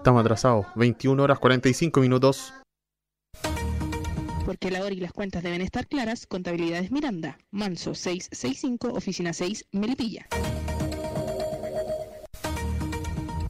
Estamos 0.00 0.22
atrasados. 0.22 0.64
21 0.76 1.22
horas 1.22 1.38
45 1.38 2.00
minutos. 2.00 2.54
Porque 4.46 4.70
la 4.70 4.82
hora 4.82 4.94
y 4.94 5.00
las 5.00 5.12
cuentas 5.12 5.42
deben 5.42 5.60
estar 5.60 5.86
claras, 5.86 6.26
Contabilidades 6.26 6.90
Miranda, 6.90 7.36
Manso 7.50 7.94
665, 7.94 8.94
Oficina 8.94 9.34
6, 9.34 9.66
Melipilla. 9.72 10.26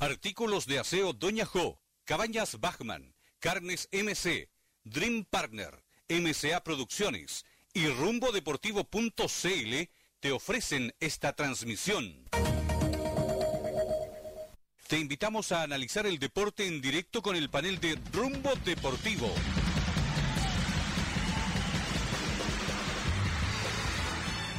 Artículos 0.01 0.67
de 0.67 0.81
aseo 0.81 1.13
Doña 1.13 1.47
Jo, 1.47 1.81
Cabañas 2.05 2.59
Bachman, 2.59 3.15
Carnes 3.39 3.89
MC, 3.93 4.51
Dream 4.83 5.27
Partner, 5.31 5.85
MCA 6.09 6.65
Producciones 6.65 7.45
y 7.73 7.87
rumbodeportivo.cl 7.87 9.89
te 10.19 10.33
ofrecen 10.33 10.93
esta 10.99 11.33
transmisión. 11.33 12.27
Te 14.91 14.99
invitamos 14.99 15.53
a 15.53 15.63
analizar 15.63 16.05
el 16.05 16.19
deporte 16.19 16.67
en 16.67 16.81
directo 16.81 17.23
con 17.23 17.37
el 17.37 17.49
panel 17.49 17.79
de 17.79 17.97
Rumbo 18.13 18.51
Deportivo. 18.65 19.33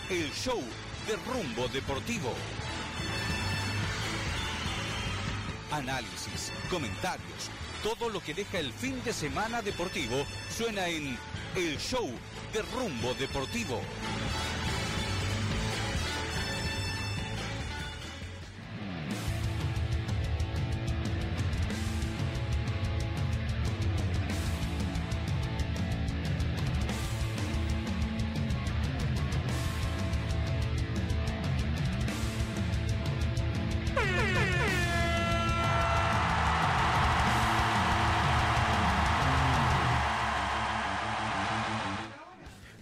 El 0.10 0.32
show 0.32 0.64
de 1.06 1.18
Rumbo 1.18 1.68
Deportivo. 1.68 2.34
Análisis, 5.70 6.54
comentarios, 6.70 7.52
todo 7.84 8.08
lo 8.08 8.22
que 8.22 8.34
deja 8.34 8.60
el 8.60 8.72
fin 8.72 9.04
de 9.04 9.12
semana 9.12 9.62
deportivo 9.62 10.26
suena 10.50 10.88
en 10.88 11.18
El 11.58 11.78
show 11.78 12.10
de 12.54 12.62
Rumbo 12.74 13.14
Deportivo. 13.16 13.82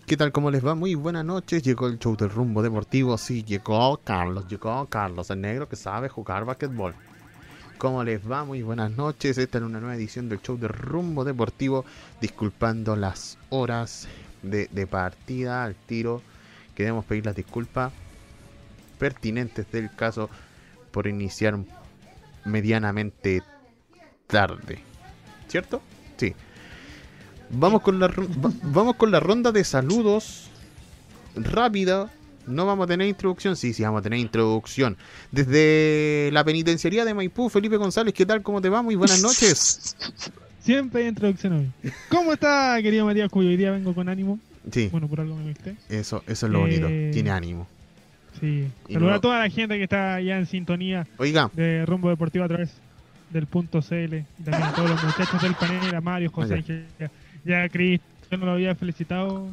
¿Qué 0.10 0.18
tal? 0.18 0.32
¿Cómo 0.32 0.50
les 0.50 0.66
va? 0.66 0.74
Muy 0.74 0.96
buenas 0.96 1.24
noches. 1.24 1.62
Llegó 1.62 1.86
el 1.86 2.00
show 2.00 2.18
del 2.18 2.32
rumbo 2.32 2.64
deportivo. 2.64 3.16
Sí, 3.20 3.44
llegó 3.44 3.98
Carlos. 3.98 4.48
Llegó 4.48 4.88
Carlos, 4.88 5.30
el 5.30 5.40
negro 5.40 5.70
que 5.70 5.76
sabe 5.76 6.10
jugar 6.10 6.46
basquetbol. 6.46 6.96
¿Cómo 7.78 8.04
les 8.04 8.20
va? 8.28 8.44
Muy 8.44 8.64
buenas 8.64 8.90
noches. 8.90 9.38
Esta 9.38 9.60
es 9.60 9.64
una 9.64 9.80
nueva 9.80 9.96
edición 9.96 10.28
del 10.28 10.42
show 10.42 10.58
del 10.58 10.70
rumbo 10.70 11.24
deportivo. 11.24 11.86
Disculpando 12.20 12.96
las 12.96 13.38
horas 13.50 14.08
de, 14.42 14.68
de 14.72 14.88
partida 14.88 15.64
al 15.64 15.76
tiro. 15.76 16.24
Queremos 16.74 17.06
pedir 17.06 17.28
las 17.28 17.36
disculpas 17.36 17.94
pertinentes 18.98 19.72
del 19.72 19.96
caso 19.96 20.28
por 20.90 21.06
iniciar 21.06 21.56
medianamente 22.46 23.44
tarde. 24.26 24.80
¿Cierto? 25.48 25.84
Sí. 26.18 26.34
Vamos 27.52 27.82
con 27.82 28.00
la 28.00 28.08
va- 28.08 28.52
vamos 28.64 28.96
con 28.96 29.12
la 29.12 29.20
ronda 29.20 29.52
de 29.52 29.64
saludos 29.64 30.50
rápida. 31.36 32.10
No 32.48 32.66
vamos 32.66 32.86
a 32.86 32.88
tener 32.88 33.08
introducción. 33.08 33.56
Sí, 33.56 33.74
sí, 33.74 33.84
vamos 33.84 34.00
a 34.00 34.04
tener 34.04 34.20
introducción. 34.20 34.98
Desde 35.32 36.30
la 36.34 36.44
penitenciaría 36.44 37.06
de 37.06 37.14
Maipú, 37.14 37.50
Felipe 37.50 37.78
González, 37.78 38.14
¿qué 38.14 38.26
tal? 38.26 38.42
¿Cómo 38.42 38.60
te 38.62 38.70
va? 38.70 38.82
Muy 38.82 38.96
buenas 38.96 39.22
noches. 39.22 39.96
Siempre 40.62 41.04
hay 41.04 41.08
introducción 41.10 41.54
hoy. 41.54 41.92
¿Cómo 42.10 42.34
está, 42.34 42.78
querido 42.82 43.06
Matías 43.06 43.30
Cuyo? 43.30 43.50
Hoy 43.50 43.58
día 43.58 43.72
vengo 43.72 43.94
con 43.94 44.10
ánimo. 44.10 44.40
Sí, 44.72 44.90
Bueno, 44.92 45.08
por 45.08 45.22
algo 45.22 45.36
me 45.36 45.48
viste. 45.48 45.76
eso, 45.90 46.24
eso 46.28 46.46
es 46.48 46.52
lo 46.52 46.60
bonito. 46.62 46.88
Eh, 46.90 47.12
Tiene 47.14 47.32
ánimo. 47.32 47.68
Sí. 48.40 48.68
Saludar 48.88 49.12
no- 49.12 49.16
a 49.18 49.22
toda 49.22 49.40
la 49.40 49.50
gente 49.50 49.78
que 49.78 49.84
está 49.84 50.20
ya 50.22 50.38
en 50.38 50.46
sintonía 50.46 51.08
Oiga, 51.18 51.50
de 51.54 51.86
Rumbo 51.86 52.10
Deportivo 52.10 52.44
a 52.46 52.48
través 52.48 52.72
del 53.32 53.46
punto 53.48 53.82
CL. 53.82 54.26
Y 54.40 54.44
también 54.44 54.64
a 54.64 54.74
todos 54.74 54.90
los 54.90 55.04
muchachos 55.04 55.42
del 55.42 55.56
panel, 55.56 55.96
a 55.96 56.02
Mario, 56.02 56.32
José 56.32 56.56
Ángel, 56.56 56.86
ya, 57.50 57.68
Cris. 57.68 58.00
Yo 58.30 58.38
no 58.38 58.46
lo 58.46 58.52
había 58.52 58.76
felicitado 58.76 59.50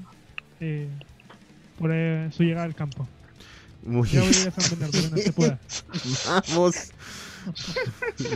eh, 0.61 0.87
por 1.79 1.91
eh, 1.93 2.29
su 2.31 2.43
llegada 2.43 2.67
al 2.67 2.75
campo. 2.75 3.09
muy 3.83 4.07
Ya 4.09 4.21
voy 4.21 4.35
a 4.35 4.41
ir 4.43 4.49
a 4.49 4.61
San 4.61 4.79
Bernardo, 4.79 4.99
pero 5.01 5.17
no 5.17 5.23
se 5.23 5.33
pueda. 5.33 5.59
Vamos. 6.29 6.93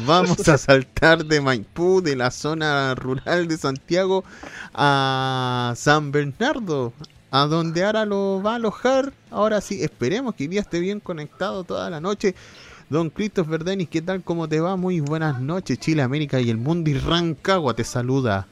Vamos 0.06 0.48
a 0.48 0.56
saltar 0.56 1.24
de 1.24 1.40
Maipú, 1.40 2.00
de 2.00 2.14
la 2.14 2.30
zona 2.30 2.94
rural 2.94 3.48
de 3.48 3.58
Santiago, 3.58 4.24
a 4.72 5.74
San 5.76 6.12
Bernardo, 6.12 6.92
a 7.32 7.46
donde 7.46 7.84
ahora 7.84 8.06
lo 8.06 8.40
va 8.40 8.52
a 8.52 8.54
alojar. 8.54 9.12
Ahora 9.30 9.60
sí, 9.60 9.82
esperemos 9.82 10.36
que 10.36 10.44
hoy 10.44 10.48
día 10.48 10.60
esté 10.60 10.78
bien 10.78 11.00
conectado 11.00 11.64
toda 11.64 11.90
la 11.90 12.00
noche. 12.00 12.36
Don 12.88 13.10
Christopher 13.10 13.64
Denis, 13.64 13.88
¿qué 13.88 14.00
tal? 14.00 14.22
¿Cómo 14.22 14.48
te 14.48 14.60
va? 14.60 14.76
Muy 14.76 15.00
buenas 15.00 15.40
noches, 15.40 15.78
Chile, 15.80 16.02
América 16.02 16.40
y 16.40 16.48
el 16.48 16.56
mundo 16.56 16.88
y 16.88 16.94
Rancagua 16.94 17.74
te 17.74 17.84
saluda. 17.84 18.46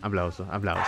Aplausos, 0.00 0.46
aplausos. 0.50 0.84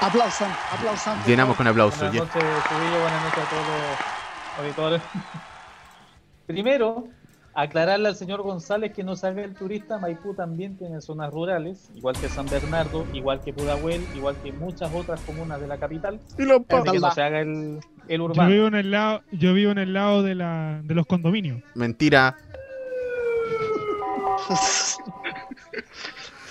Aplausan, 0.00 0.50
aplausan. 0.72 1.18
Llenamos 1.26 1.56
con 1.56 1.66
aplausos. 1.66 2.00
Buenas 2.00 2.14
noches, 2.34 2.44
Cubillo, 2.68 3.00
buenas 3.00 3.24
noches 3.24 3.44
a 3.44 3.50
todos 3.50 3.66
los 3.66 4.58
auditores. 4.60 5.02
Primero, 6.46 7.08
aclararle 7.52 8.08
al 8.08 8.14
señor 8.16 8.42
González 8.42 8.92
que 8.94 9.02
no 9.02 9.16
se 9.16 9.26
haga 9.26 9.42
el 9.42 9.54
turista, 9.54 9.98
Maipú 9.98 10.32
también 10.34 10.78
tiene 10.78 11.00
zonas 11.00 11.30
rurales, 11.32 11.90
igual 11.94 12.16
que 12.18 12.28
San 12.28 12.46
Bernardo, 12.46 13.04
igual 13.12 13.40
que 13.40 13.52
Pudahuel, 13.52 14.06
igual 14.14 14.36
que 14.42 14.52
muchas 14.52 14.94
otras 14.94 15.20
comunas 15.22 15.60
de 15.60 15.66
la 15.66 15.76
capital. 15.76 16.20
Y 16.38 16.44
los 16.44 16.64
que 16.66 16.98
no 17.00 17.10
se 17.10 17.22
haga 17.22 17.40
el, 17.40 17.80
el 18.06 18.18
Yo 18.18 18.24
urbano. 18.24 18.50
vivo 18.50 18.66
en 18.68 18.74
el 18.76 18.90
lado, 18.92 19.22
yo 19.32 19.52
vivo 19.52 19.72
en 19.72 19.78
el 19.78 19.92
lado 19.92 20.22
de, 20.22 20.36
la, 20.36 20.80
de 20.84 20.94
los 20.94 21.04
condominios. 21.06 21.60
Mentira. 21.74 22.36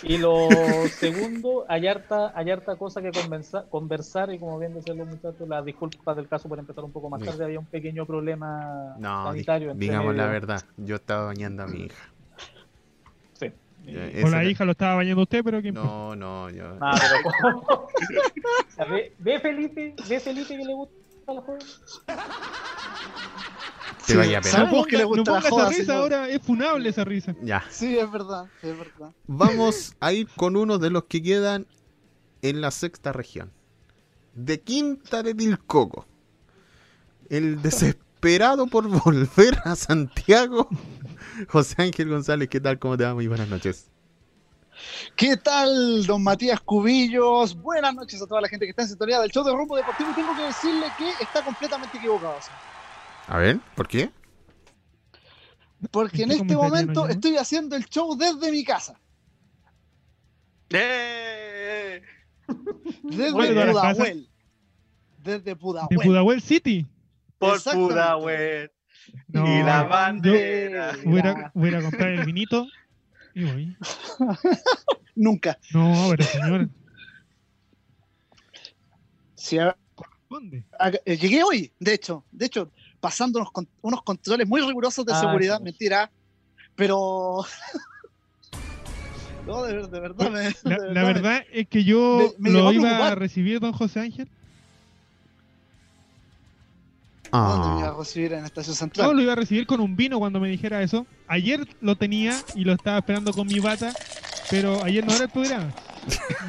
Y 0.03 0.17
lo 0.19 0.47
segundo, 0.99 1.65
hay 1.67 1.87
harta, 1.87 2.31
hay 2.35 2.51
harta 2.51 2.75
cosa 2.75 3.01
que 3.01 3.11
conversa- 3.11 3.65
conversar 3.69 4.31
y 4.31 4.37
como 4.37 4.59
bien 4.59 4.73
decían 4.75 4.97
los 4.97 5.07
muchachos, 5.07 5.47
las 5.47 5.65
disculpas 5.65 6.15
del 6.15 6.27
caso 6.27 6.47
por 6.47 6.59
empezar 6.59 6.83
un 6.83 6.91
poco 6.91 7.09
más 7.09 7.21
tarde, 7.23 7.43
había 7.43 7.59
un 7.59 7.65
pequeño 7.65 8.05
problema 8.05 8.95
No, 8.99 9.23
sanitario. 9.25 9.73
digamos 9.73 10.15
la 10.15 10.27
verdad. 10.27 10.63
Yo 10.77 10.97
estaba 10.97 11.25
bañando 11.25 11.63
a 11.63 11.67
mi 11.67 11.85
hija. 11.85 12.09
Sí. 13.33 13.51
Con 14.21 14.31
la 14.31 14.41
era- 14.41 14.49
hija 14.49 14.65
lo 14.65 14.71
estaba 14.73 14.95
bañando 14.95 15.23
usted, 15.23 15.43
pero 15.43 15.61
¿qué? 15.63 15.71
No, 15.71 16.15
no, 16.15 16.49
yo. 16.51 16.65
Ah, 16.81 16.95
¿Ve, 18.89 19.11
ve 19.17 19.39
Felipe? 19.39 19.95
¿Ve 20.07 20.19
Felipe 20.19 20.55
que 20.55 20.63
le 20.63 20.73
gusta 20.75 20.93
la 21.33 21.41
joda? 21.41 21.57
Te 24.07 24.15
vaya 24.15 24.37
a 24.37 24.41
pegar. 24.41 24.61
Sabemos 24.61 24.87
que 24.87 24.97
le 24.97 25.03
no 25.03 25.09
gusta 25.09 25.31
la 25.33 25.41
ponga 25.41 25.49
joda, 25.49 25.63
esa 25.63 25.69
risa 25.69 25.81
señor. 25.83 26.01
ahora, 26.01 26.29
es 26.29 26.41
funable 26.41 26.89
esa 26.89 27.03
risa. 27.03 27.35
Ya. 27.41 27.63
Sí, 27.69 27.97
es 27.97 28.09
verdad, 28.09 28.45
es 28.63 28.77
verdad. 28.77 29.11
Vamos 29.27 29.95
a 29.99 30.13
ir 30.13 30.27
con 30.35 30.55
uno 30.55 30.77
de 30.77 30.89
los 30.89 31.03
que 31.05 31.21
quedan 31.21 31.67
en 32.41 32.61
la 32.61 32.71
sexta 32.71 33.11
región. 33.11 33.51
De 34.33 34.61
Quinta 34.61 35.23
de 35.23 35.35
Tilcoco. 35.35 36.05
El 37.29 37.61
desesperado 37.61 38.67
por 38.67 38.87
volver 39.03 39.57
a 39.65 39.75
Santiago. 39.75 40.69
José 41.49 41.75
Ángel 41.81 42.09
González, 42.09 42.47
¿qué 42.49 42.61
tal? 42.61 42.79
¿Cómo 42.79 42.97
te 42.97 43.03
va? 43.03 43.13
Muy 43.13 43.27
buenas 43.27 43.49
noches. 43.49 43.89
¿Qué 45.15 45.35
tal, 45.37 46.05
don 46.05 46.23
Matías 46.23 46.61
Cubillos? 46.61 47.55
Buenas 47.55 47.95
noches 47.95 48.21
a 48.21 48.27
toda 48.27 48.41
la 48.41 48.47
gente 48.47 48.65
que 48.65 48.69
está 48.69 48.83
en 48.83 48.89
sintonía 48.89 49.19
del 49.19 49.31
show 49.31 49.43
de 49.43 49.51
Rumbo 49.51 49.75
Deportivo. 49.75 50.11
Y 50.11 50.13
tengo 50.13 50.35
que 50.35 50.43
decirle 50.43 50.85
que 50.97 51.09
está 51.23 51.43
completamente 51.43 51.97
equivocado. 51.97 52.35
A 53.27 53.37
ver, 53.37 53.59
¿por 53.75 53.87
qué? 53.87 54.09
Porque 55.91 56.23
en 56.23 56.29
¿Qué 56.29 56.35
este 56.35 56.55
momento 56.55 57.05
no, 57.05 57.07
estoy 57.11 57.37
haciendo 57.37 57.75
el 57.75 57.85
show 57.85 58.15
desde 58.17 58.51
mi 58.51 58.63
casa. 58.63 58.99
¡Eh! 60.69 62.01
Desde 63.03 63.31
Pudahuel. 63.31 64.29
Desde 65.23 65.39
De 65.41 65.55
Pudahuel. 65.55 65.99
Pudahuel 66.03 66.41
City. 66.41 66.85
Por. 67.37 67.61
Pudahuel. 67.61 68.71
No, 69.27 69.45
y 69.45 69.63
la 69.63 69.83
yo 69.83 69.89
bandera. 69.89 70.91
voy 71.05 71.17
a, 71.17 71.19
ir 71.19 71.27
a- 71.27 71.51
voy 71.53 71.73
a 71.75 71.81
comprar 71.81 72.09
el 72.09 72.25
vinito 72.25 72.65
y 73.33 73.43
voy. 73.43 73.77
Nunca. 75.15 75.57
No, 75.73 76.07
pero 76.09 76.23
señor, 76.23 76.69
Si 79.35 79.57
a- 79.59 79.77
¿dónde? 80.29 80.65
a- 80.79 80.91
llegué 80.91 81.43
hoy, 81.43 81.71
de 81.79 81.93
hecho. 81.93 82.25
De 82.31 82.45
hecho, 82.47 82.71
pasando 82.99 83.39
unos, 83.39 83.51
con- 83.51 83.67
unos 83.81 84.01
controles 84.03 84.47
muy 84.47 84.61
rigurosos 84.61 85.05
de 85.05 85.13
Ah, 85.13 85.19
seguridad. 85.19 85.57
sí. 85.57 85.63
Mentira. 85.63 86.11
Pero... 86.75 87.43
no, 89.47 89.63
de, 89.63 89.87
de 89.87 89.99
verdad. 89.99 90.29
me- 90.29 90.53
La, 90.69 90.77
de 90.77 90.93
la 90.93 91.01
me- 91.01 91.13
verdad 91.13 91.41
es 91.51 91.67
que 91.67 91.83
yo 91.83 92.33
me- 92.39 92.49
me 92.51 92.55
llegó 92.57 92.71
lo 92.71 92.79
iba 92.79 93.07
a 93.07 93.15
recibir 93.15 93.59
don 93.59 93.71
José 93.73 93.99
Ángel. 94.01 94.27
¿Dónde 97.31 97.67
me 97.67 97.79
iba 97.81 97.87
Ah, 97.89 97.93
a 97.93 97.97
recibir 97.97 98.33
en 98.33 98.45
Estación 98.45 98.73
Yo 98.73 98.79
Central? 98.79 99.15
lo 99.15 99.21
iba 99.21 99.33
a 99.33 99.35
recibir 99.35 99.67
con 99.67 99.81
un 99.81 99.95
vino 99.97 100.17
cuando 100.17 100.39
me 100.39 100.47
dijera 100.49 100.81
eso. 100.81 101.05
Ayer 101.27 101.67
lo 101.81 101.95
tenía 101.97 102.33
y 102.55 102.63
lo 102.63 102.71
estaba 102.73 102.97
esperando 102.99 103.33
con 103.33 103.47
mi 103.47 103.59
bata, 103.59 103.91
pero 104.49 104.81
ayer 104.83 105.05
no 105.05 105.13
era 105.13 105.25
el 105.25 105.29
programa. 105.29 105.73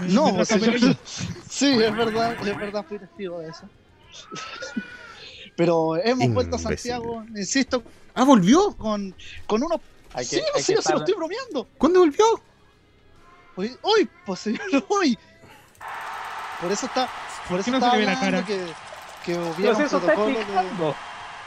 Me- 0.00 0.08
No, 0.14 0.26
me 0.32 0.44
trajo 0.44 0.64
señor, 0.64 0.72
pelillo. 0.80 0.96
sí, 1.50 1.66
es 1.66 1.96
verdad, 1.96 2.36
es 2.46 2.56
verdad, 2.56 2.84
fui 2.88 2.98
testigo 2.98 3.40
de 3.40 3.48
eso. 3.48 3.68
Pero 5.58 5.96
hemos 5.96 6.32
vuelto 6.32 6.54
a. 6.54 6.58
Santiago, 6.60 7.24
insisto, 7.34 7.82
ah, 8.14 8.22
volvió. 8.22 8.76
con, 8.76 9.12
con 9.44 9.60
unos... 9.60 9.80
Hay 10.14 10.24
que- 10.24 10.36
sí, 10.36 10.42
hay 10.54 10.62
sí, 10.62 10.72
que 10.72 10.76
yo 10.76 10.82
se 10.82 10.92
lo 10.92 10.98
estoy 11.00 11.14
bromeando. 11.16 11.68
¿Cuándo 11.76 11.98
volvió? 11.98 12.24
Hoy, 13.56 13.76
hoy, 13.82 14.08
pues 14.24 14.38
señor, 14.38 14.60
hoy. 14.88 15.18
Por 16.60 16.70
eso 16.70 16.86
está, 16.86 17.08
por 17.48 17.58
eso 17.58 17.72
no 17.72 17.80
se 17.80 17.84
estaba 17.86 17.94
le 17.94 17.98
ve 17.98 18.06
la 18.06 18.12
hablando 18.20 18.46
cara? 18.46 18.46
que, 18.46 18.72
que 19.24 19.68
eso 19.68 19.82
está 19.82 19.98
protocolo 19.98 20.38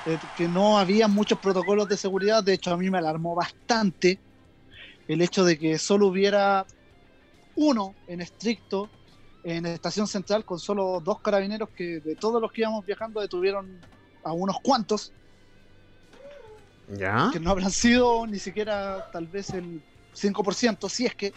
de- 0.05 0.19
que 0.35 0.47
no 0.49 0.77
había 0.77 1.07
muchos 1.07 1.39
protocolos 1.39 1.87
de 1.87 1.95
seguridad. 1.95 2.43
De 2.43 2.51
hecho, 2.53 2.73
a 2.73 2.77
mí 2.77 2.89
me 2.89 2.97
alarmó 2.97 3.33
bastante 3.33 4.19
el 5.07 5.21
hecho 5.21 5.45
de 5.45 5.57
que 5.57 5.77
solo 5.77 6.07
hubiera 6.07 6.65
uno 7.55 7.95
en 8.07 8.19
estricto 8.19 8.89
en 9.43 9.65
Estación 9.67 10.05
Central 10.07 10.43
con 10.43 10.59
solo 10.59 10.99
dos 11.01 11.21
carabineros 11.21 11.69
que 11.73 12.01
de 12.01 12.15
todos 12.17 12.41
los 12.41 12.51
que 12.51 12.61
íbamos 12.61 12.85
viajando 12.85 13.21
detuvieron 13.21 13.79
a 14.23 14.33
unos 14.33 14.57
cuantos, 14.61 15.13
¿Ya? 16.87 17.29
que 17.31 17.39
no 17.39 17.51
habrán 17.51 17.71
sido 17.71 18.25
ni 18.27 18.39
siquiera 18.39 19.01
tal 19.11 19.27
vez 19.27 19.49
el 19.51 19.81
5%, 20.13 20.89
si 20.89 21.05
es 21.05 21.15
que. 21.15 21.33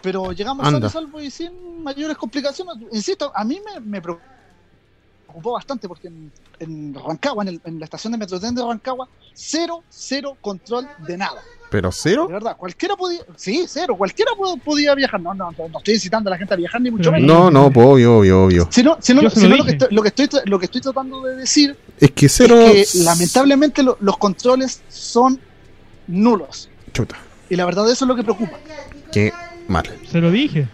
Pero 0.00 0.32
llegamos 0.32 0.66
a 0.66 0.88
salvo 0.88 1.20
y 1.20 1.30
sin 1.30 1.82
mayores 1.82 2.16
complicaciones. 2.16 2.74
Insisto, 2.92 3.32
a 3.34 3.44
mí 3.44 3.60
me, 3.74 3.80
me 3.80 4.00
preocupó 4.00 4.22
bastante 5.52 5.88
porque 5.88 6.08
en, 6.08 6.32
en 6.60 6.94
Rancagua, 6.94 7.42
en, 7.42 7.48
el- 7.48 7.60
en 7.64 7.78
la 7.78 7.84
estación 7.84 8.12
de 8.12 8.18
Metrotren 8.18 8.54
de 8.54 8.62
Rancagua, 8.62 9.08
cero, 9.34 9.84
cero 9.88 10.38
control 10.40 10.88
de 10.98 11.16
nada. 11.16 11.42
¿Pero 11.70 11.90
cero? 11.90 12.26
De 12.28 12.34
verdad, 12.34 12.56
cualquiera 12.56 12.94
podía, 12.96 13.20
sí, 13.34 13.64
cero, 13.68 13.96
cualquiera 13.96 14.30
po- 14.36 14.56
podía 14.58 14.94
viajar. 14.94 15.20
No, 15.20 15.34
no, 15.34 15.50
no, 15.50 15.68
no 15.68 15.78
estoy 15.78 15.94
incitando 15.94 16.30
a 16.30 16.32
la 16.32 16.38
gente 16.38 16.54
a 16.54 16.56
viajar 16.56 16.80
ni 16.80 16.90
mucho 16.90 17.10
menos. 17.10 17.26
No, 17.26 17.50
no, 17.50 17.66
obvio, 17.66 18.18
obvio, 18.18 18.44
obvio. 18.44 18.68
Sino, 18.70 18.96
sino- 19.00 19.22
Yo 19.22 19.30
se 19.30 19.36
lo 19.40 19.42
sino 19.46 19.56
lo, 19.56 19.64
que 19.64 19.70
estoy, 19.72 19.88
lo, 19.90 20.02
que 20.02 20.08
estoy, 20.08 20.26
tra- 20.26 20.42
lo 20.44 20.58
que 20.60 20.64
estoy 20.66 20.80
tratando 20.80 21.22
de 21.22 21.36
decir 21.36 21.76
Es 21.98 22.10
que 22.12 22.28
cero. 22.28 22.60
es 22.60 22.92
que 22.92 22.98
lamentablemente 23.04 23.82
lo- 23.82 23.96
los 24.00 24.16
controles 24.16 24.80
son 24.88 25.40
nulos. 26.06 26.68
Chuta, 26.92 27.16
Y 27.50 27.56
la 27.56 27.64
verdad 27.66 27.90
eso 27.90 28.04
es 28.04 28.08
lo 28.08 28.14
que 28.16 28.22
preocupa. 28.22 28.58
qué 29.12 29.32
mal. 29.68 29.86
Se 30.10 30.20
lo 30.20 30.30
dije. 30.30 30.68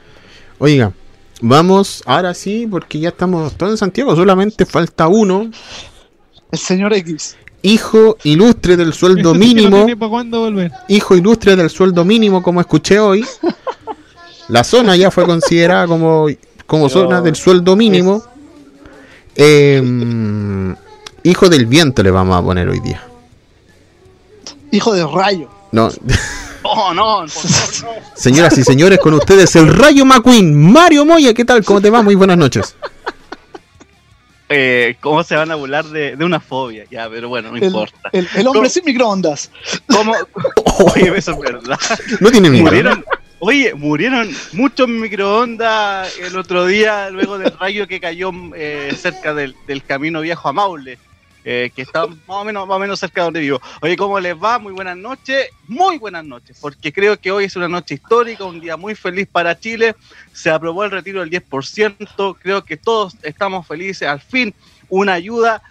Oiga, 0.59 0.93
vamos 1.41 2.03
ahora 2.07 2.35
sí, 2.35 2.67
porque 2.71 3.01
ya 3.01 3.09
estamos 3.09 3.55
todos 3.57 3.73
en 3.73 3.79
Santiago, 3.79 4.15
solamente 4.15 4.67
falta 4.67 5.09
uno. 5.09 5.51
El 6.51 6.59
señor 6.59 6.93
X. 6.93 7.37
Hijo 7.63 8.17
ilustre 8.25 8.77
del 8.77 8.93
sueldo 8.93 9.35
mínimo. 9.37 9.79
tiene 9.79 9.97
para 9.97 10.11
cuándo 10.11 10.41
volver. 10.41 10.73
Hijo 10.89 11.17
ilustre 11.17 11.57
del 11.57 11.71
sueldo 11.71 12.05
mínimo, 12.05 12.43
como 12.43 12.61
escuché 12.61 12.99
hoy. 12.99 13.25
La 14.49 14.65
zona 14.65 14.97
ya 14.97 15.11
fue 15.11 15.25
considerada 15.25 15.87
como, 15.87 16.27
como 16.67 16.89
Pero 16.89 17.01
zona 17.03 17.21
del 17.21 17.37
sueldo 17.37 17.77
mínimo. 17.77 18.23
Eh, 19.35 20.75
hijo 21.23 21.49
del 21.49 21.67
viento 21.67 22.03
le 22.03 22.11
vamos 22.11 22.37
a 22.37 22.43
poner 22.43 22.69
hoy 22.69 22.81
día. 22.81 23.03
Hijo 24.73 24.93
de 24.93 25.07
rayo. 25.07 25.49
No, 25.71 25.89
Oh, 26.65 26.95
no. 26.95 27.25
señoras 28.15 28.57
y 28.57 28.63
señores, 28.63 29.01
con 29.01 29.15
ustedes 29.15 29.57
el 29.57 29.67
Rayo 29.69 30.05
McQueen, 30.05 30.55
Mario 30.73 31.05
Moya, 31.05 31.35
¿qué 31.35 31.45
tal? 31.45 31.65
¿Cómo 31.65 31.81
te 31.81 31.91
va? 31.91 32.03
Muy 32.03 32.15
buenas 32.15 32.39
noches. 32.39 32.77
Eh, 34.55 34.97
¿Cómo 35.01 35.23
se 35.25 35.35
van 35.37 35.51
a 35.51 35.55
burlar 35.55 35.85
de, 35.87 36.15
de 36.17 36.25
una 36.25 36.39
fobia? 36.41 36.85
Ya, 36.91 37.09
pero 37.09 37.29
bueno, 37.29 37.51
no 37.51 37.57
El, 37.57 37.65
importa. 37.65 38.11
el- 38.13 38.29
el 38.35 38.47
hombre 38.47 38.61
¿Cómo? 38.61 38.69
sin 38.69 38.85
microondas. 38.85 39.51
¿Cómo? 39.87 40.13
Oye, 40.95 41.13
eso 41.17 41.33
es 41.33 41.39
verdad. 41.39 41.79
No 42.21 42.31
tiene 42.31 42.51
miedo. 42.51 42.65
Murieron, 42.65 43.05
oye, 43.39 43.75
murieron 43.75 44.31
muchos 44.53 44.89
microondas 44.89 46.19
el 46.19 46.37
otro 46.37 46.67
día 46.67 47.11
luego 47.11 47.39
del 47.39 47.53
rayo 47.59 47.87
que 47.87 48.01
cayó 48.01 48.31
eh, 48.55 48.93
cerca 48.97 49.35
del, 49.35 49.55
del 49.67 49.83
camino 49.85 50.21
viejo 50.21 50.49
a 50.49 50.53
Maule, 50.53 50.99
eh, 51.45 51.71
que 51.75 51.83
está 51.83 52.07
más 52.07 52.19
o, 52.27 52.45
menos, 52.45 52.67
más 52.67 52.77
o 52.77 52.79
menos 52.79 53.01
cerca 53.01 53.21
de 53.21 53.25
donde 53.25 53.41
vivo. 53.41 53.61
Oye, 53.81 53.97
¿cómo 53.97 54.19
les 54.21 54.35
va? 54.35 54.59
Muy 54.59 54.73
buenas 54.73 54.97
noches, 54.97 55.49
muy 55.67 55.99
buenas 55.99 56.25
noches, 56.25 56.59
porque 56.61 56.93
creo 56.93 57.19
que 57.19 57.31
hoy 57.31 57.45
es 57.45 57.57
una 57.57 57.69
noche 57.69 57.95
histórica, 57.95 58.45
un 58.45 58.61
día 58.61 58.77
muy 58.77 58.95
feliz 58.95 59.29
para 59.31 59.59
Chile. 59.59 59.97
Se 60.33 60.51
aprobó 60.51 60.85
el 60.85 60.91
retiro 60.91 61.21
del 61.21 61.31
10%, 61.31 62.37
creo 62.41 62.65
que 62.65 62.77
todos 62.77 63.17
estamos 63.23 63.67
felices, 63.67 64.09
al 64.09 64.21
fin 64.21 64.55
una 64.89 65.15
ayuda 65.15 65.63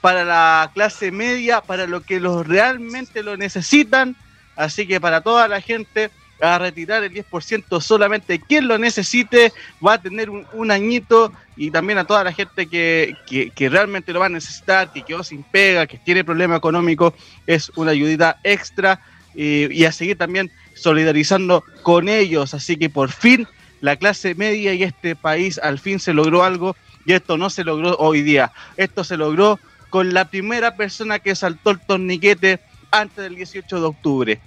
para 0.00 0.24
la 0.24 0.70
clase 0.74 1.10
media, 1.10 1.60
para 1.60 1.86
lo 1.86 2.02
que 2.02 2.20
los 2.20 2.46
realmente 2.46 3.22
lo 3.22 3.36
necesitan. 3.36 4.16
Así 4.56 4.86
que 4.86 5.00
para 5.00 5.20
toda 5.20 5.46
la 5.46 5.60
gente, 5.60 6.10
a 6.40 6.58
retirar 6.58 7.04
el 7.04 7.12
10% 7.12 7.80
solamente 7.80 8.40
quien 8.40 8.68
lo 8.68 8.78
necesite 8.78 9.52
va 9.84 9.94
a 9.94 10.02
tener 10.02 10.30
un, 10.30 10.70
añito 10.70 11.32
y 11.56 11.70
también 11.70 11.98
a 11.98 12.04
toda 12.04 12.24
la 12.24 12.32
gente 12.32 12.66
que, 12.66 13.14
que, 13.26 13.68
realmente 13.68 14.12
lo 14.12 14.20
va 14.20 14.26
a 14.26 14.30
necesitar, 14.30 14.92
que 14.92 15.02
quedó 15.02 15.22
sin 15.22 15.42
pega, 15.42 15.86
que 15.86 15.98
tiene 15.98 16.24
problema 16.24 16.56
económico, 16.56 17.14
es 17.46 17.70
una 17.76 17.92
ayudita 17.92 18.40
extra 18.42 19.00
y, 19.34 19.72
y 19.72 19.84
a 19.84 19.92
seguir 19.92 20.18
también 20.18 20.50
solidarizando 20.74 21.64
con 21.82 22.08
ellos. 22.08 22.54
Así 22.54 22.76
que 22.76 22.90
por 22.90 23.10
fin 23.10 23.46
la 23.80 23.96
clase 23.96 24.34
media 24.34 24.74
y 24.74 24.82
este 24.82 25.14
país 25.14 25.58
al 25.58 25.78
fin 25.78 26.00
se 26.00 26.14
logró 26.14 26.42
algo 26.42 26.76
y 27.06 27.12
esto 27.12 27.36
no 27.36 27.50
se 27.50 27.64
logró 27.64 27.96
hoy 27.98 28.22
día. 28.22 28.52
Esto 28.76 29.04
se 29.04 29.16
logró 29.16 29.60
con 29.90 30.12
la 30.12 30.24
primera 30.24 30.76
persona 30.76 31.18
que 31.18 31.34
saltó 31.34 31.70
el 31.70 31.80
torniquete 31.80 32.60
antes 32.90 33.16
del 33.16 33.36
18 33.36 33.80
de 33.80 33.86
octubre. 33.86 34.40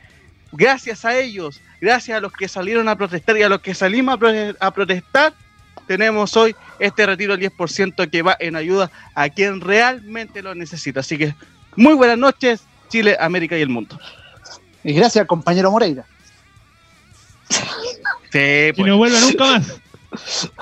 Gracias 0.52 1.04
a 1.06 1.18
ellos, 1.18 1.62
gracias 1.82 2.18
a 2.18 2.22
los 2.22 2.32
que 2.32 2.48
salieron 2.48 2.88
a 2.90 2.96
protestar 2.96 3.38
y 3.38 3.44
a 3.44 3.50
los 3.50 3.60
que 3.62 3.74
salimos 3.74 4.16
a, 4.16 4.18
pro- 4.18 4.56
a 4.60 4.72
protestar, 4.72 5.34
tenemos 5.88 6.36
hoy 6.38 6.56
este 6.80 7.06
retiro 7.06 7.36
del 7.38 7.52
10% 7.52 8.10
que 8.10 8.22
va 8.22 8.36
en 8.40 8.56
ayuda 8.56 8.90
a 9.16 9.30
quien 9.30 9.62
realmente 9.62 10.42
lo 10.42 10.56
necesita. 10.56 11.02
Así 11.02 11.18
que 11.18 11.36
muy 11.76 11.94
buenas 11.94 12.18
noches, 12.18 12.62
Chile, 12.90 13.18
América 13.20 13.58
y 13.58 13.62
el 13.62 13.70
mundo. 13.70 14.00
Y 14.84 14.94
gracias, 14.94 15.26
compañero 15.28 15.70
Moreira. 15.72 16.06
Sí, 17.50 18.40
Y 18.70 18.74
pues, 18.74 18.88
no 18.88 18.98
vuelva 18.98 19.20
nunca 19.20 19.46
más. 19.46 19.80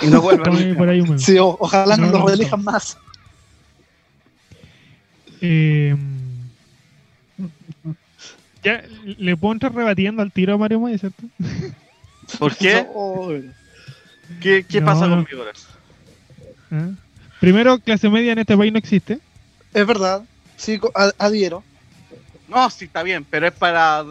y 0.01 0.08
no 0.08 0.22
nunca. 0.22 0.77
por 0.77 0.89
ahí. 0.89 1.04
Sí, 1.18 1.38
o- 1.38 1.58
ojalá 1.60 1.96
no, 1.98 2.08
No, 2.08 2.20
no. 2.20 2.58
más. 2.58 2.98
Eh, 5.42 5.96
ya, 8.66 8.84
le 9.18 9.38
puedo 9.38 9.54
entrar 9.54 9.74
rebatiendo 9.74 10.22
al 10.22 10.32
tiro 10.32 10.54
a 10.54 10.58
Mario 10.58 10.80
Moya, 10.80 10.98
¿cierto? 10.98 11.24
¿Por 12.40 12.56
qué? 12.56 12.84
No, 12.96 13.30
¿Qué, 14.42 14.66
qué 14.68 14.82
No, 14.82 14.86
pasa 14.88 15.06
ahora? 15.06 15.24
¿Ah? 16.72 16.90
Primero, 17.40 17.78
clase 17.80 18.10
media 18.10 18.32
en 18.32 18.40
este 18.40 18.58
país 18.58 18.72
no 18.74 18.80
existe. 18.80 19.20
es 19.74 19.86
verdad. 19.88 20.24
Sí, 20.58 20.80
adhiero. 21.20 21.64
No, 22.48 22.70
sí, 22.70 22.86
está 22.86 23.04
bien, 23.04 23.26
pero 23.30 23.48
es 23.48 23.54
para 23.54 24.04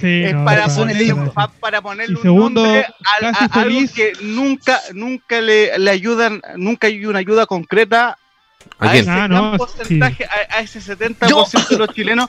Sí, 0.00 0.22
es 0.24 0.32
no, 0.34 0.44
para, 0.44 0.66
ponerle, 0.66 1.14
para- 1.14 1.32
pa- 1.32 1.52
para 1.60 1.80
ponerle 1.82 2.14
Y 2.14 2.16
un 2.16 2.22
segundo, 2.22 2.62
nombre 2.62 2.86
al- 3.20 3.34
a, 3.34 3.38
a 3.44 3.60
algo 3.60 3.80
que 3.94 4.12
nunca 4.22 4.80
nunca 4.92 5.40
le, 5.40 5.78
le 5.78 5.90
ayudan 5.90 6.42
nunca 6.56 6.86
hay 6.88 7.06
una 7.06 7.18
ayuda 7.20 7.46
concreta 7.46 8.18
¿A 8.78 8.94
ese 8.94 9.08
Ah, 9.10 9.28
gran 9.28 9.28
no, 9.28 9.56
porcentaje 9.56 10.24
a, 10.24 10.58
a 10.58 10.60
ese 10.60 10.80
70% 10.80 11.68
de 11.68 11.78
los 11.78 11.88
chilenos 11.90 12.28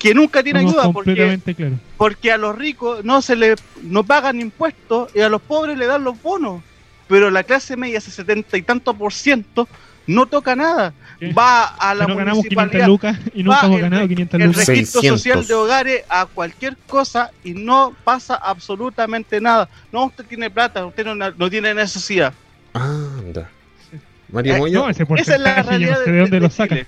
que 0.00 0.14
nunca 0.14 0.40
Estamos 0.40 0.72
ayuda 0.72 0.92
porque, 0.92 1.38
claro. 1.54 1.74
porque 1.96 2.32
a 2.32 2.38
los 2.38 2.56
ricos 2.58 3.04
no 3.04 3.22
se 3.22 3.36
le 3.36 3.54
no 3.82 4.02
pagan 4.02 4.40
impuestos 4.40 5.14
y 5.14 5.20
a 5.20 5.28
los 5.28 5.40
pobres 5.42 5.78
le 5.78 5.86
dan 5.86 6.02
los 6.02 6.20
bonos 6.20 6.62
pero 7.06 7.30
la 7.30 7.42
clase 7.44 7.76
media 7.76 7.98
ese 7.98 8.10
70 8.10 8.56
y 8.56 8.62
tanto 8.62 8.94
por 8.94 9.12
ciento 9.12 9.68
no 10.06 10.24
toca 10.26 10.56
nada 10.56 10.92
¿Qué? 11.20 11.32
va 11.34 11.64
a 11.66 11.94
la 11.94 12.06
no 12.06 12.16
ganamos 12.16 12.42
500 12.44 12.56
municipalidad 12.56 12.86
lucas 12.88 13.18
y 13.34 13.42
nunca 13.42 13.58
Va 13.60 13.66
hemos 13.66 13.76
el 13.76 13.82
ganado 13.82 14.02
re- 14.02 14.08
500 14.08 14.40
el 14.40 14.46
lucas. 14.46 14.66
registro 14.66 15.00
600. 15.02 15.20
social 15.20 15.46
de 15.46 15.54
hogares 15.54 16.04
a 16.08 16.26
cualquier 16.26 16.76
cosa 16.88 17.30
y 17.44 17.52
no 17.52 17.94
pasa 18.02 18.36
absolutamente 18.36 19.40
nada. 19.40 19.68
No, 19.92 20.06
usted 20.06 20.24
tiene 20.24 20.48
plata, 20.50 20.84
usted 20.86 21.04
no, 21.04 21.14
no 21.14 21.50
tiene 21.50 21.74
necesidad. 21.74 22.32
Anda. 22.72 23.50
Mario 24.32 24.66
Eh. 24.66 24.70
No, 24.70 24.88
ese 24.88 25.02
Esa 25.02 25.34
es 25.34 25.40
la 25.40 25.56
porcentaje 25.56 25.62
yo 25.64 25.68
realidad 25.70 25.98
no 25.98 26.04
sé 26.04 26.10
de 26.12 26.18
dónde 26.20 26.40
lo 26.40 26.50
saca. 26.50 26.74
Chile. 26.76 26.86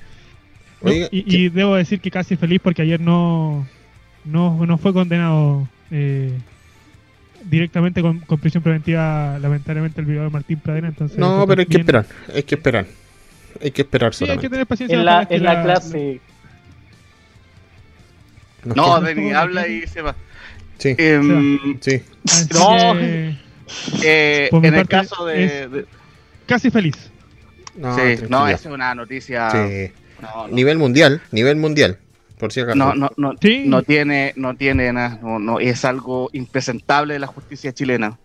Oiga, 0.82 1.08
y, 1.10 1.44
y 1.44 1.48
debo 1.48 1.74
decir 1.76 2.00
que 2.00 2.10
casi 2.10 2.36
feliz 2.36 2.60
porque 2.62 2.82
ayer 2.82 3.00
no, 3.00 3.66
no, 4.24 4.64
no 4.66 4.78
fue 4.78 4.92
condenado 4.92 5.68
eh, 5.90 6.32
directamente 7.44 8.02
con, 8.02 8.20
con 8.20 8.38
prisión 8.38 8.62
preventiva, 8.62 9.38
lamentablemente, 9.40 10.00
el 10.00 10.06
violador 10.06 10.32
Martín 10.32 10.58
Pradena. 10.60 10.88
Entonces, 10.88 11.18
No, 11.18 11.44
pero 11.46 11.60
hay 11.60 11.66
que 11.66 11.78
esperar. 11.78 12.06
Hay 12.34 12.42
que 12.42 12.54
esperar. 12.54 12.86
Hay 13.62 13.70
que 13.70 13.82
esperar 13.82 14.14
Sí, 14.14 14.24
hay 14.28 14.38
que 14.38 14.48
tener 14.48 14.66
paciencia. 14.66 14.98
En 14.98 15.04
la, 15.04 15.26
en 15.28 15.42
la 15.44 15.62
clase. 15.62 16.20
¿No? 18.64 19.00
Denis, 19.00 19.34
habla 19.34 19.66
y 19.68 19.86
se 19.86 20.02
va. 20.02 20.14
Sí, 20.78 20.94
sí. 21.80 22.02
Así 22.28 22.48
No. 22.54 22.94
que, 22.94 23.36
eh, 24.04 24.48
en 24.52 24.74
el 24.74 24.88
caso 24.88 25.24
de, 25.26 25.68
de- 25.68 25.86
casi 26.46 26.70
feliz. 26.70 27.10
No, 27.76 27.96
sí, 27.96 28.24
no, 28.28 28.46
es 28.48 28.64
una 28.66 28.94
noticia. 28.94 29.50
Sí. 29.50 29.92
No, 30.22 30.46
no. 30.48 30.54
Nivel 30.54 30.78
mundial, 30.78 31.20
nivel 31.32 31.56
mundial, 31.56 31.98
por 32.38 32.52
si 32.52 32.60
acaso. 32.60 32.76
No, 32.78 32.94
no, 32.94 33.10
no, 33.16 33.34
Sí. 33.40 33.64
no 33.66 33.82
tiene, 33.82 34.32
no 34.36 34.54
tiene 34.56 34.92
nada, 34.92 35.18
no, 35.22 35.38
no, 35.38 35.60
es 35.60 35.84
algo 35.84 36.30
impresentable 36.32 37.14
de 37.14 37.20
la 37.20 37.26
justicia 37.26 37.72
chilena. 37.72 38.18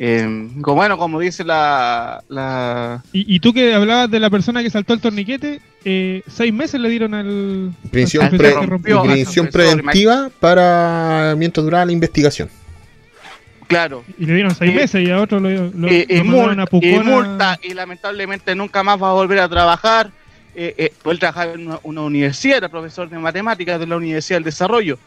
Eh, 0.00 0.48
como, 0.60 0.76
bueno, 0.76 0.96
como 0.98 1.18
dice 1.18 1.42
la, 1.44 2.22
la 2.28 3.02
Y, 3.12 3.34
y 3.34 3.40
tú 3.40 3.52
que 3.52 3.74
hablabas 3.74 4.10
de 4.10 4.20
la 4.20 4.30
persona 4.30 4.62
que 4.62 4.70
saltó 4.70 4.92
el 4.94 5.00
torniquete, 5.00 5.60
eh, 5.84 6.22
seis 6.28 6.52
meses 6.52 6.80
le 6.80 6.88
dieron 6.90 7.14
al. 7.14 7.72
Prisión, 7.90 8.26
al 8.26 8.36
pre- 8.36 8.52
rompió. 8.52 9.02
preventiva 9.50 10.30
para 10.38 11.34
mientras 11.36 11.64
duraba 11.64 11.84
la 11.86 11.92
investigación. 11.92 12.48
claro, 13.66 14.04
Y 14.18 14.26
le 14.26 14.34
dieron 14.34 14.54
seis 14.54 14.70
Y- 14.72 14.74
meses 14.74 15.06
y 15.06 15.10
a 15.10 15.20
otro 15.20 15.40
lo, 15.40 15.48
lo, 15.50 15.88
y, 15.92 16.06
y 16.08 16.18
lo 16.18 16.24
mandaron 16.24 16.60
a 16.60 16.66
multa, 16.70 16.86
y 16.86 16.98
multa, 17.00 17.58
y 17.62 17.74
lamentablemente 17.74 18.54
nunca 18.54 18.82
más 18.82 19.02
va 19.02 19.10
a 19.10 19.14
volver 19.14 19.40
a 19.40 19.48
trabajar. 19.48 20.10
Eh, 20.60 20.74
eh, 20.76 20.92
él 21.04 21.18
trabajaba 21.20 21.52
en 21.52 21.68
una, 21.68 21.78
una 21.84 22.00
universidad, 22.02 22.56
era 22.56 22.68
profesor 22.68 23.08
de 23.08 23.16
matemáticas 23.16 23.78
de 23.78 23.86
la 23.86 23.96
Universidad 23.96 24.38
del 24.38 24.44
Desarrollo. 24.44 24.98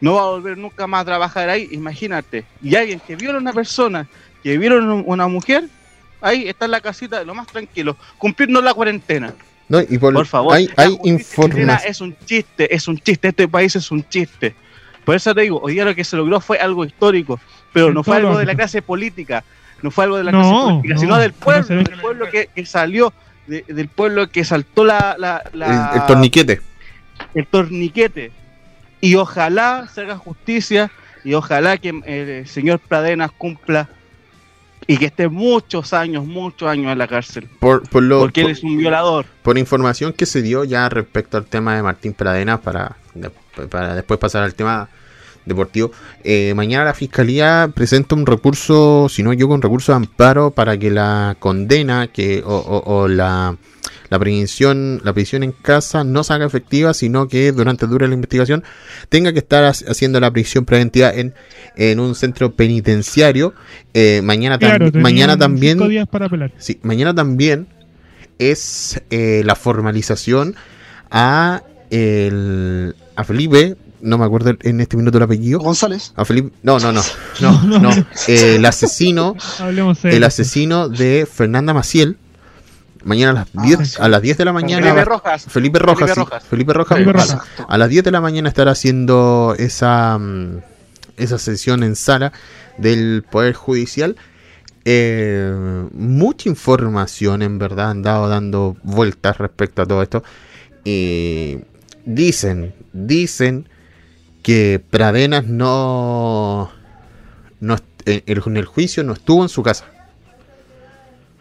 No 0.00 0.14
va 0.14 0.22
a 0.22 0.30
volver 0.30 0.58
nunca 0.58 0.88
más 0.88 1.02
a 1.02 1.04
trabajar 1.04 1.48
ahí, 1.48 1.68
imagínate. 1.70 2.44
Y 2.60 2.74
alguien 2.74 2.98
que 2.98 3.14
viola 3.14 3.38
a 3.38 3.40
una 3.40 3.52
persona, 3.52 4.08
que 4.42 4.58
viola 4.58 4.84
a 4.84 4.94
una 4.94 5.28
mujer, 5.28 5.68
ahí 6.20 6.48
está 6.48 6.64
en 6.64 6.72
la 6.72 6.80
casita, 6.80 7.22
lo 7.22 7.36
más 7.36 7.46
tranquilo, 7.46 7.96
cumpliendo 8.18 8.60
la 8.60 8.74
cuarentena. 8.74 9.32
No, 9.68 9.80
y 9.80 9.96
por, 9.96 10.12
Por 10.12 10.26
favor, 10.26 10.52
hay, 10.52 10.68
hay 10.76 10.98
información. 11.04 11.70
es 11.86 12.00
un 12.00 12.16
chiste, 12.24 12.74
es 12.74 12.88
un 12.88 12.98
chiste, 12.98 13.28
este 13.28 13.46
país 13.46 13.76
es 13.76 13.88
un 13.92 14.08
chiste. 14.08 14.56
Por 15.04 15.14
eso 15.14 15.32
te 15.32 15.42
digo, 15.42 15.60
hoy 15.62 15.74
día 15.74 15.84
lo 15.84 15.94
que 15.94 16.02
se 16.02 16.16
logró 16.16 16.40
fue 16.40 16.58
algo 16.58 16.84
histórico, 16.84 17.38
pero 17.72 17.92
no 17.92 18.02
fue 18.02 18.16
algo 18.16 18.36
de 18.36 18.44
la 18.44 18.56
clase 18.56 18.82
política, 18.82 19.44
no 19.82 19.92
fue 19.92 20.02
algo 20.02 20.16
de 20.16 20.24
la 20.24 20.32
No, 20.32 20.40
clase 20.40 20.64
política, 20.64 20.94
no, 20.94 21.00
sino 21.00 21.18
del 21.18 21.32
pueblo, 21.32 21.76
del 21.76 22.00
pueblo 22.00 22.26
que 22.28 22.66
salió, 22.66 23.12
de- 23.46 23.64
del 23.68 23.88
pueblo 23.88 24.28
que 24.28 24.44
saltó 24.44 24.84
la, 24.84 25.16
la- 25.18 25.42
la- 25.52 25.90
El, 25.94 26.00
el 26.00 26.06
torniquete. 26.06 26.60
el 27.34 27.46
torniquete. 27.46 28.32
Y 29.00 29.14
ojalá 29.16 29.88
se 29.92 30.02
haga 30.02 30.16
justicia 30.16 30.90
y 31.24 31.34
ojalá 31.34 31.76
que 31.78 31.88
eh, 32.06 32.38
el 32.40 32.46
señor 32.48 32.78
Pradenas 32.80 33.30
cumpla 33.32 33.88
y 34.86 34.98
que 34.98 35.06
esté 35.06 35.28
muchos 35.28 35.92
años, 35.92 36.24
muchos 36.24 36.68
años 36.68 36.92
en 36.92 36.98
la 36.98 37.08
cárcel, 37.08 37.48
Por, 37.58 37.88
por, 37.88 38.02
lo, 38.04 38.20
porque 38.20 38.42
él 38.42 38.50
es 38.50 38.62
un 38.62 38.76
violador. 38.78 39.26
por 39.42 39.58
información 39.58 40.12
que 40.12 40.26
se 40.26 40.42
dio 40.42 40.62
ya 40.64 40.88
respecto 40.88 41.36
al 41.36 41.44
tema 41.46 41.74
de 41.74 41.82
Martín 41.82 42.12
Pradenas 42.14 42.60
para, 42.60 42.96
para 43.70 43.94
después 43.96 44.20
pasar 44.20 44.44
al 44.44 44.54
tema 44.54 44.88
deportivo. 45.46 45.90
eh, 46.24 46.52
mañana 46.54 46.84
la 46.84 46.94
fiscalía 46.94 47.70
presenta 47.74 48.14
un 48.14 48.26
recurso, 48.26 49.08
si 49.08 49.22
no 49.22 49.32
yo 49.32 49.48
con 49.48 49.62
recurso 49.62 49.92
de 49.92 49.96
amparo 49.96 50.50
para 50.50 50.76
que 50.78 50.90
la 50.90 51.36
condena 51.38 52.08
que 52.08 52.42
o, 52.44 52.54
o- 52.56 52.82
o 53.02 53.08
la, 53.08 53.56
la 54.10 54.18
prisión 54.18 55.00
la 55.04 55.12
prisión 55.12 55.42
en 55.42 55.52
casa 55.52 56.04
no 56.04 56.22
se 56.24 56.32
haga 56.34 56.46
efectiva, 56.46 56.92
sino 56.94 57.26
que 57.28 57.52
durante 57.52 57.86
dure 57.86 58.06
la 58.08 58.14
investigación 58.14 58.62
tenga 59.08 59.32
que 59.32 59.38
estar 59.38 59.64
ha- 59.64 59.70
haciendo 59.70 60.20
la 60.20 60.30
prisión 60.30 60.64
preventiva 60.64 61.10
en, 61.14 61.32
en 61.76 61.98
un 62.00 62.14
centro 62.14 62.52
penitenciario. 62.52 63.54
Eh, 63.94 64.20
mañana, 64.22 64.58
Claro, 64.58 64.90
mañana 64.94 65.36
también 65.38 65.78
días 65.88 66.08
para. 66.08 66.28
Sí, 66.58 66.78
mañana 66.82 67.14
también 67.14 67.68
es 68.38 69.00
eh, 69.10 69.42
la 69.44 69.54
formalización 69.54 70.54
a, 71.10 71.62
el, 71.90 72.94
a 73.16 73.24
Felipe, 73.24 73.76
no 74.00 74.18
me 74.18 74.24
acuerdo 74.24 74.54
en 74.60 74.80
este 74.80 74.96
minuto 74.96 75.18
el 75.18 75.24
apellido. 75.24 75.58
González. 75.60 76.12
A 76.16 76.24
Felipe, 76.24 76.52
no, 76.62 76.78
no, 76.78 76.92
no, 76.92 77.02
no, 77.40 77.62
no, 77.80 77.90
eh, 78.28 78.56
el 78.56 78.64
asesino, 78.64 79.36
Hablemos 79.58 80.02
de 80.02 80.16
el 80.16 80.24
asesino 80.24 80.88
de 80.88 81.26
Fernanda 81.30 81.72
Maciel. 81.74 82.18
Mañana 83.04 83.30
a 83.30 83.34
las 83.34 83.48
Ah, 83.56 83.62
10, 83.62 83.88
sí. 83.88 83.96
a 84.00 84.08
las 84.08 84.20
10 84.20 84.36
de 84.38 84.44
la 84.44 84.52
mañana. 84.52 84.82
Felipe 84.86 85.04
Rojas. 85.04 85.46
Felipe 85.48 85.78
Rojas, 85.78 86.10
Felipe 86.10 86.30
sí. 86.40 86.46
Felipe 86.50 86.72
Rojas, 86.72 86.98
Felipe 86.98 87.20
a 87.68 87.78
las 87.78 87.88
10 87.88 88.04
de 88.04 88.10
la 88.10 88.20
mañana 88.20 88.48
estará 88.48 88.72
haciendo 88.72 89.54
esa, 89.58 90.18
mm, 90.18 90.58
esa 91.16 91.38
sesión 91.38 91.84
en 91.84 91.94
sala 91.94 92.32
del 92.78 93.24
Poder 93.30 93.54
Judicial. 93.54 94.16
Eh, 94.84 95.52
mucha 95.92 96.48
información, 96.48 97.42
en 97.42 97.58
verdad, 97.58 97.90
han 97.90 98.02
dado 98.02 98.28
dando 98.28 98.76
vueltas 98.82 99.38
respecto 99.38 99.82
a 99.82 99.86
todo 99.86 100.02
esto. 100.02 100.24
Y 100.84 101.58
dicen, 102.04 102.74
dicen 102.92 103.68
que 104.46 104.80
Pradenas 104.90 105.44
no, 105.48 106.70
no 107.58 107.76
en 108.04 108.22
el, 108.26 108.42
en 108.46 108.56
el 108.56 108.64
juicio 108.64 109.02
no 109.02 109.14
estuvo 109.14 109.42
en 109.42 109.48
su 109.48 109.60
casa, 109.64 109.86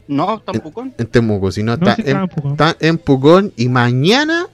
No, 0.08 0.40
tampoco. 0.40 0.88
en 0.98 1.06
Temuco, 1.06 1.52
sino 1.52 1.78
No, 1.78 1.88
está 1.88 1.96
sí 1.98 2.02
en 2.10 2.18
en 2.18 2.28
Pucón. 2.28 2.52
está 2.54 2.76
en 2.80 2.98
Pucón 2.98 3.54
y 3.58 3.70
mañana 3.70 4.48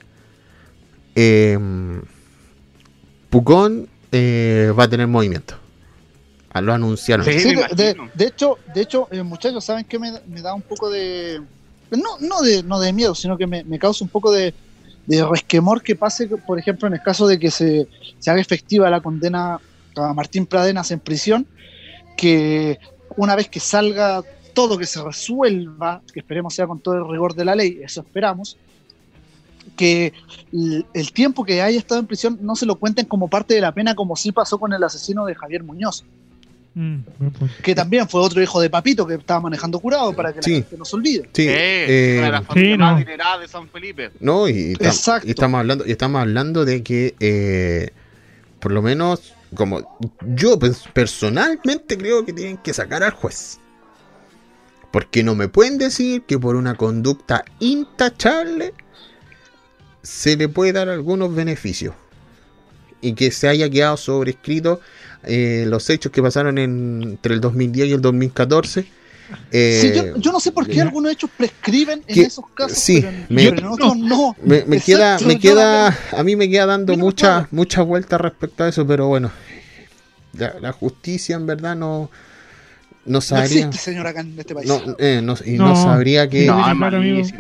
eh, 1.15 1.57
Pucón 3.29 3.87
eh, 4.11 4.73
va 4.77 4.83
a 4.83 4.89
tener 4.89 5.07
movimiento. 5.07 5.55
Ah, 6.53 6.59
lo 6.59 6.73
anunciaron. 6.73 7.25
Sí. 7.25 7.39
Sí, 7.39 7.55
de, 7.55 7.95
de- 8.13 8.25
hecho, 8.27 8.57
de 8.75 8.81
hecho 8.81 9.07
eh, 9.11 9.23
muchachos, 9.23 9.63
¿saben 9.63 9.85
qué 9.85 9.97
me, 9.97 10.11
me 10.27 10.41
da 10.41 10.53
un 10.53 10.61
poco 10.61 10.89
de... 10.89 11.41
No, 11.91 12.17
no, 12.19 12.41
de, 12.41 12.63
no 12.63 12.79
de 12.81 12.91
miedo, 12.91 13.15
sino 13.15 13.37
que 13.37 13.47
me, 13.47 13.63
me 13.63 13.79
causa 13.79 14.03
un 14.03 14.09
poco 14.09 14.31
de, 14.33 14.53
de 15.11 15.25
resquemor 15.25 15.81
que 15.81 15.97
pase, 15.97 16.27
por 16.27 16.57
ejemplo, 16.57 16.87
en 16.87 16.93
el 16.93 17.01
caso 17.01 17.27
de 17.27 17.37
que 17.37 17.51
se, 17.51 17.89
se 18.19 18.31
haga 18.31 18.39
efectiva 18.39 18.89
la 18.89 19.01
condena 19.01 19.59
a 19.97 20.13
Martín 20.13 20.45
Pradenas 20.45 20.89
en 20.91 21.01
prisión, 21.01 21.45
que 22.15 22.79
una 23.17 23.35
vez 23.35 23.49
que 23.49 23.59
salga 23.59 24.23
todo, 24.53 24.77
que 24.77 24.85
se 24.85 25.03
resuelva, 25.03 26.01
que 26.13 26.21
esperemos 26.21 26.53
sea 26.53 26.65
con 26.65 26.79
todo 26.79 26.95
el 26.95 27.09
rigor 27.09 27.35
de 27.35 27.43
la 27.43 27.55
ley, 27.55 27.81
eso 27.83 27.99
esperamos, 27.99 28.55
que 29.75 30.13
el, 30.93 31.11
tiempo 31.11 31.43
que 31.43 31.61
haya 31.61 31.77
estado 31.77 31.99
en 31.99 32.07
prisión 32.07 32.39
no 32.41 32.55
se 32.55 32.65
lo 32.65 32.75
cuenten 32.75 33.05
como 33.05 33.27
parte 33.27 33.53
de 33.53 33.59
la 33.59 33.73
pena, 33.73 33.95
como 33.95 34.15
sí 34.15 34.31
pasó 34.31 34.59
con 34.59 34.71
el 34.71 34.81
asesino 34.81 35.25
de 35.25 35.35
Javier 35.35 35.63
Muñoz 35.63 36.05
Mm, 36.73 36.99
que 37.61 37.75
también 37.75 38.07
fue 38.07 38.21
otro 38.21 38.41
hijo 38.41 38.61
de 38.61 38.69
Papito 38.69 39.05
que 39.05 39.15
estaba 39.15 39.41
manejando 39.41 39.77
curado 39.79 40.13
para 40.13 40.31
que 40.31 40.37
la 40.37 40.43
Sí. 40.43 40.53
gente 40.53 40.77
no 40.77 40.85
se 40.85 40.95
olvide. 40.95 41.29
Sí, 41.33 41.47
Eh, 41.47 41.85
eh, 41.89 42.15
una 42.19 42.25
de 42.27 42.31
las 42.31 42.45
familias 42.45 42.73
sí, 42.73 42.77
más 42.77 42.91
no. 42.91 42.95
adineradas 42.95 43.39
de 43.41 43.47
San 43.49 43.67
Felipe. 43.69 44.11
no, 44.21 44.47
y, 44.47 44.71
Exacto. 44.79 45.27
y 45.27 45.31
estamos 45.31 45.59
hablando, 45.59 45.85
y 45.85 45.91
estamos 45.91 46.21
hablando 46.21 46.63
de 46.63 46.81
que 46.81 47.15
eh, 47.19 47.89
por 48.59 48.71
lo 48.71 48.81
menos 48.81 49.33
como 49.53 49.99
yo 50.35 50.57
personalmente 50.93 51.97
creo 51.97 52.23
que 52.25 52.31
tienen 52.31 52.55
que 52.57 52.73
sacar 52.73 53.03
al 53.03 53.11
juez. 53.11 53.59
Porque 54.91 55.23
no 55.23 55.35
me 55.35 55.47
pueden 55.49 55.77
decir 55.77 56.21
que 56.23 56.37
por 56.39 56.55
una 56.55 56.75
conducta 56.75 57.43
intachable 57.59 58.73
se 60.03 60.35
le 60.37 60.47
puede 60.49 60.73
dar 60.73 60.89
algunos 60.89 61.33
beneficios. 61.35 61.95
Y 63.01 63.13
que 63.13 63.31
se 63.31 63.47
haya 63.47 63.69
quedado 63.69 63.97
sobrescrito 63.97 64.79
eh, 65.23 65.65
los 65.67 65.89
hechos 65.89 66.11
que 66.11 66.21
pasaron 66.21 66.57
en- 66.57 67.01
entre 67.03 67.33
el 67.35 67.41
2010 67.41 67.87
y 67.89 67.91
el 67.93 68.01
2014. 68.01 68.85
eh, 69.51 69.79
Sí, 69.81 69.91
yo, 69.95 70.17
yo 70.17 70.31
no 70.33 70.39
sé 70.41 70.51
por 70.51 70.67
qué 70.67 70.75
ya. 70.75 70.83
algunos 70.83 71.11
hechos 71.11 71.29
prescriben 71.37 72.03
en 72.05 72.13
que- 72.15 72.21
esos 72.23 72.43
casos, 72.53 72.77
sí, 72.77 72.99
pero, 73.01 73.09
en- 73.15 73.25
me- 73.29 73.49
pero 73.51 73.57
en 73.59 73.65
otros 73.67 73.97
no. 73.97 74.35
me, 74.43 74.65
me 74.65 74.75
Exacto, 74.77 74.85
queda, 74.85 75.19
me 75.27 75.39
queda, 75.39 75.97
a 76.17 76.23
mí 76.23 76.35
me 76.35 76.49
queda 76.49 76.65
dando 76.65 76.93
Mira, 76.93 77.03
muchas, 77.05 77.29
claro. 77.29 77.47
muchas 77.51 77.85
vueltas 77.85 78.19
respecto 78.19 78.63
a 78.65 78.67
eso, 78.69 78.85
pero 78.85 79.07
bueno, 79.07 79.31
la, 80.37 80.55
la 80.59 80.71
justicia 80.73 81.35
en 81.37 81.45
verdad 81.45 81.75
no, 81.77 82.09
no 83.05 83.13
No 83.13 83.21
sabría, 83.21 83.67
existe, 83.67 83.77
señor, 83.91 84.05
acá 84.07 84.19
en 84.21 84.37
este 84.37 84.53
país. 84.53 84.67
no, 84.67 84.81
eh, 84.99 85.21
no- 85.23 85.35
y 85.45 85.51
no, 85.53 85.69
No. 85.69 85.75
sabría 85.75 86.29
que, 86.29 86.45
No, 86.47 86.59
es. 86.59 87.33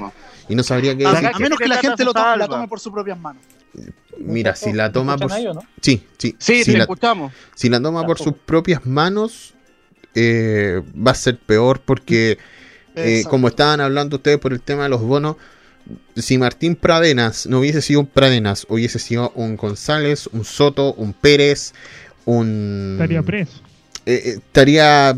Y 0.51 0.55
no 0.55 0.63
sabría 0.63 0.95
que 0.97 1.05
a, 1.05 1.11
Acá 1.11 1.31
a 1.33 1.39
menos 1.39 1.57
que 1.57 1.67
la 1.67 1.79
te 1.79 1.87
gente 1.87 2.03
lo 2.03 2.13
tome, 2.13 2.37
la 2.37 2.47
tome 2.47 2.67
por 2.67 2.79
sus 2.79 2.91
propias 2.93 3.17
manos. 3.19 3.41
mira, 4.17 4.55
si 4.55 4.73
la 4.73 4.87
¿Me 4.87 4.93
toma 4.93 5.17
por, 5.17 5.31
no? 5.31 5.61
sí, 5.81 6.03
sí, 6.17 6.35
Sí, 6.39 6.63
si 6.63 6.71
te 6.71 6.77
la, 6.77 6.83
escuchamos. 6.83 7.33
si 7.55 7.69
la 7.69 7.81
toma 7.81 8.05
por 8.05 8.17
sus 8.19 8.33
propias 8.33 8.85
manos, 8.85 9.53
eh, 10.15 10.81
va 10.95 11.11
a 11.11 11.15
ser 11.15 11.37
peor 11.39 11.81
porque 11.83 12.37
Eh, 12.93 13.23
como 13.29 13.47
estaban 13.47 13.79
hablando 13.79 14.17
ustedes 14.17 14.37
por 14.37 14.51
el 14.51 14.59
tema 14.61 14.83
de 14.83 14.89
los 14.89 15.01
bonos, 15.01 15.37
si 16.17 16.37
Martín 16.37 16.75
Pradenas 16.75 17.47
no 17.47 17.59
hubiese 17.59 17.81
sido 17.81 18.01
un 18.01 18.05
Pradenas, 18.07 18.65
hubiese 18.69 18.99
sido 18.99 19.31
un 19.33 19.55
González, 19.55 20.27
un 20.33 20.43
Soto, 20.43 20.93
un 20.95 21.13
Pérez, 21.13 21.73
un... 22.25 22.91
Estaría 22.99 23.23
preso. 23.23 23.61
Eh, 24.05 24.13
eh, 24.25 24.29
estaría 24.37 25.15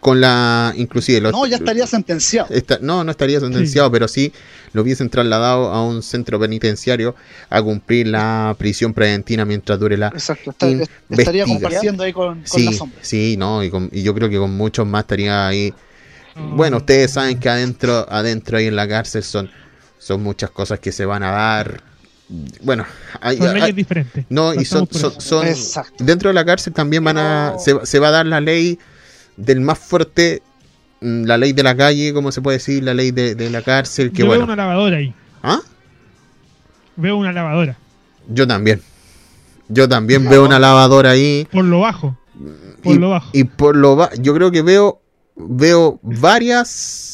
con 0.00 0.20
la... 0.20 0.72
Inclusive... 0.76 1.20
los- 1.20 1.32
No, 1.32 1.46
ya 1.46 1.56
estaría 1.56 1.86
sentenciado. 1.86 2.48
esta- 2.50 2.78
no, 2.80 3.04
no 3.04 3.10
estaría 3.10 3.38
sentenciado, 3.40 3.90
pero 3.92 4.08
sí 4.08 4.32
lo 4.72 4.82
hubiesen 4.82 5.08
trasladado 5.08 5.70
a 5.70 5.86
un 5.86 6.02
centro 6.02 6.40
penitenciario 6.40 7.14
a 7.48 7.62
cumplir 7.62 8.08
la 8.08 8.56
prisión 8.58 8.92
preventiva 8.92 9.44
mientras 9.44 9.78
dure 9.78 9.96
la... 9.96 10.08
Exacto, 10.08 10.50
está- 10.50 10.66
estaría 11.10 11.44
compartiendo 11.44 12.02
ahí 12.02 12.12
con, 12.12 12.38
con 12.40 12.46
Sí, 12.46 12.64
la 12.66 12.72
sombra. 12.72 12.98
sí, 13.02 13.36
no, 13.38 13.62
y, 13.62 13.70
con- 13.70 13.88
y 13.92 14.02
yo 14.02 14.12
creo 14.14 14.28
que 14.28 14.38
con 14.38 14.56
muchos 14.56 14.84
más 14.86 15.02
estaría 15.04 15.46
ahí 15.46 15.72
No. 16.34 16.56
bueno, 16.56 16.78
ustedes 16.78 17.12
saben 17.12 17.38
que 17.38 17.48
adentro, 17.48 18.04
adentro 18.10 18.58
ahí 18.58 18.66
en 18.66 18.74
la 18.74 18.88
cárcel 18.88 19.22
son, 19.22 19.48
son 20.00 20.22
muchas 20.24 20.50
cosas 20.50 20.80
que 20.80 20.90
se 20.90 21.04
van 21.04 21.22
a 21.22 21.30
dar. 21.30 21.93
Bueno, 22.62 22.86
hay, 23.20 23.36
son 23.36 23.48
hay- 23.48 23.60
leyes 23.60 23.76
diferentes. 23.76 24.24
no, 24.30 24.54
y 24.54 24.64
son, 24.64 24.88
son, 24.90 25.12
eso. 25.12 25.20
son- 25.20 25.46
Exacto. 25.46 26.02
dentro 26.04 26.28
de 26.30 26.34
la 26.34 26.44
cárcel 26.44 26.72
también 26.72 27.04
van 27.04 27.18
a, 27.18 27.54
se, 27.58 27.74
se 27.84 27.98
va 27.98 28.08
a 28.08 28.10
dar 28.12 28.26
la 28.26 28.40
ley 28.40 28.78
del 29.36 29.60
más 29.60 29.78
fuerte 29.78 30.42
mm, 31.00 31.24
la 31.24 31.36
ley 31.36 31.52
de 31.52 31.62
la 31.62 31.76
calle, 31.76 32.14
como 32.14 32.32
se 32.32 32.40
puede 32.40 32.56
decir, 32.58 32.82
la 32.82 32.94
ley 32.94 33.10
de, 33.10 33.34
de 33.34 33.50
la 33.50 33.60
cárcel, 33.62 34.10
que 34.10 34.20
Yo 34.20 34.26
bueno. 34.26 34.46
veo 34.46 34.54
una 34.54 34.56
lavadora 34.62 34.96
ahí. 34.96 35.14
¿Ah? 35.42 35.60
Veo 36.96 37.16
una 37.16 37.32
lavadora. 37.32 37.76
Yo 38.28 38.46
también. 38.46 38.80
Yo 39.68 39.88
también 39.88 40.28
veo 40.28 40.44
una 40.44 40.58
lavadora 40.58 41.10
ahí. 41.10 41.46
Por 41.52 41.64
lo 41.64 41.80
bajo. 41.80 42.16
Por 42.82 42.94
y, 42.94 42.98
lo 42.98 43.10
bajo. 43.10 43.30
y 43.32 43.44
por 43.44 43.76
lo 43.76 43.96
ba- 43.96 44.10
yo 44.18 44.34
creo 44.34 44.50
que 44.50 44.62
veo 44.62 45.00
veo 45.36 45.98
varias 46.02 47.13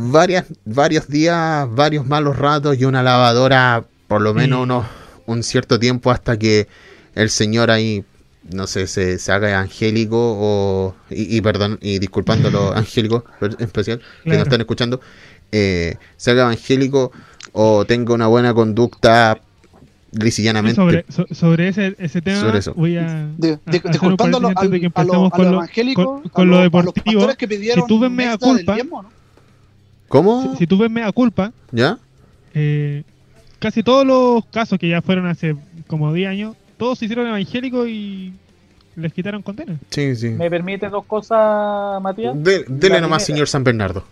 varias 0.00 0.44
varios 0.64 1.08
días, 1.08 1.66
varios 1.74 2.06
malos 2.06 2.36
ratos 2.38 2.78
y 2.78 2.84
una 2.84 3.02
lavadora 3.02 3.84
por 4.06 4.20
lo 4.20 4.32
menos 4.32 4.62
unos 4.62 4.86
un 5.26 5.42
cierto 5.42 5.78
tiempo 5.78 6.10
hasta 6.10 6.38
que 6.38 6.68
el 7.14 7.30
señor 7.30 7.70
ahí 7.70 8.04
no 8.50 8.66
sé, 8.66 8.86
se, 8.86 9.18
se 9.18 9.32
haga 9.32 9.58
angélico 9.60 10.16
o 10.18 10.94
y, 11.10 11.36
y 11.36 11.40
perdón, 11.42 11.78
y 11.82 11.98
disculpando 11.98 12.48
a 12.48 12.50
los 12.50 12.76
angélicos 12.76 13.24
en 13.42 13.56
especial 13.58 14.00
que 14.24 14.30
nos 14.30 14.42
están 14.44 14.60
escuchando, 14.60 15.00
eh, 15.52 15.96
se 16.16 16.30
haga 16.30 16.42
evangélico 16.42 17.10
o 17.52 17.84
tenga 17.84 18.14
una 18.14 18.26
buena 18.28 18.54
conducta 18.54 19.38
lisa 20.12 20.40
y 20.40 20.44
llanamente. 20.44 20.76
sobre, 20.76 21.04
so- 21.10 21.26
sobre 21.32 21.68
ese, 21.68 21.94
ese 21.98 22.22
tema 22.22 22.40
Sobre 22.40 22.58
eso. 22.60 22.72
voy 22.74 22.96
a, 22.96 23.02
De- 23.36 23.52
a- 23.54 23.70
de- 23.70 23.78
hacer 23.78 23.82
un 23.84 23.92
disculpando 23.92 24.38
a 24.38 24.40
los, 24.40 24.54
paréntesis 24.54 24.56
antes 24.56 24.70
de 24.70 24.80
que 24.80 24.86
a 24.86 24.90
con 24.92 25.06
los 25.06 25.52
lo, 25.52 25.52
evangélicos, 25.58 26.04
con- 26.06 26.26
a 26.26 26.30
con 26.30 26.46
lo 26.48 26.50
los- 26.52 26.60
a 26.60 26.62
los 26.62 26.64
deportivo. 26.72 27.04
pastores 27.04 27.36
que 27.36 27.48
pidieron 27.48 27.84
Si 27.84 27.88
tú 27.88 28.00
ves 28.00 28.10
mea 28.10 28.38
culpa- 28.38 28.74
diezmo, 28.74 29.02
¿no? 29.02 29.17
¿Cómo? 30.08 30.42
Si, 30.52 30.58
si 30.58 30.66
tú 30.66 30.78
ves 30.78 30.90
mea 30.90 31.10
culpa, 31.12 31.52
¿Ya? 31.70 31.98
eh, 32.54 33.02
casi 33.58 33.82
todos 33.82 34.06
los 34.06 34.44
casos 34.46 34.78
que 34.78 34.88
ya 34.88 35.02
fueron 35.02 35.26
hace 35.26 35.54
como 35.86 36.12
10 36.12 36.28
años, 36.30 36.56
todos 36.76 36.98
se 36.98 37.04
hicieron 37.06 37.26
evangélicos 37.26 37.88
y 37.88 38.32
les 38.96 39.12
quitaron 39.12 39.42
condena. 39.42 39.76
Sí, 39.90 40.16
sí. 40.16 40.30
¿Me 40.30 40.50
permite 40.50 40.88
dos 40.88 41.04
cosas, 41.04 42.00
Matías? 42.02 42.34
De- 42.42 42.64
dele 42.68 42.96
La 42.96 43.00
nomás, 43.02 43.24
primera. 43.24 43.36
señor 43.36 43.48
San 43.48 43.64
Bernardo. 43.64 44.04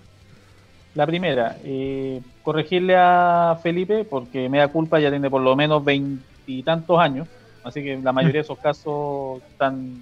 La 0.95 1.07
primera, 1.07 1.57
eh, 1.65 2.21
corregirle 2.43 2.95
a 2.97 3.59
Felipe, 3.63 4.05
porque 4.05 4.49
me 4.49 4.59
da 4.59 4.69
culpa, 4.69 4.99
ya 4.99 5.11
tiene 5.11 5.29
por 5.29 5.43
lo 5.43 5.55
menos 5.55 5.85
veintitantos 5.85 6.99
años, 6.99 7.29
así 7.65 7.83
que 7.83 7.99
la 8.03 8.13
mayoría 8.13 8.41
de 8.41 8.45
esos 8.45 8.59
casos 8.59 9.43
están, 9.53 9.95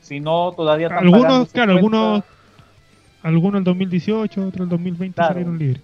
si 0.00 0.18
no, 0.18 0.52
todavía 0.56 0.88
están 0.88 1.04
Algunos, 1.04 1.50
claro, 1.52 1.72
algunos 1.72 2.24
algunos 3.22 3.58
el 3.58 3.64
2018, 3.64 4.46
otros 4.46 4.64
el 4.64 4.68
2020 4.68 5.14
Claro. 5.14 5.28
salieron 5.34 5.58
libres. 5.58 5.82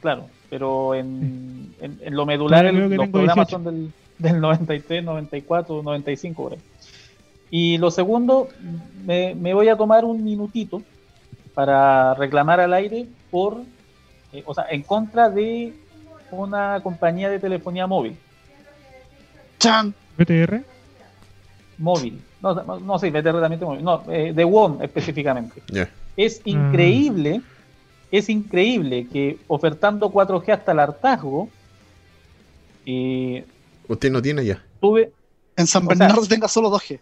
Claro, 0.00 0.26
pero 0.48 0.94
en, 0.94 1.74
en, 1.80 1.98
en 2.02 2.14
lo 2.16 2.24
medular 2.26 2.64
el- 2.66 2.74
creo 2.76 2.88
que 2.88 2.96
los 2.96 3.04
tengo 3.04 3.12
programas 3.18 3.48
18. 3.48 3.50
son 3.50 3.64
del, 3.64 3.92
del 4.18 4.40
93, 4.40 5.04
94, 5.04 5.82
95. 5.82 6.42
por 6.42 6.52
ahí. 6.54 6.58
Y 7.50 7.78
lo 7.78 7.90
segundo, 7.90 8.48
me, 9.04 9.34
me 9.34 9.52
voy 9.54 9.68
a 9.68 9.76
tomar 9.76 10.04
un 10.04 10.22
minutito 10.24 10.82
para 11.54 12.14
reclamar 12.14 12.60
al 12.60 12.72
aire 12.74 13.06
por, 13.30 13.58
eh, 14.32 14.42
o 14.46 14.54
sea, 14.54 14.66
en 14.70 14.82
contra 14.82 15.28
de 15.28 15.74
una 16.30 16.80
compañía 16.82 17.28
de 17.28 17.40
telefonía 17.40 17.86
móvil. 17.86 18.16
Chan. 19.58 19.92
BTR, 20.16 20.62
Móvil. 21.78 22.20
No, 22.42 22.54
no, 22.54 22.78
no 22.78 22.98
sí, 22.98 23.10
BTR 23.10 23.40
también 23.40 23.60
móvil. 23.62 23.82
No, 23.82 24.02
eh, 24.10 24.32
de 24.34 24.44
WOM 24.44 24.82
específicamente. 24.82 25.62
Ya. 25.68 25.88
Es 26.16 26.40
increíble, 26.44 27.40
es 28.10 28.28
increíble 28.28 29.06
que 29.08 29.38
ofertando 29.48 30.10
4G 30.12 30.52
hasta 30.52 30.72
el 30.72 30.80
hartazgo, 30.80 31.48
eh, 32.86 33.44
Usted 33.88 34.10
no 34.10 34.22
tiene 34.22 34.44
ya. 34.44 34.62
tuve, 34.80 35.12
En 35.56 35.66
San 35.66 35.82
O 35.82 35.86
sea- 35.86 35.96
Bernardo 35.96 36.26
tenga 36.26 36.48
solo 36.48 36.70
2G. 36.70 36.98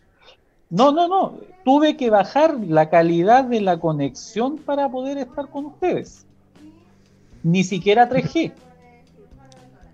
no, 0.71 0.93
no, 0.93 1.09
no, 1.09 1.39
tuve 1.65 1.97
que 1.97 2.11
bajar 2.11 2.57
la 2.67 2.89
calidad 2.91 3.45
de 3.45 3.61
la 3.61 3.79
conexión 3.79 4.59
para 4.59 4.89
poder 4.89 5.19
estar 5.19 5.49
con 5.49 5.67
ustedes. 5.67 6.25
Ni 7.43 7.65
siquiera 7.65 8.09
3G, 8.09 8.53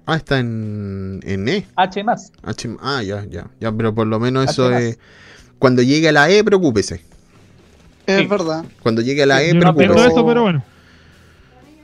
Ah, 0.07 0.17
está 0.17 0.39
en, 0.39 1.21
en 1.25 1.49
E. 1.49 1.67
H 1.77 2.05
más. 2.05 2.31
H- 2.43 2.77
ah, 2.83 3.03
ya, 3.03 3.25
ya. 3.25 3.47
Ya, 3.59 3.73
pero 3.73 3.95
por 3.95 4.07
lo 4.07 4.21
menos 4.21 4.43
H 4.45 4.51
eso 4.53 4.71
más. 4.71 4.83
es. 4.83 4.99
Cuando 5.59 5.81
llegue 5.81 6.11
a 6.11 6.13
la 6.13 6.29
E, 6.29 6.45
preocúpese. 6.45 7.01
Es 8.07 8.21
Sí. 8.21 8.27
verdad. 8.27 8.65
Cuando 8.83 9.01
llegue 9.03 9.23
a 9.23 9.27
la 9.27 9.43
E, 9.43 9.51
entiendo 9.51 9.75
pero- 9.75 9.95
eso, 9.95 10.27
pero 10.27 10.43
bueno. 10.43 10.63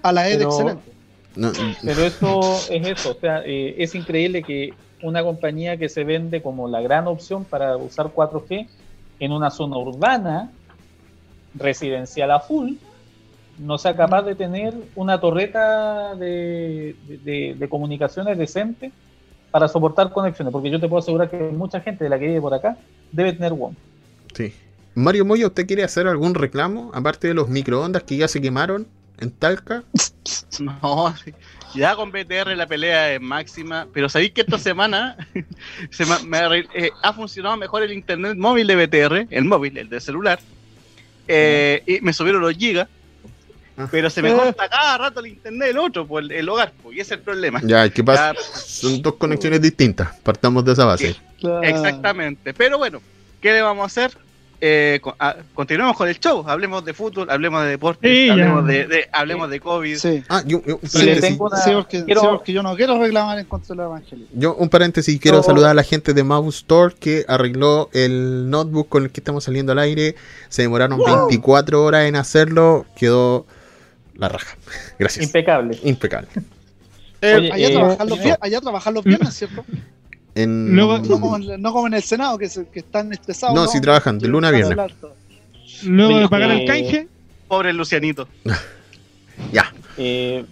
A 0.02 0.12
la 0.12 0.28
E 0.28 0.32
de 0.32 0.38
Pero- 0.38 0.50
excelente. 0.50 0.90
No, 1.36 1.52
Pero 1.84 2.02
eso 2.04 2.40
es 2.70 2.86
eso, 2.86 3.12
o 3.12 3.14
sea, 3.20 3.42
eh, 3.46 3.76
es 3.78 3.94
increíble 3.94 4.42
que 4.42 4.74
una 5.02 5.22
compañía 5.22 5.76
que 5.76 5.88
se 5.88 6.04
vende 6.04 6.42
como 6.42 6.68
la 6.68 6.80
gran 6.80 7.06
opción 7.06 7.44
para 7.44 7.76
usar 7.76 8.10
4G 8.12 8.66
en 9.20 9.32
una 9.32 9.50
zona 9.50 9.76
urbana, 9.78 10.50
residencial 11.54 12.30
a 12.30 12.40
full, 12.40 12.72
no 13.58 13.78
sea 13.78 13.94
capaz 13.94 14.22
de 14.22 14.34
tener 14.34 14.74
una 14.94 15.20
torreta 15.20 16.14
de, 16.14 16.96
de- 17.24 17.54
de 17.58 17.68
comunicaciones 17.68 18.36
decente 18.38 18.90
para 19.50 19.68
soportar 19.68 20.12
conexiones, 20.12 20.52
porque 20.52 20.70
yo 20.70 20.80
te 20.80 20.88
puedo 20.88 21.00
asegurar 21.00 21.28
que 21.30 21.36
mucha 21.36 21.80
gente 21.80 22.04
de 22.04 22.10
la 22.10 22.18
que 22.18 22.26
vive 22.26 22.40
por 22.40 22.54
acá 22.54 22.76
debe 23.12 23.32
tener 23.32 23.52
WOM. 23.52 23.74
sí. 24.34 24.52
Mario 24.94 25.24
Moya, 25.24 25.46
¿usted 25.46 25.66
quiere 25.66 25.84
hacer 25.84 26.06
algún 26.06 26.34
reclamo? 26.34 26.90
Aparte 26.94 27.28
de 27.28 27.34
los 27.34 27.48
microondas 27.48 28.02
que 28.02 28.16
ya 28.16 28.28
se 28.28 28.40
quemaron 28.40 28.86
en 29.18 29.30
Talca. 29.30 29.82
No, 30.60 31.14
ya 31.74 31.94
con 31.96 32.10
BTR 32.12 32.54
la 32.56 32.66
pelea 32.66 33.14
es 33.14 33.20
máxima, 33.20 33.86
pero 33.92 34.08
sabéis 34.08 34.32
que 34.32 34.42
esta 34.42 34.58
semana 34.58 35.16
se 35.90 36.04
me- 36.06 36.58
eh, 36.74 36.90
ha 37.02 37.12
funcionado 37.12 37.56
mejor 37.56 37.82
el 37.82 37.92
internet 37.92 38.36
móvil 38.36 38.66
de 38.66 38.76
BTR, 38.86 39.26
el 39.30 39.44
móvil, 39.44 39.78
el 39.78 39.88
de 39.88 40.00
celular, 40.00 40.38
eh, 41.28 41.82
y 41.86 42.00
me 42.00 42.12
subieron 42.12 42.42
los 42.42 42.54
gigas, 42.56 42.88
Ah. 43.76 43.88
pero 43.90 44.10
se 44.10 44.20
me 44.20 44.30
Eh. 44.30 44.34
corta 44.34 44.68
cada 44.68 44.98
rato 44.98 45.20
el 45.20 45.28
internet 45.28 45.68
del 45.68 45.78
otro, 45.78 46.06
pues 46.06 46.24
el, 46.24 46.32
el 46.32 46.48
hogar, 46.48 46.72
pues, 46.82 46.96
y 46.96 47.00
ese 47.00 47.14
es 47.14 47.18
el 47.20 47.24
problema. 47.24 47.60
Ya, 47.64 47.88
¿qué 47.88 48.04
pasa? 48.04 48.34
Ya, 48.34 48.40
Son 48.42 49.00
dos 49.00 49.14
conexiones 49.14 49.62
distintas. 49.62 50.14
Partamos 50.18 50.64
de 50.66 50.72
esa 50.72 50.84
base. 50.84 51.16
Exactamente, 51.62 52.52
pero 52.52 52.76
bueno, 52.76 53.00
¿qué 53.40 53.52
le 53.52 53.62
vamos 53.62 53.84
a 53.84 53.86
hacer? 53.86 54.18
Eh, 54.62 54.98
con- 55.00 55.14
a- 55.18 55.36
continuemos 55.54 55.96
con 55.96 56.06
el 56.06 56.20
show, 56.20 56.44
hablemos 56.46 56.84
de 56.84 56.92
fútbol, 56.92 57.30
hablemos 57.30 57.62
de 57.64 57.70
deportes, 57.70 58.10
Sí, 58.10 58.28
hablemos, 58.28 58.66
de, 58.66 58.86
de- 58.86 59.08
hablemos 59.10 59.48
de 59.48 59.58
COVID. 59.58 59.96
Sí. 59.96 60.22
Ah, 60.28 60.42
yo, 60.44 60.62
yo- 60.66 60.78
un 60.82 60.88
Sí, 60.88 60.98
le 60.98 61.04
paréntesis. 61.04 61.20
tengo 61.30 61.46
una- 61.46 61.56
Sí, 61.56 61.70
porque, 61.72 62.04
quiero- 62.04 62.20
porque 62.30 62.52
yo 62.52 62.62
no 62.62 62.76
quiero 62.76 63.00
reclamar 63.00 63.38
en 63.38 63.46
contra 63.46 63.74
del 63.74 63.86
evangelio. 63.86 64.26
Yo, 64.34 64.54
un 64.56 64.68
paréntesis, 64.68 65.18
quiero 65.18 65.42
saludar 65.42 65.70
a 65.70 65.74
la 65.74 65.82
gente 65.82 66.12
de 66.12 66.22
Mouse 66.24 66.56
Store 66.56 66.94
que 66.94 67.24
arregló 67.26 67.88
el 67.94 68.50
notebook 68.50 68.88
con 68.90 69.04
el 69.04 69.10
que 69.10 69.20
estamos 69.20 69.44
saliendo 69.44 69.72
al 69.72 69.78
aire. 69.78 70.14
Se 70.50 70.60
demoraron 70.60 70.98
24 70.98 71.82
horas 71.82 72.04
en 72.06 72.16
hacerlo. 72.16 72.84
Quedó 72.96 73.46
la 74.14 74.28
raja. 74.28 74.58
Gracias. 74.98 75.24
Impecable. 75.24 75.78
Impecable. 75.84 76.28
Oye, 77.22 77.50
Allá, 77.52 77.68
eh, 77.68 77.72
trabajar 77.72 78.06
los, 78.08 78.18
allá 78.40 78.60
trabajar 78.60 78.92
los 78.92 79.04
viernes, 79.04 79.34
¿cierto? 79.34 79.64
En... 80.34 80.74
Luego- 80.76 80.98
No 80.98 81.20
como, 81.20 81.36
en, 81.36 81.60
no 81.62 81.72
como 81.72 81.86
en 81.88 81.94
el 81.94 82.02
Senado, 82.02 82.38
que, 82.38 82.48
se- 82.48 82.66
que 82.68 82.80
están 82.80 83.12
estresados. 83.12 83.54
No, 83.54 83.66
sí 83.66 83.80
trabajan, 83.80 84.18
de 84.18 84.28
lunes 84.28 84.48
a 84.48 84.52
viernes. 84.52 84.92
Luego 85.84 86.18
de 86.18 86.28
pagar 86.28 86.50
el 86.52 86.60
eh, 86.60 86.64
canje, 86.66 87.08
Pobre 87.48 87.72
Lucianito. 87.72 88.28
Ya. 89.52 89.72
Eh, 89.96 90.44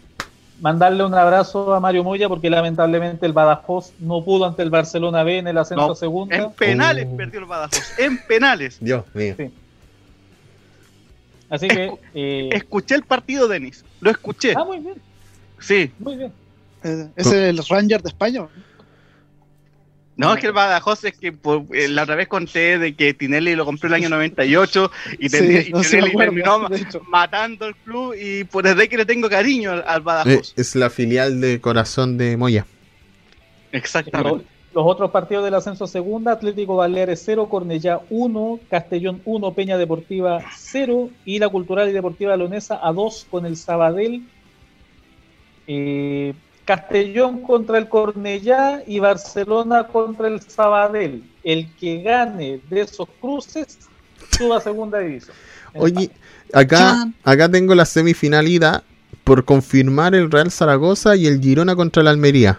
mandarle 0.62 1.04
un 1.04 1.12
abrazo 1.14 1.74
a 1.74 1.78
Mario 1.80 2.02
Moya 2.02 2.26
porque 2.28 2.48
lamentablemente 2.48 3.26
el 3.26 3.34
Badajoz 3.34 3.92
no 4.00 4.24
pudo 4.24 4.46
ante 4.46 4.62
el 4.62 4.70
Barcelona 4.70 5.22
B 5.22 5.38
en 5.38 5.46
el 5.48 5.58
ascenso 5.58 5.86
No, 5.88 5.92
a 5.92 5.96
segunda. 5.96 6.34
En 6.36 6.50
penales 6.52 7.06
Oh. 7.10 7.16
perdió 7.16 7.40
el 7.40 7.44
Badajoz. 7.46 7.98
En 7.98 8.16
penales. 8.26 8.78
Dios 8.80 9.04
mío. 9.14 9.34
Sí. 9.36 9.50
Así 11.50 11.68
que. 11.68 11.92
eh, 12.14 12.48
Escuché 12.52 12.94
el 12.94 13.02
partido, 13.02 13.46
Denis. 13.48 13.84
Lo 14.00 14.10
escuché. 14.10 14.54
ah, 14.56 14.64
muy 14.64 14.78
bien, 14.78 14.94
Sí. 15.60 15.92
muy 15.98 16.16
bien. 16.16 16.32
Eh, 16.84 17.08
ese 17.16 17.28
es 17.50 17.58
el 17.58 17.66
Ranger 17.68 18.02
de 18.02 18.08
España. 18.08 18.46
No, 20.18 20.34
es 20.34 20.40
que 20.40 20.48
el 20.48 20.52
Badajoz 20.52 21.04
es 21.04 21.16
que 21.16 21.32
por- 21.32 21.64
eh, 21.72 21.88
la 21.88 22.02
otra 22.02 22.16
vez 22.16 22.28
conté 22.28 22.78
de 22.78 22.94
que 22.94 23.14
Tinelli 23.14 23.54
lo 23.54 23.64
compró 23.64 23.86
el 23.88 23.94
año 23.94 24.08
98 24.08 24.90
y, 25.18 25.28
ten- 25.28 25.62
Sí, 25.62 25.68
y 25.68 25.72
no 25.72 25.82
se 25.84 25.96
me 25.96 26.02
Tinelli 26.02 26.10
acuerdo, 26.10 26.68
terminó 26.68 27.02
matando 27.08 27.66
el 27.66 27.76
club 27.76 28.14
y 28.20 28.44
por 28.44 28.64
desde 28.64 28.88
que 28.88 28.96
le 28.96 29.06
tengo 29.06 29.30
cariño 29.30 29.70
al, 29.70 29.84
al 29.86 30.00
Badajoz. 30.02 30.52
es 30.56 30.74
la 30.76 30.90
filial 30.90 31.40
de 31.40 31.60
Corazón 31.60 32.18
de 32.18 32.36
Moya. 32.36 32.66
Exactamente. 33.72 34.44
los 34.74 34.84
otros 34.86 35.10
partidos 35.10 35.44
del 35.44 35.54
ascenso 35.54 35.84
a 35.84 35.88
segunda: 35.88 36.32
Atlético 36.32 36.76
Baleares 36.76 37.22
0, 37.24 37.48
Cornellá 37.48 38.00
1, 38.10 38.60
Castellón 38.70 39.20
1, 39.24 39.52
Peña 39.54 39.78
Deportiva 39.78 40.42
0 40.56 41.10
y 41.24 41.38
la 41.38 41.48
Cultural 41.48 41.88
y 41.88 41.92
Deportiva 41.92 42.36
Leonesa 42.36 42.78
a 42.82 42.92
2 42.92 43.26
con 43.30 43.46
el 43.46 43.56
Sabadell. 43.56 44.22
Eh, 45.66 46.32
Castellón 46.68 47.40
contra 47.40 47.78
el 47.78 47.88
Cornellá 47.88 48.82
y 48.86 48.98
Barcelona 48.98 49.86
contra 49.86 50.28
el 50.28 50.38
Sabadell. 50.42 51.24
El 51.42 51.74
que 51.76 52.02
gane 52.02 52.60
de 52.68 52.80
esos 52.82 53.08
cruces 53.22 53.78
suba 54.36 54.58
a 54.58 54.60
segunda 54.60 54.98
división. 54.98 55.34
Oye, 55.74 56.10
acá, 56.52 57.08
acá 57.24 57.48
tengo 57.50 57.74
la 57.74 57.86
semifinalidad 57.86 58.82
por 59.24 59.46
confirmar 59.46 60.14
el 60.14 60.30
Real 60.30 60.50
Zaragoza 60.50 61.16
y 61.16 61.26
el 61.26 61.40
Girona 61.40 61.74
contra 61.74 62.02
la 62.02 62.10
Almería. 62.10 62.58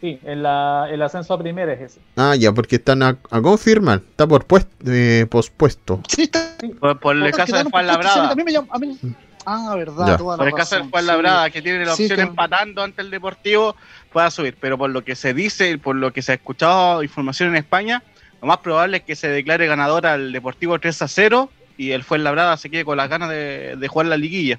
Sí, 0.00 0.18
en 0.24 0.42
la, 0.42 0.88
el 0.90 1.00
ascenso 1.02 1.32
a 1.34 1.38
primera 1.38 1.72
es 1.72 1.80
ese. 1.80 2.00
Ah, 2.16 2.34
ya, 2.36 2.52
porque 2.52 2.76
están 2.76 3.02
a, 3.02 3.16
a 3.30 3.40
confirmar. 3.40 4.02
Está 4.10 4.26
por 4.26 4.44
puest- 4.46 4.66
eh, 4.86 5.24
pospuesto. 5.30 6.02
Sí, 6.08 6.22
está. 6.24 6.56
Por, 6.80 6.98
por 7.00 7.16
el 7.16 7.32
caso 7.32 7.56
de 7.56 7.64
Juan 7.64 7.84
A 7.84 7.92
Labrada. 7.92 8.34
mí 8.34 8.42
me 8.44 8.52
llama- 8.52 8.68
a 8.70 8.78
mí- 8.78 8.98
Ah, 9.46 9.74
verdad, 9.76 10.06
Ya. 10.06 10.16
toda 10.16 10.36
la 10.36 10.38
Por 10.38 10.48
el 10.48 10.54
caso 10.54 10.74
de 10.74 10.78
razón, 10.80 10.90
Juan 10.90 11.02
sí. 11.04 11.06
Labrada, 11.08 11.50
que 11.50 11.62
tiene 11.62 11.84
la 11.84 11.94
Sí, 11.96 12.04
opción 12.04 12.16
que- 12.16 12.22
empatando 12.22 12.82
ante 12.82 13.02
el 13.02 13.10
Deportivo, 13.10 13.76
pueda 14.12 14.30
subir. 14.30 14.56
Pero 14.60 14.78
por 14.78 14.90
lo 14.90 15.04
que 15.04 15.14
se 15.16 15.34
dice 15.34 15.70
y 15.70 15.76
por 15.76 15.96
lo 15.96 16.12
que 16.12 16.22
se 16.22 16.32
ha 16.32 16.34
escuchado 16.36 17.02
información 17.02 17.50
en 17.50 17.56
España, 17.56 18.02
lo 18.40 18.48
más 18.48 18.58
probable 18.58 18.98
es 18.98 19.02
que 19.04 19.16
se 19.16 19.28
declare 19.28 19.66
ganador 19.66 20.06
al 20.06 20.32
Deportivo 20.32 20.78
3 20.78 21.02
a 21.02 21.08
0 21.08 21.50
y 21.76 21.90
el 21.90 22.04
Fuenlabrada 22.04 22.56
se 22.56 22.70
quede 22.70 22.84
con 22.84 22.96
las 22.96 23.08
ganas 23.08 23.28
de, 23.30 23.76
de 23.76 23.88
jugar 23.88 24.06
la 24.06 24.16
liguilla. 24.16 24.58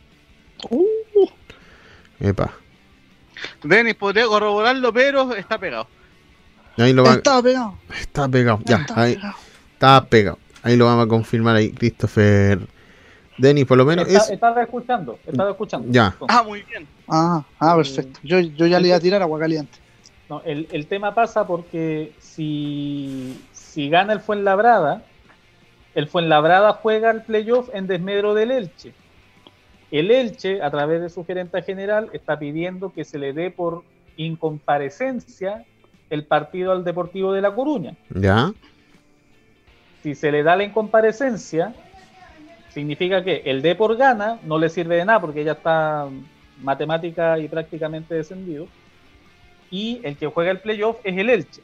Epa. 2.19 2.51
Denis 3.63 3.95
podría 3.95 4.25
corroborarlo, 4.25 4.93
pero 4.93 5.33
está 5.35 5.57
pegado. 5.57 5.87
Ahí 6.77 6.93
lo 6.93 7.03
va, 7.03 7.13
Estaba 7.15 7.41
pegado. 7.41 7.77
está 7.99 8.27
pegado. 8.27 8.59
Ya, 8.65 8.85
ahí 8.95 9.15
pegado. 9.15 9.35
está 9.73 10.05
pegado. 10.05 10.39
Ahí 10.63 10.75
lo 10.77 10.85
vamos 10.85 11.05
a 11.05 11.09
confirmar 11.09 11.55
ahí, 11.55 11.71
Christopher. 11.71 12.59
Denis, 13.37 13.65
por 13.65 13.77
lo 13.77 13.85
menos 13.85 14.07
Está- 14.07 14.23
es. 14.23 14.29
Estaba 14.31 14.63
escuchando, 14.63 15.19
estaba 15.25 15.51
escuchando. 15.51 15.87
Ya. 15.91 16.15
Ah, 16.27 16.43
muy 16.43 16.63
bien. 16.63 16.87
Ah, 17.07 17.43
ah, 17.59 17.75
perfecto. 17.75 18.19
Yo, 18.23 18.39
yo 18.39 18.65
ya 18.67 18.79
le 18.79 18.87
iba 18.89 18.97
a 18.97 18.99
tirar 18.99 19.21
agua 19.21 19.39
caliente. 19.39 19.77
No, 20.29 20.41
el, 20.45 20.67
el 20.71 20.87
tema 20.87 21.13
pasa 21.13 21.45
porque 21.45 22.13
si, 22.19 23.39
si 23.51 23.89
gana 23.89 24.13
el 24.13 24.21
Fuenlabrada, 24.21 25.03
el 25.93 26.07
Fuenlabrada 26.07 26.73
juega 26.73 27.11
el 27.11 27.21
playoff 27.23 27.69
en 27.73 27.87
desmedro 27.87 28.33
del 28.33 28.51
Elche. 28.51 28.93
El 29.91 30.09
Elche, 30.11 30.61
a 30.63 30.71
través 30.71 31.01
de 31.01 31.09
su 31.09 31.25
gerente 31.25 31.61
general, 31.61 32.09
está 32.13 32.39
pidiendo 32.39 32.91
que 32.91 33.05
se 33.05 33.19
le 33.19 33.33
dé 33.33 33.51
por 33.51 33.83
incomparecencia 34.17 35.63
el 36.09 36.23
partido 36.25 36.71
al 36.71 36.83
Deportivo 36.83 37.33
de 37.33 37.41
La 37.41 37.53
Coruña. 37.53 37.95
Ya. 38.09 38.51
Si 40.03 40.15
se 40.15 40.31
le 40.31 40.43
da 40.43 40.55
la 40.55 40.63
incomparecencia, 40.63 41.73
significa 42.75 43.23
que 43.23 43.41
el 43.45 43.63
Depor 43.63 43.97
gana, 43.97 44.37
no 44.43 44.59
le 44.59 44.69
sirve 44.69 44.97
de 44.97 45.05
nada 45.05 45.19
porque 45.19 45.43
ya 45.43 45.53
está 45.53 46.07
matemática 46.61 47.39
y 47.39 47.47
prácticamente 47.47 48.13
descendido. 48.13 48.67
Y 49.71 49.99
el 50.03 50.15
que 50.17 50.27
juega 50.27 50.51
el 50.51 50.59
playoff 50.59 50.97
es 51.03 51.17
el 51.17 51.29
Elche. 51.31 51.61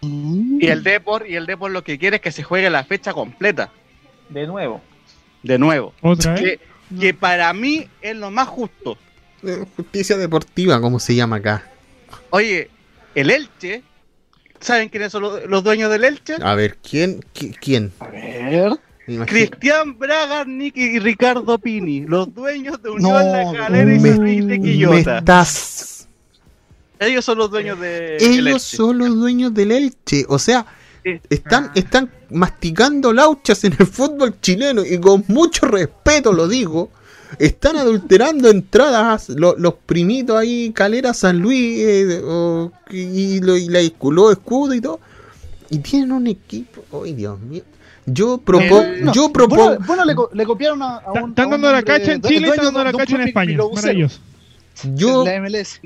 Y 0.00 0.66
el 0.66 0.82
Depor, 0.82 1.26
y 1.28 1.36
el 1.36 1.46
Depor 1.46 1.70
lo 1.70 1.82
que 1.84 1.98
quiere 1.98 2.16
es 2.16 2.22
que 2.22 2.32
se 2.32 2.42
juegue 2.42 2.70
la 2.70 2.84
fecha 2.84 3.12
completa, 3.12 3.70
De 4.28 4.46
nuevo. 4.46 4.80
de 5.42 5.58
nuevo. 5.58 5.92
Otra 6.02 6.32
vez. 6.34 6.42
Que, 6.42 6.60
que 7.00 7.14
para 7.14 7.52
mí 7.52 7.86
es 8.00 8.16
lo 8.16 8.30
más 8.30 8.48
justo. 8.48 8.96
Eh, 9.42 9.64
Justicia 9.76 10.16
deportiva, 10.16 10.80
como 10.80 10.98
se 10.98 11.14
llama 11.14 11.36
acá. 11.36 11.64
Oye, 12.30 12.70
el 13.14 13.30
Elche, 13.30 13.82
¿saben 14.60 14.88
quiénes 14.88 15.12
son 15.12 15.22
los, 15.22 15.44
los 15.46 15.62
dueños 15.64 15.90
del 15.90 16.04
Elche? 16.04 16.36
A 16.42 16.54
ver, 16.54 16.76
¿quién? 16.78 17.20
qui- 17.34 17.56
¿Quién? 17.60 17.92
A 18.00 18.06
ver. 18.08 18.72
Cristian 19.26 19.98
Braga, 19.98 20.44
Nick 20.44 20.76
y 20.76 20.98
Ricardo 20.98 21.58
Pini, 21.58 22.00
los 22.00 22.32
dueños 22.34 22.82
de 22.82 22.90
Unión 22.90 23.12
No, 23.12 23.18
La 23.18 23.52
Calera 23.52 23.94
y 23.94 24.40
de 24.40 24.60
Quillota. 24.60 25.18
estás. 25.18 26.08
Ellos 26.98 27.24
son 27.24 27.38
los 27.38 27.50
dueños 27.50 27.78
de 27.78 28.16
Ellos 28.18 28.62
son 28.62 28.98
los 28.98 29.14
dueños 29.14 29.52
del 29.54 29.70
Elche. 29.72 30.24
O 30.28 30.38
sea, 30.38 30.66
Sí. 31.04 31.20
están, 31.30 31.70
están 31.76 32.10
masticando 32.30 33.12
lauchas 33.12 33.62
en 33.62 33.74
el 33.78 33.86
fútbol 33.86 34.40
chileno 34.40 34.84
y 34.84 34.98
con 34.98 35.24
mucho 35.28 35.66
respeto 35.66 36.32
lo 36.32 36.48
digo. 36.48 36.90
Están 37.38 37.76
adulterando 37.76 38.48
entradas 38.50 39.28
lo- 39.28 39.56
los 39.56 39.74
primitos 39.74 40.36
ahí, 40.36 40.72
Calera, 40.72 41.14
San 41.14 41.38
Luis 41.38 41.78
eh, 41.80 42.22
y, 42.90 43.36
y 43.36 43.40
la 43.68 43.78
escudo 43.80 44.74
y 44.74 44.80
todo. 44.80 44.98
Y 45.70 45.78
tienen 45.78 46.10
un 46.12 46.26
equipo. 46.26 46.84
¡Ay, 47.04 47.12
Dios 47.12 47.38
mío! 47.40 47.62
Yo 48.06 48.38
propongo. 48.38 48.82
Eh, 48.82 49.00
No, 49.02 49.12
yo 49.12 49.32
propongo. 49.32 49.64
Bueno, 49.66 49.84
bueno, 49.86 50.04
le, 50.04 50.14
co- 50.14 50.30
le 50.32 50.44
copiaron 50.46 50.80
a, 50.82 51.00
un. 51.12 51.30
Están 51.30 51.50
dando 51.50 51.70
la 51.72 51.82
cacha 51.82 52.12
en 52.12 52.22
Chile 52.22 52.46
y 52.48 52.50
están 52.50 52.64
dando 52.66 52.84
la 52.84 52.92
cacha 52.92 53.16
en 53.16 53.22
España. 53.28 53.58
Maravilloso. 53.74 54.20
yo, 54.94 55.24
la 55.24 55.40
MLS. 55.40 55.80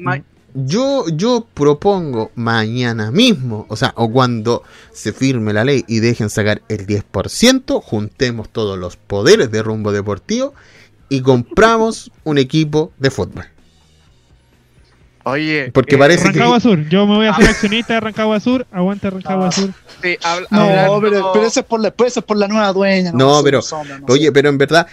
Yo, 0.52 1.04
yo 1.14 1.46
propongo 1.54 2.33
mañana 2.35 3.12
mismo, 3.12 3.66
o 3.68 3.76
sea, 3.76 3.92
o 3.96 4.11
cuando 4.11 4.64
se 4.92 5.12
firme 5.12 5.52
la 5.52 5.64
ley 5.64 5.85
y 5.87 6.00
dejen 6.00 6.28
sacar 6.28 6.61
el 6.68 6.88
10%, 6.88 7.80
juntemos 7.80 8.48
todos 8.48 8.76
los 8.76 8.96
poderes 8.96 9.52
de 9.52 9.62
rumbo 9.62 9.92
deportivo 9.92 10.52
y 11.09 11.20
compramos 11.20 12.11
un 12.24 12.38
equipo 12.38 12.90
de 12.98 13.11
fútbol. 13.12 13.44
Oye, 15.24 15.70
Porque 15.72 15.96
eh, 15.96 15.98
parece 15.98 16.22
que- 16.24 16.28
Rancagua 16.30 16.61
Sur. 16.61 16.88
Yo 16.88 17.06
me 17.06 17.16
voy 17.16 17.26
a 17.26 17.33
hacer 17.33 17.46
accionista 17.48 17.94
de 17.94 18.00
Rancagua 18.00 18.40
Sur. 18.40 18.66
Aguanta 18.72 19.11
Rancagua 19.11 19.48
Ah. 19.48 19.52
Sur. 19.52 19.70
sí, 20.02 20.16
No, 20.50 20.61
hablando- 20.61 21.00
pero, 21.02 21.30
pero 21.33 21.46
eso 21.46 21.61
es 21.61 21.66
por 21.66 21.80
la, 21.80 21.88
eso 22.06 22.20
es 22.20 22.24
por 22.26 22.37
la 22.37 22.48
nueva 22.48 22.72
dueña. 22.72 23.12
No, 23.12 23.42
pero- 23.44 23.61
sombra, 23.62 23.98
no 23.98 24.06
Oye, 24.09 24.26
sé. 24.26 24.33
pero 24.33 24.48
en 24.48 24.59
verdad, 24.59 24.87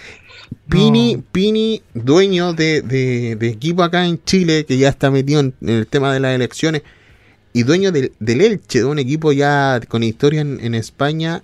Pini, 0.69 1.15
No. 1.15 1.23
Pini, 1.31 1.81
dueño 1.93 2.53
de, 2.53 2.81
de- 2.81 3.35
de 3.37 3.47
equipo 3.49 3.83
acá 3.83 4.05
en 4.05 4.21
Chile, 4.23 4.65
que 4.65 4.77
ya 4.77 4.89
está 4.89 5.11
metido 5.11 5.39
en, 5.39 5.53
en 5.61 5.69
el 5.69 5.87
tema 5.87 6.13
de 6.13 6.19
las 6.19 6.35
elecciones, 6.35 6.83
y 7.53 7.63
dueño 7.63 7.91
del, 7.91 8.11
del 8.19 8.41
Elche, 8.41 8.79
de 8.79 8.85
un 8.85 8.99
equipo 8.99 9.31
ya 9.31 9.79
con 9.87 10.03
historia 10.03 10.41
en, 10.41 10.59
en 10.61 10.75
España, 10.75 11.41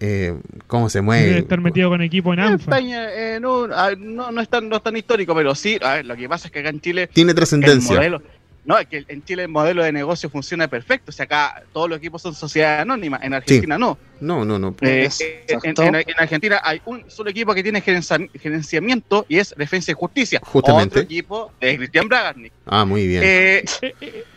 eh, 0.00 0.34
¿cómo 0.66 0.88
se 0.88 1.00
mueve? 1.00 1.26
Debe 1.26 1.38
estar 1.40 1.60
metido 1.60 1.88
con 1.90 2.02
equipo 2.02 2.32
en 2.32 2.40
en 2.40 2.44
ANFA. 2.46 2.76
España 2.76 3.08
eh, 3.12 3.38
no, 3.40 3.68
ah, 3.72 3.92
no, 3.96 4.30
no, 4.32 4.40
es 4.40 4.48
tan, 4.48 4.68
no 4.68 4.76
es 4.76 4.82
tan 4.82 4.96
histórico, 4.96 5.34
pero 5.34 5.54
sí, 5.54 5.78
a 5.82 5.94
ver, 5.94 6.06
lo 6.06 6.16
que 6.16 6.28
pasa 6.28 6.48
es 6.48 6.52
que 6.52 6.60
acá 6.60 6.70
en 6.70 6.80
Chile 6.80 7.08
Tiene 7.12 7.30
el 7.30 7.36
trascendencia. 7.36 7.96
modelo, 7.96 8.22
no, 8.64 8.78
es 8.78 8.86
que 8.86 9.04
en 9.08 9.24
Chile 9.24 9.42
el 9.42 9.48
modelo 9.48 9.82
de 9.82 9.90
negocio 9.90 10.30
funciona 10.30 10.68
perfecto, 10.68 11.10
o 11.10 11.12
sea, 11.12 11.24
acá 11.24 11.62
todos 11.72 11.88
los 11.88 11.98
equipos 11.98 12.22
son 12.22 12.32
sociedades 12.34 12.82
anónimas, 12.82 13.20
en 13.24 13.34
Argentina 13.34 13.76
no. 13.76 13.98
No, 14.20 14.44
no, 14.44 14.56
no. 14.56 14.76
Eh, 14.82 15.04
Es- 15.06 15.20
eh, 15.20 15.44
en, 15.48 15.56
exacto. 15.58 15.82
en- 15.82 15.94
en 15.96 16.14
Argentina 16.16 16.60
hay 16.62 16.80
un 16.84 17.04
solo 17.10 17.30
equipo 17.30 17.52
que 17.54 17.62
tiene 17.64 17.80
gerencia- 17.80 18.28
gerenciamiento 18.40 19.26
y 19.28 19.38
es 19.38 19.52
Defensa 19.58 19.90
y 19.90 19.94
Justicia. 19.94 20.40
Justamente. 20.44 21.00
Otro 21.00 21.02
equipo 21.02 21.52
de 21.60 21.76
Cristian 21.76 22.06
Bragarnik. 22.06 22.52
Ah, 22.66 22.84
muy 22.84 23.06
bien. 23.08 23.22
Eh, 23.24 23.64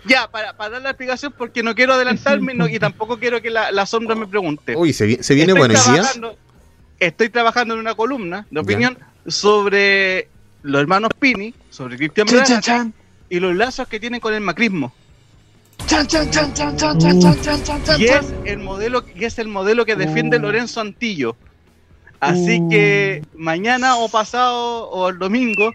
ya, 0.06 0.28
para, 0.32 0.58
para 0.58 0.72
dar 0.72 0.82
la 0.82 0.90
explicación, 0.90 1.34
porque 1.38 1.62
no 1.62 1.76
quiero 1.76 1.94
adelantarme 1.94 2.54
Es 2.54 2.58
no, 2.58 2.68
y 2.68 2.80
tampoco 2.80 3.20
quiero 3.20 3.40
que 3.44 3.52
la, 3.52 3.72
la 3.72 3.86
sombra 3.86 4.16
me 4.16 4.26
pregunte. 4.26 4.76
Uy, 4.76 4.92
se, 4.92 5.22
se 5.22 5.36
viene 5.36 5.52
Estoy 5.54 5.60
bueno 5.68 5.74
hoy 5.80 5.86
día. 5.94 6.02
trabajando- 6.02 6.38
Estoy 7.00 7.30
trabajando 7.30 7.74
en 7.76 7.80
una 7.82 7.94
columna 7.94 8.48
de 8.50 8.56
Ya. 8.56 8.62
opinión 8.62 8.98
sobre 9.28 10.30
los 10.64 10.82
hermanos 10.82 11.12
Pini, 11.20 11.54
sobre 11.70 11.98
Cristian 11.98 12.26
Chan, 12.26 12.38
chan, 12.38 12.46
Bragarnik 12.46 12.64
chan. 12.64 12.94
Y 13.30 13.40
los 13.40 13.56
lazos 13.56 13.88
que 13.88 14.00
tienen 14.00 14.20
con 14.20 14.34
el 14.34 14.42
macrismo. 14.42 14.94
Chan, 15.88 16.08
chan, 16.08 16.30
chan, 16.32 16.54
chan, 16.54 16.78
chan, 16.78 17.00
chan, 17.00 17.20
chan, 17.20 17.42
chan, 17.42 17.64
chan, 17.64 17.84
chan, 17.84 18.02
Y 18.02 18.06
es 18.06 18.26
el 18.46 18.60
modelo, 18.60 19.04
y 19.16 19.26
es 19.26 19.38
el 19.40 19.48
modelo 19.48 19.86
que 19.86 19.96
defiende 19.96 20.38
Uh. 20.38 20.42
Lorenzo 20.42 20.82
Antillo. 20.82 21.36
Así 22.20 22.60
Uh. 22.62 22.70
que 22.70 23.24
mañana 23.36 23.98
o 23.98 24.10
pasado 24.10 24.90
o 24.90 25.10
el 25.10 25.20
domingo, 25.20 25.74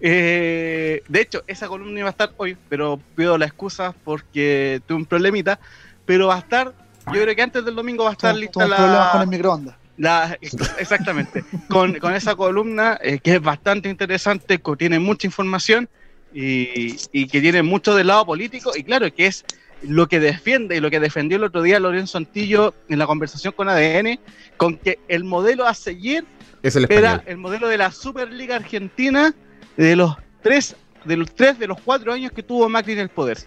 eh, 0.00 1.02
de 1.08 1.20
hecho, 1.20 1.42
esa 1.46 1.68
columna 1.68 1.98
iba 2.00 2.08
a 2.08 2.12
estar 2.12 2.32
hoy, 2.36 2.56
pero 2.68 2.98
pido 3.16 3.36
la 3.36 3.46
excusa 3.46 3.94
porque 4.04 4.80
tuve 4.86 4.98
un 4.98 5.04
problemita. 5.06 5.58
Pero 6.06 6.28
va 6.28 6.36
a 6.36 6.38
estar, 6.38 6.72
yo 7.12 7.22
creo 7.22 7.36
que 7.36 7.42
antes 7.42 7.64
del 7.64 7.74
domingo 7.76 8.04
va 8.04 8.10
a 8.10 8.12
estar 8.14 8.34
lista 8.34 8.60
problemas 8.66 9.10
con 9.10 9.20
el 9.22 9.26
la, 9.26 9.30
microondas. 9.30 9.74
la- 9.98 10.38
exactamente, 10.78 11.44
con, 11.68 11.94
con 11.98 12.14
esa 12.14 12.34
columna 12.34 12.98
eh, 13.02 13.18
que 13.22 13.34
es 13.34 13.42
bastante 13.42 13.88
interesante, 13.88 14.58
que 14.58 14.76
tiene 14.76 14.98
mucha 14.98 15.26
información 15.26 15.88
y, 16.32 16.96
y 17.12 17.26
que 17.26 17.40
tiene 17.40 17.62
mucho 17.62 17.94
del 17.94 18.08
lado 18.08 18.26
político 18.26 18.72
y 18.76 18.84
claro 18.84 19.12
que 19.12 19.26
es 19.26 19.44
lo 19.82 20.08
que 20.08 20.20
defiende 20.20 20.76
y 20.76 20.80
lo 20.80 20.90
que 20.90 21.00
defendió 21.00 21.38
el 21.38 21.44
otro 21.44 21.62
día 21.62 21.80
Lorenzo 21.80 22.18
Antillo 22.18 22.74
en 22.88 22.98
la 22.98 23.06
conversación 23.06 23.54
con 23.56 23.68
ADN, 23.68 24.18
con 24.56 24.76
que 24.76 24.98
el 25.08 25.24
modelo 25.24 25.66
a 25.66 25.74
seguir 25.74 26.24
Es 26.62 26.76
el 26.76 26.84
era 26.84 27.12
español. 27.12 27.22
el 27.26 27.36
modelo 27.38 27.68
de 27.68 27.78
la 27.78 27.90
Superliga 27.90 28.56
Argentina 28.56 29.34
de 29.76 29.96
los 29.96 30.16
tres 30.42 30.76
de 31.04 31.16
los 31.16 31.34
tres 31.34 31.58
de 31.58 31.66
los 31.66 31.80
cuatro 31.80 32.12
años 32.12 32.30
que 32.32 32.42
tuvo 32.42 32.68
Macri 32.68 32.92
en 32.92 32.98
el 32.98 33.08
poder. 33.08 33.38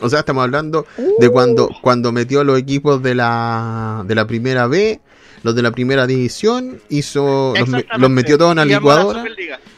O 0.00 0.08
sea, 0.08 0.20
estamos 0.20 0.44
hablando 0.44 0.86
de 1.18 1.28
cuando, 1.28 1.68
cuando 1.82 2.10
metió 2.12 2.42
los 2.44 2.58
equipos 2.58 3.02
de 3.02 3.14
la, 3.14 4.02
de 4.06 4.14
la 4.14 4.26
primera 4.26 4.66
B, 4.66 5.00
los 5.42 5.54
de 5.54 5.62
la 5.62 5.70
primera 5.70 6.06
división, 6.06 6.80
hizo 6.88 7.54
los, 7.98 8.10
metió 8.10 8.36
todos 8.38 8.52
en 8.52 8.58
la 8.58 8.64
licuadora 8.64 9.24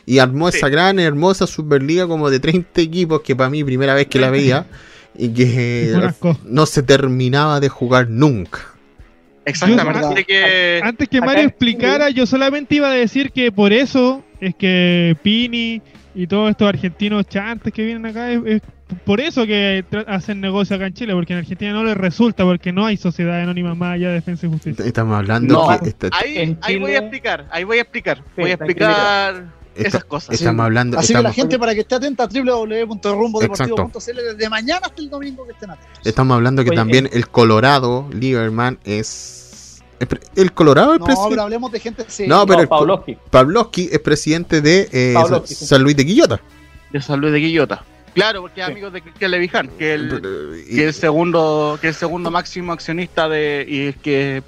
y 0.06 0.18
armó 0.18 0.50
Sí. 0.50 0.58
esa 0.58 0.68
gran, 0.68 0.98
hermosa 0.98 1.46
Superliga 1.46 2.06
como 2.06 2.30
de 2.30 2.40
30 2.40 2.80
equipos 2.80 3.20
que 3.22 3.36
para 3.36 3.50
mí 3.50 3.62
primera 3.64 3.94
vez 3.94 4.06
que 4.08 4.18
la 4.18 4.30
veía 4.30 4.66
y 5.16 5.28
que 5.28 5.94
no 6.44 6.66
se 6.66 6.82
terminaba 6.82 7.60
de 7.60 7.68
jugar 7.68 8.08
nunca. 8.08 8.60
Exactamente. 9.44 10.24
Que 10.24 10.80
Antes 10.82 11.08
que 11.08 11.20
Mario 11.20 11.44
explicara, 11.44 12.10
yo 12.10 12.26
solamente 12.26 12.76
iba 12.76 12.90
a 12.90 12.94
decir 12.94 13.32
que 13.32 13.50
por 13.50 13.72
eso 13.72 14.24
es 14.40 14.54
que 14.54 15.16
Pini 15.22 15.82
y 16.14 16.26
todos 16.26 16.50
estos 16.50 16.68
argentinos 16.68 17.26
chantes 17.26 17.72
que 17.72 17.84
vienen 17.84 18.04
acá, 18.06 18.30
es, 18.30 18.40
es 18.44 18.62
por 19.04 19.20
eso 19.20 19.46
que 19.46 19.84
hacen 20.06 20.40
negocio 20.40 20.76
acá 20.76 20.86
en 20.86 20.92
Chile, 20.94 21.14
porque 21.14 21.32
en 21.32 21.38
Argentina 21.38 21.72
no 21.72 21.82
les 21.84 21.96
resulta, 21.96 22.44
porque 22.44 22.72
no 22.72 22.84
hay 22.84 22.96
sociedad 22.98 23.40
anónima 23.40 23.74
más 23.74 23.94
allá 23.94 24.08
de 24.08 24.14
Defensa 24.14 24.46
y 24.46 24.50
Justicia. 24.50 24.84
Estamos 24.84 25.16
hablando 25.16 25.54
No, 25.54 25.80
que 25.80 25.88
esta- 25.88 26.08
ahí, 26.12 26.56
ahí 26.60 26.78
voy 26.78 26.92
a 26.92 26.98
explicar, 26.98 27.46
ahí 27.50 27.64
voy 27.64 27.78
a 27.78 27.82
explicar, 27.82 28.18
Sí, 28.18 28.40
voy 28.42 28.50
a 28.50 28.54
explicar 28.54 29.44
Esta- 29.74 29.88
esas 29.88 30.04
cosas. 30.04 30.34
estamos 30.34 30.64
hablando. 30.64 30.98
Así 30.98 31.14
que 31.14 31.22
la 31.22 31.32
gente 31.32 31.58
para 31.58 31.74
que 31.74 31.80
esté 31.80 31.94
atenta 31.94 32.24
a 32.24 32.26
www.rumbodeportivo.cl 32.26 34.16
desde 34.36 34.50
mañana 34.50 34.80
hasta 34.84 35.00
el 35.00 35.08
domingo 35.08 35.46
que 35.46 35.52
estén 35.52 35.70
atentos. 35.70 36.06
estamos 36.06 36.34
hablando 36.34 36.62
que 36.64 36.70
Oye, 36.70 36.76
también 36.76 37.08
el 37.12 37.28
Colorado, 37.28 38.08
Lieberman, 38.12 38.78
es. 38.84 39.38
El 40.36 40.52
Colorado 40.52 40.94
es 40.94 41.00
No, 41.00 41.04
pero 41.06 41.16
presidente. 41.16 41.42
hablemos 41.42 41.72
de 41.72 41.80
gente 41.80 42.04
seria. 42.08 42.34
No, 42.34 42.46
pero 42.46 42.62
No, 42.62 42.68
Pavlovsky. 42.68 43.16
Pavlovsky 43.30 43.88
es 43.92 43.98
presidente 44.00 44.60
de 44.60 44.88
eh, 44.92 45.12
Pavlovsky, 45.14 45.54
sí. 45.54 45.66
San 45.66 45.82
Luis 45.82 45.96
de 45.96 46.06
Quillota. 46.06 46.40
De 46.90 47.00
San 47.02 47.20
Luis 47.20 47.32
de 47.32 47.40
Quillota. 47.40 47.84
Claro, 48.14 48.42
porque 48.42 48.60
es 48.60 48.66
Sí. 48.66 48.72
amigo 48.72 48.90
de 48.90 49.00
Cristian 49.00 49.30
Leviján, 49.30 49.68
que 49.78 49.94
el, 49.94 50.64
Y- 50.68 50.76
que 50.76 50.86
el 50.88 50.92
segundo, 50.94 51.78
que 51.80 51.88
el 51.88 51.94
segundo 51.94 52.30
máximo 52.30 52.72
accionista 52.72 53.28
de 53.28 53.64
y 53.66 53.92
que 53.94 54.42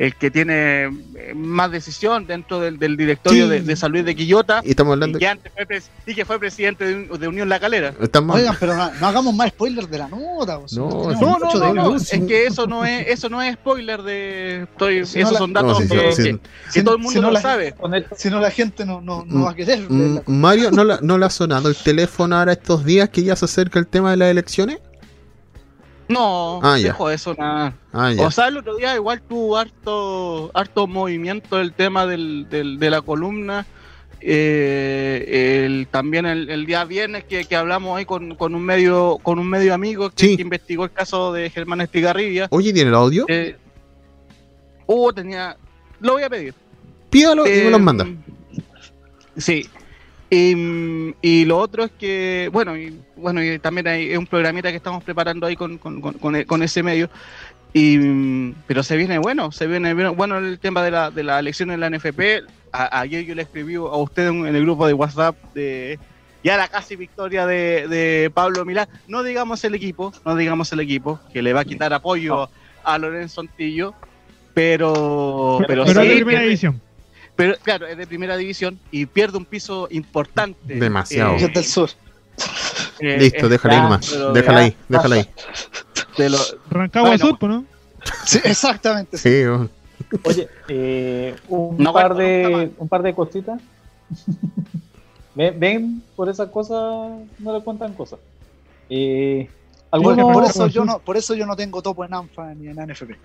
el 0.00 0.14
que 0.16 0.30
tiene 0.30 0.84
eh, 0.84 1.34
más 1.34 1.70
decisión 1.70 2.26
dentro 2.26 2.58
del, 2.58 2.78
del 2.78 2.96
directorio 2.96 3.44
Sí. 3.44 3.50
de, 3.50 3.60
de 3.60 3.76
San 3.76 3.92
Luis 3.92 4.02
de 4.04 4.16
Quillota 4.16 4.62
y 4.64 4.70
estamos 4.70 4.92
y 4.92 4.94
hablando. 4.94 5.18
que 5.18 5.26
antes 5.28 5.52
fue 5.54 5.66
pres- 5.66 5.90
y 6.06 6.14
que 6.14 6.24
fue 6.24 6.38
presidente 6.38 6.84
de, 6.86 7.18
de 7.18 7.28
Unión 7.28 7.50
La 7.50 7.60
Calera. 7.60 7.92
Estamos, 8.00 8.34
Oigan, 8.36 8.56
pero 8.58 8.74
no, 8.76 8.90
no 8.98 9.06
hagamos 9.06 9.34
más 9.34 9.50
spoilers 9.50 9.90
de 9.90 9.98
la 9.98 10.08
nota. 10.08 10.58
pues, 10.58 10.72
No, 10.72 10.88
tenemos 10.88 11.20
No, 11.20 11.38
no, 11.38 11.52
no, 11.54 11.66
de- 11.66 11.72
no, 11.74 11.98
sí. 11.98 12.16
es 12.16 12.22
que 12.26 12.46
eso 12.46 12.66
no 12.66 12.84
es 12.86 13.08
eso 13.08 13.28
no 13.28 13.42
es 13.42 13.54
spoiler 13.56 14.02
de 14.02 14.62
estoy 14.62 15.04
Si 15.04 15.20
esos 15.20 15.32
la- 15.34 15.38
son 15.38 15.52
no, 15.52 15.62
datos 15.62 15.78
sí, 15.82 15.88
que, 15.88 16.12
sí, 16.12 16.22
que- 16.22 16.22
sí. 16.32 16.38
que 16.38 16.70
Si- 16.72 16.82
todo 16.82 16.94
el 16.94 17.00
mundo 17.02 17.12
si 17.12 17.20
no 17.20 17.26
lo 17.28 17.32
la- 17.34 17.42
sabe. 17.42 17.74
Si 18.16 18.30
no, 18.30 18.40
la 18.40 18.50
gente 18.50 18.86
no, 18.86 19.02
no, 19.02 19.24
no 19.26 19.40
Mm, 19.40 19.44
va 19.44 19.50
a 19.50 19.54
querer. 19.54 19.80
Mm. 19.86 20.20
Mario, 20.26 20.70
¿no, 20.70 20.82
la- 20.82 21.00
¿no 21.02 21.18
le 21.18 21.26
ha 21.26 21.30
sonado 21.30 21.68
el 21.68 21.76
teléfono 21.76 22.36
ahora 22.38 22.52
estos 22.52 22.86
días 22.86 23.10
que 23.10 23.22
ya 23.22 23.36
se 23.36 23.44
acerca 23.44 23.78
el 23.78 23.86
tema 23.86 24.12
de 24.12 24.16
las 24.16 24.30
elecciones? 24.30 24.78
No, 26.10 26.60
Ah, 26.62 26.76
dejó 26.76 27.08
eso 27.10 27.34
nada. 27.38 27.72
Ah. 27.92 28.12
O 28.18 28.30
sea, 28.30 28.48
el 28.48 28.56
otro 28.58 28.76
día 28.76 28.94
igual 28.96 29.22
tuvo 29.22 29.56
harto, 29.56 30.50
harto 30.54 30.86
movimiento 30.86 31.60
el 31.60 31.72
tema 31.72 32.04
del, 32.06 32.48
del- 32.50 32.78
de 32.78 32.90
la 32.90 33.00
columna. 33.00 33.64
Eh, 34.22 35.64
el, 35.64 35.86
también 35.90 36.26
el, 36.26 36.50
el 36.50 36.66
día 36.66 36.84
viernes 36.84 37.24
que, 37.24 37.44
que 37.46 37.56
hablamos 37.56 37.96
ahí 37.96 38.04
con, 38.04 38.34
con 38.34 38.54
un 38.54 38.62
medio 38.62 39.18
con 39.22 39.38
un 39.38 39.48
medio 39.48 39.72
amigo 39.72 40.10
que, 40.10 40.26
Sí. 40.26 40.36
que 40.36 40.42
investigó 40.42 40.84
el 40.84 40.90
caso 40.92 41.32
de 41.32 41.48
Germán 41.48 41.80
Estigarribia. 41.80 42.46
Oye, 42.50 42.72
¿tiene 42.72 42.90
el 42.90 42.96
audio? 42.96 43.24
Eh, 43.28 43.56
uh, 44.86 45.12
tenía... 45.12 45.56
Lo 46.00 46.12
voy 46.14 46.22
a 46.24 46.28
pedir. 46.30 46.54
Pídalo 47.08 47.46
y 47.46 47.50
me 47.50 47.68
Eh, 47.68 47.70
los 47.70 47.80
manda. 47.80 48.06
Sí. 49.36 49.66
Y, 50.30 51.14
y 51.22 51.44
lo 51.44 51.58
otro 51.58 51.84
es 51.84 51.90
que, 51.98 52.48
bueno, 52.52 52.76
y, 52.76 52.96
bueno, 53.16 53.42
y 53.42 53.58
también 53.58 53.88
hay 53.88 54.16
un 54.16 54.26
programita 54.26 54.70
que 54.70 54.76
estamos 54.76 55.02
preparando 55.02 55.46
ahí 55.46 55.56
con, 55.56 55.76
con, 55.76 56.00
con- 56.00 56.62
ese 56.62 56.82
medio. 56.84 57.10
Y, 57.72 58.52
pero 58.66 58.82
se 58.82 58.96
viene 58.96 59.18
bueno, 59.18 59.52
se 59.52 59.66
viene 59.66 59.92
bueno 60.10 60.38
el 60.38 60.58
tema 60.58 60.82
de 60.82 60.90
la, 60.90 61.10
de 61.10 61.22
la 61.24 61.38
elección 61.38 61.70
en 61.70 61.80
la 61.80 61.90
NFP. 61.90 62.20
A- 62.72 63.00
ayer 63.00 63.24
yo 63.24 63.34
le 63.34 63.42
escribí 63.42 63.74
a 63.74 63.80
usted 63.80 64.28
en, 64.28 64.46
el 64.46 64.62
grupo 64.62 64.86
de 64.86 64.92
WhatsApp 64.94 65.36
de 65.54 65.98
ya 66.42 66.56
la 66.56 66.68
casi 66.68 66.96
victoria 66.96 67.44
de, 67.46 67.86
de 67.88 68.30
Pablo 68.32 68.64
Milán. 68.64 68.88
No 69.08 69.22
digamos 69.24 69.62
el 69.64 69.74
equipo, 69.74 70.12
no 70.24 70.36
digamos 70.36 70.72
el 70.72 70.80
equipo, 70.80 71.20
que 71.32 71.42
le 71.42 71.52
va 71.52 71.60
a 71.60 71.64
quitar 71.64 71.92
apoyo 71.92 72.48
a 72.84 72.98
Lorenzo 72.98 73.40
Antillo, 73.42 73.94
pero, 74.54 75.58
pero, 75.66 75.84
Pero 75.84 76.02
sí 76.02 76.08
de 76.08 76.14
primera 76.16 76.40
división. 76.42 76.80
Pero 77.36 77.54
claro, 77.62 77.86
es 77.86 77.96
de 77.96 78.06
primera 78.06 78.36
división 78.36 78.78
y 78.90 79.06
pierde 79.06 79.38
un 79.38 79.44
piso 79.44 79.88
importante. 79.90 80.74
Demasiado. 80.74 81.36
Yo 81.38 81.48
del 81.48 81.64
sur. 81.64 81.90
eh, 83.00 83.18
Listo, 83.18 83.46
eh, 83.46 83.48
déjala 83.48 83.74
ahí 83.74 83.80
nomás. 83.82 84.16
Déjala 84.34 84.60
ahí, 84.60 84.76
déjala 84.88 85.14
ahí. 85.16 85.28
de 86.18 86.30
lo- 86.30 86.38
Rancagua 86.70 87.10
Bueno, 87.10 87.26
Sur, 87.26 87.48
¿no? 87.48 87.64
Sí, 88.24 88.38
exactamente. 88.44 89.16
sí. 89.18 89.42
Sí. 89.44 90.16
Oye, 90.24 90.48
eh, 90.68 91.36
un, 91.48 91.76
No 91.78 91.92
par 91.92 92.14
de, 92.14 92.72
un 92.78 92.88
par 92.88 93.02
de 93.02 93.14
cositas. 93.14 93.60
¿Ven, 95.34 95.60
ven? 95.60 96.02
por 96.16 96.28
esas 96.28 96.48
cosas 96.48 97.10
no 97.38 97.52
le 97.56 97.62
cuentan 97.62 97.92
cosas. 97.94 98.18
Eh, 98.88 99.48
Bueno, 99.92 100.10
algunos- 100.22 100.32
por, 100.34 100.44
eso 100.44 100.66
yo 100.66 100.84
no, 100.84 100.98
por 100.98 101.16
eso 101.16 101.34
yo 101.34 101.46
no 101.46 101.54
tengo 101.56 101.80
topo 101.82 102.04
en 102.04 102.14
ANFA 102.14 102.54
ni 102.54 102.68
en 102.68 102.78
NFP. 102.80 103.16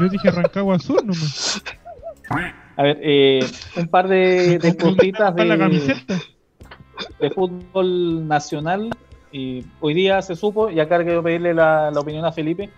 Yo 0.00 0.08
dije 0.08 0.30
Rancagua 0.30 0.78
Sur 0.78 1.04
nomás. 1.04 1.62
a 2.76 2.82
ver, 2.82 2.98
eh, 3.02 3.40
un 3.76 3.88
par 3.88 4.08
de, 4.08 4.58
de 4.62 4.76
cositas 4.76 5.34
de, 5.34 7.30
fútbol 7.34 8.26
nacional. 8.26 8.90
Y 9.30 9.64
hoy 9.80 9.94
día 9.94 10.20
se 10.20 10.36
supo, 10.36 10.68
y 10.70 10.78
acá 10.78 11.02
quiero 11.02 11.22
pedirle 11.22 11.54
la, 11.54 11.90
la 11.90 12.00
opinión 12.00 12.24
a 12.24 12.32
Felipe, 12.32 12.68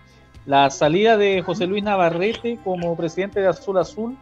la 0.45 0.69
salida 0.69 1.17
de 1.17 1.41
José 1.41 1.67
Luis 1.67 1.83
Navarrete 1.83 2.57
como 2.63 2.95
presidente 2.95 3.41
de 3.41 3.47
Azul 3.47 3.77
Azul. 3.77 4.15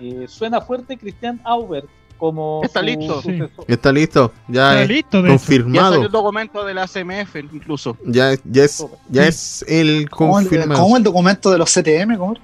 eh, 0.00 0.26
suena 0.28 0.60
fuerte 0.60 0.98
Cristian 0.98 1.40
Aubert 1.44 1.86
como 2.18 2.60
Está 2.62 2.80
su 2.80 2.86
listo. 2.86 3.22
Sí. 3.22 3.38
Está 3.66 3.90
listo, 3.92 4.32
ya 4.46 4.70
Está 4.72 4.82
es 4.82 4.88
listo, 4.88 5.22
de 5.22 5.28
hecho. 5.34 5.38
Ya 5.38 5.46
salió 5.46 5.62
confirmado. 5.64 6.02
el 6.04 6.10
documento 6.12 6.64
de 6.64 6.74
la 6.74 6.86
CMF 6.86 7.36
incluso. 7.36 7.96
Ya, 8.06 8.34
ya 8.44 8.64
es, 8.64 8.86
ya 9.08 9.26
es 9.26 9.64
el 9.66 10.08
¿Cómo 10.10 10.38
el, 10.38 10.46
confirmado. 10.48 10.80
cómo 10.82 10.96
el 10.98 11.02
documento 11.02 11.50
de 11.50 11.58
los 11.58 11.72
CTM? 11.72 12.16
¿Cómo? 12.18 12.34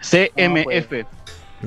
CMF, 0.00 1.06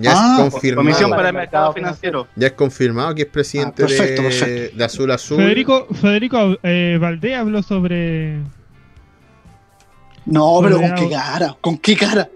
Ya 0.02 0.12
Ah, 0.16 0.36
es 0.46 0.52
confirmado. 0.54 0.84
Comisión 0.88 1.10
Para 1.12 1.30
el 1.30 1.36
Mercado 1.36 1.74
Financiero. 1.74 2.28
Ya 2.36 2.48
es 2.48 2.54
confirmado 2.54 3.16
que 3.16 3.24
es 3.24 3.28
presidente 3.28 3.84
Ah, 3.84 3.88
perfecto, 3.88 4.22
de, 4.22 4.28
perfecto. 4.30 4.78
de 4.78 4.84
Azul 4.84 5.12
Azul. 5.12 5.38
Federico, 5.38 5.88
Federico 5.94 6.58
eh, 6.64 6.98
Valdés 7.00 7.36
habló 7.38 7.62
sobre. 7.64 8.40
No, 10.26 10.60
pero 10.62 10.78
con 10.82 10.96
qué 10.96 11.10
cara, 11.10 11.58
con 11.62 11.78
qué 11.78 11.96
cara. 11.96 12.30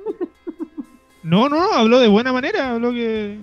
No, 1.24 1.50
no, 1.50 1.58
no, 1.58 1.74
habló 1.74 2.00
de 2.00 2.08
buena 2.08 2.32
manera. 2.34 2.72
Habló 2.72 2.92
que, 2.92 3.38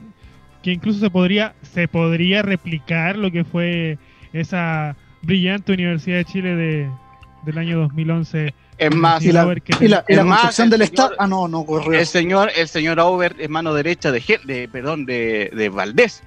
que 0.62 0.72
incluso 0.72 0.98
se 1.00 1.10
podría, 1.10 1.54
se 1.62 1.86
podría 1.86 2.42
replicar 2.42 3.16
lo 3.16 3.30
que 3.30 3.44
fue 3.44 3.98
esa 4.32 4.96
brillante 5.22 5.72
Universidad 5.72 6.16
de 6.18 6.24
Chile 6.24 6.56
de, 6.56 6.90
del 7.44 7.58
año 7.58 7.78
2011. 7.80 8.54
Es 8.78 8.94
más, 8.94 9.22
Y 9.24 9.32
la, 9.32 9.42
y 9.80 9.88
la, 9.88 10.04
y 10.08 10.14
la 10.14 10.20
Es 10.20 10.24
más, 10.24 10.38
construcción 10.42 10.70
del 10.70 10.80
señor- 10.82 10.92
Estado. 10.92 11.14
Ah, 11.18 11.26
no, 11.26 11.48
no 11.48 11.58
ocurrió. 11.60 11.98
el 11.98 12.06
señor, 12.06 12.50
el 12.56 12.68
señor 12.68 13.00
Aubert 13.00 13.38
es 13.40 13.48
mano 13.50 13.74
derecha 13.74 14.12
de, 14.12 14.22
de 14.44 14.68
perdón, 14.68 15.04
de, 15.04 15.50
de 15.54 15.68
Valdés. 15.68 16.22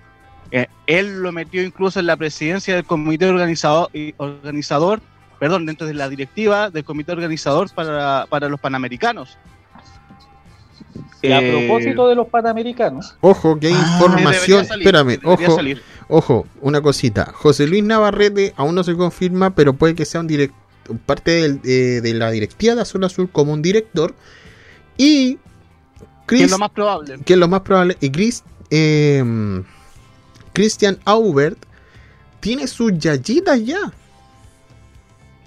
Eh, 0.52 0.68
él 0.86 1.22
lo 1.24 1.32
metió 1.32 1.64
incluso 1.64 2.02
en 2.02 2.08
la 2.08 2.18
presidencia 2.18 2.76
del 2.76 2.84
comité 2.84 3.26
organizador, 3.30 3.90
organizador 4.18 5.00
perdón, 5.40 5.66
dentro 5.66 5.88
de 5.88 5.94
la 5.94 6.08
directiva 6.10 6.70
del 6.70 6.84
comité 6.84 7.14
organizador 7.14 7.74
para, 7.74 8.26
para 8.30 8.48
los 8.50 8.60
panamericanos. 8.60 9.38
Y 11.22 11.32
a 11.32 11.40
Eh, 11.40 11.66
propósito 11.68 12.08
de 12.10 12.16
los 12.16 12.28
panamericanos, 12.28 13.16
Ojo, 13.22 13.58
que 13.60 13.68
hay 13.68 13.74
Ah, 13.76 13.92
información. 13.94 14.66
salir, 14.66 14.88
Espérame, 14.88 15.20
ojo, 15.24 15.56
salir. 15.56 15.82
ojo, 16.10 16.48
una 16.62 16.82
cosita. 16.82 17.32
José 17.34 17.68
Luis 17.68 17.84
Navarrete 17.84 18.54
aún 18.58 18.76
no 18.76 18.84
se 18.84 18.96
confirma, 18.96 19.52
pero 19.52 19.74
puede 19.74 19.96
que 19.96 20.04
sea 20.06 20.20
un 20.22 20.28
direct, 20.28 20.54
parte 21.06 21.32
del- 21.32 21.60
eh, 21.64 22.02
de 22.02 22.14
la 22.14 22.32
directiva 22.32 22.76
de 22.76 22.82
Azul 22.82 23.04
Azul 23.04 23.30
como 23.32 23.54
un 23.54 23.62
director. 23.62 24.16
Y 24.98 25.36
que 25.36 25.40
Chris, 26.28 26.42
es 26.44 26.52
lo 26.52 26.58
más 26.60 26.72
probable. 26.72 27.20
que 27.26 27.34
es 27.34 27.40
lo 27.40 27.48
más 27.48 27.62
probable, 27.62 27.98
y 28.00 28.10
Chris, 28.10 28.44
eh, 28.70 29.24
Christian 30.54 31.00
Aubert 31.06 31.58
tiene 32.40 32.68
sus 32.68 32.98
yayitas 32.98 33.64
ya. 33.66 33.92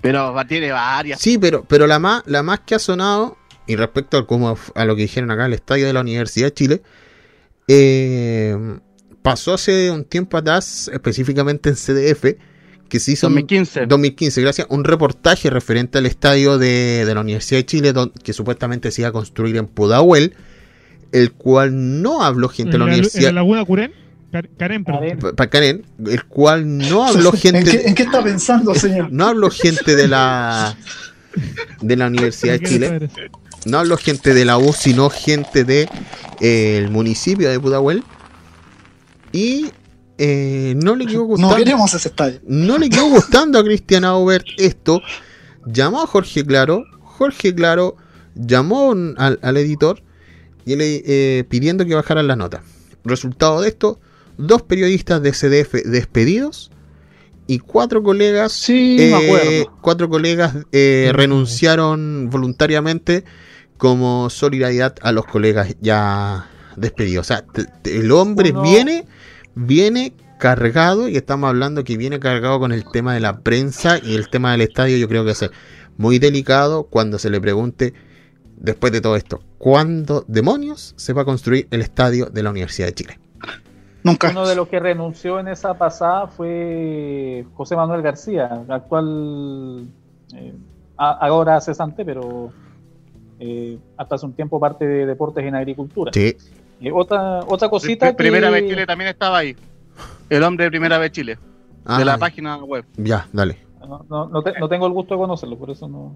Pero 0.01 0.35
tiene 0.47 0.71
varias. 0.71 1.21
Sí, 1.21 1.39
pero, 1.39 1.65
pero 1.65 1.87
la 1.87 1.99
más, 1.99 2.23
la 2.27 2.43
más 2.43 2.61
que 2.61 2.75
ha 2.75 2.79
sonado, 2.79 3.39
y 3.67 3.77
respecto 3.77 4.19
a, 4.19 4.27
como, 4.27 4.59
a 4.75 4.85
lo 4.85 4.95
que 4.97 5.03
dijeron 5.03 5.31
acá 5.31 5.43
en 5.43 5.47
el 5.49 5.55
estadio 5.55 5.87
de 5.87 5.93
la 5.95 6.01
Universidad 6.01 6.49
de 6.49 6.55
Chile, 6.55 6.83
eh, 7.69 8.79
pasó 9.23 9.55
hace 9.55 9.91
un 9.91 10.05
tiempo 10.05 10.37
atrás, 10.37 10.91
específicamente 10.93 11.71
en 11.71 11.77
CDF, 11.77 12.37
que 12.95 13.01
se 13.01 13.11
hizo 13.11 13.27
en 13.27 13.33
2015. 13.33 13.87
2015, 13.87 14.41
gracias, 14.41 14.67
un 14.71 14.85
reportaje 14.85 15.51
referente 15.51 15.99
al 15.99 16.07
estadio 16.07 16.59
de, 16.59 17.05
de 17.05 17.13
la 17.13 17.23
Universidad 17.23 17.59
de 17.59 17.67
Chile, 17.67 17.93
don- 17.93 18.13
que 18.23 18.33
supuestamente 18.33 18.93
se 18.93 19.03
iba 19.03 19.09
a 19.09 19.13
construir 19.13 19.57
en 19.57 19.67
Pudahuel, 19.67 20.35
el 21.11 21.33
cual 21.33 22.03
no 22.03 22.23
habló 22.23 22.49
gente 22.49 22.71
de 22.71 22.77
en 22.77 22.81
la 22.81 22.87
la, 22.87 22.93
en 22.93 22.99
Universidad, 23.01 23.29
la 23.31 23.33
Laguna 23.33 23.65
Curén. 23.65 23.93
Karen, 24.57 24.85
perdón. 24.85 25.35
Karen. 25.51 25.85
el 26.07 26.25
cual 26.27 26.79
no 26.79 27.05
habló 27.05 27.31
¿En 27.35 27.39
gente... 27.41 27.65
qué, 27.65 27.89
en 27.89 27.95
qué 27.97 28.05
está 28.05 28.23
pensando, 28.23 28.73
señor? 28.77 29.09
No 29.11 29.27
habló 29.27 29.51
gente 29.51 29.97
de 29.97 30.07
la 30.07 30.77
de 31.81 31.97
la 31.97 32.07
Universidad 32.07 32.53
de 32.53 32.59
¿Qué 32.61 32.67
Chile, 32.69 33.09
no 33.67 33.79
habló 33.81 33.97
gente 33.97 34.35
de 34.35 34.45
la 34.45 34.57
U, 34.57 34.73
sino 34.73 35.11
gente 35.11 35.65
de 35.65 35.89
eh, 36.41 36.77
el 36.79 36.91
municipio 36.91 37.51
de 37.51 37.59
Pudahuel. 37.59 38.05
Y 39.33 39.73
eh, 40.19 40.75
no 40.77 40.95
le 40.97 41.07
quedó 41.07 41.21
No 41.23 41.27
gustando. 41.27 41.57
queremos 41.57 41.95
ese 41.95 42.09
estadio. 42.09 42.41
No 42.47 42.79
le 42.79 42.89
quedó 42.89 43.09
gustando 43.09 43.59
a 43.59 43.65
Cristian 43.65 44.05
Aubert 44.05 44.47
esto. 44.59 45.01
Llamó 45.67 46.03
a 46.03 46.07
Jorge 46.07 46.45
Claro. 46.45 46.85
Jorge 47.03 47.55
Claro 47.55 47.97
llamó 48.35 48.93
al, 49.17 49.39
al 49.43 49.57
editor 49.57 50.03
y 50.67 50.77
le 50.77 51.03
eh, 51.07 51.45
pidiendo 51.49 51.85
que 51.87 51.95
bajaran 51.95 52.27
la 52.27 52.37
nota. 52.37 52.63
Resultado 53.05 53.61
de 53.61 53.69
esto, 53.69 54.01
dos 54.39 54.63
periodistas 54.63 55.23
de 55.23 55.31
CDF 55.33 55.75
despedidos 55.85 56.71
y 57.47 57.59
cuatro 57.59 58.03
colegas 58.03 58.53
Sí, 58.53 58.97
eh, 58.99 59.11
me 59.11 59.25
acuerdo. 59.27 59.79
cuatro 59.83 60.09
colegas 60.09 60.55
eh, 60.73 61.11
renunciaron 61.15 62.29
voluntariamente 62.31 63.25
como 63.77 64.31
solidaridad 64.31 64.95
a 65.03 65.13
los 65.13 65.27
colegas 65.27 65.77
ya 65.81 66.49
despedidos. 66.77 67.27
O 67.27 67.29
sea, 67.29 67.45
el 67.85 68.11
hombre 68.13 68.51
Uno- 68.53 68.63
viene 68.63 69.07
viene 69.55 70.15
cargado 70.39 71.09
y 71.09 71.17
estamos 71.17 71.49
hablando 71.49 71.85
que 71.85 71.97
viene 71.97 72.19
cargado 72.19 72.59
con 72.59 72.73
el 72.73 72.85
tema 72.91 73.15
de 73.15 73.21
la 73.21 73.39
prensa 73.41 73.99
y 74.03 74.15
el 74.15 74.29
tema 74.29 74.53
del 74.53 74.63
estadio. 74.63 74.97
Yo 74.97 75.09
creo 75.09 75.25
que 75.25 75.31
es 75.31 75.51
muy 75.97 76.19
delicado 76.19 76.85
cuando 76.85 77.19
se 77.19 77.31
le 77.31 77.41
pregunte, 77.41 77.95
después 78.57 78.93
de 78.93 79.01
todo 79.01 79.17
esto, 79.17 79.41
¿cuándo 79.59 80.25
demonios 80.27 80.95
se 80.97 81.13
va 81.13 81.23
a 81.23 81.25
construir 81.25 81.69
el 81.71 81.81
estadio 81.81 82.27
de 82.27 82.43
la 82.43 82.51
Universidad 82.51 82.89
de 82.89 82.95
Chile? 82.95 83.19
Nunca. 84.03 84.31
Uno 84.31 84.47
de 84.47 84.55
los 84.55 84.69
que 84.69 84.79
renunció 84.81 85.41
en 85.41 85.49
esa 85.49 85.79
pasada 85.79 86.27
fue 86.27 87.47
José 87.55 87.75
Manuel 87.75 88.03
García, 88.03 88.65
actual, 88.69 89.89
eh, 90.35 90.53
ahora 90.97 91.59
cesante, 91.63 92.05
pero 92.05 92.53
eh, 93.41 93.79
hasta 93.97 94.17
hace 94.17 94.27
un 94.27 94.35
tiempo 94.35 94.61
parte 94.61 94.87
de 94.87 95.07
Deportes 95.07 95.43
en 95.45 95.55
Agricultura. 95.55 96.11
Sí, 96.13 96.37
Eh, 96.85 96.93
otra, 96.93 97.41
otra 97.47 97.69
cosita 97.69 98.07
Pri- 98.09 98.17
Primera 98.29 98.49
que- 98.49 98.61
vez 98.61 98.71
Chile 98.71 98.87
también 98.87 99.11
estaba 99.11 99.39
ahí. 99.39 99.57
El 100.29 100.43
hombre 100.43 100.65
de 100.65 100.71
Primera 100.71 100.99
vez 100.99 101.13
Chile. 101.13 101.39
Ah, 101.85 101.99
de 101.99 102.05
la 102.05 102.19
página 102.19 102.57
web. 102.57 102.85
Ya, 102.97 103.27
dale. 103.33 103.59
No, 103.89 104.05
no- 104.09 104.27
no 104.29 104.43
te- 104.43 104.59
no 104.59 104.69
tengo 104.69 104.87
el 104.87 104.93
gusto 104.93 105.15
de 105.15 105.19
conocerlo, 105.21 105.57
por 105.59 105.71
eso 105.71 105.87
no. 105.89 106.15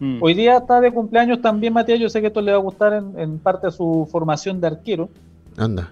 Mm. 0.00 0.22
Hoy 0.22 0.34
día 0.34 0.58
está 0.58 0.80
de 0.80 0.92
cumpleaños 0.92 1.42
también, 1.42 1.72
Matías. 1.72 1.98
Yo 1.98 2.08
sé 2.08 2.20
que 2.20 2.28
esto 2.28 2.40
le 2.40 2.52
va 2.52 2.58
a 2.58 2.60
gustar 2.60 2.92
en, 2.92 3.18
en 3.18 3.38
parte 3.40 3.66
a 3.66 3.70
su 3.72 4.08
formación 4.12 4.60
de 4.60 4.68
arquero. 4.68 5.08
Anda. 5.56 5.90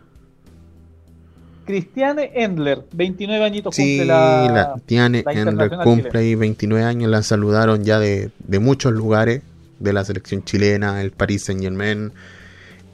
Cristiane 1.65 2.31
Endler, 2.35 2.85
29 2.93 3.45
añitos 3.45 3.75
Sí, 3.75 3.97
cumple 3.99 4.07
la, 4.07 4.49
la. 4.53 4.75
Tiane 4.87 5.25
la 5.25 5.33
Endler 5.33 5.71
cumple 5.83 6.21
ahí 6.21 6.35
29 6.37 6.85
años, 6.85 7.11
la 7.11 7.23
saludaron 7.25 7.83
ya 7.83 7.99
de, 7.99 8.31
de 8.39 8.59
muchos 8.61 8.93
lugares 8.93 9.43
de 9.81 9.93
la 9.93 10.05
selección 10.05 10.45
chilena, 10.45 11.03
el 11.03 11.11
Paris 11.11 11.43
Saint 11.47 11.61
Germain, 11.61 12.13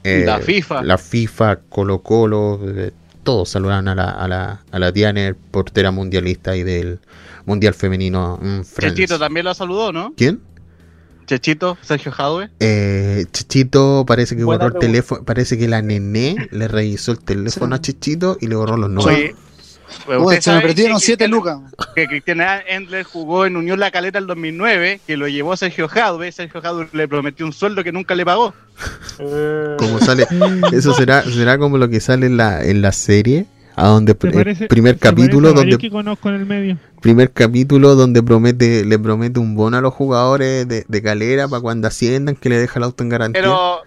La 0.03 0.39
FIFA. 0.39 0.83
la 0.83 0.97
FIFA, 0.97 1.55
Colo 1.69 2.01
Colo, 2.01 2.59
eh, 2.65 2.91
todos 3.23 3.49
saludaron 3.49 3.87
a 3.87 3.95
la, 3.95 4.11
a 4.11 4.27
la, 4.27 4.61
a 4.71 4.79
la 4.79 4.91
Tiane, 4.91 5.33
portera 5.33 5.91
mundialista 5.91 6.55
y 6.55 6.63
del 6.63 6.99
Mundial 7.45 7.73
Femenino 7.73 8.39
en 8.41 8.65
France. 8.65 8.95
Chechito 8.95 9.19
también 9.19 9.45
lo 9.45 9.53
saludó, 9.53 9.91
¿no? 9.93 10.13
¿Quién? 10.15 10.41
Chechito, 11.25 11.77
Sergio 11.81 12.11
Jadwe. 12.11 12.49
Eh, 12.59 13.25
Chichito 13.31 14.03
parece 14.05 14.35
que 14.35 14.43
Buena 14.43 14.65
borró 14.65 14.75
el 14.75 14.81
teléfono, 14.81 15.23
parece 15.23 15.57
que 15.57 15.67
la 15.69 15.81
nené 15.81 16.35
le 16.51 16.67
revisó 16.67 17.13
el 17.13 17.19
teléfono 17.19 17.75
a 17.75 17.81
Chichito 17.81 18.37
y 18.41 18.47
le 18.47 18.55
borró 18.55 18.75
los 18.75 18.89
números. 18.89 19.17
Oye, 19.17 19.35
Uy, 20.19 20.41
se 20.41 20.51
me 20.51 20.61
perdieron 20.61 20.97
que 20.99 21.05
7 21.05 21.25
Cristian- 21.25 21.31
lucas. 21.31 21.59
Que 21.95 22.07
Cristian 22.07 22.41
Endler 22.67 23.03
jugó 23.03 23.45
en 23.45 23.55
Unión 23.55 23.79
La 23.79 23.91
Caleta 23.91 24.19
el 24.19 24.27
2009, 24.27 24.99
que 25.07 25.17
lo 25.17 25.27
llevó 25.27 25.55
Sergio 25.57 25.87
Jadwe. 25.87 26.31
Sergio 26.31 26.61
Jadwe 26.61 26.87
le 26.91 27.07
prometió 27.07 27.45
un 27.45 27.53
sueldo 27.53 27.83
que 27.83 27.91
nunca 27.91 28.15
le 28.15 28.25
pagó. 28.25 28.53
Eh, 29.19 29.75
como 29.77 29.99
sale 29.99 30.25
eso 30.73 30.93
será 30.93 31.23
será 31.23 31.57
como 31.57 31.77
lo 31.77 31.89
que 31.89 31.99
sale 31.99 32.25
en 32.25 32.37
la 32.37 32.63
en 32.63 32.81
la 32.81 32.91
serie 32.91 33.45
a 33.75 33.87
donde 33.87 34.13
¿Te 34.15 34.27
pr- 34.29 34.33
parece- 34.33 34.67
primer 34.67 34.97
capítulo 34.97 35.49
a 35.49 35.53
donde 35.53 35.77
que 35.77 35.89
conozco 35.89 36.29
en 36.29 36.35
el 36.35 36.45
medio. 36.45 36.77
primer 37.01 37.31
capítulo 37.31 37.95
donde 37.95 38.21
promete 38.23 38.85
le 38.85 38.99
promete 38.99 39.39
un 39.39 39.55
bono 39.55 39.77
a 39.77 39.81
los 39.81 39.93
jugadores 39.93 40.67
de, 40.67 40.85
de 40.87 41.01
calera 41.01 41.47
para 41.47 41.61
cuando 41.61 41.87
asciendan 41.87 42.35
que 42.35 42.49
le 42.49 42.57
deja 42.59 42.79
el 42.79 42.83
auto 42.83 43.03
en 43.03 43.09
garantía 43.09 43.41
Pero, 43.41 43.77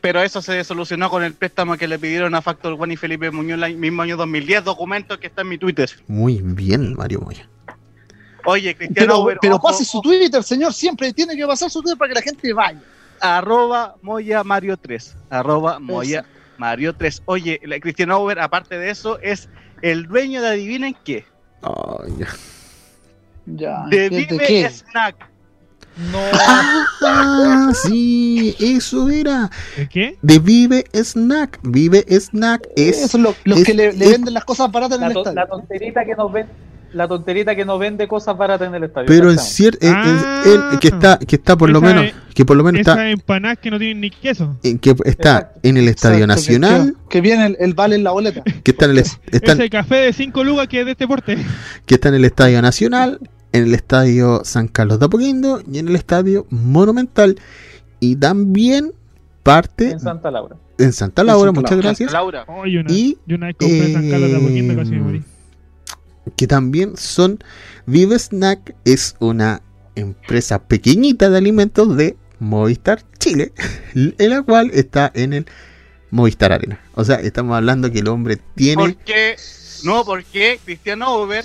pero 0.00 0.22
eso 0.22 0.40
se 0.42 0.62
solucionó 0.64 1.10
con 1.10 1.22
el 1.22 1.34
préstamo 1.34 1.76
que 1.76 1.88
le 1.88 1.98
pidieron 1.98 2.34
a 2.34 2.42
Factor 2.42 2.76
One 2.78 2.94
y 2.94 2.96
Felipe 2.96 3.30
Muñoz 3.30 3.62
el 3.62 3.76
mismo 3.76 4.02
año 4.02 4.16
2010, 4.16 4.64
documento 4.64 5.18
que 5.18 5.26
está 5.26 5.42
en 5.42 5.48
mi 5.48 5.58
Twitter. 5.58 5.90
muy 6.08 6.40
bien 6.42 6.94
Mario 6.94 7.20
Moya 7.20 7.48
Oye, 8.46 8.74
Cristiano 8.74 9.06
Pero, 9.06 9.14
Auber, 9.14 9.38
pero 9.40 9.56
ojo, 9.56 9.68
pase 9.68 9.84
su 9.84 10.00
Twitter, 10.00 10.42
señor. 10.42 10.72
Siempre 10.72 11.12
tiene 11.12 11.36
que 11.36 11.46
pasar 11.46 11.70
su 11.70 11.82
Twitter 11.82 11.98
para 11.98 12.08
que 12.08 12.14
la 12.14 12.22
gente 12.22 12.52
vaya. 12.52 12.80
arroba 13.20 13.96
Moya 14.02 14.42
Mario 14.42 14.76
3. 14.76 15.16
Arroba 15.28 15.78
Moya 15.78 16.24
Mario 16.56 16.94
3. 16.94 17.22
Oye, 17.26 17.60
Cristiano 17.80 18.14
Auber, 18.14 18.38
aparte 18.40 18.78
de 18.78 18.90
eso, 18.90 19.18
es 19.20 19.48
el 19.82 20.06
dueño 20.06 20.40
de 20.42 20.48
adivinen 20.48 20.96
qué. 21.04 21.26
Ay, 21.62 22.12
ya. 22.18 22.28
Ya. 23.46 23.84
De 23.90 24.08
¿de 24.08 24.24
Vive 24.26 24.38
qué? 24.46 24.70
Snack. 24.70 25.29
No. 26.12 26.18
ah 27.06 27.70
sí 27.74 28.54
eso 28.58 29.08
era 29.10 29.50
¿De 29.76 29.88
qué? 29.88 30.18
de 30.22 30.38
Vive 30.38 30.84
Snack 30.94 31.58
Vive 31.62 32.04
Snack 32.08 32.68
es 32.76 32.98
Eso 33.02 33.16
es 33.16 33.22
lo- 33.22 33.34
los 33.44 33.58
es- 33.58 33.64
que 33.66 33.74
le, 33.74 33.92
le 33.92 34.04
es- 34.06 34.10
venden 34.12 34.34
las 34.34 34.44
cosas 34.44 34.70
baratas 34.70 34.96
en 34.96 35.02
La, 35.02 35.06
el 35.08 35.16
estadio. 35.16 35.34
la 35.34 35.46
tonterita 35.46 36.04
que 36.04 36.14
nos 36.14 36.32
ven, 36.32 36.46
la 36.92 37.06
tonterita 37.08 37.54
que 37.54 37.64
nos 37.64 37.78
vende 37.78 38.08
cosas 38.08 38.36
baratas 38.36 38.68
en 38.68 38.74
el 38.74 38.84
estadio. 38.84 39.06
pero 39.06 39.30
en 39.30 39.38
cierto 39.38 39.86
Ah. 39.90 40.78
que 40.80 40.88
está 40.88 41.18
que 41.18 41.36
está 41.36 41.56
por 41.56 41.70
lo 41.70 41.80
menos 41.80 42.04
es- 42.06 42.14
que 42.34 42.44
por 42.44 42.56
lo 42.56 42.64
menos 42.64 42.80
está 42.80 43.10
empanadas 43.10 43.58
que 43.58 43.70
no 43.70 43.78
tienen 43.78 44.00
ni 44.00 44.10
queso. 44.10 44.56
en 44.62 44.78
que 44.78 44.90
está 45.04 45.36
Exacto. 45.38 45.60
en 45.64 45.76
el 45.76 45.88
Estadio 45.88 46.24
Exacto, 46.24 46.34
Nacional, 46.34 46.94
Que, 47.02 47.08
que 47.10 47.20
viene 47.20 47.46
el, 47.46 47.56
el 47.60 47.74
vale 47.74 47.96
en 47.96 48.04
la 48.04 48.12
boleta. 48.12 48.42
que 48.42 48.70
está 48.70 48.86
en 48.86 48.90
el 48.92 48.98
está, 49.30 49.52
Ese 49.52 49.68
café 49.70 49.96
de 49.96 50.12
5 50.12 50.42
lugas 50.44 50.66
que 50.68 50.80
es 50.80 50.86
de 50.86 50.92
este 50.92 51.06
porte. 51.06 51.36
que 51.86 51.94
está 51.94 52.08
en 52.08 52.14
el 52.14 52.24
Estadio 52.24 52.62
Nacional, 52.62 53.20
en 53.52 53.64
el 53.64 53.74
Estadio 53.74 54.42
San 54.44 54.68
Carlos 54.68 54.98
de 54.98 55.06
Apoquindo 55.06 55.62
y 55.70 55.78
en 55.78 55.88
el 55.88 55.96
Estadio 55.96 56.46
Monumental 56.50 57.38
y 57.98 58.16
también 58.16 58.92
parte 59.42 59.90
en 59.90 60.00
Santa 60.00 60.30
Laura. 60.30 60.56
en 60.78 60.92
Santa 60.92 61.24
Laura, 61.24 61.46
Santa 61.48 61.60
muchas 61.60 61.70
Laura. 61.72 61.88
gracias, 61.88 62.12
Laura. 62.12 62.44
Oye, 62.48 62.80
una, 62.80 62.92
Y, 62.92 63.18
yo 63.26 63.36
una 63.36 63.46
vez 63.46 63.56
compré 63.58 63.92
San 63.92 64.10
Carlos 64.10 64.30
de 64.30 64.36
Apoquindo 64.36 64.72
eh, 64.72 64.76
casi 64.76 64.90
me 64.92 65.00
morí. 65.00 65.22
que 66.36 66.46
también 66.46 66.96
son 66.96 67.38
Vive 67.86 68.18
Snack 68.18 68.74
es 68.84 69.16
una 69.18 69.62
empresa 69.96 70.60
pequeñita 70.62 71.28
de 71.30 71.38
alimentos 71.38 71.96
de 71.96 72.16
Movistar 72.38 73.02
Chile, 73.18 73.52
en 73.94 74.30
la 74.30 74.42
cual 74.42 74.70
está 74.72 75.10
en 75.14 75.32
el 75.32 75.46
Movistar 76.10 76.52
Arena. 76.52 76.80
O 76.94 77.04
sea, 77.04 77.16
estamos 77.16 77.56
hablando 77.56 77.90
que 77.90 77.98
el 78.00 78.08
hombre 78.08 78.38
tiene 78.54 78.82
Porque, 78.82 79.36
no, 79.84 80.04
porque 80.04 80.58
Cristiano 80.64 81.06
Auber 81.06 81.44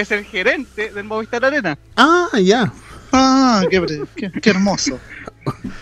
es 0.00 0.10
el 0.10 0.24
gerente 0.24 0.90
del 0.90 1.04
Movistar 1.04 1.44
Arena. 1.44 1.78
Ah, 1.96 2.28
ya. 2.42 2.72
Ah, 3.12 3.62
qué, 3.70 3.80
pre- 3.80 4.02
qué- 4.16 4.32
qué 4.40 4.50
hermoso. 4.50 4.98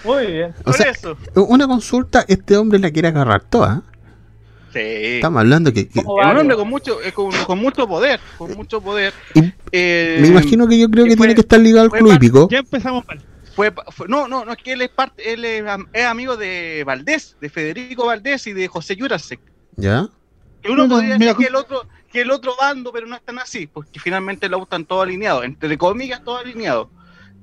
Muy 0.04 0.26
bien. 0.26 0.54
O 0.60 0.64
Por 0.64 0.74
sea, 0.74 0.90
eso. 0.90 1.16
Una 1.36 1.66
consulta, 1.66 2.24
este 2.26 2.56
hombre 2.56 2.78
la 2.80 2.90
quiere 2.90 3.08
agarrar 3.08 3.42
toda. 3.42 3.82
Sí. 4.72 4.78
Estamos 4.80 5.40
hablando 5.40 5.72
que, 5.72 5.88
que- 5.88 6.02
¿Cómo 6.02 6.20
Es 6.22 6.26
un 6.28 6.36
hombre 6.38 6.56
con 6.56 6.68
mucho, 6.68 7.02
eh, 7.02 7.12
con, 7.12 7.30
con 7.44 7.58
mucho 7.58 7.86
poder, 7.88 8.20
con 8.38 8.52
mucho 8.54 8.80
poder. 8.80 9.12
Eh, 9.72 10.18
me 10.20 10.28
imagino 10.28 10.66
que 10.68 10.78
yo 10.78 10.88
creo 10.90 11.04
que 11.04 11.10
fue- 11.16 11.26
tiene 11.26 11.34
que 11.34 11.40
estar 11.42 11.60
ligado 11.60 11.84
al 11.84 11.90
club 11.90 12.12
hípico. 12.12 12.48
Ya 12.50 12.58
empezamos 12.58 13.06
mal. 13.06 13.20
fue, 13.54 13.72
fue- 13.92 14.08
no, 14.08 14.26
no, 14.28 14.44
no 14.44 14.52
es 14.52 14.58
que 14.58 14.72
él 14.72 14.82
es 14.82 14.88
parte, 14.90 15.32
él 15.32 15.44
es, 15.44 15.66
am- 15.66 15.88
es 15.92 16.04
amigo 16.06 16.36
de 16.36 16.82
Valdés, 16.86 17.36
de 17.40 17.48
Federico 17.50 18.06
Valdés 18.06 18.46
y 18.46 18.52
de 18.52 18.68
José 18.68 18.96
Jurasek. 18.98 19.40
¿Ya? 19.76 20.08
Que 20.62 20.70
uno 20.70 20.88
podría 20.88 21.18
mira 21.18 21.32
decir 21.32 21.46
que 21.46 21.50
el 21.50 21.56
otro, 21.56 21.86
que 22.12 22.22
el 22.22 22.30
otro 22.30 22.54
bando, 22.58 22.92
pero 22.92 23.06
no 23.06 23.16
están 23.16 23.38
así, 23.38 23.66
porque 23.66 24.00
finalmente 24.00 24.48
lo 24.48 24.62
están 24.62 24.84
todos 24.84 25.04
alineados, 25.04 25.44
entre 25.44 25.76
comillas 25.78 26.22
todos 26.24 26.40
alineados. 26.40 26.88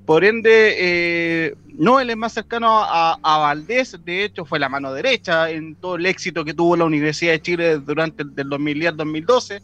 Por 0.05 0.23
ende, 0.23 0.75
eh, 0.77 1.55
no, 1.67 1.99
él 1.99 2.09
es 2.09 2.17
más 2.17 2.33
cercano 2.33 2.81
a, 2.81 3.17
a 3.21 3.37
Valdés, 3.39 3.97
de 4.05 4.23
hecho 4.23 4.45
fue 4.45 4.57
la 4.57 4.69
mano 4.69 4.93
derecha 4.93 5.49
en 5.49 5.75
todo 5.75 5.95
el 5.95 6.05
éxito 6.05 6.45
que 6.45 6.53
tuvo 6.53 6.77
la 6.77 6.85
Universidad 6.85 7.33
de 7.33 7.41
Chile 7.41 7.77
durante 7.79 8.23
el 8.23 8.33
del 8.33 8.49
2010 8.49 8.91
al 8.91 8.97
2012. 8.97 9.61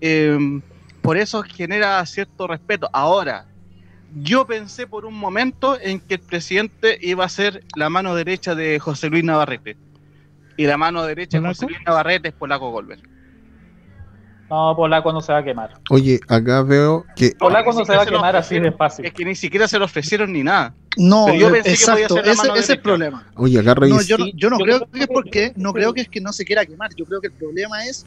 Eh, 0.00 0.60
por 1.02 1.16
eso 1.16 1.42
genera 1.42 2.04
cierto 2.06 2.46
respeto. 2.46 2.88
Ahora, 2.92 3.46
yo 4.14 4.46
pensé 4.46 4.86
por 4.86 5.04
un 5.04 5.14
momento 5.14 5.78
en 5.80 6.00
que 6.00 6.14
el 6.14 6.20
presidente 6.20 6.98
iba 7.02 7.24
a 7.24 7.28
ser 7.28 7.62
la 7.76 7.90
mano 7.90 8.14
derecha 8.14 8.54
de 8.54 8.78
José 8.78 9.10
Luis 9.10 9.24
Navarrete. 9.24 9.76
Y 10.56 10.66
la 10.66 10.76
mano 10.76 11.04
derecha 11.04 11.40
de. 11.40 11.46
José 11.46 11.66
Luis 11.66 11.78
Navarrete 11.84 12.28
es 12.28 12.34
Polaco 12.34 12.70
Golver. 12.70 13.00
No, 14.50 14.74
Polaco 14.74 15.12
no 15.12 15.20
se 15.20 15.32
va 15.32 15.38
a 15.38 15.44
quemar. 15.44 15.74
Oye, 15.90 16.20
acá 16.26 16.62
veo 16.62 17.04
que. 17.14 17.32
Polaco 17.38 17.72
no 17.72 17.84
se 17.84 17.94
va 17.94 18.02
a 18.02 18.06
quemar 18.06 18.34
así 18.36 18.58
de 18.58 18.72
fácil. 18.72 19.04
Es 19.04 19.12
que 19.12 19.24
ni 19.24 19.34
siquiera 19.34 19.68
se 19.68 19.78
lo 19.78 19.84
ofrecieron 19.84 20.32
ni 20.32 20.42
nada. 20.42 20.74
No, 20.96 21.26
Pero 21.26 21.38
yo 21.38 21.52
pensé 21.52 21.76
que 21.76 21.84
podía 21.84 22.04
exacto, 22.06 22.14
ser 22.14 22.26
la 22.26 22.32
ese, 22.32 22.42
mano 22.42 22.54
ese 22.54 22.62
es 22.64 22.70
el 22.70 22.80
problema. 22.80 23.26
Oye, 23.36 23.58
acá 23.60 23.74
No, 23.74 24.00
yo 24.02 24.18
no, 24.18 24.26
yo 24.34 24.50
no 24.50 24.58
yo 24.58 24.64
creo 24.64 24.78
creo 24.78 24.90
que 24.90 24.98
es 25.00 25.06
que- 25.06 25.12
porque 25.12 25.52
no 25.56 25.72
creo 25.72 25.92
que 25.92 26.00
es 26.00 26.08
que 26.08 26.20
no 26.20 26.32
se 26.32 26.44
quiera 26.44 26.64
quemar. 26.66 26.90
Yo 26.96 27.04
creo 27.04 27.20
que 27.20 27.26
el 27.28 27.34
problema 27.34 27.84
es 27.84 28.06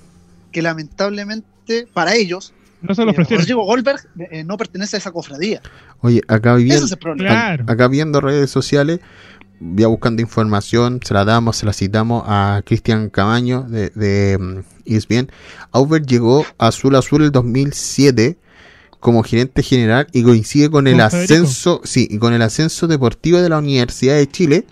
que 0.51 0.61
lamentablemente 0.61 1.87
para 1.93 2.15
ellos 2.15 2.53
No 2.81 2.95
se 2.95 3.03
lo 3.03 3.09
eh, 3.09 3.11
ofrecieron. 3.11 3.41
Rodrigo 3.43 3.63
Goldberg 3.63 3.99
eh, 4.31 4.43
no 4.43 4.57
pertenece 4.57 4.97
a 4.97 4.99
esa 4.99 5.11
cofradía. 5.11 5.61
Oye, 6.01 6.21
acá 6.27 6.55
Ese 6.55 6.63
viendo, 6.63 6.85
es 6.85 6.91
el 6.91 6.97
problema. 6.97 7.29
Claro. 7.29 7.65
acá 7.67 7.87
viendo 7.87 8.19
redes 8.19 8.49
sociales, 8.49 8.99
ya 9.75 9.87
buscando 9.87 10.21
información, 10.21 10.99
se 11.05 11.13
la 11.13 11.23
damos, 11.25 11.57
se 11.57 11.65
la 11.65 11.73
citamos 11.73 12.23
a 12.25 12.61
Cristian 12.65 13.09
Cabaño 13.09 13.63
de, 13.69 13.89
de 13.91 14.37
mm, 14.39 14.59
ESPN. 14.85 15.31
Auber 15.71 16.05
llegó 16.05 16.45
a 16.57 16.67
Azul 16.67 16.95
Azul 16.95 17.23
el 17.23 17.31
2007 17.31 18.37
como 18.99 19.23
gerente 19.23 19.63
general 19.63 20.07
y 20.11 20.23
coincide 20.23 20.69
con 20.69 20.87
el 20.87 20.95
Federico. 20.95 21.15
ascenso, 21.33 21.81
sí, 21.83 22.07
y 22.09 22.17
con 22.17 22.33
el 22.33 22.41
ascenso 22.41 22.87
deportivo 22.87 23.39
de 23.41 23.49
la 23.49 23.57
Universidad 23.57 24.15
de 24.15 24.27
Chile. 24.27 24.65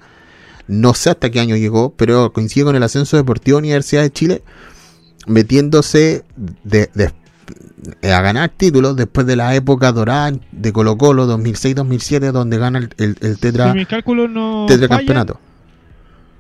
No 0.67 0.93
sé 0.93 1.09
hasta 1.09 1.31
qué 1.31 1.39
año 1.39 1.55
llegó, 1.55 1.93
pero 1.95 2.31
coincide 2.31 2.63
con 2.65 2.75
el 2.75 2.83
ascenso 2.83 3.17
deportivo 3.17 3.57
de 3.57 3.61
la 3.61 3.65
Universidad 3.69 4.03
de 4.03 4.11
Chile, 4.11 4.43
metiéndose 5.25 6.23
de, 6.63 6.89
de- 6.93 7.11
a 8.03 8.21
ganar 8.21 8.49
títulos 8.49 8.95
después 8.95 9.25
de 9.25 9.36
la 9.36 9.55
época 9.55 9.91
dorada 9.91 10.34
de 10.51 10.73
Colo 10.73 10.97
Colo 10.97 11.25
2006-2007, 11.38 12.32
donde 12.32 12.57
gana 12.57 12.80
el, 12.80 12.89
el, 12.97 13.17
el 13.21 13.39
tetra, 13.39 13.73
Si 13.73 13.86
no 14.27 14.65
tetracampeonato. 14.67 15.39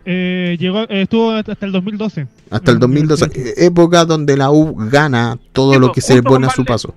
Eh, 0.05 0.57
llegó, 0.59 0.81
eh, 0.83 1.03
estuvo 1.03 1.31
hasta 1.31 1.65
el 1.65 1.71
2012. 1.71 2.27
Hasta 2.49 2.71
el 2.71 2.75
en 2.77 2.79
2012, 2.81 3.25
universidad. 3.25 3.57
eh, 3.59 3.65
época 3.65 4.05
donde 4.05 4.37
la 4.37 4.49
U 4.51 4.75
gana 4.89 5.37
todo 5.53 5.77
lo 5.79 5.91
que 5.91 6.01
se 6.01 6.15
le 6.15 6.23
pone 6.23 6.47
a 6.47 6.49
su 6.49 6.65
paso. 6.65 6.95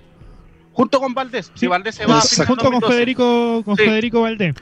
Junto 0.72 1.01
con 1.01 1.12
Valdés. 1.12 1.47
Si 1.55 1.61
Sí. 1.61 1.66
Valdés 1.66 1.95
se 1.97 2.07
va 2.07 2.18
a 2.18 2.22
Junto 2.22 2.47
con 2.64 2.80
2012. 2.80 2.93
Federico, 2.95 3.62
con 3.64 3.76
Sí. 3.76 3.84
Federico 3.84 4.22
Valdés. 4.22 4.55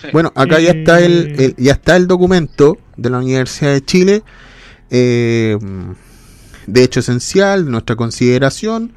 Sí. 0.00 0.08
Bueno, 0.12 0.32
acá 0.34 0.58
ya 0.58 0.70
está 0.72 1.00
el, 1.00 1.12
Eh. 1.38 1.44
el- 1.44 1.56
ya 1.64 1.72
está 1.72 1.94
el 1.96 2.08
documento 2.08 2.76
de 2.96 3.10
la 3.10 3.18
Universidad 3.18 3.72
de 3.72 3.84
Chile. 3.84 4.22
eh, 4.94 5.56
de 6.66 6.82
hecho 6.84 7.00
esencial, 7.00 7.70
nuestra 7.70 7.96
consideración. 7.96 8.92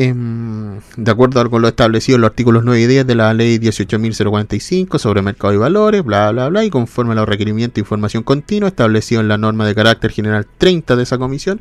Em, 0.00 0.78
de 0.96 1.10
acuerdo 1.10 1.50
con 1.50 1.60
lo 1.60 1.66
establecido 1.68 2.16
en 2.16 2.20
los 2.22 2.30
artículos 2.30 2.62
9 2.64 2.80
y 2.80 2.86
10 2.86 3.06
de 3.06 3.14
la 3.16 3.34
ley 3.34 3.58
18.045 3.58 4.98
sobre 4.98 5.22
mercado 5.22 5.52
y 5.52 5.56
valores, 5.56 6.04
bla, 6.04 6.30
bla, 6.30 6.48
bla, 6.48 6.64
y 6.64 6.70
conforme 6.70 7.12
a 7.12 7.16
los 7.16 7.28
requerimientos 7.28 7.74
de 7.74 7.80
información 7.80 8.22
continua 8.22 8.68
establecido 8.68 9.20
en 9.20 9.28
la 9.28 9.38
norma 9.38 9.66
de 9.66 9.74
carácter 9.74 10.12
general 10.12 10.46
30 10.58 10.94
de 10.96 11.02
esa 11.02 11.18
comisión, 11.18 11.60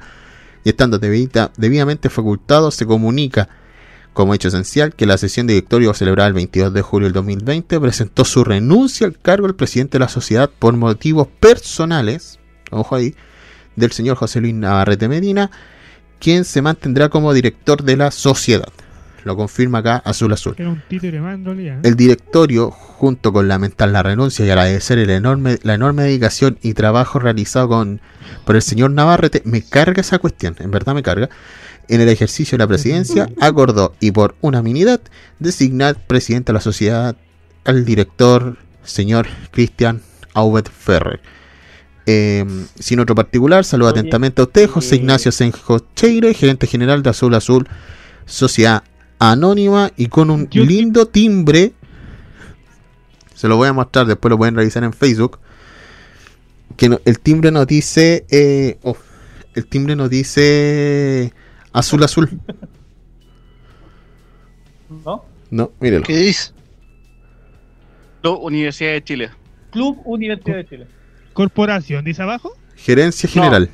y 0.64 0.70
estando 0.70 1.00
debida- 1.00 1.52
debidamente 1.58 2.10
facultado, 2.10 2.70
se 2.72 2.86
comunica 2.86 3.50
como 4.14 4.34
hecho 4.34 4.48
esencial 4.50 4.94
que 4.94 5.06
la 5.06 5.18
sesión 5.18 5.48
de 5.48 5.54
directorio 5.54 5.94
celebrada 5.94 6.28
el 6.28 6.34
22 6.34 6.74
de 6.74 6.82
julio 6.82 7.06
del 7.08 7.14
2020 7.14 7.80
presentó 7.80 8.26
su 8.26 8.44
renuncia 8.44 9.06
al 9.08 9.18
cargo 9.20 9.48
del 9.48 9.56
presidente 9.56 9.94
de 9.98 10.00
la 10.00 10.10
sociedad 10.10 10.50
por 10.60 10.76
motivos 10.76 11.28
personales, 11.40 12.40
ojo 12.72 12.96
ahí, 12.96 13.16
del 13.76 13.92
señor 13.92 14.18
José 14.18 14.42
Luis 14.42 14.56
Navarrete 14.56 15.08
Medina, 15.08 15.52
quien 16.20 16.46
se 16.46 16.62
mantendrá 16.62 17.10
como 17.10 17.34
director 17.34 17.84
de 17.84 17.98
la 17.98 18.12
sociedad. 18.12 18.70
Lo 19.24 19.36
confirma 19.36 19.80
acá 19.80 19.98
Azul 20.06 20.32
Azul. 20.32 20.56
Un 20.60 20.82
realidad. 21.44 21.80
El 21.84 21.96
directorio, 21.96 22.72
junto 22.72 23.34
con 23.34 23.48
lamentar 23.50 23.90
la 23.90 24.02
renuncia 24.02 24.46
y 24.46 24.50
agradecer 24.50 25.00
el 25.00 25.10
enorme, 25.10 25.60
la 25.64 25.74
enorme 25.74 26.04
dedicación 26.04 26.58
y 26.62 26.74
trabajo 26.74 27.20
realizado 27.20 27.68
con, 27.68 28.00
por 28.46 28.56
el 28.56 28.62
señor 28.62 28.92
Navarrete, 28.92 29.42
me 29.44 29.62
carga 29.62 30.00
esa 30.00 30.20
cuestión, 30.20 30.56
en 30.60 30.72
verdad 30.72 30.96
me 30.96 31.04
carga. 31.04 31.30
En 31.90 32.00
el 32.00 32.10
ejercicio 32.10 32.58
de 32.58 32.64
la 32.64 32.68
presidencia, 32.68 33.30
acordó 33.42 33.96
y 34.00 34.12
por 34.12 34.36
unanimidad 34.40 35.02
designar 35.40 35.96
presidente 36.08 36.54
de 36.54 36.54
la 36.54 36.62
sociedad 36.62 37.18
al 37.66 37.84
director 37.84 38.58
señor 38.84 39.28
Cristian 39.52 40.02
Aubet 40.34 40.70
Ferrer. 40.70 41.20
Eh, 42.10 42.46
sin 42.80 43.02
otro 43.02 43.16
particular, 43.16 43.66
saludo 43.66 43.90
Oye, 43.90 44.00
atentamente 44.00 44.42
a 44.42 44.46
usted, 44.46 44.70
José 44.70 44.96
eh, 44.96 45.00
Ignacio 45.00 45.30
Senjo 45.32 45.80
Cheire, 45.94 46.34
gerente 46.34 46.66
general 46.66 47.04
de 47.04 47.10
Azul 47.10 47.36
Azul, 47.36 47.68
Sociedad 48.26 48.82
Anónima 49.20 49.92
y 49.98 50.08
con 50.08 50.30
un 50.30 50.50
Yo- 50.50 50.64
lindo 50.64 51.08
timbre. 51.08 51.74
Se 53.36 53.50
lo 53.50 53.58
voy 53.58 53.68
a 53.68 53.74
mostrar, 53.74 54.06
después 54.08 54.30
lo 54.30 54.38
pueden 54.38 54.56
revisar 54.56 54.84
en 54.86 54.94
Facebook. 54.94 55.38
Que 56.78 56.88
no- 56.90 57.00
el 57.04 57.20
timbre 57.20 57.52
nos 57.52 57.68
dice. 57.68 58.26
eh, 58.30 58.78
oh, 58.84 58.96
el 59.54 59.68
timbre 59.68 59.96
nos 59.98 60.10
dice. 60.10 61.34
Azul 61.74 62.04
azul. 62.04 62.40
¿no? 65.06 65.26
No, 65.52 65.72
mírelo. 65.80 66.06
¿Qué 66.06 66.16
dice? 66.16 66.52
Universidad 68.24 68.92
de 68.92 69.04
Chile. 69.04 69.30
Club 69.72 70.02
Universidad 70.06 70.58
de 70.58 70.66
Chile. 70.66 70.88
Corporación, 71.38 72.04
dice 72.04 72.24
abajo. 72.24 72.52
Gerencia 72.76 73.30
general. 73.30 73.70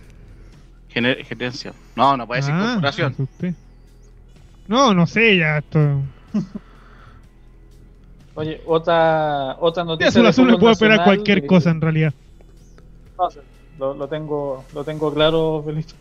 Gener- 0.93 1.23
gerencia. 1.23 1.71
No, 1.95 2.17
no 2.17 2.27
puede 2.27 2.41
decir 2.41 2.53
Ah, 2.53 2.71
corporación. 2.73 3.15
No, 4.67 4.93
no 4.93 5.07
sé, 5.07 5.37
ya 5.37 5.59
esto. 5.59 5.79
Oye, 8.35 8.61
otra, 8.65 9.55
otra 9.61 9.85
noticia. 9.85 10.09
azul 10.09 10.25
azul 10.27 10.59
puedo 10.59 10.73
esperar 10.73 10.97
nacional, 10.97 11.05
cualquier 11.15 11.37
eh, 11.37 11.45
cosa 11.47 11.69
en 11.69 11.79
realidad. 11.79 12.13
no 13.17 13.31
sé, 13.31 13.39
lo, 13.79 13.93
lo 13.93 14.07
tengo, 14.09 14.65
lo 14.73 14.83
tengo 14.83 15.13
claro, 15.13 15.63
Felito. 15.65 15.93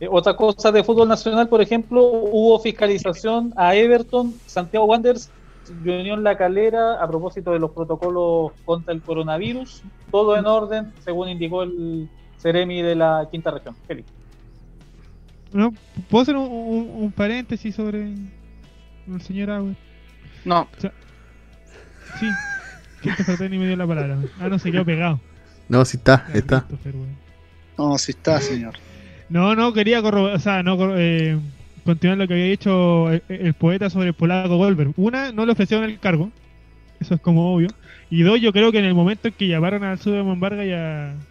Eh, 0.00 0.08
otra 0.10 0.34
cosa 0.34 0.72
de 0.72 0.82
fútbol 0.82 1.06
nacional, 1.06 1.48
por 1.48 1.60
ejemplo, 1.60 2.02
hubo 2.02 2.58
fiscalización 2.58 3.52
a 3.56 3.76
Everton, 3.76 4.34
Santiago 4.46 4.86
Wanderers 4.86 5.30
y 5.68 5.88
Unión 5.88 6.22
La 6.24 6.36
Calera 6.36 7.02
a 7.02 7.08
propósito 7.08 7.52
de 7.52 7.58
los 7.58 7.70
protocolos 7.72 8.52
contra 8.64 8.92
el 8.94 9.02
coronavirus. 9.02 9.82
Todo 10.10 10.36
en 10.36 10.46
orden, 10.46 10.92
según 11.04 11.28
indicó 11.28 11.62
el 11.62 12.08
Ceremi 12.38 12.82
de 12.82 12.94
la 12.94 13.28
quinta 13.30 13.50
región. 13.50 13.74
Félix. 13.86 14.08
No, 15.52 15.72
¿Puedo 16.10 16.22
hacer 16.22 16.36
un, 16.36 16.50
un- 16.50 16.90
un 17.04 17.12
paréntesis 17.12 17.74
sobre 17.74 18.02
el 19.08 19.20
señor 19.22 19.50
Agüe? 19.50 19.74
No, 20.44 20.68
Sí. 20.78 20.88
Christopher 23.00 23.50
ni 23.50 23.58
me 23.58 23.66
dio 23.66 23.76
la 23.76 23.86
palabra. 23.86 24.18
Ah, 24.40 24.48
no, 24.48 24.58
se 24.58 24.70
quedó 24.70 24.84
pegado. 24.84 25.20
No, 25.68 25.84
sí 25.84 25.96
está, 25.96 26.24
Ah, 26.28 26.30
está. 26.34 26.66
No, 27.78 27.98
sí 27.98 28.12
está, 28.12 28.40
señor. 28.40 28.74
No, 29.28 29.54
no, 29.54 29.72
quería 29.72 30.00
corroborar, 30.02 30.36
o 30.36 30.38
sea, 30.38 30.62
no, 30.62 30.76
corro- 30.76 30.96
eh, 30.98 31.38
continuar 31.84 32.18
lo 32.18 32.28
que 32.28 32.34
había 32.34 32.46
dicho 32.46 33.10
el, 33.12 33.22
el 33.28 33.54
poeta 33.54 33.90
sobre 33.90 34.08
el 34.08 34.14
polaco 34.14 34.56
Goldberg. 34.56 34.92
Una, 34.96 35.32
no 35.32 35.46
le 35.46 35.52
ofrecieron 35.52 35.88
el 35.88 36.00
cargo, 36.00 36.32
eso 37.00 37.14
es 37.16 37.20
como 37.20 37.54
obvio. 37.54 37.76
Y 38.10 38.22
dos, 38.22 38.40
yo 38.40 38.52
creo 38.52 38.72
que 38.72 38.78
en 38.80 38.86
el 38.86 38.94
momento 38.94 39.28
en 39.28 39.34
que 39.34 39.48
llamaron 39.48 39.84
al 39.84 39.98
Superman 40.00 40.40
Vargas 40.40 40.66
y, 40.66 40.72
a- 40.72 41.28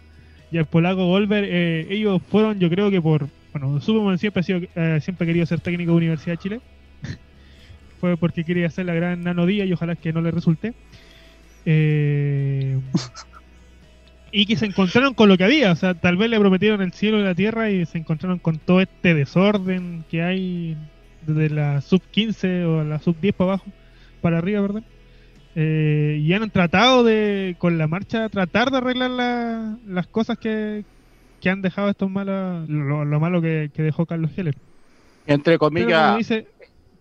al 0.58 0.66
polaco 0.66 1.06
Goldberg, 1.06 1.46
eh, 1.50 1.86
ellos 1.90 2.22
fueron, 2.28 2.58
yo 2.60 2.70
creo 2.70 2.90
que 2.90 3.02
por. 3.02 3.30
Bueno, 3.52 3.80
Superman 3.80 4.18
siempre 4.18 4.40
ha, 4.40 4.42
sido, 4.44 4.60
eh, 4.74 5.00
siempre 5.02 5.24
ha 5.24 5.28
querido 5.28 5.46
ser 5.46 5.60
técnico 5.60 5.92
de 5.92 5.96
Universidad 5.98 6.34
de 6.34 6.38
Chile. 6.38 6.62
Fue 8.00 8.16
porque 8.18 8.44
quería 8.44 8.66
hacer 8.68 8.86
la 8.86 8.94
gran 8.94 9.22
Nano 9.22 9.46
Díaz 9.46 9.68
y 9.68 9.72
ojalá 9.72 9.96
que 9.96 10.12
no 10.12 10.20
le 10.22 10.30
resulte. 10.30 10.74
Eh, 11.64 12.80
y 14.34 14.46
que 14.46 14.56
se 14.56 14.66
encontraron 14.66 15.14
con 15.14 15.28
lo 15.28 15.38
que 15.38 15.44
había, 15.44 15.72
o 15.72 15.76
sea, 15.76 15.94
tal 15.94 16.16
vez 16.16 16.30
le 16.30 16.40
prometieron 16.40 16.82
el 16.82 16.92
cielo 16.92 17.20
y 17.20 17.24
la 17.24 17.34
tierra 17.36 17.70
y 17.70 17.86
se 17.86 17.98
encontraron 17.98 18.40
con 18.40 18.58
todo 18.58 18.80
este 18.80 19.14
desorden 19.14 20.04
que 20.08 20.22
hay 20.22 20.90
desde 21.20 21.50
la 21.50 21.80
sub 21.82 22.02
15 22.10 22.64
o 22.64 22.84
la 22.84 23.00
sub 23.00 23.18
10 23.20 23.34
para 23.34 23.50
abajo, 23.52 23.74
para 24.20 24.38
arriba, 24.38 24.60
¿verdad? 24.62 24.84
Eh, 25.54 26.18
y 26.20 26.32
han 26.34 26.50
tratado 26.50 27.04
de, 27.04 27.56
con 27.58 27.78
la 27.78 27.88
marcha, 27.88 28.28
tratar 28.30 28.70
de 28.70 28.78
arreglar 28.78 29.10
la- 29.12 29.78
las 29.86 30.08
cosas 30.08 30.38
que, 30.38 30.86
que 31.40 31.50
han 31.50 31.62
dejado 31.62 31.90
estos 31.90 32.10
malos, 32.10 32.68
lo, 32.68 33.04
lo 33.04 33.20
malo 33.20 33.42
que, 33.42 33.70
que 33.74 33.82
dejó 33.82 34.06
Carlos 34.06 34.32
Heller. 34.36 34.56
entre 35.26 35.58
Pero 35.74 35.92
como, 35.92 36.10
comillas. 36.10 36.14
dice, 36.14 36.48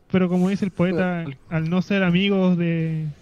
pero 0.09 0.29
como 0.29 0.49
dice 0.49 0.65
el 0.65 0.71
poeta, 0.71 1.37
al 1.49 1.69
no 1.69 1.81
ser 1.81 2.03
amigos 2.03 2.57
de 2.57 3.15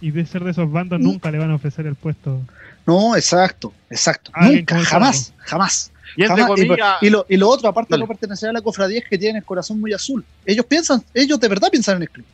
y 0.00 0.12
de 0.12 0.26
ser 0.26 0.44
de 0.44 0.52
esos 0.52 0.70
bandos, 0.70 1.00
nunca 1.00 1.30
le 1.30 1.38
van 1.38 1.50
a 1.50 1.56
ofrecer 1.56 1.86
el 1.86 1.96
puesto. 1.96 2.48
No, 2.88 3.14
exacto, 3.14 3.72
exacto. 3.90 4.30
Alguien 4.34 4.60
Nunca, 4.60 4.82
jamás, 4.84 5.32
jamás. 5.40 5.92
Y 6.16 6.22
entre 6.22 6.42
jamás. 6.42 6.58
Y, 6.60 6.66
comillas. 6.66 6.96
y 7.02 7.10
lo, 7.10 7.26
y 7.28 7.36
lo 7.36 7.48
otro, 7.48 7.68
aparte 7.68 7.94
de 7.94 7.98
no 8.00 8.06
pertenecer 8.06 8.48
a 8.48 8.52
la 8.54 8.62
cofradía, 8.62 8.98
es 9.00 9.04
que 9.04 9.18
tienen 9.18 9.36
el 9.36 9.44
corazón 9.44 9.78
muy 9.78 9.92
azul. 9.92 10.24
Ellos 10.46 10.64
piensan, 10.66 11.04
ellos 11.12 11.38
de 11.38 11.48
verdad 11.48 11.68
piensan 11.70 11.96
en 11.96 12.02
el 12.02 12.10
club. 12.10 12.24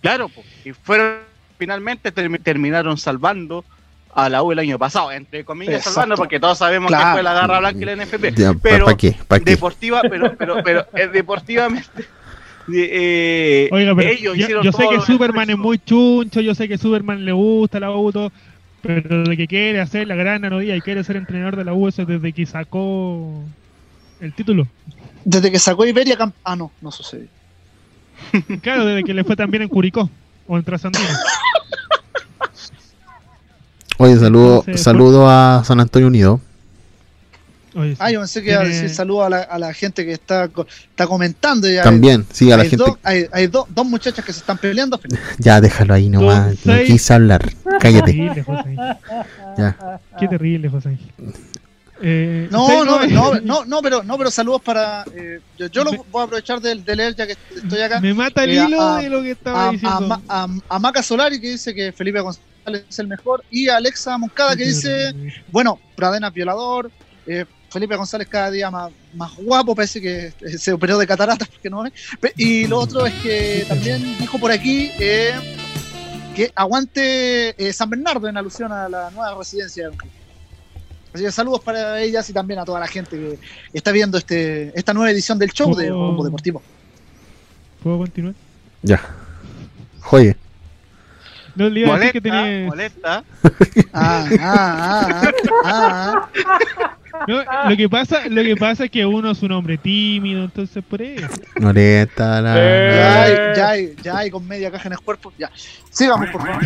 Claro, 0.00 0.30
y 0.64 0.72
fueron 0.72 1.18
finalmente 1.58 2.14
termi- 2.14 2.40
terminaron 2.42 2.96
salvando 2.96 3.64
a 4.14 4.28
la 4.28 4.42
U 4.42 4.52
el 4.52 4.58
año 4.60 4.78
pasado, 4.78 5.10
entre 5.10 5.44
comillas 5.44 5.74
Exacto. 5.78 5.94
salvando, 5.94 6.16
porque 6.16 6.38
todos 6.38 6.58
sabemos 6.58 6.88
Claro. 6.88 7.04
que 7.06 7.12
fue 7.14 7.22
la 7.24 7.32
garra 7.34 7.58
blanca 7.58 7.78
y 7.80 7.84
la 7.84 7.92
NFP. 7.96 8.32
Ya, 8.36 8.52
¿pa- 8.52 8.58
pero 8.62 8.84
¿pa' 8.86 8.96
qué? 8.96 9.16
¿Pa' 9.26 9.38
qué? 9.40 9.50
deportiva, 9.50 10.00
pero, 10.08 10.36
pero, 10.38 10.62
pero 10.62 10.86
eh, 10.94 11.08
deportivamente 11.08 12.06
eh, 12.72 13.68
Oiga, 13.72 13.94
pero 13.94 14.08
ellos 14.10 14.22
yo, 14.36 14.42
hicieron 14.42 14.64
yo 14.64 14.72
sé 14.72 14.78
todo 14.84 14.90
que 14.90 15.00
Superman 15.00 15.50
es 15.50 15.58
muy 15.58 15.78
chuncho, 15.78 16.40
yo 16.40 16.54
sé 16.54 16.68
que 16.68 16.78
Superman 16.78 17.24
le 17.24 17.32
gusta 17.32 17.78
la 17.80 17.90
U, 17.92 18.10
todo, 18.12 18.32
pero 18.86 19.24
de 19.24 19.36
que 19.36 19.46
quiere 19.46 19.80
hacer 19.80 20.06
la 20.06 20.14
gran 20.14 20.44
anodía 20.44 20.76
y 20.76 20.80
quiere 20.80 21.02
ser 21.04 21.16
entrenador 21.16 21.56
de 21.56 21.64
la 21.64 21.74
U, 21.74 21.88
eso 21.88 22.02
es 22.02 22.08
desde 22.08 22.32
que 22.32 22.46
sacó 22.46 23.42
el 24.20 24.32
título. 24.32 24.66
Desde 25.24 25.50
que 25.50 25.58
sacó 25.58 25.84
Iberia, 25.84 26.16
camp- 26.16 26.34
ah, 26.44 26.56
no, 26.56 26.70
no 26.80 26.90
sucedió. 26.90 27.26
Claro, 28.62 28.84
desde 28.86 29.04
que 29.04 29.12
le 29.14 29.24
fue 29.24 29.36
también 29.36 29.62
en 29.62 29.68
Curicó 29.68 30.08
o 30.46 30.56
en 30.56 30.64
Trasandino. 30.64 31.04
Oye, 33.98 34.16
saludo, 34.16 34.58
Entonces, 34.60 34.82
saludo 34.82 35.28
a 35.28 35.62
San 35.64 35.80
Antonio 35.80 36.08
Unido. 36.08 36.40
Oye, 37.76 37.90
sí. 37.92 37.96
Ah, 38.00 38.10
yo 38.10 38.20
pensé 38.20 38.42
que 38.42 38.50
iba 38.52 38.60
a 38.62 38.64
decir 38.64 38.88
saludo 38.90 39.24
a 39.24 39.30
la, 39.30 39.40
a 39.42 39.58
la 39.58 39.72
gente 39.74 40.04
que 40.06 40.12
está, 40.12 40.44
está 40.46 41.06
comentando. 41.06 41.68
Ya 41.68 41.82
También, 41.82 42.26
sí, 42.32 42.50
a 42.50 42.56
la 42.56 42.62
hay 42.62 42.70
gente. 42.70 42.84
dos- 42.86 42.98
hay, 43.02 43.26
hay 43.32 43.46
dos- 43.48 43.66
dos 43.68 43.86
muchachas 43.86 44.24
que 44.24 44.32
se 44.32 44.40
están 44.40 44.56
peleando. 44.58 44.98
Ya, 45.38 45.60
déjalo 45.60 45.94
ahí 45.94 46.08
nomás. 46.08 46.48
Dos, 46.56 46.66
No 46.66 46.72
seis. 46.74 46.86
quise 46.90 47.14
hablar. 47.14 47.42
Qué 47.46 47.54
Cállate. 47.80 48.12
terrible, 48.12 48.42
José. 48.42 48.76
Ya. 49.58 50.00
Qué 50.18 50.28
terrible, 50.28 50.68
José 50.70 50.88
Ángel. 50.88 51.12
Eh, 52.02 52.48
No, 52.50 52.84
no, 52.84 53.06
no, 53.06 53.40
no, 53.40 53.64
no, 53.64 53.82
pero, 53.82 54.02
no, 54.02 54.18
pero 54.18 54.30
saludos 54.30 54.60
para. 54.62 55.04
eh, 55.14 55.40
yo, 55.58 55.66
yo 55.68 55.82
lo 55.84 55.92
voy 55.92 56.20
a 56.20 56.24
aprovechar 56.24 56.60
de, 56.60 56.74
de 56.74 56.96
leer 56.96 57.14
ya 57.14 57.26
que 57.26 57.36
estoy 57.56 57.80
acá. 57.80 58.00
Me 58.00 58.12
mata 58.12 58.44
el 58.44 58.50
Eh, 58.50 58.64
hilo 58.66 58.80
a- 58.82 59.00
de 59.00 59.08
lo 59.08 59.22
que 59.22 59.30
estaba 59.30 59.68
A, 59.68 59.72
diciendo. 59.72 60.20
a, 60.28 60.44
a- 60.44 60.48
a 60.68 60.78
Maca 60.78 61.02
Solari 61.02 61.40
que 61.40 61.50
dice 61.52 61.74
que 61.74 61.92
Felipe 61.92 62.20
González 62.20 62.84
es 62.88 62.98
el 62.98 63.06
mejor. 63.08 63.42
Y 63.50 63.68
a 63.68 63.76
Alexa 63.76 64.16
Moncada 64.18 64.54
que 64.56 64.66
dice: 64.66 65.14
Bueno, 65.50 65.78
Pradena 65.94 66.28
es 66.28 66.34
violador. 66.34 66.90
eh, 67.26 67.44
Felipe 67.70 67.96
González 67.96 68.28
cada 68.28 68.50
día 68.50 68.70
más, 68.70 68.92
más 69.14 69.34
guapo, 69.36 69.74
parece 69.74 70.00
que 70.00 70.26
eh, 70.26 70.58
se 70.58 70.72
operó 70.72 70.98
de 70.98 71.06
cataratas 71.06 71.48
porque 71.48 71.68
no 71.68 71.84
Y 72.36 72.66
lo 72.66 72.78
otro 72.78 73.06
es 73.06 73.14
que 73.14 73.64
también 73.68 74.16
dijo 74.18 74.38
por 74.38 74.50
aquí 74.50 74.90
eh, 74.98 75.32
que 76.34 76.52
aguante 76.54 77.54
eh, 77.56 77.72
San 77.72 77.90
Bernardo 77.90 78.28
en 78.28 78.36
alusión 78.36 78.72
a 78.72 78.88
la 78.88 79.10
nueva 79.10 79.34
residencia. 79.36 79.90
Así 81.12 81.24
que 81.24 81.32
saludos 81.32 81.60
para 81.60 82.00
ellas 82.00 82.28
y 82.28 82.32
también 82.32 82.60
a 82.60 82.64
toda 82.64 82.78
la 82.78 82.86
gente 82.86 83.16
que 83.16 83.38
está 83.72 83.90
viendo 83.90 84.18
este 84.18 84.78
esta 84.78 84.92
nueva 84.92 85.10
edición 85.10 85.38
del 85.38 85.50
show 85.50 85.74
de. 85.74 85.88
Rumbo 85.88 86.22
Deportivo. 86.22 86.62
¿Puedo 87.82 87.98
continuar? 87.98 88.34
Ya. 88.82 89.00
Joye. 90.00 90.36
No, 91.56 91.68
le 91.68 91.80
iba 91.80 91.94
a 91.94 91.98
decir 91.98 92.20
que 92.20 92.28
Molesta, 92.28 92.42
tenía... 92.42 92.66
molesta. 92.66 93.24
Ah, 93.92 94.28
ah, 94.40 95.08
ah, 95.20 95.32
ah, 95.64 96.28
ah. 96.34 96.96
No, 97.26 97.42
lo 97.70 97.76
que 97.76 97.88
pasa, 97.88 98.28
lo 98.28 98.42
que 98.42 98.56
pasa 98.56 98.84
es 98.84 98.90
que 98.90 99.06
uno 99.06 99.30
es 99.30 99.42
un 99.42 99.50
hombre 99.52 99.78
tímido, 99.78 100.44
entonces 100.44 100.84
por 100.84 101.00
eso. 101.00 101.26
Noreta, 101.58 102.42
la... 102.42 102.54
Ya 102.54 103.22
hay, 103.22 103.32
Eh. 103.32 103.52
ya 103.56 103.68
hay, 103.70 103.94
ya 104.02 104.18
hay 104.18 104.30
con 104.30 104.46
media 104.46 104.70
caja 104.70 104.88
en 104.88 104.92
el 104.92 105.00
cuerpo. 105.00 105.32
Ya. 105.38 105.50
Sigamos, 105.90 106.28
por 106.30 106.42
favor. 106.46 106.62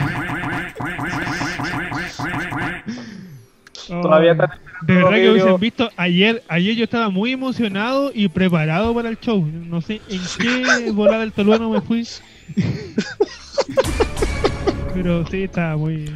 Todavía 3.89 4.31
Oh, 4.31 4.35
está 4.35 4.59
De 4.83 4.95
verdad 4.95 5.11
que 5.13 5.31
hubiesen 5.31 5.61
visto, 5.61 5.91
ayer, 5.97 6.43
ayer 6.49 6.75
yo 6.77 6.85
estaba 6.85 7.11
muy 7.11 7.33
emocionado 7.33 8.11
y 8.15 8.29
preparado 8.29 8.95
para 8.95 9.09
el 9.09 9.19
show. 9.21 9.45
No 9.45 9.81
sé 9.81 10.01
en 10.09 10.21
qué 10.39 10.91
volada 10.91 11.21
del 11.21 11.33
tolueno 11.33 11.71
me 11.71 11.81
fui. 11.81 12.07
Pero 14.95 15.27
sí, 15.27 15.45
estaba 15.45 15.77
muy... 15.77 16.11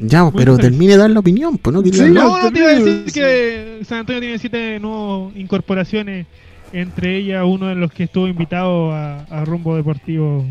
Ya, 0.00 0.30
pero 0.30 0.56
termine 0.56 0.92
de 0.92 0.98
dar 0.98 1.10
la 1.10 1.18
opinión, 1.20 1.58
pues 1.58 1.74
no 1.74 1.82
quería 1.82 2.04
Sí. 2.06 2.12
No, 2.12 2.40
no 2.40 2.52
te 2.52 2.58
iba 2.60 2.68
a 2.68 2.74
decir 2.74 3.02
Sí. 3.06 3.12
que 3.20 3.80
San 3.84 3.98
Antonio 3.98 4.20
tiene 4.20 4.38
siete 4.38 4.78
nuevas 4.78 5.34
incorporaciones, 5.36 6.26
entre 6.72 7.16
ellas 7.16 7.44
uno 7.46 7.66
de 7.66 7.74
los 7.74 7.90
que 7.92 8.04
estuvo 8.04 8.28
invitado 8.28 8.92
a, 8.92 9.22
a 9.24 9.44
Rumbo 9.44 9.74
Deportivo. 9.76 10.46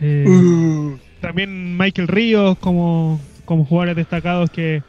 Eh, 0.00 0.24
Uh, 0.28 0.98
También 1.20 1.76
Michael 1.76 2.08
Ríos 2.08 2.58
como, 2.58 3.20
como 3.44 3.64
jugadores 3.64 3.96
destacados 3.96 4.50
que... 4.50 4.82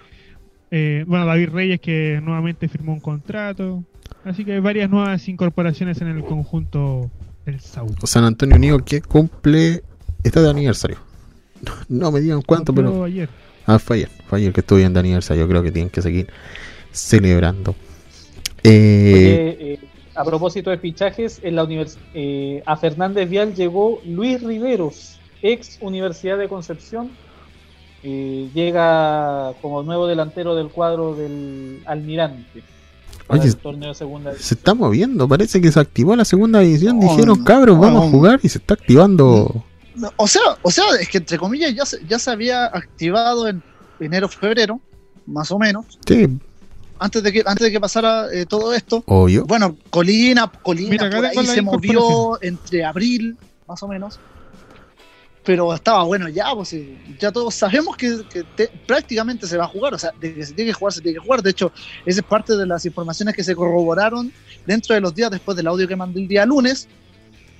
eh, 0.71 1.03
bueno, 1.07 1.25
David 1.25 1.49
Reyes 1.49 1.79
que 1.79 2.19
nuevamente 2.23 2.67
firmó 2.67 2.93
un 2.93 2.99
contrato. 2.99 3.83
Así 4.23 4.45
que 4.45 4.53
hay 4.53 4.59
varias 4.59 4.89
nuevas 4.89 5.27
incorporaciones 5.27 6.01
en 6.01 6.07
el 6.09 6.23
conjunto 6.23 7.09
del 7.45 7.59
Saúl. 7.59 7.95
San 8.03 8.23
Antonio 8.25 8.55
Unido 8.57 8.83
que 8.83 9.01
cumple. 9.01 9.83
Está 10.23 10.41
de 10.41 10.49
aniversario. 10.49 10.97
No 11.87 12.11
me 12.11 12.19
digan 12.21 12.41
cuánto, 12.41 12.73
pero. 12.73 13.03
ayer. 13.03 13.29
Ah, 13.65 13.79
fue 13.79 13.97
ayer. 13.97 14.09
Fue 14.27 14.39
ayer 14.39 14.53
que 14.53 14.61
estuve 14.61 14.83
en 14.83 14.93
de 14.93 14.99
aniversario. 14.99 15.43
Yo 15.43 15.49
creo 15.49 15.63
que 15.63 15.71
tienen 15.71 15.89
que 15.89 16.01
seguir 16.01 16.27
celebrando. 16.91 17.75
Eh, 18.63 19.13
Oye, 19.15 19.73
eh, 19.73 19.79
a 20.15 20.23
propósito 20.25 20.69
de 20.69 20.77
fichajes, 20.77 21.39
en 21.43 21.55
la 21.55 21.63
univers- 21.63 21.97
eh, 22.13 22.61
a 22.65 22.75
Fernández 22.77 23.29
Vial 23.29 23.53
llegó 23.55 24.01
Luis 24.05 24.41
Riveros, 24.43 25.19
ex 25.41 25.77
Universidad 25.81 26.37
de 26.37 26.47
Concepción. 26.49 27.09
Eh, 28.03 28.49
llega 28.53 29.53
como 29.61 29.83
nuevo 29.83 30.07
delantero 30.07 30.55
del 30.55 30.69
cuadro 30.69 31.15
del 31.15 31.81
Almirante 31.85 32.63
Oye, 33.27 33.47
el 33.47 33.57
torneo 33.57 33.89
de 33.89 33.95
segunda 33.95 34.33
se 34.35 34.53
está 34.55 34.73
moviendo. 34.73 35.27
Parece 35.27 35.59
que 35.59 35.69
se 35.71 35.79
activó 35.81 36.15
la 36.15 36.23
segunda 36.23 36.63
edición. 36.63 36.97
No, 36.97 37.09
Dijeron, 37.09 37.43
cabros, 37.43 37.75
no, 37.75 37.81
vamos 37.81 38.07
a 38.07 38.09
jugar. 38.09 38.39
Y 38.41 38.49
se 38.49 38.57
está 38.57 38.73
activando. 38.75 39.63
No, 39.99 40.11
o 40.17 40.27
sea, 40.27 40.41
o 40.61 40.71
sea, 40.71 40.83
es 40.99 41.07
que 41.09 41.17
entre 41.19 41.37
comillas 41.37 41.73
ya 41.75 41.85
se, 41.85 42.03
ya 42.07 42.17
se 42.19 42.31
había 42.31 42.65
activado 42.65 43.47
en 43.47 43.61
enero, 43.99 44.27
febrero, 44.29 44.79
más 45.25 45.51
o 45.51 45.59
menos, 45.59 45.85
Sí, 46.07 46.27
antes 46.97 47.21
de 47.23 47.31
que 47.31 47.43
antes 47.45 47.65
de 47.65 47.71
que 47.71 47.79
pasara 47.79 48.27
eh, 48.33 48.45
todo 48.45 48.73
esto. 48.73 49.03
obvio. 49.05 49.45
Bueno, 49.45 49.77
Colina, 49.89 50.51
Colina 50.61 50.89
Mira, 50.89 51.09
por 51.09 51.25
ahí 51.25 51.45
se 51.45 51.61
movió 51.61 52.37
entre 52.41 52.83
abril, 52.83 53.37
más 53.67 53.81
o 53.83 53.87
menos. 53.87 54.19
Pero 55.43 55.73
estaba 55.73 56.03
bueno 56.03 56.27
ya, 56.27 56.53
pues 56.53 56.69
sí, 56.69 56.97
ya 57.19 57.31
todos 57.31 57.55
sabemos 57.55 57.95
que, 57.95 58.21
que 58.29 58.43
te- 58.43 58.67
prácticamente 58.85 59.47
se 59.47 59.57
va 59.57 59.63
a 59.63 59.67
jugar, 59.67 59.93
o 59.93 59.97
sea, 59.97 60.11
de 60.19 60.35
que 60.35 60.45
se 60.45 60.53
tiene 60.53 60.69
que 60.71 60.73
jugar, 60.73 60.93
se 60.93 61.01
tiene 61.01 61.17
que 61.17 61.25
jugar. 61.25 61.41
De 61.41 61.49
hecho, 61.51 61.71
esa 62.05 62.19
es 62.19 62.25
parte 62.25 62.55
de 62.57 62.67
las 62.67 62.85
informaciones 62.85 63.33
que 63.35 63.43
se 63.43 63.55
corroboraron 63.55 64.31
dentro 64.67 64.93
de 64.93 65.01
los 65.01 65.15
días 65.15 65.31
después 65.31 65.55
del 65.55 65.67
audio 65.67 65.87
que 65.87 65.95
mandé 65.95 66.21
el 66.21 66.27
día 66.27 66.45
lunes. 66.45 66.87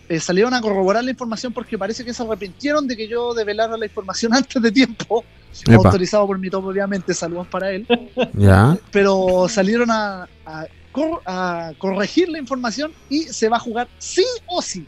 Eh, 0.10 0.20
salieron 0.20 0.54
a 0.56 0.60
corroborar 0.62 1.04
la 1.04 1.12
información 1.12 1.54
porque 1.54 1.78
parece 1.78 2.04
que 2.04 2.14
se 2.14 2.24
arrepintieron 2.24 2.88
de 2.88 2.98
que 2.98 3.08
yo 3.08 3.34
develara 3.36 3.78
la 3.78 3.86
información 3.86 4.34
antes 4.36 4.62
de 4.62 4.72
tiempo. 4.72 5.24
Epa. 5.68 5.76
Autorizado 5.76 6.26
por 6.28 6.38
mi 6.40 6.50
top, 6.50 6.66
obviamente, 6.66 7.14
saludos 7.14 7.48
para 7.48 7.72
él 7.72 7.86
Ya. 8.34 8.78
pero 8.92 9.48
salieron 9.50 9.90
a, 9.90 10.28
a 10.46 10.66
cor- 10.92 11.22
a 11.26 11.72
corregir 11.80 12.30
la 12.30 12.38
información 12.38 12.92
y 13.10 13.24
se 13.24 13.50
va 13.50 13.58
a 13.58 13.60
jugar 13.60 13.88
sí 13.98 14.24
o 14.46 14.62
sí. 14.62 14.86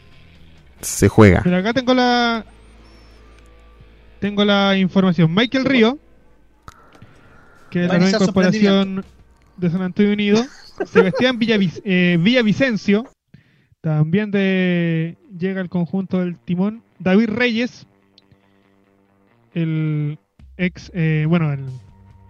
Se 0.80 1.08
juega. 1.08 1.40
Pero 1.42 1.56
acá 1.56 1.72
tengo 1.72 1.94
la 1.94 2.44
tengo 4.20 4.44
la 4.44 4.76
información. 4.76 5.32
Michael 5.34 5.64
Río, 5.64 5.98
que 7.70 7.82
es 7.84 7.88
la 7.88 7.98
nueva 7.98 8.10
incorporación 8.16 9.04
de 9.56 9.70
San 9.70 9.82
Antonio 9.82 10.12
Unido. 10.12 10.44
Sebastián 10.86 11.38
Villavic- 11.38 11.82
eh, 11.84 12.16
Villavicencio, 12.20 13.06
también 13.82 14.30
de 14.30 15.18
llega 15.38 15.60
al 15.60 15.68
conjunto 15.68 16.20
del 16.20 16.38
timón. 16.38 16.82
David 16.98 17.28
Reyes, 17.28 17.86
el 19.54 20.18
ex, 20.56 20.90
eh, 20.94 21.26
bueno, 21.28 21.52
el, 21.52 21.66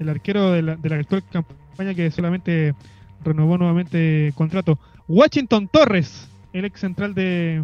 el 0.00 0.08
arquero 0.08 0.50
de 0.50 0.62
la, 0.62 0.76
de 0.76 0.88
la 0.88 0.96
actual 0.96 1.22
campaña 1.30 1.94
que 1.94 2.10
solamente 2.10 2.74
renovó 3.22 3.58
nuevamente 3.58 4.32
contrato. 4.34 4.78
Washington 5.08 5.68
Torres, 5.68 6.28
el 6.54 6.64
ex 6.64 6.80
central 6.80 7.14
de 7.14 7.62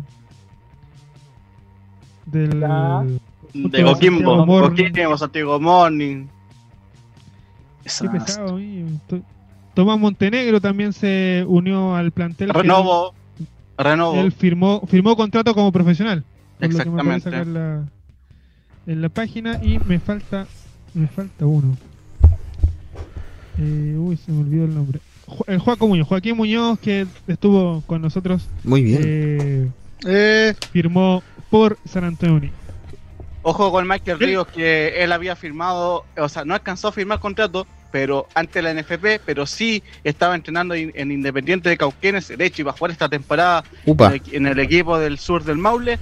del 2.26 2.60
Ya. 2.60 3.04
De 3.54 3.82
Coquimbo. 3.82 4.46
Coquimbo, 4.46 5.16
Santiago 5.16 5.58
Morning. 5.58 6.26
Qué 7.82 8.08
pesado, 8.10 8.60
Tomás 9.72 9.98
Montenegro 9.98 10.60
también 10.60 10.92
se 10.92 11.42
unió 11.48 11.94
al 11.94 12.10
plantel. 12.12 12.52
que 12.52 12.62
Renovo. 13.78 14.20
Él 14.20 14.32
firmó, 14.32 14.82
firmó 14.86 15.16
contrato 15.16 15.54
como 15.54 15.70
profesional. 15.72 16.24
por 16.58 16.72
lo 16.72 16.78
que 16.78 16.90
me 16.90 17.00
aparece 17.00 17.28
Exactamente. 17.28 17.48
en 17.48 17.54
la, 17.54 17.88
en 18.92 19.02
la 19.02 19.08
página. 19.08 19.58
Y 19.62 19.78
me 19.86 19.98
falta 20.00 20.46
me 20.94 21.06
falta 21.06 21.46
uno. 21.46 21.76
Eh, 23.58 23.96
uy, 23.98 24.16
se 24.16 24.30
me 24.32 24.40
olvidó 24.42 24.64
el 24.64 24.74
nombre. 24.74 25.00
El 25.46 25.58
Joaquín 25.58 25.88
Muñoz. 25.88 26.08
Joaquín 26.08 26.36
Muñoz, 26.36 26.78
que 26.78 27.06
estuvo 27.26 27.82
con 27.86 28.00
nosotros, 28.00 28.48
Muy 28.64 28.82
bien. 28.82 29.00
eh, 29.04 29.68
Eh, 30.06 30.54
firmó 30.72 31.22
por 31.50 31.76
San 31.84 32.04
Antonio. 32.04 32.50
Ojo 33.42 33.70
con 33.72 33.86
Michael 33.88 34.18
Ríos, 34.18 34.46
que 34.48 35.02
él 35.02 35.12
había 35.12 35.34
firmado, 35.36 36.04
o 36.16 36.28
sea, 36.28 36.44
no 36.44 36.54
alcanzó 36.54 36.88
a 36.88 36.92
firmar 36.92 37.18
contrato, 37.20 37.66
pero 37.90 38.26
ante 38.34 38.60
la 38.62 38.70
NFP, 38.72 39.20
pero 39.24 39.46
sí 39.46 39.82
estaba 40.04 40.34
entrenando 40.34 40.74
in- 40.76 40.92
en 40.94 41.10
Independiente 41.10 41.68
de 41.68 41.76
Cauquenes. 41.76 42.28
De 42.28 42.44
hecho, 42.44 42.62
iba 42.62 42.70
a 42.72 42.74
jugar 42.74 42.90
esta 42.90 43.08
temporada 43.08 43.64
Upa. 43.86 44.08
en 44.08 44.12
el- 44.26 44.34
en 44.34 44.46
el 44.46 44.58
equipo 44.60 44.98
del 44.98 45.18
sur 45.18 45.42
del 45.44 45.56
Maule. 45.58 45.98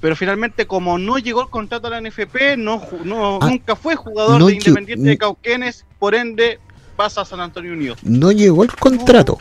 Pero 0.00 0.16
finalmente, 0.16 0.66
como 0.66 0.96
no 0.96 1.18
llegó 1.18 1.42
el 1.42 1.48
contrato 1.50 1.86
a 1.88 1.90
la 1.90 1.98
NFP, 2.00 2.56
no, 2.56 2.82
no 3.04 3.38
Ah, 3.42 3.48
nunca 3.50 3.76
fue 3.76 3.96
jugador 3.96 4.38
no 4.40 4.46
de 4.46 4.54
Independiente 4.54 5.06
de 5.10 5.18
Cauquenes, 5.18 5.84
por 5.98 6.14
ende 6.14 6.58
pasa 6.96 7.20
a 7.20 7.24
San 7.26 7.40
Antonio 7.40 7.72
Unido. 7.74 7.96
No 8.02 8.32
llegó 8.32 8.62
el 8.64 8.72
contrato. 8.74 9.38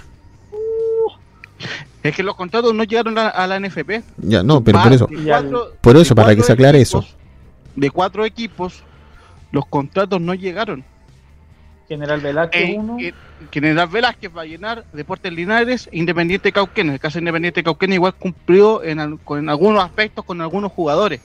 Es 2.01 2.15
que 2.15 2.23
los 2.23 2.35
contratos 2.35 2.73
no 2.73 2.83
llegaron 2.83 3.17
a, 3.17 3.27
a 3.27 3.45
la 3.47 3.57
NFP. 3.59 4.01
Ya, 4.17 4.41
no, 4.43 4.63
pero 4.63 4.81
por 4.81 4.93
eso. 4.93 5.07
cuatro- 5.25 5.73
Por 5.81 5.97
eso, 5.97 6.15
para 6.15 6.35
que 6.35 6.43
se 6.43 6.53
aclare 6.53 6.79
eso. 6.81 7.05
De 7.75 7.89
cuatro 7.89 8.25
equipos, 8.25 8.83
los 9.51 9.65
contratos 9.65 10.21
no 10.21 10.33
llegaron. 10.33 10.83
General 11.89 12.21
Velázquez 12.21 12.61
Eh, 12.69 12.75
1. 12.77 12.97
eh, 13.01 13.13
General 13.51 13.87
Velázquez 13.89 14.31
va 14.35 14.43
a 14.43 14.45
llenar 14.45 14.85
Deportes 14.93 15.33
Linares, 15.33 15.89
Independiente 15.91 16.51
Cauquenes. 16.51 16.89
En 16.89 16.93
el 16.93 16.99
caso 16.99 17.15
de 17.15 17.21
Independiente 17.21 17.63
Cauquenes 17.63 17.95
igual 17.95 18.13
cumplió 18.13 18.83
en, 18.83 19.17
con 19.17 19.49
algunos 19.49 19.83
aspectos 19.83 20.23
con 20.23 20.39
algunos 20.39 20.71
jugadores, 20.71 21.19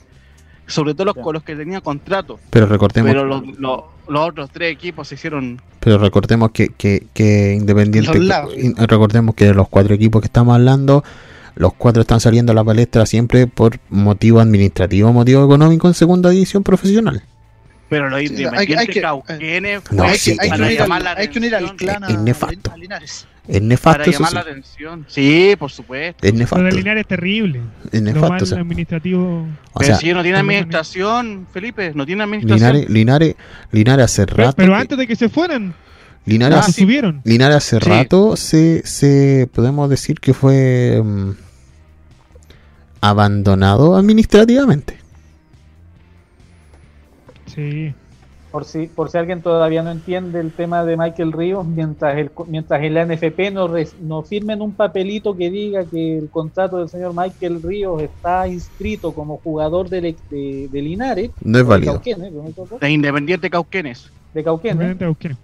sobre 0.66 0.94
todo 0.94 1.04
los 1.06 1.14
con 1.16 1.34
los 1.34 1.42
que 1.44 1.54
tenía 1.54 1.80
contrato. 1.80 2.40
Pero 2.50 2.66
recordemos, 2.66 3.10
Pero 3.12 3.24
los, 3.24 3.46
los- 3.58 3.82
los 4.08 4.28
otros 4.28 4.50
tres 4.50 4.70
equipos 4.72 5.08
se 5.08 5.14
hicieron 5.14 5.60
pero 5.80 5.96
recordemos 5.98 6.50
que, 6.50 6.68
que, 6.68 7.06
que 7.14 7.54
Independiente, 7.54 8.18
recordemos 8.86 9.34
que 9.34 9.46
de 9.46 9.54
los 9.54 9.68
cuatro 9.68 9.94
equipos 9.94 10.20
que 10.22 10.26
estamos 10.26 10.54
hablando, 10.54 11.04
los 11.56 11.72
cuatro 11.74 12.02
están 12.02 12.20
saliendo 12.20 12.52
a 12.52 12.54
la 12.54 12.64
palestra 12.64 13.06
siempre 13.06 13.46
por 13.46 13.78
motivo 13.90 14.40
administrativo, 14.40 15.12
motivo 15.12 15.44
económico 15.44 15.88
en 15.88 15.94
segunda 15.94 16.30
división 16.30 16.62
profesional. 16.62 17.22
Pero 17.88 18.08
los 18.10 18.22
independientes 18.22 18.78
hay 18.78 18.86
que- 18.86 19.00
Cauquenes 19.00 19.82
hay, 20.40 20.50
unir 20.60 20.78
llamar 20.78 21.06
al, 21.06 21.06
clan 21.76 22.04
a, 22.04 22.08
Es 22.08 22.18
nefasto. 22.18 22.72
a 22.72 22.76
Linares. 22.76 23.26
Es 23.46 23.60
nefasto, 23.60 23.98
Para 23.98 24.10
llamar 24.10 24.28
sí. 24.30 24.34
la 24.36 24.40
atención. 24.40 25.04
Sí, 25.06 25.54
por 25.58 25.70
supuesto. 25.70 26.26
Es 26.26 26.32
Lo 26.32 26.38
de 26.38 26.44
nefasto. 26.44 26.64
Linares 26.76 27.00
es 27.02 27.06
terrible. 27.08 27.60
Es 27.92 28.00
Lo 28.00 28.06
nefasto. 28.06 28.28
mal 28.30 28.42
o 28.42 28.46
sea, 28.46 28.58
administrativo. 28.60 29.46
o 29.72 29.78
Pero 29.78 29.86
sea, 29.86 29.96
si 29.98 30.12
no 30.14 30.22
tiene 30.22 30.38
administración, 30.38 31.46
Felipe, 31.52 31.92
no 31.94 32.06
tiene 32.06 32.22
administración. 32.22 32.70
Linares, 32.72 32.90
Linares, 32.90 33.34
Linares 33.70 34.04
hace 34.06 34.24
rato. 34.26 34.54
pero 34.56 34.72
que- 34.72 34.78
antes 34.80 34.98
de 34.98 35.06
que 35.06 35.14
se 35.16 35.28
fueran, 35.28 35.74
Linares, 36.26 36.58
Ah, 36.58 36.62
se 36.62 36.72
sí. 36.72 36.82
subieron. 36.82 37.20
Linares 37.24 37.56
hace 37.58 37.78
Sí. 37.80 37.86
rato 37.86 38.34
se, 38.36 38.80
se 38.86 39.46
podemos 39.52 39.90
decir 39.90 40.20
que 40.20 40.32
fue 40.32 41.02
mm, 41.04 41.32
abandonado 43.02 43.96
administrativamente. 43.96 44.98
Sí. 47.46 47.94
Por 48.50 48.64
si, 48.64 48.86
por 48.86 49.10
si 49.10 49.18
alguien 49.18 49.42
todavía 49.42 49.82
no 49.82 49.90
entiende 49.90 50.38
el 50.38 50.54
tema 50.54 50.84
de 50.84 50.96
Michael 50.96 51.32
Ríos, 51.32 51.66
mientras 51.66 52.16
el, 52.16 52.30
mientras 52.46 52.80
el 52.84 52.96
NFP 52.96 53.50
no, 53.50 53.66
res- 53.66 53.96
no 53.98 54.22
firmen 54.22 54.62
un 54.62 54.76
papelito 54.76 55.36
que 55.36 55.50
diga 55.50 55.88
que 55.90 56.18
el 56.18 56.30
contrato 56.30 56.76
del 56.78 56.88
señor 56.88 57.14
Michael 57.16 57.60
Ríos 57.62 58.00
está 58.02 58.46
inscrito 58.46 59.12
como 59.12 59.38
jugador 59.38 59.88
del, 59.88 60.16
de, 60.30 60.68
de 60.70 60.82
Linares, 60.82 61.32
No 61.40 61.58
es 61.58 61.64
de 61.64 61.68
válido. 61.68 61.92
Cauquenes, 61.94 62.32
¿no 62.32 62.44
me 62.44 62.50
equivoco? 62.50 62.78
De 62.78 62.90
Independiente 62.92 63.50
Cauquenes. 63.50 64.12
de 64.32 64.44
Cauquenes, 64.44 64.76
Obviamente, 64.78 65.04
Eugenio. 65.04 65.38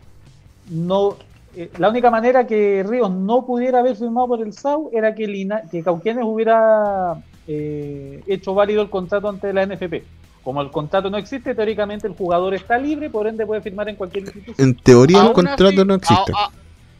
no, 0.64 1.18
eh, 1.52 1.72
la 1.78 1.88
única 1.88 2.10
manera 2.12 2.46
que 2.46 2.84
Ríos 2.86 3.10
no 3.10 3.44
pudiera 3.44 3.80
haber 3.80 3.96
firmado 3.96 4.28
por 4.28 4.40
el 4.42 4.52
SAU 4.52 4.90
era 4.92 5.14
que, 5.16 5.26
Lina- 5.26 5.62
que 5.70 5.82
Cauquenes 5.82 6.24
hubiera 6.24 7.20
eh, 7.46 8.22
hecho 8.28 8.54
válido 8.54 8.82
el 8.82 8.90
contrato 8.90 9.28
ante 9.28 9.52
la 9.52 9.64
NFP. 9.64 10.06
Como 10.44 10.62
el 10.62 10.70
contrato 10.70 11.10
no 11.10 11.18
existe, 11.18 11.54
teóricamente 11.54 12.06
el 12.06 12.14
jugador 12.14 12.54
está 12.54 12.78
libre, 12.78 13.10
por 13.10 13.26
ende 13.26 13.44
puede 13.44 13.60
firmar 13.60 13.88
en 13.88 13.96
cualquier 13.96 14.24
institución. 14.24 14.56
En 14.58 14.74
teoría 14.74 15.22
el 15.26 15.32
contrato 15.32 15.66
así, 15.68 15.76
no 15.84 15.94
existe. 15.94 16.32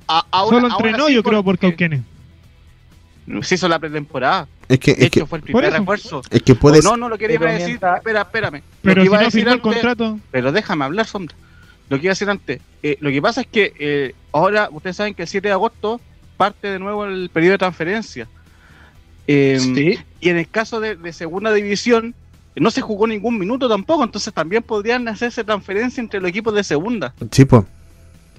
a- 0.06 0.24
a- 0.30 0.44
Solo 0.46 0.66
entrenó, 0.68 1.08
yo 1.08 1.22
creo, 1.22 1.42
por 1.42 1.56
Cauquenes. 1.58 2.02
Se 3.42 3.54
hizo 3.54 3.68
la 3.68 3.78
pretemporada. 3.78 4.48
Es 4.68 4.78
que, 4.80 4.94
De 4.94 5.04
es 5.04 5.10
que, 5.10 5.24
fue 5.24 5.38
el 5.38 5.44
primer 5.44 5.72
refuerzo. 5.72 6.20
es 6.30 6.42
que 6.42 6.54
puedes... 6.54 6.84
No, 6.84 6.96
no 6.96 7.08
lo 7.08 7.16
quería 7.16 7.38
Pero 7.38 7.50
decir. 7.52 7.66
mientras- 7.68 7.98
Espera, 7.98 8.20
espérame. 8.22 8.54
Lo 8.56 8.62
Pero 8.82 8.94
que 8.96 9.00
si 9.02 9.06
iba 9.06 9.16
a 9.16 9.20
no 9.20 9.24
decir 9.26 9.40
firmó 9.40 9.52
el 9.54 9.58
antes- 9.60 9.72
contrato, 9.82 10.18
Pero 10.32 10.52
déjame 10.52 10.84
hablar, 10.84 11.06
Sombra. 11.06 11.34
Lo 11.88 11.96
que 11.98 12.04
iba 12.06 12.10
a 12.10 12.14
decir 12.14 12.28
antes. 12.30 12.60
eh, 12.82 12.96
lo 13.00 13.10
que 13.10 13.22
pasa 13.22 13.40
es 13.42 13.46
que 13.46 13.72
eh, 13.78 14.14
ahora 14.32 14.68
ustedes 14.72 14.96
saben 14.96 15.14
que 15.14 15.22
el 15.22 15.28
7 15.28 15.48
de 15.48 15.52
agosto 15.52 16.00
parte 16.36 16.68
de 16.68 16.78
nuevo 16.78 17.04
el 17.04 17.30
periodo 17.30 17.52
de 17.52 17.58
transferencia. 17.58 18.28
Eh, 19.26 19.58
Sí. 19.60 19.98
Y 20.20 20.28
en 20.28 20.36
el 20.38 20.48
caso 20.48 20.80
de, 20.80 20.96
de 20.96 21.12
segunda 21.12 21.52
división, 21.52 22.14
no 22.60 22.70
se 22.70 22.80
jugó 22.80 23.06
ningún 23.08 23.38
minuto 23.38 23.68
tampoco, 23.68 24.04
entonces 24.04 24.32
también 24.32 24.62
podrían 24.62 25.08
hacerse 25.08 25.42
transferencia 25.42 26.00
entre 26.00 26.20
los 26.20 26.28
equipos 26.28 26.54
de 26.54 26.62
segunda. 26.62 27.12
Sí, 27.32 27.44
pues. 27.44 27.64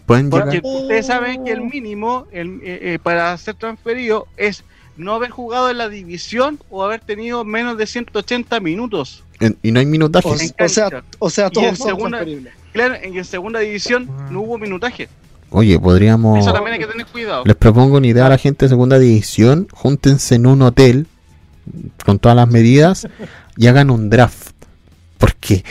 Pueden 0.05 0.29
Porque 0.29 0.57
llegar... 0.61 0.81
ustedes 0.81 1.05
saben 1.07 1.43
que 1.45 1.51
el 1.51 1.61
mínimo 1.61 2.25
el, 2.31 2.59
eh, 2.63 2.79
eh, 2.93 2.99
para 3.01 3.37
ser 3.37 3.55
transferido 3.55 4.27
es 4.37 4.63
no 4.97 5.13
haber 5.13 5.29
jugado 5.29 5.69
en 5.69 5.77
la 5.77 5.89
división 5.89 6.59
o 6.69 6.83
haber 6.83 6.99
tenido 7.01 7.43
menos 7.45 7.77
de 7.77 7.85
180 7.87 8.59
minutos. 8.59 9.23
en- 9.39 9.57
y 9.63 9.71
no 9.71 9.79
hay 9.79 9.85
O, 9.85 9.89
minutajes. 9.89 10.53
o 10.59 10.69
sea, 10.69 11.03
o 11.19 11.29
sea, 11.29 11.45
Y 11.45 11.47
en 11.47 11.53
todos 11.53 11.77
son 11.77 11.87
segunda- 11.87 12.17
transferibles. 12.19 12.53
Claro, 12.73 12.95
en 13.01 13.17
en 13.17 13.25
segunda 13.25 13.59
división 13.59 14.07
Ah. 14.11 14.27
no 14.31 14.41
hubo 14.41 14.57
minutaje. 14.57 15.09
Oye, 15.49 15.77
podríamos... 15.79 16.39
Eso 16.39 16.53
también 16.53 16.73
hay 16.75 16.79
que 16.79 16.87
tener 16.87 17.05
cuidado. 17.07 17.43
Les 17.45 17.55
propongo 17.55 17.97
una 17.97 18.07
idea 18.07 18.25
a 18.27 18.29
la 18.29 18.37
gente 18.37 18.65
de 18.65 18.69
segunda 18.69 18.97
división. 18.99 19.67
Júntense 19.71 20.35
en 20.35 20.45
un 20.45 20.61
hotel 20.61 21.07
con 22.05 22.19
todas 22.19 22.35
las 22.35 22.47
medidas 22.47 23.07
y 23.57 23.67
hagan 23.67 23.89
un 23.89 24.09
draft. 24.09 24.51
Porque 25.17 25.63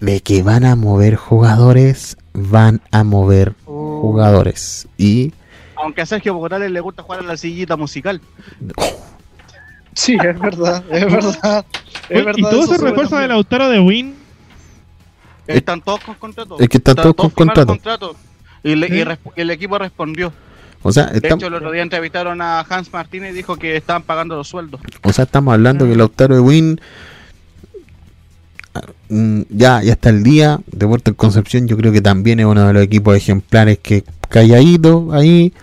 de 0.00 0.20
que 0.20 0.42
van 0.42 0.64
a 0.64 0.76
mover 0.76 1.16
jugadores, 1.16 2.16
van 2.34 2.80
a 2.90 3.04
mover 3.04 3.54
jugadores. 3.64 4.86
Y 4.98 5.32
Aunque 5.76 6.02
a 6.02 6.06
Sergio 6.06 6.34
Bogotales 6.34 6.70
le 6.70 6.80
gusta 6.80 7.02
jugar 7.02 7.20
a 7.20 7.22
la 7.24 7.36
sillita 7.36 7.76
musical. 7.76 8.20
Sí, 9.94 10.14
es 10.14 10.38
verdad, 10.40 10.84
es 10.90 11.04
verdad. 11.12 11.64
Es 12.08 12.24
verdad 12.24 12.34
y 12.36 12.42
todo 12.42 12.50
eso 12.64 12.64
ese 12.72 12.76
sube 12.78 12.88
refuerzo 12.90 13.14
de 13.16 13.22
también. 13.22 13.28
Lautaro 13.30 13.68
de 13.68 13.80
Win, 13.80 14.14
Están 15.46 15.80
todos 15.82 16.00
con 16.00 16.14
contrato. 16.16 16.56
Es 16.58 16.68
que 16.68 16.78
están 16.78 16.96
todos 16.96 17.14
con 17.14 17.30
contrato. 17.30 17.76
Y, 18.62 18.74
le- 18.74 18.88
y 18.88 19.40
el 19.40 19.50
equipo 19.50 19.78
respondió. 19.78 20.32
O 20.86 20.92
sea, 20.92 21.06
De 21.06 21.16
estamos, 21.16 21.38
hecho, 21.38 21.46
el 21.46 21.54
otro 21.54 21.72
día 21.72 21.82
entrevistaron 21.82 22.42
a 22.42 22.60
Hans 22.60 22.92
Martínez 22.92 23.32
y 23.32 23.36
dijo 23.36 23.56
que 23.56 23.74
estaban 23.74 24.02
pagando 24.02 24.36
los 24.36 24.48
sueldos. 24.48 24.82
o 25.02 25.12
sea, 25.14 25.24
estamos 25.24 25.54
hablando 25.54 25.86
que 25.86 25.96
Lautaro 25.96 26.34
de 26.34 26.42
Win 26.42 26.78
ah, 28.74 28.82
mm, 29.08 29.40
ya, 29.48 29.82
ya 29.82 29.92
está 29.92 30.10
el 30.10 30.22
día. 30.22 30.60
Deportes 30.66 31.14
Concepción 31.14 31.66
yo 31.66 31.78
creo 31.78 31.90
que 31.90 32.02
también 32.02 32.38
es 32.38 32.44
uno 32.44 32.66
de 32.66 32.74
los 32.74 32.82
equipos 32.82 33.16
ejemplares 33.16 33.78
que 33.78 34.04
calladito 34.28 35.08
ahí, 35.12 35.54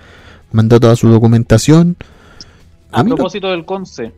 mandó 0.52 0.80
toda 0.80 0.96
su 0.96 1.08
documentación. 1.08 1.98
A 2.92 3.04
propósito 3.04 3.52
del 3.52 3.64
CONCE, 3.64 4.14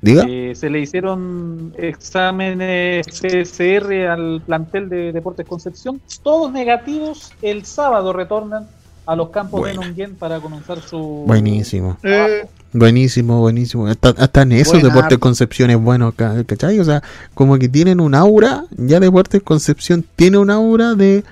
diga. 0.00 0.24
eh, 0.26 0.54
se 0.54 0.70
le 0.70 0.80
hicieron 0.80 1.74
exámenes 1.76 3.06
PCR 3.20 3.92
al 4.08 4.40
plantel 4.46 4.88
de 4.88 5.12
Deportes 5.12 5.46
Concepción, 5.46 6.00
todos 6.22 6.50
negativos. 6.50 7.32
El 7.42 7.66
sábado 7.66 8.14
retornan 8.14 8.66
a 9.06 9.14
los 9.16 9.30
campos 9.30 9.60
Buena. 9.60 9.80
de 9.80 9.86
Nonguén 9.86 10.14
para 10.16 10.40
comenzar 10.40 10.80
su. 10.82 11.24
Buenísimo. 11.26 11.96
Eh, 12.02 12.44
Buenísimo, 12.72 13.40
buenísimo. 13.40 13.86
Hasta, 13.86 14.10
hasta 14.10 14.42
en 14.42 14.52
eso 14.52 14.72
Buena. 14.72 14.88
Deportes 14.88 15.18
Concepción 15.18 15.70
es 15.70 15.78
bueno, 15.78 16.12
ca- 16.12 16.44
¿cachai? 16.44 16.78
O 16.80 16.84
sea, 16.84 17.02
como 17.34 17.58
que 17.58 17.68
tienen 17.68 18.00
un 18.00 18.14
aura, 18.14 18.64
ya 18.76 19.00
Deportes 19.00 19.42
Concepción 19.42 20.04
tiene 20.16 20.36
un 20.38 20.50
aura 20.50 20.94
de 20.94 21.24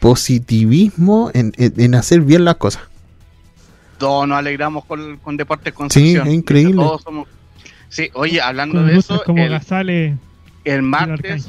positivismo 0.00 1.30
en, 1.34 1.52
en- 1.56 1.74
en 1.80 1.94
hacer 1.94 2.20
bien 2.22 2.44
las 2.44 2.56
cosas. 2.56 2.82
Todos 3.98 4.26
nos 4.28 4.38
alegramos 4.38 4.84
con, 4.84 5.16
con 5.18 5.36
Deportes 5.36 5.72
Concepción. 5.72 6.26
es 6.26 6.34
increíble. 6.34 6.76
Todos 6.82 7.02
somos- 7.02 7.28
Sí, 7.88 8.10
oye, 8.14 8.40
hablando 8.40 8.76
con 8.78 8.86
de 8.88 8.96
eso, 8.98 9.22
como 9.24 9.42
el, 9.42 9.50
Gazale 9.50 10.16
el 10.64 10.82
martes, 10.82 11.48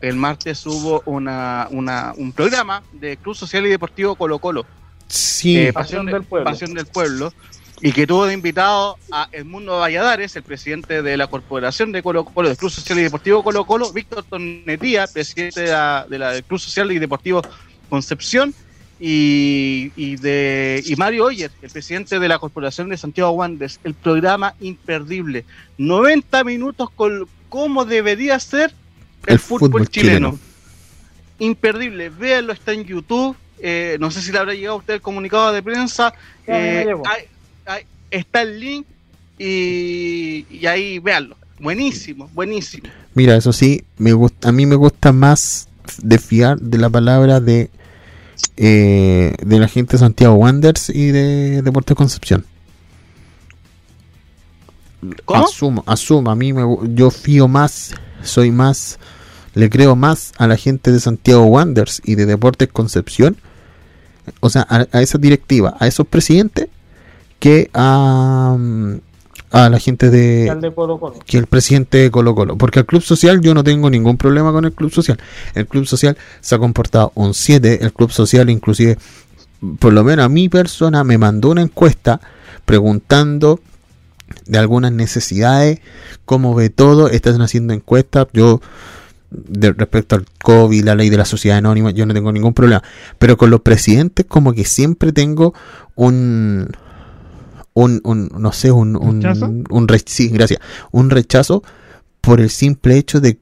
el 0.00 0.16
martes 0.16 0.64
hubo 0.66 1.02
una, 1.06 1.66
una, 1.70 2.12
un 2.16 2.32
programa 2.32 2.82
de 2.92 3.16
Club 3.16 3.34
Social 3.34 3.66
y 3.66 3.70
Deportivo 3.70 4.14
Colo 4.14 4.38
Colo. 4.38 4.66
Sí, 5.08 5.56
eh, 5.58 5.72
Pasión 5.72 6.04
Pasión, 6.04 6.06
de- 6.06 6.12
del 6.12 6.22
Pueblo. 6.24 6.44
Pasión 6.50 6.74
del 6.74 6.86
Pueblo, 6.86 7.32
y 7.80 7.92
que 7.92 8.06
tuvo 8.06 8.26
de 8.26 8.34
invitado 8.34 8.96
a 9.12 9.28
Edmundo 9.32 9.78
Valladares, 9.78 10.34
el 10.36 10.42
presidente 10.42 11.02
de 11.02 11.16
la 11.16 11.28
Corporación 11.28 11.92
de 11.92 12.02
Colo 12.02 12.24
Colo, 12.24 12.48
del 12.48 12.56
Club 12.58 12.70
Social 12.70 12.98
y 12.98 13.02
Deportivo 13.02 13.42
Colo 13.42 13.64
Colo, 13.64 13.92
Víctor 13.92 14.24
Tonetía, 14.24 15.06
presidente 15.06 15.60
de 15.62 15.68
la, 15.68 16.06
de 16.08 16.18
la- 16.18 16.32
del 16.32 16.44
Club 16.44 16.58
Social 16.60 16.90
y 16.92 16.98
Deportivo 16.98 17.42
Concepción, 17.88 18.52
y, 19.00 19.92
y 19.94 20.16
de 20.16 20.82
y 20.84 20.96
Mario 20.96 21.26
Oyer, 21.26 21.52
el 21.62 21.70
presidente 21.70 22.18
de 22.18 22.26
la 22.28 22.40
Corporación 22.40 22.88
de 22.88 22.96
Santiago 22.96 23.30
Wanderers, 23.30 23.78
el 23.84 23.94
programa 23.94 24.54
imperdible. 24.60 25.44
90 25.78 26.42
minutos 26.42 26.90
con 26.90 27.28
cómo 27.48 27.84
debería 27.84 28.40
ser 28.40 28.72
el, 29.26 29.34
El 29.34 29.38
fútbol, 29.38 29.70
fútbol 29.70 29.88
chileno. 29.88 30.30
chileno. 30.32 30.38
Imperdible, 31.38 32.10
véanlo, 32.10 32.52
está 32.52 32.72
en 32.72 32.84
YouTube. 32.84 33.36
Eh, 33.60 33.96
no 34.00 34.10
sé 34.10 34.20
si 34.22 34.32
le 34.32 34.38
habrá 34.38 34.54
llegado 34.54 34.74
a 34.76 34.78
usted 34.78 34.94
el 34.94 35.00
comunicado 35.00 35.52
de 35.52 35.62
prensa. 35.62 36.12
Me 36.46 36.82
eh, 36.82 36.94
hay- 37.06 37.24
hay- 37.66 37.84
está 38.10 38.42
el 38.42 38.58
link 38.60 38.86
y, 39.38 40.46
y 40.50 40.66
ahí 40.66 40.98
véanlo. 40.98 41.36
Buenísimo, 41.60 42.30
buenísimo. 42.34 42.88
mira, 43.14 43.34
eso 43.36 43.52
sí, 43.52 43.82
me 43.98 44.12
gusta, 44.12 44.48
a 44.48 44.52
mí 44.52 44.64
me 44.66 44.76
gusta 44.76 45.12
más 45.12 45.68
de 46.02 46.18
fiar 46.18 46.58
de 46.60 46.78
la 46.78 46.88
palabra 46.88 47.40
de 47.40 47.70
eh, 48.56 49.34
de 49.44 49.58
la 49.58 49.66
gente 49.66 49.92
de 49.92 49.98
Santiago 49.98 50.34
Wanderers 50.34 50.90
y 50.90 51.08
de 51.10 51.62
Deportes 51.62 51.96
Concepción. 51.96 52.44
¿Cómo? 55.24 55.44
Asumo, 55.44 55.84
asumo, 55.86 56.30
a 56.30 56.34
mí 56.36 56.52
me, 56.52 56.62
yo 56.94 57.10
fío 57.10 57.46
más, 57.46 57.94
soy 58.22 58.50
más, 58.50 58.98
le 59.54 59.70
creo 59.70 59.94
más 59.94 60.32
a 60.38 60.46
la 60.48 60.56
gente 60.56 60.90
de 60.90 60.98
Santiago 60.98 61.44
Wanderers 61.44 62.02
y 62.04 62.16
de 62.16 62.26
Deportes 62.26 62.68
Concepción, 62.68 63.36
o 64.40 64.50
sea, 64.50 64.66
a, 64.68 64.86
a 64.92 65.02
esa 65.02 65.18
directiva, 65.18 65.76
a 65.78 65.86
esos 65.86 66.06
presidentes, 66.06 66.68
que 67.38 67.70
a, 67.72 68.56
mm, 68.58 68.94
a 69.50 69.68
la 69.70 69.78
gente 69.78 70.10
de, 70.10 70.72
Colo 70.74 70.98
Colo. 70.98 71.18
que 71.26 71.38
el 71.38 71.46
presidente 71.46 71.98
de 71.98 72.10
Colo 72.10 72.34
Colo. 72.34 72.56
Porque 72.56 72.80
al 72.80 72.86
Club 72.86 73.02
Social 73.02 73.40
yo 73.40 73.54
no 73.54 73.64
tengo 73.64 73.88
ningún 73.90 74.16
problema 74.16 74.52
con 74.52 74.64
el 74.64 74.72
Club 74.72 74.92
Social. 74.92 75.18
El 75.54 75.66
Club 75.66 75.86
Social 75.86 76.16
se 76.40 76.54
ha 76.54 76.58
comportado 76.58 77.12
un 77.14 77.34
7. 77.34 77.82
El 77.82 77.92
Club 77.92 78.10
Social 78.10 78.50
inclusive, 78.50 78.98
por 79.78 79.92
lo 79.92 80.04
menos 80.04 80.26
a 80.26 80.28
mi 80.28 80.48
persona, 80.48 81.04
me 81.04 81.18
mandó 81.18 81.50
una 81.50 81.62
encuesta 81.62 82.20
preguntando 82.64 83.60
de 84.46 84.58
algunas 84.58 84.92
necesidades, 84.92 85.80
cómo 86.26 86.54
ve 86.54 86.68
todo. 86.68 87.08
Están 87.08 87.40
haciendo 87.40 87.72
encuestas. 87.72 88.26
Yo, 88.34 88.60
de, 89.30 89.72
respecto 89.72 90.16
al 90.16 90.24
COVID, 90.42 90.84
la 90.84 90.94
ley 90.94 91.10
de 91.10 91.16
la 91.18 91.24
sociedad 91.24 91.58
anónima, 91.58 91.90
yo 91.90 92.06
no 92.06 92.14
tengo 92.14 92.32
ningún 92.32 92.54
problema. 92.54 92.82
Pero 93.18 93.36
con 93.36 93.50
los 93.50 93.60
presidentes 93.60 94.26
como 94.26 94.52
que 94.52 94.64
siempre 94.64 95.12
tengo 95.12 95.54
un... 95.94 96.68
Un, 97.74 98.00
un 98.02 98.28
no 98.36 98.52
sé, 98.52 98.72
un, 98.72 98.96
un, 98.96 99.22
¿Rechazo? 99.22 99.46
un 99.70 99.86
re- 99.86 100.02
sí, 100.04 100.28
gracias, 100.30 100.58
un 100.90 101.10
rechazo 101.10 101.62
por 102.20 102.40
el 102.40 102.50
simple 102.50 102.96
hecho 102.98 103.20
de 103.20 103.38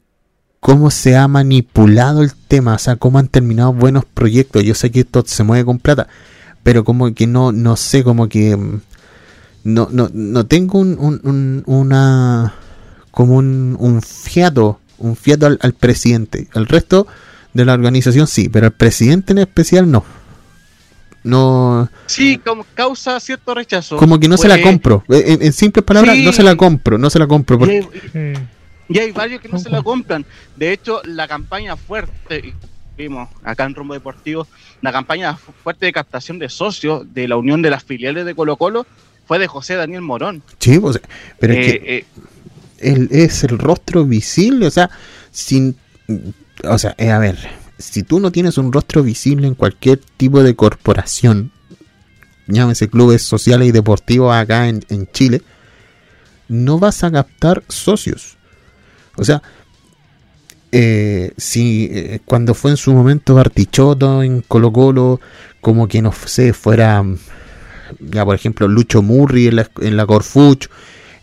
cómo 0.60 0.90
se 0.90 1.16
ha 1.16 1.26
manipulado 1.26 2.22
el 2.22 2.32
tema, 2.34 2.74
o 2.74 2.78
sea, 2.78 2.96
cómo 2.96 3.18
han 3.18 3.28
terminado 3.28 3.72
buenos 3.72 4.04
proyectos. 4.04 4.62
Yo 4.62 4.74
sé 4.74 4.90
que 4.90 5.00
esto 5.00 5.22
se 5.26 5.42
mueve 5.42 5.64
con 5.64 5.78
plata, 5.78 6.08
pero 6.62 6.84
como 6.84 7.14
que 7.14 7.26
no, 7.26 7.50
no 7.50 7.76
sé, 7.76 8.04
como 8.04 8.28
que 8.28 8.54
mm, 8.54 8.80
no, 9.64 9.88
no, 9.90 10.10
no 10.12 10.44
tengo 10.44 10.80
un, 10.80 10.98
un- 10.98 11.20
un- 11.24 11.62
una 11.64 12.52
como 13.12 13.36
un, 13.36 13.74
un 13.80 14.02
fiato, 14.02 14.80
un 14.98 15.16
fiato 15.16 15.46
al, 15.46 15.58
al 15.62 15.72
presidente. 15.72 16.48
El 16.54 16.66
resto 16.66 17.06
de 17.52 17.64
la 17.64 17.74
organización 17.74 18.26
sí, 18.26 18.48
pero 18.48 18.66
el 18.66 18.72
presidente 18.72 19.32
en 19.32 19.38
especial 19.38 19.90
no. 19.90 20.04
No, 21.24 21.88
Sí, 22.06 22.38
como 22.38 22.64
causa 22.74 23.18
cierto 23.18 23.52
rechazo. 23.54 23.96
como 23.96 24.20
que 24.20 24.28
no 24.28 24.36
se 24.36 24.46
la 24.46 24.54
Pues, 24.54 24.64
compro. 24.66 25.04
En, 25.08 25.42
en 25.42 25.52
simples 25.52 25.84
palabras, 25.84 26.14
sí. 26.16 26.24
no 26.24 26.32
se 26.32 26.42
la 26.44 26.54
compro, 26.54 26.98
no 26.98 27.10
se 27.10 27.18
la 27.18 27.26
compro. 27.26 27.58
Porque. 27.58 28.38
Y 28.88 28.98
hay 29.00 29.10
varios 29.10 29.40
que 29.40 29.48
no 29.48 29.58
se 29.58 29.68
la 29.68 29.82
compran. 29.82 30.24
De 30.54 30.72
hecho, 30.72 31.00
la 31.04 31.26
campaña 31.26 31.76
fuerte, 31.76 32.54
vimos 32.96 33.28
acá 33.42 33.64
en 33.64 33.74
Rumbo 33.74 33.94
Deportivo, 33.94 34.46
la 34.82 34.92
campaña 34.92 35.36
fuerte 35.64 35.86
de 35.86 35.92
captación 35.92 36.38
de 36.38 36.48
socios 36.48 37.12
de 37.12 37.26
la 37.26 37.36
unión 37.36 37.60
de 37.60 37.70
las 37.70 37.82
filiales 37.82 38.24
de 38.24 38.36
Colo 38.36 38.56
Colo 38.56 38.86
fue 39.26 39.40
de 39.40 39.48
José 39.48 39.74
Daniel 39.74 40.02
Morón. 40.02 40.44
Sí, 40.60 40.78
pues, 40.78 41.00
pero 41.40 41.54
es 41.54 41.58
Eh, 41.58 41.80
que 41.82 41.96
eh, 41.96 42.04
él 42.80 43.08
es 43.10 43.44
el 43.44 43.58
rostro 43.58 44.04
visible, 44.04 44.66
o 44.66 44.70
sea, 44.70 44.90
sin, 45.30 45.76
o 46.64 46.78
sea, 46.78 46.94
eh, 46.98 47.10
a 47.10 47.18
ver, 47.18 47.38
si 47.78 48.02
tú 48.02 48.20
no 48.20 48.32
tienes 48.32 48.58
un 48.58 48.72
rostro 48.72 49.02
visible 49.02 49.46
en 49.46 49.54
cualquier 49.54 50.00
tipo 50.16 50.42
de 50.42 50.54
corporación, 50.54 51.52
llámese 52.46 52.88
clubes 52.88 53.22
sociales 53.22 53.68
y 53.68 53.72
deportivos 53.72 54.34
acá 54.34 54.68
en, 54.68 54.84
en 54.88 55.06
Chile, 55.12 55.42
no 56.48 56.78
vas 56.78 57.02
a 57.04 57.10
captar 57.10 57.62
socios. 57.68 58.36
O 59.16 59.24
sea, 59.24 59.42
eh, 60.72 61.32
si 61.36 61.88
eh, 61.90 62.20
cuando 62.24 62.54
fue 62.54 62.72
en 62.72 62.76
su 62.76 62.92
momento 62.92 63.34
Bartichotto 63.34 64.22
en 64.22 64.42
Colo 64.42 64.72
Colo, 64.72 65.20
como 65.60 65.88
que 65.88 66.02
no 66.02 66.12
sé, 66.12 66.52
fuera 66.52 67.04
ya 68.00 68.24
por 68.24 68.34
ejemplo 68.34 68.66
Lucho 68.68 69.00
Murri 69.00 69.46
en 69.46 69.56
la, 69.56 69.70
en 69.80 69.96
la 69.96 70.06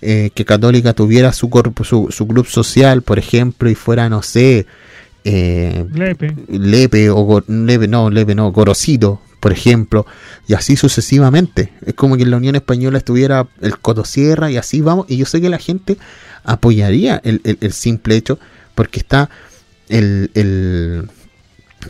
eh, 0.04 0.30
que 0.34 0.46
Católica 0.46 0.94
tuviera 0.94 1.32
su, 1.34 1.50
corpo- 1.50 1.84
su, 1.84 2.10
su 2.12 2.28
club 2.28 2.46
social, 2.46 3.02
por 3.02 3.18
ejemplo, 3.20 3.70
y 3.70 3.76
fuera, 3.76 4.10
no 4.10 4.22
sé, 4.22 4.66
eh, 5.24 5.86
Lepe. 5.94 6.36
Lepe 6.50 7.10
o 7.10 7.44
Lepe, 7.48 7.88
no, 7.88 8.10
Lepe 8.10 8.36
no, 8.36 8.52
Gorosito, 8.52 9.22
por 9.40 9.52
ejemplo, 9.52 10.06
y 10.48 10.54
así 10.54 10.76
sucesivamente. 10.76 11.72
Es 11.86 11.94
como 11.94 12.18
que 12.18 12.24
en 12.24 12.32
la 12.32 12.38
Unión 12.38 12.56
Española 12.56 12.98
estuviera 12.98 13.48
el 13.62 13.78
Cotosierra 13.80 14.52
y 14.52 14.58
así 14.58 14.82
vamos, 14.82 15.06
y 15.10 15.18
yo 15.18 15.26
sé 15.26 15.42
que 15.42 15.50
la 15.50 15.58
gente 15.60 15.98
apoyaría 16.44 17.22
el, 17.24 17.42
el- 17.44 17.58
el 17.62 17.74
simple 17.74 18.16
hecho, 18.16 18.38
porque 18.76 19.00
está 19.00 19.30
el, 19.90 20.32
el- 20.34 21.10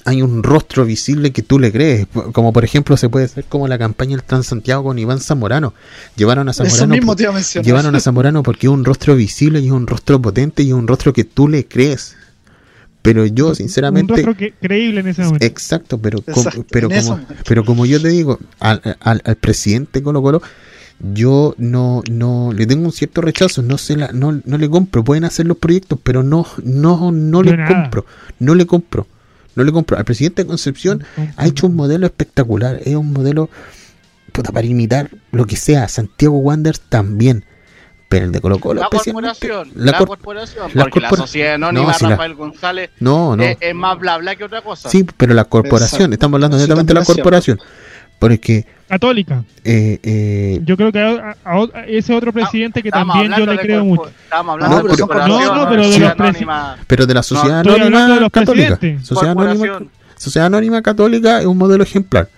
hay 0.06 0.22
un 0.22 0.44
rostro 0.44 0.86
visible 0.86 1.32
que 1.32 1.42
tú 1.42 1.60
le 1.60 1.72
crees, 1.72 2.08
como 2.32 2.52
por 2.54 2.64
ejemplo 2.64 2.98
se 2.98 3.10
puede 3.10 3.26
hacer 3.26 3.46
como 3.46 3.68
la 3.68 3.78
campaña 3.78 4.12
del 4.18 4.24
Transantiago 4.24 4.84
con 4.84 5.00
Iván 5.00 5.20
Zamorano. 5.20 5.74
Llevaron 6.16 6.48
a 6.48 6.52
Eso 6.52 6.64
Zamorano 6.66 6.94
mismo 6.96 7.08
por- 7.08 7.16
te 7.18 7.24
iba 7.24 7.36
a. 7.38 7.62
Llevaron 7.62 7.96
a 7.96 8.00
Zamorano 8.00 8.44
porque 8.44 8.68
es 8.68 8.72
un 8.74 8.86
rostro 8.86 9.16
visible 9.16 9.60
y 9.60 9.68
es 9.68 9.72
un 9.72 9.88
rostro 9.88 10.22
potente 10.22 10.64
y 10.64 10.68
es 10.68 10.74
un 10.74 10.88
rostro 10.88 11.14
que 11.14 11.24
tú 11.24 11.48
le 11.48 11.66
crees. 11.68 12.16
Pero 13.02 13.26
yo, 13.26 13.50
Un 13.50 13.56
sinceramente, 13.56 14.14
rostro 14.14 14.38
que- 14.38 14.54
creíble 14.54 15.02
en 15.02 15.08
ese 15.08 15.24
momento. 15.24 15.46
exacto, 15.46 15.98
pero, 15.98 16.22
com- 16.22 16.46
pero, 16.72 16.90
como, 16.90 17.20
pero 17.46 17.66
como 17.66 17.86
yo 17.86 18.02
te 18.02 18.08
digo, 18.08 18.40
al, 18.60 18.82
al- 19.02 19.22
al 19.26 19.36
presidente 19.36 20.02
Colo 20.02 20.22
Colo, 20.22 20.42
yo 21.14 21.54
no, 21.58 22.02
no 22.10 22.54
le 22.56 22.66
tengo 22.66 22.86
un 22.86 22.94
cierto 22.94 23.20
rechazo, 23.20 23.62
no 23.62 23.78
se 23.78 23.98
la, 23.98 24.12
no, 24.14 24.40
no 24.46 24.58
le 24.58 24.70
compro, 24.70 25.04
pueden 25.04 25.26
hacer 25.26 25.46
los 25.46 25.58
proyectos, 25.58 26.00
pero 26.02 26.24
no, 26.24 26.46
no, 26.64 27.12
no 27.12 27.44
le 27.44 27.58
nada. 27.58 27.68
compro, 27.68 28.06
no 28.40 28.56
le 28.56 28.66
compro, 28.66 29.06
no 29.56 29.64
le 29.64 29.72
compro. 29.72 29.98
Al 29.98 30.06
presidente 30.06 30.44
de 30.44 30.48
Concepción 30.48 31.04
ha 31.38 31.46
hecho 31.48 31.68
un 31.68 31.76
modelo 31.76 32.06
espectacular, 32.06 32.80
es 32.84 32.96
un 32.96 33.12
modelo 33.14 33.50
puta, 34.32 34.52
para 34.52 34.66
imitar 34.66 35.10
lo 35.32 35.46
que 35.46 35.56
sea, 35.56 35.88
Santiago 35.88 36.38
Wanderers 36.40 36.82
también, 36.90 37.46
pero 38.10 38.26
el 38.26 38.32
de 38.32 38.42
Colo 38.42 38.60
Colo 38.60 38.82
la 38.82 38.90
corporación, 38.90 39.72
la 39.76 39.92
la, 39.92 39.98
cor- 40.00 40.08
corporación, 40.08 40.72
la 40.74 40.84
porque 40.84 41.00
la 41.00 41.10
sociedad 41.10 41.54
anónima 41.56 41.88
No, 41.92 41.94
si 41.94 42.04
la- 42.04 42.10
Rafael 42.12 42.34
González 42.36 42.90
no, 43.00 43.36
no, 43.36 43.44
es, 43.44 43.58
es 43.60 43.76
más 43.76 43.98
bla 44.00 44.18
bla 44.18 44.36
que 44.36 44.44
otra 44.44 44.62
cosa. 44.62 44.90
sí, 44.90 45.06
pero 45.18 45.34
la 45.34 45.46
corporación, 45.46 46.02
Exacto. 46.02 46.14
estamos 46.14 46.38
hablando 46.38 46.58
netamente 46.58 46.94
de 46.94 47.00
la 47.00 47.06
corporación, 47.06 47.60
porque 48.30 48.66
Católica. 48.88 49.44
eh, 49.66 50.00
eh, 50.04 50.60
Yo 50.64 50.78
creo 50.78 50.92
que 50.92 51.00
a, 51.00 51.36
a- 51.44 51.68
a 51.74 51.86
ese 51.88 52.14
otro 52.14 52.32
presidente 52.32 52.82
que 52.82 52.90
también 52.92 53.32
yo 53.38 53.46
le 53.46 53.58
creo 53.58 53.84
mucho. 53.84 54.10
Estamos 54.24 54.54
hablando 54.54 54.78
No, 54.78 54.84
de 54.84 54.96
pero- 54.96 55.28
no, 55.28 55.56
no, 55.56 55.70
de 55.72 55.78
los 55.78 55.98
anónima, 56.20 56.78
pero 56.88 57.06
de 57.06 57.14
la 57.14 57.24
sociedad 57.24 57.60
hablando 57.60 57.86
anónima 57.86 58.14
de 58.16 58.20
los 58.22 58.30
católica, 58.32 58.80
sociedad 59.02 59.32
anónima, 59.38 59.80
sociedad 60.16 60.46
anónima 60.48 60.82
católica 60.82 61.40
es 61.42 61.46
un 61.48 61.58
modelo 61.58 61.84
ejemplar, 61.84 62.30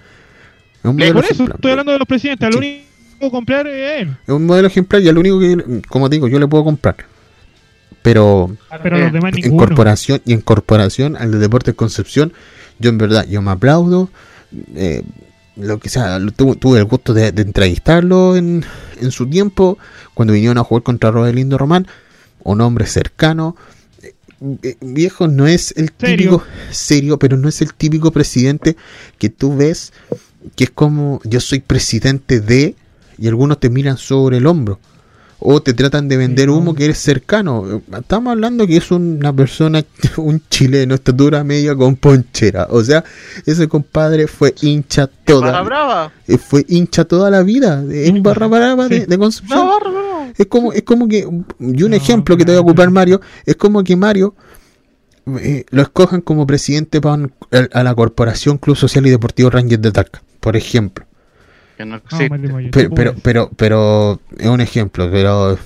es 0.80 0.86
un 0.90 0.96
modelo 0.96 1.14
Por 1.14 1.24
eso 1.26 1.34
ejemplar. 1.34 1.56
estoy 1.58 1.72
hablando 1.72 1.92
de 1.92 2.00
los 2.00 2.08
presidentes. 2.08 2.46
Al 2.48 2.54
Sí. 2.54 2.58
único 2.58 2.80
que 2.86 3.18
puedo 3.20 3.32
comprar 3.32 3.68
es 3.68 4.02
él. 4.02 4.18
Es 4.26 4.34
un 4.34 4.46
modelo 4.46 4.68
ejemplar 4.68 5.02
y 5.04 5.08
es 5.08 5.14
lo 5.14 5.20
único 5.20 5.40
que, 5.40 5.82
como 5.88 6.10
digo, 6.10 6.28
yo 6.28 6.40
le 6.40 6.48
puedo 6.48 6.64
comprar. 6.64 6.96
Pero 8.02 8.56
Pero 8.84 8.98
Eh, 8.98 9.02
los 9.04 9.14
demás 9.14 9.34
en 9.36 9.42
ninguno. 9.42 9.66
corporación 9.66 10.22
y 10.26 10.34
en 10.34 10.42
corporación 10.42 11.16
al 11.18 11.32
de 11.32 11.38
Deportes 11.40 11.74
Concepción, 11.76 12.34
yo 12.80 12.90
en 12.90 12.98
verdad, 12.98 13.26
yo 13.28 13.42
me 13.42 13.52
aplaudo. 13.52 14.10
eh, 14.76 15.04
lo 15.58 15.80
que 15.80 15.90
sea, 15.90 16.20
tuve, 16.36 16.56
tuve 16.58 16.80
el 16.80 16.86
gusto 16.86 17.14
de, 17.14 17.32
de 17.32 17.42
entrevistarlo 17.42 18.36
en, 18.36 18.66
en 19.00 19.12
su 19.12 19.28
tiempo, 19.30 19.78
cuando 20.14 20.34
vinieron 20.34 20.58
a 20.58 20.64
jugar 20.64 20.84
contra 20.84 21.12
Rodelindo 21.12 21.58
Román, 21.58 21.88
un 22.44 22.62
hombre 22.62 22.86
cercano. 22.88 23.56
eh, 24.02 24.14
eh, 24.64 24.78
viejo, 24.82 25.28
no 25.28 25.48
es 25.48 25.74
el 25.78 25.92
Serio. 26.00 26.18
típico 26.18 26.44
serio, 26.72 27.18
pero 27.20 27.38
no 27.38 27.48
es 27.50 27.62
el 27.62 27.74
típico 27.74 28.12
presidente 28.12 28.76
que 29.18 29.30
tú 29.30 29.56
ves 29.56 29.94
que 30.56 30.66
es 30.66 30.70
como 30.70 31.20
yo 31.24 31.40
soy 31.40 31.60
presidente 31.60 32.40
de 32.40 32.76
y 33.18 33.28
algunos 33.28 33.60
te 33.60 33.70
miran 33.70 33.98
sobre 33.98 34.38
el 34.38 34.46
hombro 34.46 34.80
o 35.40 35.62
te 35.62 35.74
tratan 35.74 36.08
de 36.08 36.18
vender 36.18 36.50
humo 36.50 36.74
que 36.74 36.86
eres 36.86 36.98
cercano. 36.98 37.82
Estamos 37.98 38.32
hablando 38.32 38.66
que 38.66 38.78
es 38.78 38.90
una 38.92 39.34
persona, 39.34 39.84
un 40.18 40.42
chileno, 40.50 40.96
estatura 40.96 41.44
media 41.44 41.76
con 41.76 41.96
ponchera. 41.98 42.68
O 42.72 42.84
sea, 42.84 43.04
ese 43.46 43.68
compadre 43.68 44.28
fue 44.28 44.56
hincha 44.62 45.02
Barra 45.08 45.24
toda, 45.26 45.62
brava. 45.62 46.12
eh, 46.28 46.38
fue 46.38 46.66
hincha 46.68 47.06
toda 47.06 47.30
la 47.30 47.44
vida. 47.44 47.84
Es 47.92 48.12
Sí, 48.12 48.20
barra 48.22 48.48
brava 48.48 48.88
de, 48.88 49.06
de 49.06 49.18
Concepción. 49.18 49.60
No, 49.60 49.66
barra 49.68 49.90
brava. 49.92 50.32
Es 50.38 50.46
como, 50.48 50.74
es 50.74 50.84
como 50.84 51.08
que, 51.08 51.20
y 51.60 51.84
un 51.84 51.92
No, 51.92 51.96
ejemplo 51.98 52.36
que 52.38 52.46
te 52.46 52.52
voy 52.52 52.58
a 52.58 52.62
ocupar 52.62 52.90
Mario, 52.92 53.22
es 53.46 53.56
como 53.56 53.84
que 53.84 53.96
Mario 53.96 54.36
eh, 55.40 55.66
lo 55.70 55.82
escojan 55.82 56.22
como 56.22 56.46
presidente 56.46 57.02
para 57.02 57.16
un- 57.16 57.34
a, 57.52 57.80
a 57.80 57.84
la 57.84 57.96
Corporación 57.96 58.58
Club 58.58 58.76
Social 58.76 59.06
y 59.08 59.10
Deportivo 59.10 59.50
Rangers 59.50 59.82
de 59.82 59.92
Talca, 59.92 60.22
por 60.40 60.56
ejemplo. 60.56 61.06
Que 61.78 61.86
no 61.86 61.96
existe. 61.98 62.30
Moyo, 62.30 62.70
Pero, 62.72 62.90
pero, 62.96 63.16
pero, 63.22 63.50
pero, 63.56 64.22
es 64.38 64.48
un 64.48 64.62
ejemplo, 64.62 65.10
pero 65.12 65.58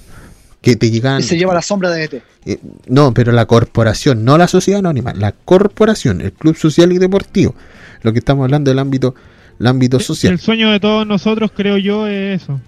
que 0.61 0.75
te 0.75 0.89
llegan... 0.91 1.19
Y 1.19 1.23
se 1.23 1.37
lleva 1.37 1.53
la 1.53 1.61
sombra 1.61 1.89
de 1.91 2.03
ET. 2.03 2.13
eh, 2.45 2.59
no, 2.87 3.13
pero 3.13 3.31
la 3.31 3.45
corporación, 3.45 4.25
no 4.25 4.37
la 4.37 4.47
sociedad 4.47 4.79
anónima, 4.79 5.13
la 5.13 5.31
corporación, 5.31 6.21
el 6.21 6.33
Club 6.33 6.55
Social 6.57 6.91
y 6.91 6.97
Deportivo. 6.97 7.55
Lo 8.01 8.11
que 8.11 8.19
estamos 8.19 8.43
hablando 8.43 8.69
del 8.71 8.79
ámbito, 8.79 9.13
el 9.59 9.67
ámbito 9.67 9.99
social. 9.99 10.33
El 10.33 10.39
sueño 10.39 10.71
de 10.71 10.79
todos 10.79 11.05
nosotros, 11.07 11.51
creo 11.55 11.77
yo, 11.77 12.07
es 12.07 12.41
eso. 12.43 12.59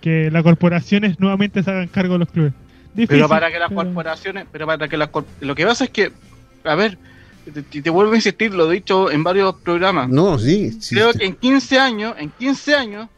Que 0.00 0.30
las 0.30 0.42
corporaciones 0.42 1.18
nuevamente 1.20 1.62
se 1.62 1.70
hagan 1.70 1.88
cargo 1.88 2.14
de 2.14 2.18
los 2.20 2.30
clubes. 2.30 2.52
Difícil, 2.94 3.08
Pero 3.16 3.28
para 3.28 3.50
que 3.52 3.58
las 3.58 3.68
pero- 3.68 3.82
corporaciones, 3.84 4.46
pero 4.50 4.66
para 4.66 4.88
que 4.88 4.96
las 4.96 5.10
lo 5.40 5.54
que 5.54 5.64
pasa 5.66 5.84
es 5.84 5.90
que, 5.90 6.12
a 6.64 6.74
ver, 6.74 6.98
te, 7.52 7.82
te 7.82 7.90
vuelvo 7.90 8.12
a 8.12 8.16
insistir, 8.16 8.52
lo 8.54 8.70
he 8.70 8.74
dicho 8.76 9.10
en 9.10 9.22
varios 9.24 9.54
programas. 9.56 10.08
No, 10.08 10.38
sí, 10.38 10.72
sí, 10.80 10.94
Creo 10.94 11.12
sí. 11.12 11.18
que 11.20 11.24
en 11.26 11.34
15 11.36 11.78
años, 11.78 12.14
en 12.18 12.30
15 12.30 12.74
años, 12.74 13.08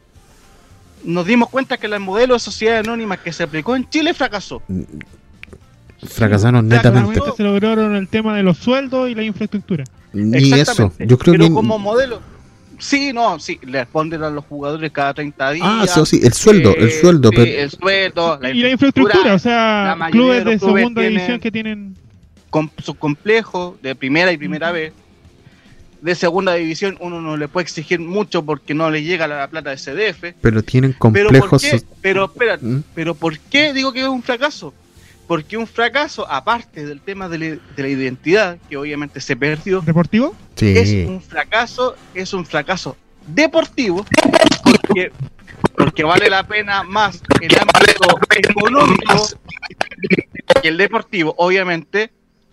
nos 1.03 1.25
dimos 1.25 1.49
cuenta 1.49 1.77
que 1.77 1.87
el 1.87 1.99
modelo 1.99 2.33
de 2.35 2.39
sociedad 2.39 2.79
anónima 2.79 3.17
que 3.17 3.33
se 3.33 3.43
aplicó 3.43 3.75
en 3.75 3.89
Chile 3.89 4.13
fracasó. 4.13 4.61
fracasaron 6.07 6.69
Ya, 6.69 6.77
netamente. 6.77 7.19
se 7.35 7.43
lograron 7.43 7.95
el 7.95 8.07
tema 8.07 8.35
de 8.35 8.43
los 8.43 8.57
sueldos 8.57 9.09
y 9.09 9.15
la 9.15 9.23
infraestructura. 9.23 9.83
Ni 10.13 10.51
eso, 10.53 10.91
yo 10.99 11.17
creo 11.17 11.33
Pero 11.33 11.45
que... 11.45 11.51
como 11.53 11.79
modelo, 11.79 12.21
sí, 12.79 13.13
no, 13.13 13.39
sí, 13.39 13.59
le 13.63 13.79
responden 13.79 14.23
a 14.23 14.29
los 14.29 14.43
jugadores 14.45 14.91
cada 14.91 15.13
30 15.13 15.51
días. 15.51 15.67
Ah, 15.69 15.81
eso 15.85 16.05
sí, 16.05 16.19
el 16.23 16.33
sueldo, 16.33 16.75
el 16.75 16.91
sueldo, 16.91 17.29
sí, 17.29 17.35
pero... 17.37 17.51
el 17.51 17.71
sueldo, 17.71 18.39
la 18.41 18.49
y 18.51 18.61
la 18.61 18.69
infraestructura, 18.71 19.33
o 19.35 19.39
sea, 19.39 19.97
clubes 20.11 20.43
de 20.43 20.45
de, 20.45 20.51
los 20.55 20.61
clubes 20.61 20.81
segunda 20.81 21.01
tienen- 21.01 21.13
división 21.17 21.39
que 21.39 21.51
tienen... 21.51 21.95
con 22.51 22.69
su 22.83 22.93
complejo 22.95 23.77
de 23.81 23.95
primera 23.95 24.31
y 24.31 24.37
primera 24.37 24.71
vez. 24.71 24.93
De 26.01 26.15
segunda 26.15 26.53
división 26.55 26.97
uno 26.99 27.21
no 27.21 27.37
le 27.37 27.47
puede 27.47 27.63
exigir 27.63 27.99
mucho 27.99 28.43
porque 28.43 28.73
no 28.73 28.89
le 28.89 29.03
llega 29.03 29.27
la 29.27 29.47
plata 29.47 29.69
de 29.69 29.77
CDF. 29.77 30.35
Pero 30.41 30.63
tienen 30.63 30.91
Pero 31.13 31.29
¿por 31.29 31.39
complejos... 31.49 31.61
so- 31.61 31.77
Pero 32.01 32.25
espérate, 32.25 32.65
¿Mm? 32.65 32.83
pero 32.95 33.15
¿por 33.15 33.37
qué 33.39 33.71
digo 33.73 33.93
que 33.93 34.01
es 34.01 34.07
un 34.07 34.21
fracaso? 34.23 34.73
Porque 35.27 35.55
un 35.57 35.67
fracaso, 35.67 36.29
aparte 36.29 36.85
del 36.85 36.99
tema 37.01 37.29
de 37.29 37.37
la, 37.37 37.45
de 37.45 37.59
la 37.83 37.87
identidad, 37.87 38.57
que 38.69 38.75
obviamente 38.77 39.21
se 39.21 39.35
perdió, 39.37 39.79
¿Deportivo? 39.81 40.35
Sí. 40.55 40.73
es 40.77 41.07
un 41.07 41.21
fracaso, 41.21 41.95
es 42.13 42.33
un 42.33 42.45
fracaso 42.45 42.97
deportivo, 43.27 44.03
porque, 44.63 45.11
porque 45.77 46.03
vale 46.03 46.29
la 46.29 46.45
pena 46.45 46.83
más 46.83 47.21
el 47.39 47.51
ámbito 47.57 48.19
económico 48.35 49.27
que 50.61 50.67
el 50.67 50.77
deportivo, 50.77 51.33
obviamente. 51.37 52.11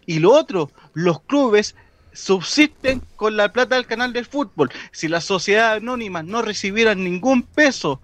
Y 0.09 0.21
lo 0.21 0.33
otro, 0.33 0.71
los 0.95 1.21
clubes 1.21 1.75
subsisten 2.15 3.03
con 3.15 3.37
la 3.37 3.53
plata 3.53 3.75
del 3.75 3.85
canal 3.85 4.15
del 4.15 4.25
fútbol. 4.25 4.71
Si 4.91 5.07
las 5.07 5.25
sociedades 5.25 5.83
anónimas 5.83 6.25
no 6.25 6.41
recibieran 6.41 7.05
ningún 7.05 7.43
peso 7.43 8.01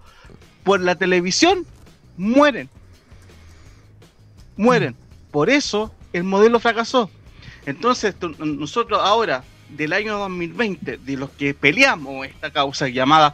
por 0.63 0.81
la 0.81 0.93
televisión, 0.93 1.65
mueren. 2.15 2.69
Mueren. 4.55 4.95
Por 5.31 5.49
eso 5.49 5.91
el 6.13 6.23
modelo 6.23 6.59
fracasó. 6.59 7.09
Entonces, 7.65 8.13
nosotros 8.37 8.99
ahora, 9.01 9.43
del 9.69 9.91
año 9.91 10.19
2020, 10.19 10.97
de 10.97 11.17
los 11.17 11.31
que 11.31 11.55
peleamos 11.55 12.27
esta 12.27 12.51
causa 12.51 12.87
llamada 12.87 13.33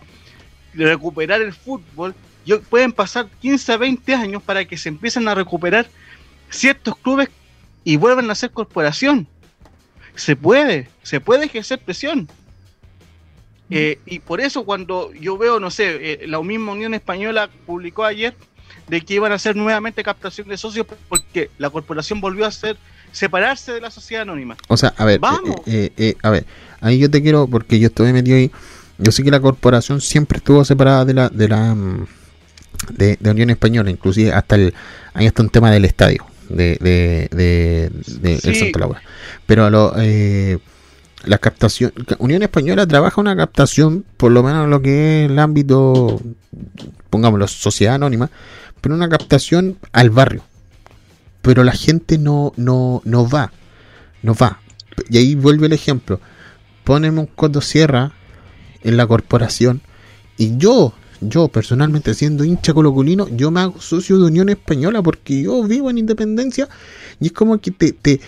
recuperar 0.73 1.41
el 1.41 1.51
fútbol, 1.51 2.15
yo- 2.45 2.61
pueden 2.61 2.93
pasar 2.93 3.27
15 3.41 3.73
a 3.73 3.77
20 3.77 4.15
años 4.15 4.41
para 4.41 4.63
que 4.63 4.77
se 4.77 4.87
empiecen 4.87 5.27
a 5.27 5.35
recuperar 5.35 5.89
ciertos 6.49 6.95
clubes 6.97 7.27
y 7.83 7.97
vuelvan 7.97 8.29
a 8.31 8.35
ser 8.35 8.51
corporación. 8.51 9.27
Se 10.15 10.35
puede, 10.35 10.89
se 11.03 11.19
puede 11.19 11.45
ejercer 11.45 11.79
presión. 11.79 12.27
Eh, 13.69 13.99
y 14.05 14.19
por 14.19 14.41
eso 14.41 14.65
cuando 14.65 15.13
yo 15.13 15.37
veo, 15.37 15.59
no 15.59 15.71
sé, 15.71 16.13
eh, 16.23 16.27
la 16.27 16.41
misma 16.41 16.73
Unión 16.73 16.93
Española 16.93 17.49
publicó 17.65 18.03
ayer 18.03 18.35
de 18.87 19.01
que 19.01 19.13
iban 19.13 19.31
a 19.31 19.35
hacer 19.35 19.55
nuevamente 19.55 20.03
captación 20.03 20.49
de 20.49 20.57
socios 20.57 20.85
porque 21.07 21.49
la 21.57 21.69
corporación 21.69 22.19
volvió 22.19 22.45
a 22.45 22.51
ser 22.51 22.77
separarse 23.13 23.71
de 23.71 23.79
la 23.81 23.89
sociedad 23.91 24.23
anónima. 24.23 24.57
O 24.67 24.75
sea, 24.75 24.93
a 24.97 25.05
ver, 25.05 25.19
Vamos. 25.19 25.55
eh, 25.65 25.91
eh, 25.97 26.15
a 26.21 26.29
ver, 26.29 26.45
ahí 26.81 26.99
yo 26.99 27.09
te 27.09 27.21
quiero, 27.21 27.47
porque 27.47 27.79
yo 27.79 27.87
estoy 27.87 28.11
metido 28.11 28.35
ahí, 28.37 28.51
yo 28.97 29.11
sé 29.11 29.23
que 29.23 29.31
la 29.31 29.39
corporación 29.39 30.01
siempre 30.01 30.37
estuvo 30.37 30.63
separada 30.65 31.05
de 31.05 31.13
la, 31.13 31.29
de 31.29 31.47
la, 31.47 31.73
mm, 31.73 32.07
de, 32.91 33.17
de 33.19 33.31
Unión 33.31 33.49
Española, 33.49 33.89
inclusive 33.89 34.33
hasta 34.33 34.55
el, 34.55 34.73
ahí 35.13 35.25
está 35.25 35.41
un 35.43 35.49
tema 35.49 35.71
del 35.71 35.85
estadio, 35.85 36.25
de, 36.55 36.77
de, 36.79 37.29
de, 37.31 37.91
de 38.19 38.33
el. 38.43 38.55
Santa 38.55 38.79
Laura. 38.79 39.01
Pero 39.45 39.69
lo, 39.69 39.93
eh, 39.97 40.59
la 41.25 41.37
captación, 41.37 41.93
Unión 42.19 42.41
Española 42.43 42.87
trabaja 42.87 43.21
una 43.21 43.35
captación, 43.35 44.05
por 44.17 44.31
lo 44.31 44.43
menos 44.43 44.65
en 44.65 44.69
lo 44.69 44.81
que 44.81 45.25
es 45.25 45.31
el 45.31 45.37
ámbito, 45.39 46.19
pongámoslo, 47.09 47.47
sociedad 47.47 47.95
anónima, 47.95 48.29
pero 48.81 48.95
una 48.95 49.09
captación 49.09 49.77
al 49.91 50.09
barrio. 50.09 50.43
Pero 51.41 51.63
la 51.63 51.73
gente 51.73 52.17
no, 52.17 52.53
no, 52.55 53.01
no 53.05 53.27
va, 53.27 53.51
no 54.21 54.33
va. 54.35 54.59
Y 55.09 55.17
ahí 55.17 55.35
vuelve 55.35 55.67
el 55.67 55.73
ejemplo. 55.73 56.19
Poneme 56.83 57.19
un 57.19 57.27
coto 57.27 57.61
sierra 57.61 58.11
en 58.83 58.97
la 58.97 59.07
corporación 59.07 59.81
y 60.37 60.57
yo, 60.57 60.93
yo 61.21 61.47
personalmente 61.47 62.13
siendo 62.13 62.43
hincha 62.43 62.73
colocolino, 62.73 63.27
yo 63.29 63.51
me 63.51 63.61
hago 63.61 63.79
socio 63.79 64.17
de 64.19 64.25
Unión 64.25 64.49
Española 64.49 65.01
porque 65.01 65.43
yo 65.43 65.63
vivo 65.63 65.89
en 65.89 65.99
Independencia 65.99 66.67
y 67.19 67.27
es 67.27 67.31
como 67.31 67.59
que 67.59 67.71
te, 67.71 67.93
te 67.93 68.19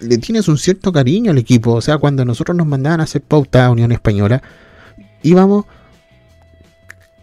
le 0.00 0.18
tienes 0.18 0.48
un 0.48 0.58
cierto 0.58 0.92
cariño 0.92 1.30
al 1.30 1.38
equipo. 1.38 1.72
O 1.72 1.80
sea, 1.80 1.98
cuando 1.98 2.24
nosotros 2.24 2.56
nos 2.56 2.66
mandaban 2.66 3.00
a 3.00 3.04
hacer 3.04 3.22
pauta 3.22 3.66
a 3.66 3.70
Unión 3.70 3.92
Española, 3.92 4.42
íbamos 5.22 5.66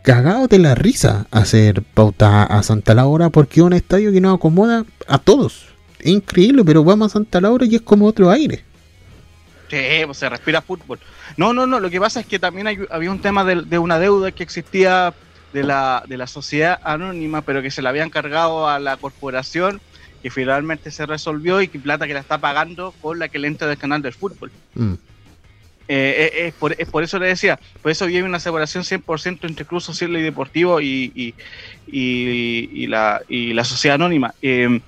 cagados 0.02 0.50
de 0.50 0.60
la 0.60 0.76
risa 0.76 1.28
a 1.32 1.40
hacer 1.40 1.82
pauta 1.82 2.44
a 2.44 2.64
Santa 2.64 2.94
Laura 2.94 3.30
porque 3.30 3.60
es 3.60 3.66
un 3.66 3.74
estadio 3.74 4.12
que 4.12 4.22
nos 4.22 4.36
acomoda 4.36 4.86
a 5.08 5.18
todos. 5.18 5.66
Es 6.00 6.12
increíble, 6.12 6.64
pero 6.64 6.84
vamos 6.84 7.08
a 7.08 7.14
Santa 7.14 7.42
Laura 7.42 7.66
y 7.66 7.76
es 7.76 7.82
como 7.82 8.06
otro 8.06 8.30
aire. 8.30 8.64
Sí, 9.70 9.78
pues 10.06 10.18
se 10.18 10.30
respira 10.30 10.62
fútbol. 10.62 11.00
No, 11.38 11.54
no, 11.54 11.68
no, 11.68 11.80
lo 11.80 11.90
que 11.90 12.00
pasa 12.00 12.20
es 12.22 12.26
que 12.26 12.40
también 12.40 12.68
hay- 12.68 12.80
había 12.90 13.12
un 13.12 13.22
tema 13.22 13.44
de, 13.44 13.62
de 13.64 13.78
una 13.78 14.00
deuda 14.00 14.32
que 14.32 14.44
existía 14.44 15.14
de 15.54 15.64
la, 15.64 16.04
de 16.08 16.18
la 16.18 16.28
sociedad 16.28 16.80
anónima, 16.84 17.42
pero 17.42 17.62
que 17.62 17.72
se 17.72 17.82
la 17.82 17.90
habían 17.90 18.10
cargado 18.10 18.68
a 18.68 18.80
la 18.80 18.98
corporación, 18.98 19.80
que 20.22 20.30
finalmente 20.32 20.92
se 20.92 21.06
resolvió 21.06 21.62
y 21.62 21.68
que 21.68 21.80
plata 21.80 22.08
que 22.08 22.14
la 22.14 22.20
está 22.20 22.40
pagando 22.40 22.94
con 23.00 23.20
la 23.20 23.30
que 23.30 23.40
le 23.40 23.48
entra 23.48 23.68
del 23.68 23.78
canal 23.78 24.02
del 24.02 24.14
fútbol. 24.14 24.52
Mm. 24.76 24.94
Eh, 25.92 26.32
eh, 26.36 26.48
es, 26.48 26.54
por, 26.54 26.76
es 26.78 26.88
por 26.88 27.04
eso 27.04 27.18
le 27.18 27.26
decía, 27.28 27.60
por 27.82 27.92
eso 27.92 28.06
viene 28.06 28.28
una 28.28 28.40
separación 28.40 28.84
100% 28.84 29.48
entre 29.48 29.66
club 29.66 29.82
social 29.82 30.16
y 30.16 30.22
deportivo 30.22 30.80
y, 30.82 31.12
y, 31.16 31.34
y- 31.88 32.70
y 32.84 32.88
la, 32.88 33.22
y 33.28 33.54
la 33.54 33.64
sociedad 33.64 33.96
anónima. 33.96 34.34
Eh, 34.42 34.82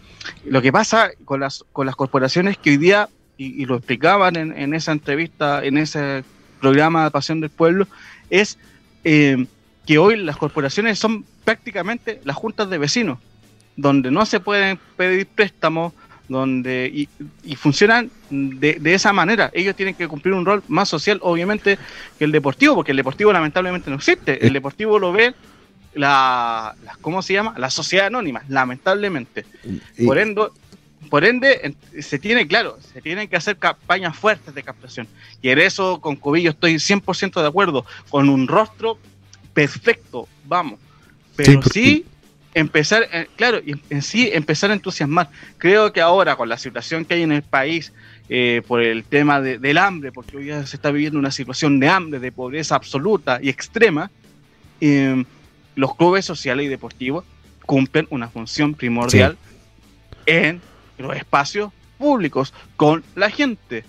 lo 0.46 0.62
que 0.62 0.72
pasa 0.72 1.10
con 1.26 1.40
las, 1.40 1.64
con 1.72 1.88
las 1.88 1.96
corporaciones 1.96 2.58
que 2.60 2.72
hoy 2.72 2.78
día, 2.78 3.10
y, 3.42 3.62
y 3.62 3.66
lo 3.66 3.76
explicaban 3.76 4.36
en, 4.36 4.58
en 4.58 4.74
esa 4.74 4.92
entrevista, 4.92 5.64
en 5.66 5.78
ese 5.78 6.24
programa 6.60 7.06
de 7.06 7.12
Pasión 7.12 7.42
del 7.42 7.50
Pueblo, 7.50 7.88
es 8.30 8.58
eh, 9.04 9.46
que 9.88 9.98
hoy 9.98 10.18
las 10.18 10.38
corporaciones 10.38 11.00
son 11.00 11.26
prácticamente 11.44 12.22
las 12.24 12.36
juntas 12.36 12.70
de 12.70 12.78
vecinos, 12.78 13.18
donde 13.76 14.12
no 14.12 14.26
se 14.26 14.40
pueden 14.40 14.78
pedir 14.96 15.26
préstamos, 15.26 15.94
donde 16.28 16.90
y, 16.94 17.10
y 17.44 17.56
funcionan 17.56 18.10
de, 18.30 18.76
de 18.80 18.94
esa 18.94 19.12
manera. 19.12 19.50
Ellos 19.54 19.76
tienen 19.76 19.96
que 19.96 20.08
cumplir 20.08 20.34
un 20.36 20.46
rol 20.46 20.64
más 20.68 20.88
social, 20.88 21.18
obviamente, 21.24 21.78
que 22.20 22.26
el 22.26 22.32
deportivo, 22.32 22.76
porque 22.76 22.92
el 22.92 22.98
deportivo 22.98 23.34
lamentablemente 23.34 23.90
no 23.90 23.98
existe. 23.98 24.46
El 24.46 24.54
deportivo 24.54 24.98
lo 25.00 25.12
ve 25.12 25.34
la, 25.94 26.76
la- 26.86 26.98
¿cómo 27.02 27.22
se 27.22 27.34
llama? 27.34 27.54
La 27.58 27.70
sociedad 27.70 28.06
anónima, 28.08 28.44
lamentablemente. 28.48 29.46
Y- 29.98 30.06
Por 30.06 30.18
ende, 30.20 30.48
por 31.12 31.26
ende, 31.26 31.60
en- 31.64 32.02
se 32.02 32.18
tiene, 32.18 32.48
claro, 32.48 32.80
se 32.82 33.02
tienen 33.02 33.28
que 33.28 33.36
hacer 33.36 33.58
campañas 33.58 34.18
fuertes 34.18 34.56
de 34.56 34.64
captación. 34.64 35.08
Y 35.42 35.50
en 35.50 35.60
eso, 35.60 36.00
con 36.00 36.16
Cobillo, 36.16 36.52
estoy 36.52 36.76
100% 36.80 37.42
de 37.42 37.48
acuerdo. 37.48 37.86
Con 38.10 38.30
un 38.30 38.48
rostro 38.48 38.98
perfecto, 39.54 40.28
vamos. 40.46 40.80
Pero 41.36 41.60
sí, 41.74 42.06
empezar, 42.54 43.08
eh, 43.12 43.28
claro, 43.36 43.60
y 43.66 43.74
en, 43.90 44.02
sí 44.02 44.30
empezar 44.32 44.72
a 44.72 44.74
entusiasmar. 44.74 45.30
Creo 45.58 45.92
que 45.92 46.00
ahora, 46.02 46.36
con 46.38 46.48
la 46.48 46.58
situación 46.58 47.04
que 47.04 47.16
hay 47.16 47.24
en 47.24 47.34
el 47.34 47.44
país, 47.44 47.92
eh, 48.30 48.62
por 48.66 48.82
el 48.82 49.04
tema 49.04 49.42
de- 49.42 49.58
del 49.60 49.78
hambre, 49.78 50.14
porque 50.14 50.38
hoy 50.38 50.48
se 50.66 50.78
está 50.78 50.92
viviendo 50.92 51.20
una 51.20 51.32
situación 51.32 51.80
de 51.82 51.90
hambre, 51.90 52.20
de 52.22 52.32
pobreza 52.32 52.76
absoluta 52.76 53.40
y 53.42 53.50
extrema, 53.50 54.10
eh, 54.80 55.26
los 55.76 55.94
clubes 55.98 56.24
sociales 56.24 56.66
y 56.66 56.70
deportivos 56.70 57.26
cumplen 57.66 58.08
una 58.10 58.30
función 58.30 58.74
primordial 58.74 59.38
en 60.26 60.62
los 60.98 61.16
espacios 61.16 61.72
públicos 61.98 62.54
con 62.78 63.04
la 63.16 63.30
gente. 63.30 63.84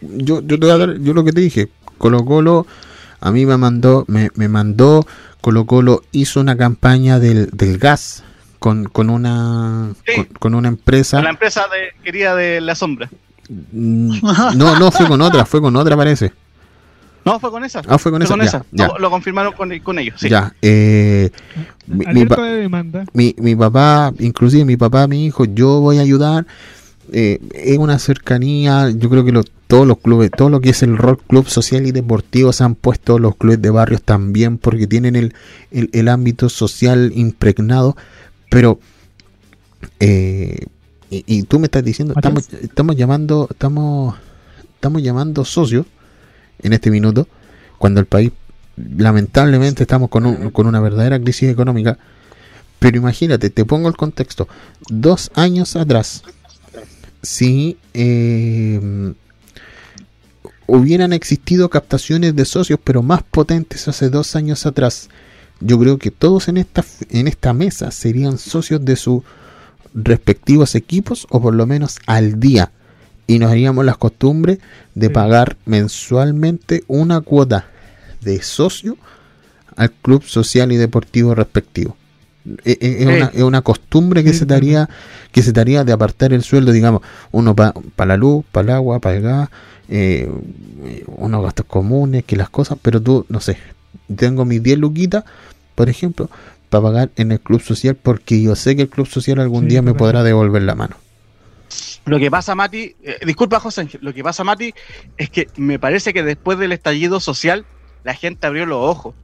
yo, 0.00 0.40
yo 0.40 0.58
te 0.58 0.66
voy 0.66 0.70
a 0.70 0.78
dar, 0.78 0.98
yo 0.98 1.12
lo 1.12 1.24
que 1.24 1.32
te 1.32 1.40
dije, 1.40 1.68
Colo 1.98 2.24
Colo 2.24 2.66
a 3.20 3.30
mí 3.30 3.44
me 3.44 3.56
mandó, 3.58 4.04
me, 4.08 4.30
me 4.34 4.48
mandó, 4.48 5.06
Colo 5.42 5.66
Colo 5.66 6.02
hizo 6.12 6.40
una 6.40 6.56
campaña 6.56 7.18
del, 7.18 7.50
del 7.52 7.76
gas 7.78 8.24
con, 8.58 8.84
con 8.84 9.10
una 9.10 9.92
Sí. 10.06 10.16
con, 10.16 10.24
con 10.38 10.54
una 10.54 10.68
empresa. 10.68 11.20
La 11.22 11.30
empresa 11.30 11.62
de, 11.68 12.02
querida 12.02 12.34
de 12.34 12.60
la 12.62 12.74
sombra. 12.74 13.10
Mm, 13.72 14.20
No, 14.56 14.78
no 14.78 14.90
fue 14.90 15.06
con 15.06 15.20
otra, 15.20 15.44
fue 15.44 15.60
con 15.60 15.76
otra 15.76 15.96
parece. 15.96 16.32
No, 17.24 17.38
fue 17.38 17.50
con 17.50 17.64
esa. 17.64 17.82
Ah, 17.86 17.98
fue 17.98 18.10
con 18.10 18.22
esa, 18.22 18.36
ya, 18.44 18.64
ya. 18.72 18.88
Lo, 18.88 18.98
lo 18.98 19.10
confirmaron 19.10 19.52
con, 19.52 19.78
con 19.80 19.98
ellos. 19.98 20.16
Sí. 20.20 20.28
Ya, 20.28 20.54
eh, 20.62 21.30
mi, 21.86 22.04
mi 22.14 22.24
pa- 22.26 22.42
de 22.42 22.68
mi, 23.12 23.34
mi 23.38 23.54
papá, 23.54 24.12
inclusive 24.18 24.64
mi 24.64 24.76
papá 24.76 25.06
me 25.06 25.16
dijo, 25.16 25.44
yo 25.44 25.80
voy 25.80 25.98
a 25.98 26.00
ayudar. 26.02 26.46
Eh, 27.12 27.40
es 27.54 27.76
una 27.76 27.98
cercanía, 27.98 28.88
yo 28.90 29.10
creo 29.10 29.24
que 29.24 29.32
lo- 29.32 29.42
todos 29.66 29.86
los 29.86 29.98
clubes, 29.98 30.30
todo 30.30 30.48
lo 30.48 30.60
que 30.60 30.70
es 30.70 30.82
el 30.82 30.96
rock 30.96 31.20
club 31.26 31.46
social 31.48 31.86
y 31.86 31.90
deportivo 31.92 32.52
se 32.52 32.64
han 32.64 32.74
puesto 32.74 33.18
los 33.18 33.36
clubes 33.36 33.60
de 33.60 33.70
barrios 33.70 34.02
también 34.02 34.58
porque 34.58 34.86
tienen 34.86 35.16
el, 35.16 35.34
el, 35.72 35.90
el 35.92 36.08
ámbito 36.08 36.48
social 36.48 37.12
impregnado, 37.14 37.96
pero 38.48 38.78
eh, 39.98 40.66
y, 41.10 41.24
y 41.26 41.42
tú 41.44 41.58
me 41.58 41.66
estás 41.66 41.84
diciendo, 41.84 42.14
estamos, 42.16 42.48
estamos 42.52 42.96
llamando, 42.96 43.48
estamos, 43.50 44.14
estamos 44.74 45.02
llamando 45.02 45.44
socios 45.44 45.86
en 46.62 46.72
este 46.72 46.90
minuto, 46.90 47.26
cuando 47.78 48.00
el 48.00 48.06
país 48.06 48.32
lamentablemente 48.76 49.82
estamos 49.82 50.08
con, 50.10 50.26
un- 50.26 50.50
con 50.50 50.66
una 50.66 50.80
verdadera 50.80 51.20
crisis 51.20 51.50
económica. 51.50 51.98
Pero 52.78 52.96
imagínate, 52.96 53.50
te 53.50 53.64
pongo 53.64 53.88
el 53.88 53.96
contexto. 53.96 54.48
Dos 54.88 55.30
años 55.34 55.76
atrás, 55.76 56.22
si 57.22 57.76
eh, 57.92 59.12
hubieran 60.66 61.12
existido 61.12 61.68
captaciones 61.68 62.34
de 62.36 62.44
socios, 62.44 62.78
pero 62.82 63.02
más 63.02 63.22
potentes 63.22 63.86
hace 63.88 64.08
dos 64.08 64.34
años 64.36 64.64
atrás, 64.66 65.08
yo 65.60 65.78
creo 65.78 65.98
que 65.98 66.10
todos 66.10 66.48
en 66.48 66.56
esta, 66.56 66.84
en 67.10 67.28
esta 67.28 67.52
mesa 67.52 67.90
serían 67.90 68.38
socios 68.38 68.82
de 68.84 68.96
sus 68.96 69.22
respectivos 69.92 70.74
equipos, 70.74 71.26
o 71.30 71.42
por 71.42 71.54
lo 71.54 71.66
menos 71.66 71.98
al 72.06 72.40
día. 72.40 72.70
Y 73.30 73.38
nos 73.38 73.50
haríamos 73.52 73.84
las 73.84 73.96
costumbres 73.96 74.58
de 74.94 75.06
Sí. 75.06 75.12
pagar 75.12 75.56
mensualmente 75.66 76.82
una 76.88 77.20
cuota 77.20 77.66
de 78.22 78.42
socio 78.42 78.96
al 79.76 79.90
club 79.92 80.22
social 80.24 80.72
y 80.72 80.76
deportivo 80.76 81.34
respectivo. 81.34 81.96
E- 82.64 82.78
e- 82.80 83.02
Es, 83.02 83.06
Sí. 83.06 83.06
una, 83.06 83.26
es 83.34 83.42
una 83.42 83.62
costumbre 83.62 84.24
que 84.24 84.32
Sí, 84.32 84.40
se 84.40 84.46
daría 84.46 84.88
que 85.32 85.42
se 85.42 85.52
daría 85.52 85.84
de 85.84 85.92
apartar 85.92 86.32
el 86.32 86.42
sueldo, 86.42 86.72
digamos, 86.72 87.02
uno 87.30 87.54
para 87.54 87.72
la 88.06 88.16
luz, 88.16 88.44
para 88.50 88.64
el 88.64 88.70
agua, 88.70 88.98
para 88.98 89.16
el 89.16 89.22
gas, 89.22 89.48
eh, 89.88 90.28
unos 91.06 91.42
gastos 91.44 91.66
comunes, 91.66 92.24
que 92.24 92.36
las 92.36 92.50
cosas, 92.50 92.78
pero 92.82 93.00
tú, 93.00 93.26
no 93.28 93.38
sé, 93.40 93.58
tengo 94.16 94.44
mis 94.44 94.60
10 94.62 94.78
luquitas, 94.78 95.22
por 95.76 95.88
ejemplo, 95.88 96.28
para 96.68 96.82
pagar 96.82 97.10
en 97.16 97.30
el 97.30 97.38
club 97.40 97.60
social 97.60 97.94
porque 97.94 98.42
yo 98.42 98.56
sé 98.56 98.74
que 98.74 98.82
el 98.82 98.88
club 98.88 99.06
social 99.06 99.38
algún 99.38 99.68
día 99.68 99.82
me 99.82 99.94
podrá 99.94 100.22
devolver 100.24 100.62
la 100.62 100.74
mano. 100.74 100.96
Lo 102.10 102.18
que 102.18 102.28
pasa, 102.28 102.56
Mati, 102.56 102.96
eh, 103.04 103.20
disculpa, 103.24 103.60
José 103.60 103.82
Ángel, 103.82 104.00
lo 104.02 104.12
que 104.12 104.24
pasa, 104.24 104.42
Mati, 104.42 104.74
es 105.16 105.30
que 105.30 105.46
me 105.56 105.78
parece 105.78 106.12
que 106.12 106.24
después 106.24 106.58
del 106.58 106.72
estallido 106.72 107.20
social, 107.20 107.64
la 108.02 108.14
gente 108.14 108.48
abrió 108.48 108.66
los 108.66 108.78
ojos. 108.78 109.14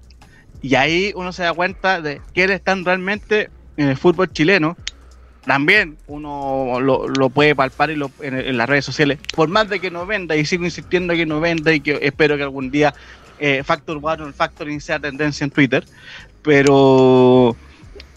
Y 0.62 0.76
ahí 0.76 1.12
uno 1.16 1.32
se 1.32 1.43
da 1.43 1.53
cuenta 1.53 2.01
de 2.01 2.20
quiénes 2.32 2.55
están 2.55 2.84
realmente 2.84 3.51
en 3.76 3.89
el 3.89 3.97
fútbol 3.97 4.30
chileno. 4.30 4.76
También 5.45 5.99
uno 6.07 6.78
lo, 6.78 7.28
puede 7.30 7.57
palpar 7.57 7.91
en, 7.91 8.57
las 8.57 8.68
redes 8.68 8.84
sociales. 8.84 9.18
Por 9.34 9.49
más 9.49 9.68
de 9.68 9.80
que 9.80 9.91
no 9.91 10.07
venda, 10.07 10.37
y 10.37 10.45
sigo 10.45 10.64
insistiendo 10.64 11.12
que 11.14 11.26
no 11.26 11.41
venda, 11.41 11.72
y 11.72 11.80
que 11.80 11.99
espero 12.03 12.37
que 12.37 12.45
algún 12.45 12.70
día 12.70 12.95
eh, 13.41 13.64
Factor 13.64 13.99
One 14.01 14.22
o 14.22 14.26
el 14.28 14.32
Factoring 14.32 14.80
sea 14.80 15.01
tendencia 15.01 15.43
en 15.43 15.51
Twitter. 15.51 15.84
Pero 16.43 17.57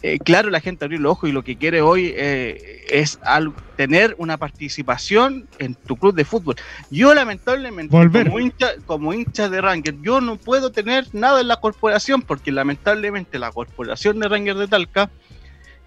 eh, 0.02 0.18
claro, 0.20 0.50
la 0.50 0.62
gente 0.62 0.86
abrió 0.86 1.00
los 1.00 1.12
ojos 1.12 1.30
y 1.30 1.34
lo 1.34 1.44
que 1.44 1.58
quiere 1.58 1.82
hoy 1.82 2.14
eh, 2.16 2.86
es 2.90 3.20
al- 3.24 3.54
tener 3.76 4.16
una 4.18 4.38
participación 4.38 5.48
en 5.58 5.76
tu 5.76 5.96
club 5.98 6.14
de 6.16 6.26
fútbol. 6.26 6.56
Yo 6.90 7.14
lamentablemente, 7.14 7.96
Volver. 7.96 8.26
como 8.28 8.40
hincha, 8.40 8.72
como 8.86 9.14
hincha 9.14 9.50
de 9.50 9.62
Ranger, 9.62 9.96
yo 10.02 10.20
no 10.22 10.38
puedo 10.38 10.72
tener 10.72 11.06
nada 11.14 11.42
en 11.42 11.48
la 11.48 11.58
corporación 11.58 12.22
porque 12.22 12.52
lamentablemente 12.52 13.40
la 13.40 13.52
corporación 13.52 14.20
de 14.20 14.28
Ranger 14.28 14.56
de 14.58 14.68
Talca 14.68 15.10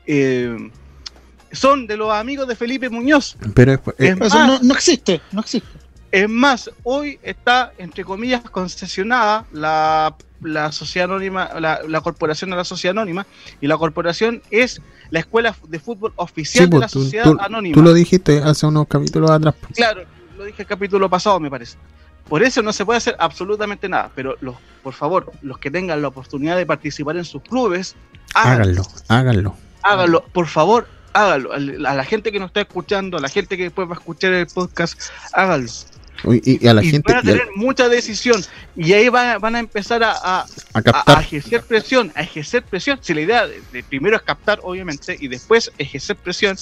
eh, 0.06 0.56
son 1.52 1.86
de 1.86 1.96
los 1.96 2.12
amigos 2.12 2.48
de 2.48 2.56
Felipe 2.56 2.88
Muñoz. 2.88 3.36
Pero 3.54 3.72
es, 3.72 3.80
es- 3.98 4.10
Es 4.20 4.26
Eso 4.28 4.58
no 4.62 4.74
existe, 4.74 5.20
no 5.32 5.40
existe. 5.40 5.68
Es 6.12 6.28
más, 6.28 6.70
hoy 6.84 7.18
está, 7.22 7.72
entre 7.78 8.04
comillas, 8.04 8.42
concesionada 8.50 9.46
la, 9.52 10.14
la 10.42 10.70
sociedad 10.72 11.08
anónima, 11.10 11.50
la, 11.58 11.80
la 11.88 12.00
corporación 12.02 12.50
de 12.50 12.56
la 12.56 12.64
sociedad 12.64 12.92
anónima, 12.92 13.26
y 13.60 13.66
la 13.66 13.76
corporación 13.78 14.42
es 14.50 14.80
la 15.10 15.20
escuela 15.20 15.56
de 15.68 15.78
fútbol 15.80 16.12
oficial 16.16 16.66
sí, 16.66 16.70
de 16.70 16.76
pues, 16.76 16.80
la 16.82 16.88
tú, 16.88 17.02
sociedad 17.02 17.24
tú- 17.24 17.38
anónima. 17.40 17.74
tú 17.74 17.82
lo 17.82 17.92
dijiste 17.94 18.38
hace 18.42 18.66
unos 18.66 18.86
capítulos 18.88 19.30
atrás. 19.30 19.54
pues. 19.60 19.72
Claro, 19.74 20.02
lo 20.36 20.44
dije 20.44 20.62
el 20.62 20.68
capítulo 20.68 21.08
pasado, 21.10 21.40
me 21.40 21.50
parece. 21.50 21.76
Por 22.28 22.42
eso 22.42 22.62
no 22.62 22.72
se 22.72 22.84
puede 22.86 22.98
hacer 22.98 23.16
absolutamente 23.18 23.88
nada, 23.88 24.10
pero 24.14 24.36
los, 24.40 24.54
por 24.82 24.94
favor, 24.94 25.32
los 25.42 25.58
que 25.58 25.70
tengan 25.70 26.00
la 26.02 26.08
oportunidad 26.08 26.56
de 26.56 26.64
participar 26.66 27.16
en 27.16 27.24
sus 27.24 27.42
clubes, 27.42 27.96
háganlo. 28.34 28.82
Háganlo, 28.82 28.84
háganlo. 29.08 29.56
háganlo, 29.82 30.24
por 30.32 30.46
favor, 30.46 30.86
háganlo. 31.12 31.52
A 31.52 31.58
la 31.94 32.04
gente 32.04 32.32
que 32.32 32.38
nos 32.38 32.46
está 32.48 32.60
escuchando, 32.62 33.18
a 33.18 33.20
la 33.20 33.28
gente 33.28 33.56
que 33.56 33.64
después 33.64 33.88
va 33.88 33.92
a 33.94 33.98
escuchar 33.98 34.32
el 34.32 34.46
podcast, 34.46 34.98
háganlo. 35.32 35.70
Y, 36.24 36.64
y 36.64 36.68
a 36.68 36.74
la 36.74 36.84
y 36.84 36.90
gente 36.90 37.12
van 37.12 37.18
a 37.20 37.22
tener 37.22 37.48
mucha 37.56 37.88
decisión 37.88 38.40
y 38.76 38.92
ahí 38.92 39.08
van, 39.08 39.40
van 39.40 39.56
a 39.56 39.58
empezar 39.58 40.04
a, 40.04 40.12
a- 40.12 40.46
a 40.72 40.82
captar. 40.82 41.18
a 41.18 41.20
ejercer 41.20 41.62
presión, 41.62 42.12
a 42.14 42.22
ejercer 42.22 42.62
presión. 42.62 42.98
Si 43.02 43.12
la 43.12 43.22
idea 43.22 43.46
de, 43.46 43.60
de 43.72 43.82
primero 43.82 44.16
es 44.16 44.22
captar, 44.22 44.60
obviamente, 44.62 45.16
y 45.18 45.26
después 45.28 45.72
ejercer 45.78 46.16
presión, 46.16 46.56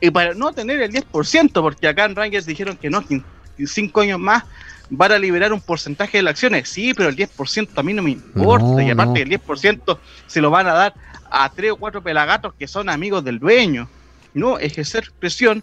y 0.00 0.10
para 0.10 0.32
no 0.34 0.52
tener 0.52 0.80
el 0.80 0.90
10%, 0.92 1.52
porque 1.52 1.86
acá 1.88 2.04
en 2.06 2.16
Rangers 2.16 2.46
dijeron 2.46 2.76
que 2.76 2.88
no, 2.88 3.06
que 3.06 3.14
en 3.58 3.66
5 3.66 4.00
años 4.00 4.18
más 4.18 4.44
van 4.90 5.12
a 5.12 5.18
liberar 5.18 5.52
un 5.52 5.60
porcentaje 5.60 6.18
de 6.18 6.22
las 6.22 6.32
acciones. 6.32 6.68
Sí, 6.68 6.94
pero 6.94 7.08
el 7.10 7.16
10% 7.16 7.68
a 7.76 7.82
mí 7.82 7.92
no 7.92 8.02
me 8.02 8.10
importa, 8.12 8.64
No, 8.66 8.80
y 8.80 8.90
aparte 8.90 9.24
no. 9.24 9.32
el 9.34 9.40
10% 9.40 9.98
se 10.26 10.40
lo 10.40 10.50
van 10.50 10.66
a 10.66 10.72
dar 10.72 10.94
a 11.30 11.50
tres 11.52 11.72
o 11.72 11.76
cuatro 11.76 12.02
pelagatos 12.02 12.54
que 12.58 12.68
son 12.68 12.88
amigos 12.88 13.24
del 13.24 13.38
dueño. 13.38 13.88
No, 14.34 14.58
ejercer 14.58 15.10
presión 15.18 15.62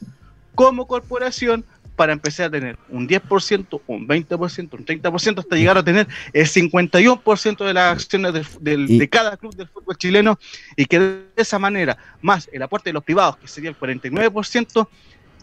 como 0.55 0.85
corporación 0.87 1.63
para 2.01 2.13
empezar 2.13 2.47
a 2.47 2.49
tener 2.49 2.77
un 2.89 3.07
10%, 3.07 3.79
un 3.85 4.07
20%, 4.07 4.73
un 4.75 4.83
30%, 4.83 5.37
hasta 5.41 5.55
llegar 5.55 5.77
a 5.77 5.83
tener 5.83 6.07
el 6.33 6.47
51% 6.47 7.63
de 7.63 7.75
las 7.75 7.91
acciones 7.93 8.33
del- 8.33 8.47
del- 8.59 8.89
Y- 8.89 8.97
de 8.97 9.07
cada 9.07 9.37
club 9.37 9.55
del 9.55 9.67
fútbol 9.69 9.95
chileno 9.97 10.39
y 10.75 10.85
que 10.85 10.97
de 10.99 11.25
esa 11.35 11.59
manera, 11.59 11.95
más 12.19 12.49
el 12.51 12.63
aporte 12.63 12.89
de 12.89 12.93
los 12.93 13.03
privados, 13.03 13.37
que 13.37 13.47
sería 13.47 13.69
el 13.69 13.75
49%, 13.77 14.89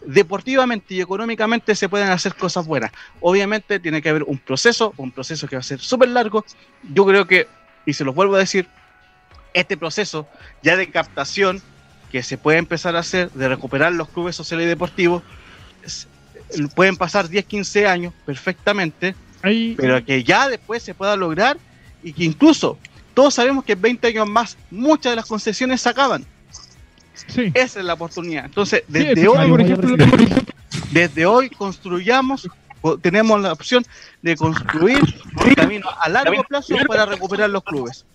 deportivamente 0.05 0.95
y 0.95 0.99
económicamente 0.99 1.73
se 1.75 1.87
pueden 1.87 2.09
hacer 2.09 2.35
cosas 2.35 2.67
buenas. 2.67 2.91
Obviamente 3.21 3.79
tiene 3.79 4.01
que 4.01 4.09
haber 4.09 4.23
un 4.23 4.37
proceso, 4.37 4.93
un 4.97 5.11
proceso 5.11 5.47
que 5.47 5.55
va 5.55 5.61
a 5.61 5.63
ser 5.63 5.79
súper 5.79 6.09
largo. 6.09 6.43
Yo 6.93 7.05
creo 7.05 7.25
que, 7.25 7.47
y 7.85 7.93
se 7.93 8.03
los 8.03 8.13
vuelvo 8.13 8.35
a 8.35 8.39
decir, 8.39 8.67
este 9.53 9.77
proceso 9.77 10.27
ya 10.61 10.75
de 10.75 10.91
captación 10.91 11.61
que 12.11 12.21
se 12.21 12.37
puede 12.37 12.57
empezar 12.57 12.97
a 12.97 12.99
hacer, 12.99 13.29
de 13.31 13.47
recuperar 13.47 13.93
los 13.93 14.09
clubes 14.09 14.35
sociales 14.35 14.65
y 14.65 14.67
deportivos, 14.69 15.23
pueden 16.75 16.95
pasar 16.97 17.27
10, 17.29 17.45
15 17.45 17.87
años 17.87 18.13
perfectamente, 18.25 19.15
pero 19.77 20.03
que 20.03 20.23
ya 20.23 20.47
después 20.49 20.83
se 20.83 20.93
pueda 20.93 21.15
lograr 21.15 21.57
y 22.03 22.13
que 22.13 22.23
incluso 22.23 22.77
todos 23.13 23.33
sabemos 23.33 23.63
que 23.65 23.73
en 23.73 23.81
20 23.81 24.07
años 24.07 24.27
más 24.29 24.57
muchas 24.71 25.11
de 25.11 25.15
las 25.17 25.25
concesiones 25.25 25.81
se 25.81 25.89
acaban. 25.89 26.25
sí. 27.27 27.51
Esa 27.53 27.79
es 27.79 27.85
la 27.85 27.93
oportunidad. 27.93 28.45
Entonces, 28.45 28.83
desde 28.87 29.27
hoy, 29.27 29.49
por 29.49 29.61
ejemplo, 29.61 29.95
desde 30.91 31.25
hoy 31.25 31.49
construyamos, 31.49 32.47
tenemos 33.01 33.41
la 33.41 33.51
opción 33.53 33.83
de 34.21 34.35
construir 34.37 34.99
un 35.45 35.53
camino 35.53 35.87
a 36.01 36.09
largo 36.09 36.43
plazo 36.43 36.75
para 36.87 37.05
recuperar 37.05 37.49
los 37.49 37.63
clubes. 37.63 38.05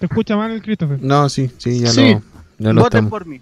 te 0.00 0.06
escucha 0.06 0.36
mal 0.36 0.50
el 0.50 0.60
Christopher. 0.62 0.98
No, 1.00 1.28
sí, 1.28 1.50
sí, 1.58 1.80
ya 1.80 1.90
Sí. 1.92 2.12
lo, 2.14 2.22
ya 2.58 2.72
lo 2.72 2.82
Voten 2.82 2.98
estamos. 2.98 3.10
por 3.10 3.26
mí. 3.26 3.40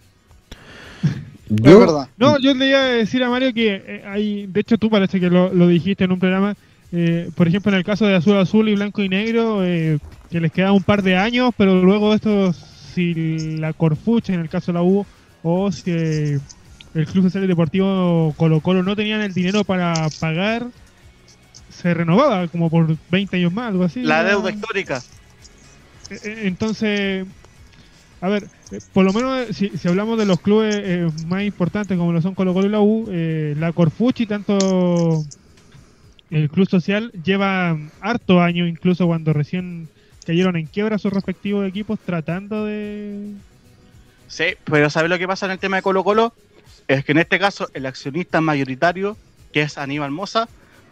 Yo, 1.48 1.78
verdad. 1.78 2.08
No, 2.16 2.38
yo 2.38 2.54
le 2.54 2.68
iba 2.68 2.80
a 2.80 2.88
decir 2.88 3.22
a 3.22 3.30
Mario 3.30 3.54
que 3.54 3.82
eh, 3.86 4.02
hay, 4.06 4.46
de 4.46 4.60
hecho 4.60 4.78
tú 4.78 4.90
parece 4.90 5.20
que 5.20 5.30
lo, 5.30 5.52
lo 5.52 5.68
dijiste 5.68 6.04
en 6.04 6.12
un 6.12 6.18
programa, 6.18 6.54
eh, 6.92 7.30
por 7.34 7.46
ejemplo 7.46 7.70
en 7.70 7.78
el 7.78 7.84
caso 7.84 8.06
de 8.06 8.16
azul 8.16 8.36
azul 8.36 8.68
y 8.68 8.74
blanco 8.74 9.02
y 9.02 9.08
negro, 9.08 9.64
eh, 9.64 9.98
que 10.30 10.40
les 10.40 10.52
queda 10.52 10.72
un 10.72 10.82
par 10.82 11.02
de 11.02 11.16
años, 11.16 11.52
pero 11.56 11.82
luego 11.82 12.14
esto, 12.14 12.52
si 12.52 13.56
la 13.58 13.72
Corfucha 13.72 14.34
en 14.34 14.40
el 14.40 14.48
caso 14.48 14.72
de 14.72 14.78
la 14.78 14.82
U, 14.82 15.06
o 15.42 15.70
si 15.70 15.90
eh, 15.90 16.40
el 16.94 17.06
Club 17.06 17.24
Social 17.24 17.46
Deportivo 17.46 18.34
Colo 18.36 18.60
Colo 18.60 18.82
no 18.82 18.96
tenían 18.96 19.20
el 19.20 19.32
dinero 19.32 19.62
para 19.64 20.08
pagar, 20.18 20.66
se 21.70 21.94
renovaba 21.94 22.48
como 22.48 22.70
por 22.70 22.96
20 23.10 23.36
años 23.36 23.52
más, 23.52 23.68
algo 23.68 23.84
así. 23.84 24.02
La 24.02 24.22
¿no? 24.22 24.28
deuda 24.30 24.50
histórica. 24.50 25.02
Eh, 26.10 26.42
Entonces, 26.44 27.26
a 28.20 28.28
ver, 28.28 28.48
por 28.92 29.04
lo 29.04 29.12
menos 29.12 29.48
eh, 29.48 29.54
si, 29.54 29.68
si 29.70 29.88
hablamos 29.88 30.18
de 30.18 30.26
los 30.26 30.40
clubes 30.40 30.74
eh, 30.76 31.08
más 31.26 31.42
importantes 31.42 31.96
como 31.96 32.12
lo 32.12 32.20
son 32.20 32.34
Colo 32.34 32.52
Colo 32.52 32.66
y 32.66 32.70
la 32.70 32.80
U, 32.80 33.08
eh, 33.10 33.54
la 33.58 33.72
Corfuchi, 33.72 34.26
tanto 34.26 35.24
el 36.30 36.50
Club 36.50 36.68
Social, 36.68 37.12
lleva 37.22 37.78
harto 38.00 38.40
años, 38.40 38.68
incluso 38.68 39.06
cuando 39.06 39.32
recién 39.32 39.88
cayeron 40.26 40.56
en 40.56 40.66
quiebra 40.66 40.98
sus 40.98 41.12
respectivos 41.12 41.66
equipos, 41.68 42.00
tratando 42.04 42.64
de... 42.64 43.32
Sí, 44.26 44.56
pero 44.64 44.90
¿sabes 44.90 45.08
lo 45.08 45.18
que 45.18 45.28
pasa 45.28 45.46
en 45.46 45.52
el 45.52 45.60
tema 45.60 45.76
de 45.76 45.82
Colo 45.82 46.02
Colo? 46.02 46.34
Es 46.88 47.04
que 47.04 47.12
en 47.12 47.18
este 47.18 47.38
caso 47.38 47.68
el 47.74 47.86
accionista 47.86 48.40
mayoritario, 48.40 49.16
que 49.52 49.62
es 49.62 49.78
Aníbal 49.78 50.10
Moza, 50.10 50.48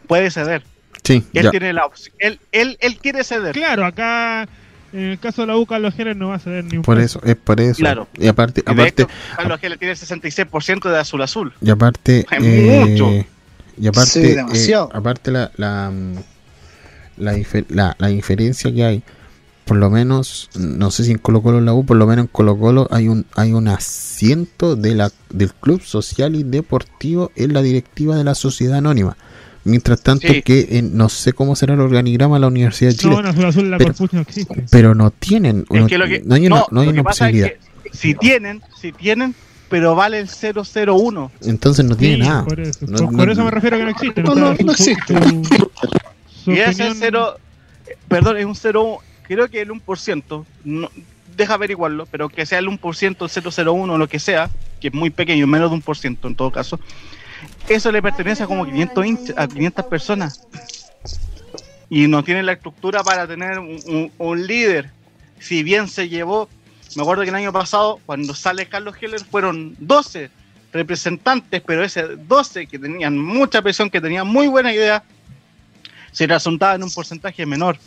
puede 0.06 0.30
ceder. 0.30 0.62
sí, 1.02 1.24
Él 1.32 1.44
ya. 1.44 1.50
tiene 1.50 1.72
la 1.72 1.86
opción. 1.86 2.14
Él, 2.20 2.38
él, 2.52 2.76
él 2.80 2.96
quiere 2.98 3.24
ceder. 3.24 3.52
Claro, 3.52 3.84
acá 3.84 4.48
en 4.94 5.10
el 5.10 5.18
caso 5.18 5.42
de 5.42 5.48
la 5.48 5.56
U, 5.56 5.66
Carlos 5.66 5.92
Jerez 5.94 6.16
no 6.16 6.28
va 6.28 6.36
a 6.36 6.38
ceder 6.38 6.64
ni 6.64 6.76
un 6.78 6.82
Por 6.82 6.98
eso, 7.00 7.20
es 7.24 7.36
por 7.36 7.60
eso. 7.60 7.76
Claro. 7.78 8.08
Y 8.18 8.26
aparte, 8.28 8.62
Y 8.66 8.70
aparte, 8.70 9.02
hecho, 9.02 9.12
Carlos 9.36 9.60
Gil 9.60 9.78
tiene 9.78 9.92
el 9.92 9.98
66% 9.98 10.90
de 10.90 10.98
azul 10.98 11.20
azul. 11.22 11.52
y 11.60 11.70
aparte, 11.70 12.20
Es 12.30 12.42
eh, 12.44 12.84
mucho. 12.88 13.10
y 13.76 13.86
aparte, 13.86 14.10
Sí, 14.10 14.20
eh, 14.20 14.34
demasiado. 14.36 14.90
aparte 14.92 15.30
la, 15.30 15.50
la, 15.56 15.92
la, 17.16 17.32
la, 17.68 17.96
la 17.98 18.08
diferencia 18.08 18.72
que 18.72 18.84
hay, 18.84 19.02
por 19.64 19.76
lo 19.78 19.88
menos, 19.90 20.50
no 20.56 20.90
sé 20.90 21.04
si 21.04 21.12
en 21.12 21.18
Colo 21.18 21.42
Colo 21.42 21.56
o 21.56 21.60
en 21.60 21.64
la 21.66 21.72
U, 21.74 21.84
por 21.86 21.96
lo 21.96 22.06
menos 22.06 22.24
en 22.24 22.28
Colo 22.30 22.58
Colo 22.58 22.86
hay 22.90 23.08
un, 23.08 23.24
hay 23.34 23.52
un 23.52 23.68
asiento 23.68 24.76
de 24.76 24.94
la, 24.94 25.10
del 25.30 25.52
Club 25.54 25.82
Social 25.82 26.34
y 26.36 26.42
Deportivo 26.42 27.32
en 27.36 27.52
la 27.54 27.62
directiva 27.62 28.16
de 28.16 28.24
la 28.24 28.34
Sociedad 28.34 28.78
Anónima. 28.78 29.16
Mientras 29.64 30.02
tanto 30.02 30.28
Sí. 30.28 30.42
que 30.42 30.60
eh, 30.70 30.82
no 30.82 31.08
sé 31.08 31.32
cómo 31.32 31.56
será 31.56 31.74
el 31.74 31.80
organigrama 31.80 32.36
de 32.36 32.40
la 32.40 32.48
Universidad 32.48 32.90
de 32.90 32.96
Chile, 32.96 33.14
No, 33.14 33.20
en 33.20 33.44
azul 33.44 33.70
la 33.70 33.78
Pero- 33.78 33.94
no 34.12 34.20
existe. 34.20 34.64
pero 34.70 34.94
no 34.94 35.10
tienen, 35.10 35.64
Es 35.70 35.80
no, 35.80 35.86
que 35.86 35.96
lo 35.98 36.06
que, 36.06 36.22
no 36.24 36.34
hay 36.34 36.46
una, 36.46 36.64
no 36.70 36.80
hay 36.82 36.88
una 36.88 37.00
es 37.00 37.04
posibilidad. 37.06 37.48
que 37.48 37.58
si 37.92 38.14
tienen, 38.14 38.62
si 38.78 38.92
tienen, 38.92 39.34
pero 39.70 39.94
vale 39.94 40.18
el 40.20 40.28
001. 40.28 41.32
Entonces 41.42 41.84
no 41.84 41.96
tiene 41.96 42.16
Sí, 42.16 42.20
nada. 42.28 42.44
Por 42.44 42.60
eso, 42.60 42.78
No- 42.82 42.96
por, 42.98 43.12
no- 43.12 43.18
por 43.18 43.30
eso 43.30 43.44
me 43.44 43.50
refiero 43.50 43.76
a 43.76 43.78
que 43.78 43.84
no 43.84 43.90
existe. 43.90 44.22
No, 44.22 44.34
no, 44.34 44.56
su- 44.56 44.64
no 44.66 44.72
existe. 44.72 45.14
su- 45.22 45.70
su 46.44 46.52
Y 46.52 46.58
ese 46.58 46.70
opinión- 46.82 46.96
0, 46.98 47.36
perdón, 48.08 48.36
es 48.36 48.44
un 48.44 48.54
0, 48.54 48.98
creo 49.22 49.48
que 49.48 49.62
el 49.62 49.70
1%, 49.70 50.44
no, 50.64 50.90
deja 51.36 51.54
averiguarlo, 51.54 52.06
pero 52.10 52.28
que 52.28 52.44
sea 52.44 52.58
el 52.58 52.68
1%, 52.68 53.24
el 53.24 53.30
001, 53.30 53.96
lo 53.96 54.08
que 54.08 54.18
sea, 54.18 54.50
que 54.80 54.88
es 54.88 54.94
muy 54.94 55.08
pequeño, 55.10 55.46
menos 55.46 55.70
de 55.70 55.76
un 55.76 55.82
por 55.82 55.96
ciento 55.96 56.28
en 56.28 56.34
todo 56.34 56.50
caso, 56.52 56.78
eso 57.68 57.90
le 57.90 58.02
pertenece 58.02 58.42
a 58.42 58.46
como 58.46 58.64
500, 58.64 59.04
hinch- 59.04 59.34
a 59.36 59.46
500 59.48 59.84
personas. 59.86 60.46
Y 61.88 62.08
no 62.08 62.24
tiene 62.24 62.42
la 62.42 62.52
estructura 62.52 63.02
para 63.02 63.26
tener 63.26 63.58
un, 63.58 64.46
líder. 64.46 64.90
Si 65.38 65.62
bien 65.62 65.88
se 65.88 66.08
llevó, 66.08 66.48
me 66.96 67.02
acuerdo 67.02 67.22
que 67.22 67.28
el 67.28 67.34
año 67.34 67.52
pasado, 67.52 68.00
cuando 68.06 68.34
sale 68.34 68.66
Carlos 68.66 68.96
Heller, 69.00 69.20
fueron 69.24 69.76
12 69.78 70.30
representantes, 70.72 71.62
pero 71.64 71.84
ese 71.84 72.02
12 72.16 72.66
que 72.66 72.78
tenían 72.78 73.18
mucha 73.18 73.62
presión, 73.62 73.90
que 73.90 74.00
tenían 74.00 74.26
muy 74.26 74.48
buena 74.48 74.72
idea, 74.72 75.04
se 76.10 76.26
resultaba 76.26 76.74
en 76.74 76.82
un 76.82 76.90
porcentaje 76.90 77.46
menor. 77.46 77.78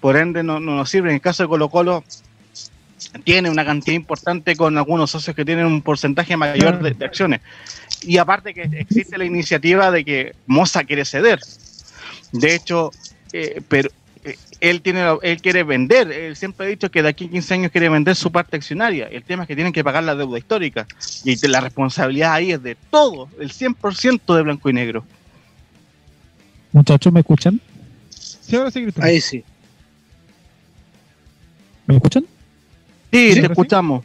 Por 0.00 0.16
ende, 0.16 0.42
no, 0.42 0.60
no 0.60 0.76
nos 0.76 0.90
sirve. 0.90 1.10
En 1.10 1.16
el 1.16 1.20
caso 1.20 1.42
de 1.42 1.48
Colo 1.48 1.68
Colo, 1.68 2.04
tiene 3.24 3.50
una 3.50 3.64
cantidad 3.64 3.94
importante 3.94 4.56
con 4.56 4.76
algunos 4.76 5.10
socios 5.10 5.34
que 5.34 5.44
tienen 5.44 5.66
un 5.66 5.82
porcentaje 5.82 6.36
mayor 6.36 6.80
de 6.82 7.04
acciones. 7.04 7.40
Y 8.02 8.18
aparte 8.18 8.54
que 8.54 8.62
existe 8.62 9.18
la 9.18 9.24
iniciativa 9.24 9.90
de 9.90 10.04
que 10.04 10.34
Moza 10.46 10.84
quiere 10.84 11.04
ceder. 11.04 11.40
De 12.32 12.54
hecho, 12.54 12.92
eh, 13.32 13.60
pero 13.68 13.90
eh, 14.24 14.36
él 14.60 14.80
tiene 14.80 15.04
él 15.22 15.40
quiere 15.42 15.62
vender. 15.62 16.10
Él 16.10 16.36
siempre 16.36 16.66
ha 16.66 16.68
dicho 16.70 16.90
que 16.90 17.02
de 17.02 17.08
aquí 17.08 17.26
a 17.26 17.30
15 17.30 17.54
años 17.54 17.72
quiere 17.72 17.88
vender 17.88 18.16
su 18.16 18.30
parte 18.32 18.56
accionaria. 18.56 19.06
El 19.08 19.22
tema 19.22 19.42
es 19.42 19.48
que 19.48 19.54
tienen 19.54 19.72
que 19.72 19.84
pagar 19.84 20.04
la 20.04 20.14
deuda 20.14 20.38
histórica. 20.38 20.86
Y 21.24 21.46
la 21.46 21.60
responsabilidad 21.60 22.34
ahí 22.34 22.52
es 22.52 22.62
de 22.62 22.76
todo, 22.90 23.28
el 23.38 23.50
100% 23.50 24.34
de 24.34 24.42
blanco 24.42 24.70
y 24.70 24.72
negro. 24.72 25.04
Muchachos, 26.72 27.12
¿me 27.12 27.20
escuchan? 27.20 27.60
Sí, 28.10 28.56
ahora 28.56 28.70
sí, 28.70 28.82
Cristian. 28.82 29.06
Ahí 29.06 29.20
sí. 29.20 29.44
¿Me 31.86 31.96
escuchan? 31.96 32.24
Sí, 33.12 33.32
¿Sí? 33.32 33.40
te 33.40 33.46
escuchamos. 33.46 34.04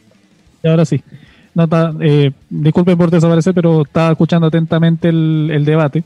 Y 0.62 0.68
ahora 0.68 0.84
sí. 0.84 1.02
Está- 1.64 1.94
eh, 2.00 2.32
disculpen 2.50 2.98
por 2.98 3.10
desaparecer, 3.10 3.54
pero 3.54 3.82
estaba 3.82 4.12
escuchando 4.12 4.48
atentamente 4.48 5.08
el, 5.08 5.64
debate. 5.64 6.04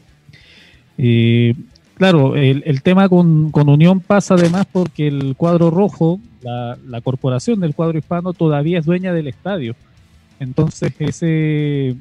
Eh, 0.96 1.54
claro, 1.94 2.36
el, 2.36 2.82
tema 2.82 3.08
con, 3.08 3.50
con 3.50 3.68
Unión 3.68 4.00
pasa 4.00 4.34
además 4.34 4.66
porque 4.70 5.08
el 5.08 5.34
cuadro 5.36 5.70
rojo, 5.70 6.20
la, 6.42 7.00
corporación 7.02 7.60
del 7.60 7.74
cuadro 7.74 7.98
hispano, 7.98 8.32
todavía 8.32 8.78
es 8.78 8.84
dueña 8.84 9.12
del 9.12 9.26
estadio. 9.26 9.74
Entonces, 10.38 10.92
ese 10.98 11.96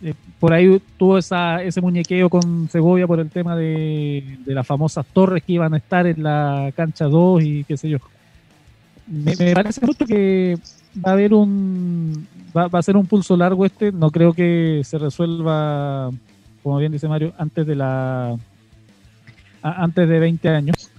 eh, 0.00 0.14
por 0.38 0.52
ahí 0.52 0.80
tuvo 0.96 1.18
esa, 1.18 1.62
ese 1.62 1.80
muñequeo 1.80 2.28
con 2.28 2.68
Segovia 2.68 3.06
por 3.06 3.18
el 3.18 3.30
tema 3.30 3.56
de, 3.56 4.38
de 4.44 4.54
las 4.54 4.66
famosas 4.66 5.04
torres 5.12 5.42
que 5.42 5.54
iban 5.54 5.74
a 5.74 5.78
estar 5.78 6.06
en 6.06 6.22
la 6.22 6.70
cancha 6.76 7.06
2 7.06 7.42
y 7.42 7.64
qué 7.64 7.76
sé 7.76 7.88
yo. 7.88 7.98
Me, 9.06 9.34
parece 9.54 9.84
mucho 9.84 10.04
que 10.04 10.58
va 11.04 11.10
a 11.10 11.14
haber 11.14 11.32
un 11.32 12.28
va, 12.56 12.68
a 12.72 12.82
ser 12.82 12.96
un 12.96 13.06
pulso 13.06 13.36
largo 13.36 13.64
este 13.64 13.92
no 13.92 14.10
creo 14.10 14.32
que 14.32 14.82
se 14.84 14.98
resuelva 14.98 16.10
como 16.62 16.78
bien 16.78 16.92
dice 16.92 17.08
Mario 17.08 17.32
antes 17.38 17.66
de 17.66 17.74
la 17.74 18.36
antes 19.62 20.08
de 20.08 20.18
20 20.18 20.48
años. 20.48 20.90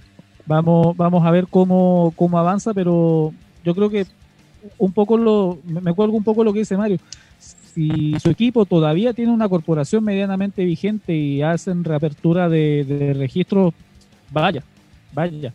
Vamos 0.46 0.96
vamos 0.96 1.24
a 1.24 1.30
ver 1.30 1.46
cómo, 1.48 2.12
cómo 2.16 2.38
avanza 2.38 2.74
pero 2.74 3.32
yo 3.64 3.74
creo 3.74 3.90
que 3.90 4.06
un 4.78 4.92
poco 4.92 5.16
lo 5.16 5.58
me 5.64 5.80
me 5.80 5.94
cuelgo 5.94 6.16
un 6.16 6.24
poco 6.24 6.44
lo 6.44 6.52
que 6.52 6.60
dice 6.60 6.76
Mario. 6.76 6.98
Si 7.38 8.18
su 8.18 8.30
equipo 8.30 8.66
todavía 8.66 9.12
tiene 9.12 9.32
una 9.32 9.48
corporación 9.48 10.02
medianamente 10.02 10.64
vigente 10.64 11.14
y 11.14 11.42
hacen 11.42 11.84
reapertura 11.84 12.48
de, 12.48 12.84
de 12.84 13.14
registros 13.14 13.74
vaya 14.30 14.62
vaya. 15.12 15.52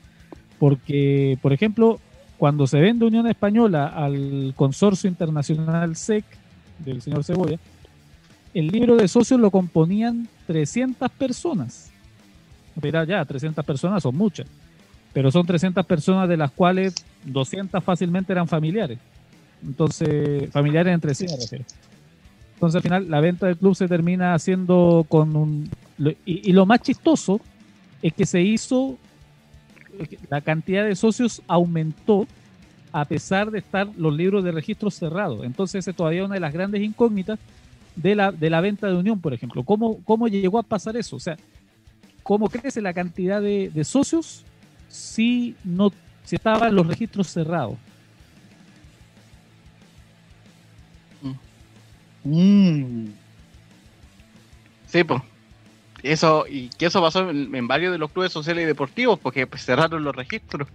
Porque 0.60 1.38
por 1.42 1.52
ejemplo 1.52 2.00
cuando 2.38 2.68
se 2.68 2.80
vende 2.80 3.06
Unión 3.06 3.28
Española 3.28 3.88
al 3.88 4.54
consorcio 4.56 5.10
internacional 5.10 5.96
SEC 5.96 6.26
del 6.80 7.02
señor 7.02 7.24
Cebolla, 7.24 7.58
el 8.54 8.68
libro 8.68 8.96
de 8.96 9.08
socios 9.08 9.40
lo 9.40 9.52
componían 9.52 10.28
300 10.48 11.10
personas. 11.12 11.92
Mira, 12.82 13.06
ya, 13.06 13.24
300 13.24 13.66
personas 13.66 14.04
son 14.04 14.16
muchas, 14.16 14.48
pero 15.14 15.32
son 15.32 15.46
300 15.46 15.86
personas 15.86 16.28
de 16.28 16.38
las 16.38 16.52
cuales 16.52 16.96
200 17.24 17.84
fácilmente 17.84 18.34
eran 18.34 18.48
familiares. 18.48 19.00
Entonces, 19.64 20.50
familiares 20.52 20.94
entre 20.94 21.16
sí 21.16 21.26
me 21.26 21.38
refiero. 21.38 21.66
Entonces, 22.56 22.76
al 22.78 22.82
final, 22.82 23.10
la 23.10 23.20
venta 23.22 23.48
del 23.48 23.58
club 23.58 23.76
se 23.76 23.88
termina 23.88 24.34
haciendo 24.34 25.06
con 25.08 25.36
un... 25.36 25.70
y 26.26 26.52
lo 26.54 26.66
más 26.66 26.82
chistoso 26.82 27.40
es 28.02 28.14
que 28.14 28.26
se 28.26 28.42
hizo 28.42 28.98
la 30.30 30.42
cantidad 30.42 30.86
de 30.86 30.96
socios 30.96 31.42
aumentó 31.48 32.28
a 32.92 33.06
pesar 33.06 33.52
de 33.52 33.60
estar 33.60 33.88
los 33.98 34.16
libros 34.16 34.44
de 34.44 34.52
registro 34.52 34.90
cerrados. 34.90 35.44
Entonces, 35.44 35.86
es 35.88 35.96
todavía 35.96 36.24
una 36.24 36.36
de 36.36 36.40
las 36.40 36.54
grandes 36.54 36.82
incógnitas 36.82 37.38
de 37.96 38.16
la, 38.16 38.32
de 38.32 38.50
la 38.50 38.62
venta 38.62 38.88
de 38.88 38.96
Unión, 38.96 39.20
por 39.20 39.34
ejemplo. 39.34 39.64
¿Cómo, 39.64 40.00
¿Cómo 40.04 40.28
llegó 40.28 40.60
a 40.60 40.64
pasar 40.64 40.96
eso? 40.96 41.18
O 41.18 41.20
sea, 41.20 41.38
¿cómo 42.24 42.50
crece 42.50 42.82
la 42.82 42.94
cantidad 42.94 43.42
de, 43.42 43.84
socios 43.84 44.44
si 44.88 45.56
no 45.64 45.92
si 46.24 46.38
estaban 46.38 46.74
los 46.74 46.88
registros 46.88 47.28
cerrados? 47.28 47.76
Mm. 52.24 53.08
Sí, 54.88 55.04
pues. 55.04 55.22
Eso, 56.06 56.46
y 56.48 56.70
que 56.70 56.86
eso 56.86 57.02
pasó 57.02 57.32
en, 57.32 57.68
varios 57.68 57.92
de 57.92 57.98
los 57.98 58.12
clubes 58.12 58.32
sociales 58.32 58.64
y 58.64 58.68
deportivos, 58.68 59.18
porque 59.18 59.48
pues, 59.48 59.66
cerraron 59.66 60.04
los 60.04 60.16
registros. 60.16 60.68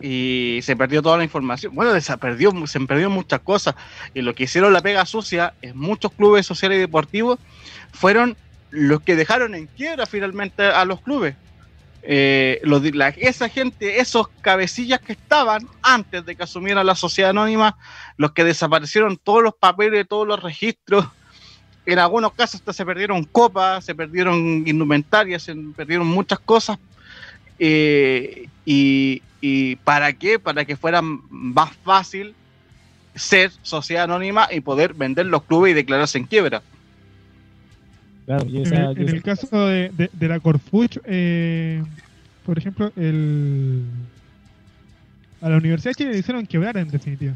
Y 0.00 0.58
se 0.62 0.74
perdió 0.74 1.02
toda 1.02 1.18
la 1.18 1.24
información. 1.24 1.72
Bueno, 1.74 1.98
se 2.00 2.18
perdió, 2.18 2.52
se 2.66 2.80
perdió 2.80 3.08
muchas 3.10 3.40
cosas. 3.40 3.76
Y 4.12 4.22
lo 4.22 4.34
que 4.34 4.44
hicieron 4.44 4.72
la 4.72 4.80
pega 4.80 5.06
sucia 5.06 5.54
en 5.62 5.78
muchos 5.78 6.10
clubes 6.12 6.46
sociales 6.46 6.78
y 6.78 6.80
deportivos 6.80 7.38
fueron 7.92 8.36
los 8.70 9.02
que 9.02 9.14
dejaron 9.14 9.54
en 9.54 9.66
quiebra 9.66 10.04
finalmente 10.04 10.64
a 10.64 10.84
los 10.84 11.00
clubes. 11.00 11.36
Eh, 12.02 12.60
esa 13.18 13.48
gente, 13.48 14.00
esos 14.00 14.28
cabecillas 14.40 15.00
que 15.00 15.12
estaban 15.12 15.68
antes 15.82 16.24
de 16.24 16.34
que 16.34 16.42
asumiera 16.42 16.82
la 16.82 16.96
sociedad 16.96 17.30
anónima, 17.30 17.76
los 18.16 18.32
que 18.32 18.42
desaparecieron 18.42 19.16
todos 19.16 19.44
los 19.44 19.54
papeles, 19.54 20.08
todos 20.08 20.26
los 20.26 20.42
registros, 20.42 21.06
en 21.92 21.98
algunos 21.98 22.32
casos 22.32 22.56
hasta 22.56 22.72
se 22.72 22.84
perdieron 22.86 23.24
copas, 23.24 23.84
se 23.84 23.94
perdieron 23.94 24.38
indumentarias, 24.66 25.42
se 25.42 25.54
perdieron 25.76 26.06
muchas 26.06 26.38
cosas. 26.40 26.78
eh, 27.58 28.48
y, 28.64 29.22
y 29.40 29.76
¿para 29.76 30.12
qué? 30.12 30.38
Para 30.38 30.64
que 30.64 30.76
fuera 30.76 31.00
más 31.02 31.74
fácil 31.84 32.34
ser 33.14 33.50
sociedad 33.62 34.04
anónima 34.04 34.48
y 34.50 34.60
poder 34.60 34.94
vender 34.94 35.26
los 35.26 35.42
clubes 35.42 35.72
y 35.72 35.74
declararse 35.74 36.18
en 36.18 36.24
quiebra. 36.24 36.62
Claro, 38.26 38.46
y 38.48 38.56
En 38.58 38.62
esa- 38.66 38.90
el, 38.92 39.08
en 39.08 39.20
caso 39.20 39.66
de, 39.66 39.90
de- 39.92 40.10
de 40.12 40.28
la 40.28 40.38
Corfuch, 40.40 40.98
eh, 41.04 41.82
por 42.46 42.56
ejemplo, 42.58 42.92
el, 42.96 43.82
a 45.42 45.48
la 45.48 45.56
Universidad 45.56 45.90
de 45.90 45.94
Chile 45.96 46.12
le 46.12 46.18
hicieron 46.18 46.46
quebrar 46.46 46.76
en 46.76 46.88
definitiva. 46.88 47.34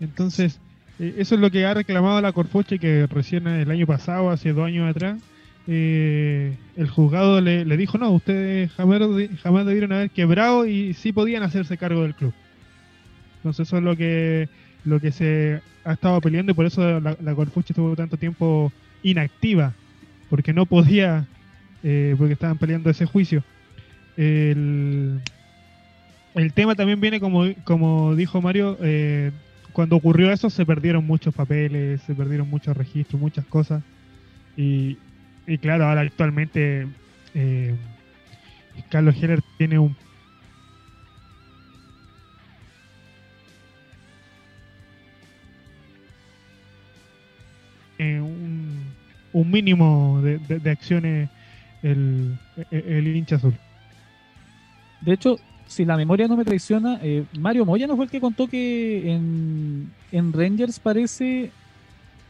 Entonces, 0.00 0.58
eso 0.98 1.34
es 1.34 1.40
lo 1.40 1.50
que 1.50 1.64
ha 1.64 1.74
reclamado 1.74 2.20
la 2.20 2.32
Corfuch 2.32 2.72
y 2.72 2.78
que 2.78 3.06
recién 3.06 3.46
el 3.46 3.70
año 3.70 3.86
pasado, 3.86 4.30
hace 4.30 4.52
dos 4.52 4.66
años 4.66 4.88
atrás, 4.90 5.20
eh, 5.66 6.56
el 6.76 6.88
juzgado 6.88 7.40
le, 7.40 7.64
le 7.64 7.76
dijo, 7.76 7.98
no, 7.98 8.10
ustedes 8.10 8.72
jamás, 8.72 9.00
jamás 9.42 9.66
debieron 9.66 9.92
haber 9.92 10.10
quebrado 10.10 10.66
y 10.66 10.94
sí 10.94 11.12
podían 11.12 11.42
hacerse 11.42 11.76
cargo 11.76 12.02
del 12.02 12.14
club. 12.14 12.32
Entonces 13.36 13.68
eso 13.68 13.76
es 13.76 13.82
lo 13.82 13.96
que, 13.96 14.48
lo 14.84 14.98
que 14.98 15.12
se 15.12 15.60
ha 15.84 15.92
estado 15.92 16.20
peleando 16.20 16.52
y 16.52 16.54
por 16.54 16.66
eso 16.66 17.00
la, 17.00 17.16
la 17.20 17.34
Corfuch 17.34 17.70
estuvo 17.70 17.94
tanto 17.94 18.16
tiempo 18.16 18.72
inactiva 19.02 19.74
porque 20.30 20.52
no 20.52 20.66
podía, 20.66 21.26
eh, 21.82 22.14
porque 22.18 22.32
estaban 22.32 22.58
peleando 22.58 22.90
ese 22.90 23.06
juicio. 23.06 23.44
El, 24.16 25.20
el 26.34 26.52
tema 26.52 26.74
también 26.74 27.00
viene, 27.00 27.20
como, 27.20 27.44
como 27.64 28.16
dijo 28.16 28.40
Mario, 28.42 28.76
eh, 28.80 29.30
cuando 29.78 29.96
ocurrió 29.96 30.32
eso 30.32 30.50
se 30.50 30.66
perdieron 30.66 31.06
muchos 31.06 31.32
papeles, 31.34 32.02
se 32.02 32.16
perdieron 32.16 32.50
muchos 32.50 32.76
registros, 32.76 33.20
muchas 33.20 33.46
cosas. 33.46 33.84
Y, 34.56 35.02
y 35.46 35.58
claro, 35.58 35.86
ahora 35.86 36.02
actualmente 36.02 36.88
eh, 37.34 37.78
Carlos 38.88 39.14
Heller 39.22 39.40
tiene 39.56 39.78
un 39.78 39.96
eh, 47.98 48.20
mínimo 49.50 50.20
de, 50.22 50.38
de- 50.38 50.60
acciones 50.70 51.30
el, 51.82 52.40
el 52.70 53.16
hincha 53.16 53.36
azul. 53.36 53.60
De 55.00 55.12
hecho, 55.12 55.40
si 55.68 55.84
la 55.84 55.96
memoria 55.96 56.26
no 56.28 56.36
me 56.36 56.44
traiciona, 56.44 56.98
eh, 57.02 57.24
Mario 57.38 57.64
Moya 57.64 57.86
no 57.86 57.96
fue 57.96 58.06
el 58.06 58.10
que 58.10 58.20
contó 58.20 58.48
que 58.48 59.12
en, 59.12 59.92
en 60.10 60.32
Rangers 60.32 60.80
parece 60.80 61.52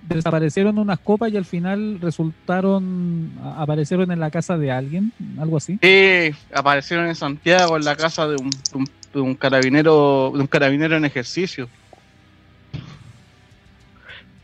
desaparecieron 0.03 0.79
unas 0.79 1.01
copas 1.01 1.33
y 1.33 1.37
al 1.37 1.45
final 1.45 1.99
resultaron, 2.01 3.33
aparecieron 3.57 4.11
en 4.13 4.21
la 4.21 4.31
casa 4.31 4.57
de 4.57 4.71
alguien, 4.71 5.13
algo 5.39 5.57
así. 5.57 5.79
Sí, 5.83 6.31
aparecieron 6.55 7.07
en 7.09 7.15
Santiago 7.15 7.77
en 7.77 7.85
la 7.85 7.97
casa 7.97 8.27
de 8.29 8.37
un, 8.37 8.51
de 8.51 8.79
un- 8.79 8.91
de 9.13 9.21
un 9.23 9.35
carabinero, 9.37 10.31
de 10.35 10.41
un 10.41 10.47
carabinero 10.47 10.97
en 10.97 11.05
ejercicio. 11.07 11.67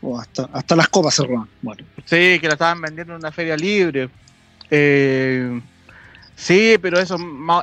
Oh, 0.01 0.19
hasta, 0.19 0.49
hasta 0.53 0.75
las 0.75 0.89
copas 0.89 1.15
se 1.15 1.23
roban. 1.23 1.47
Bueno, 1.61 1.85
Sí, 2.05 2.39
que 2.39 2.47
la 2.47 2.53
estaban 2.53 2.81
vendiendo 2.81 3.13
en 3.13 3.19
una 3.19 3.31
feria 3.31 3.55
libre. 3.55 4.09
Eh, 4.69 5.61
sí, 6.35 6.77
pero 6.81 6.99
eso 6.99 7.15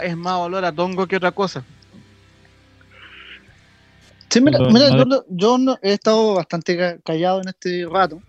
es 0.02 0.16
más 0.16 0.34
olor 0.38 0.64
a 0.64 0.72
tongo 0.72 1.06
que 1.06 1.16
otra 1.16 1.32
cosa. 1.32 1.64
Sí, 4.30 4.40
mira, 4.40 4.58
mira, 4.72 4.88
yo, 4.96 5.04
no- 5.04 5.24
yo 5.28 5.58
no- 5.58 5.78
he 5.82 5.92
estado 5.92 6.34
bastante 6.34 6.76
ca- 6.76 6.96
callado 7.04 7.42
en 7.42 7.48
este 7.48 7.86
rato. 7.86 8.22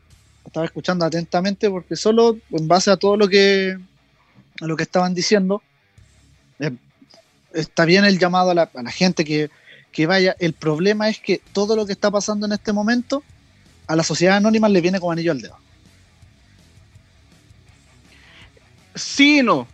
Estaba 0.46 0.66
escuchando 0.66 1.06
atentamente 1.06 1.70
porque 1.70 1.96
solo 1.96 2.38
en 2.52 2.68
base 2.68 2.92
a 2.92 2.98
todo 2.98 3.16
lo 3.18 3.28
que 3.28 3.78
a 4.62 4.66
lo 4.68 4.76
que 4.78 4.84
estaban 4.84 5.14
diciendo, 5.16 5.64
eh, 6.60 6.72
está 7.54 7.86
bien 7.86 8.06
el 8.06 8.20
llamado 8.20 8.52
a 8.52 8.54
la, 8.54 8.70
a 8.74 8.84
la 8.84 8.92
gente 8.92 9.26
que, 9.26 9.50
que 9.92 10.06
vaya. 10.06 10.36
El 10.40 10.54
problema 10.54 11.10
es 11.10 11.20
que 11.20 11.42
todo 11.54 11.76
lo 11.76 11.86
que 11.86 11.94
está 11.94 12.12
pasando 12.12 12.46
en 12.46 12.52
este 12.52 12.72
momento 12.72 13.24
a 13.88 13.96
la 13.96 14.04
sociedad 14.04 14.38
anónima 14.38 14.70
le 14.70 14.82
viene 14.82 15.00
como 15.00 15.12
anillo 15.12 15.32
al 15.32 15.42
dedo. 15.42 15.58
Sí 18.96 19.42
no. 19.42 19.68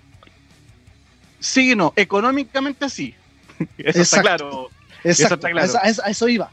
Sí 1.40 1.72
y 1.72 1.76
no. 1.76 1.94
Económicamente 1.96 2.90
sí. 2.90 3.16
Eso 3.78 4.02
está 4.02 4.22
claro. 4.22 4.70
Exacto, 5.04 5.36
está 5.36 5.50
claro. 5.52 5.62
a, 5.62 5.66
eso- 5.66 5.80
eso- 5.84 6.04
eso 6.06 6.28
iba. 6.28 6.52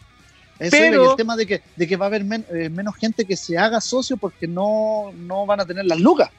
Eso 0.58 0.70
Pero- 0.70 0.94
iba, 0.94 1.04
y 1.04 1.10
el 1.10 1.16
tema 1.16 1.36
de 1.36 1.46
que, 1.46 1.62
de 1.76 1.86
que 1.88 1.96
va 1.96 2.06
a 2.06 2.08
haber 2.08 2.24
men- 2.24 2.46
eh, 2.52 2.68
menos 2.68 2.96
gente 2.96 3.24
que 3.24 3.36
se 3.36 3.58
haga 3.58 3.80
socio 3.80 4.16
porque 4.16 4.46
no, 4.46 5.12
no 5.14 5.44
van 5.46 5.60
a 5.60 5.66
tener 5.66 5.84
las 5.84 6.00
lucas. 6.00 6.30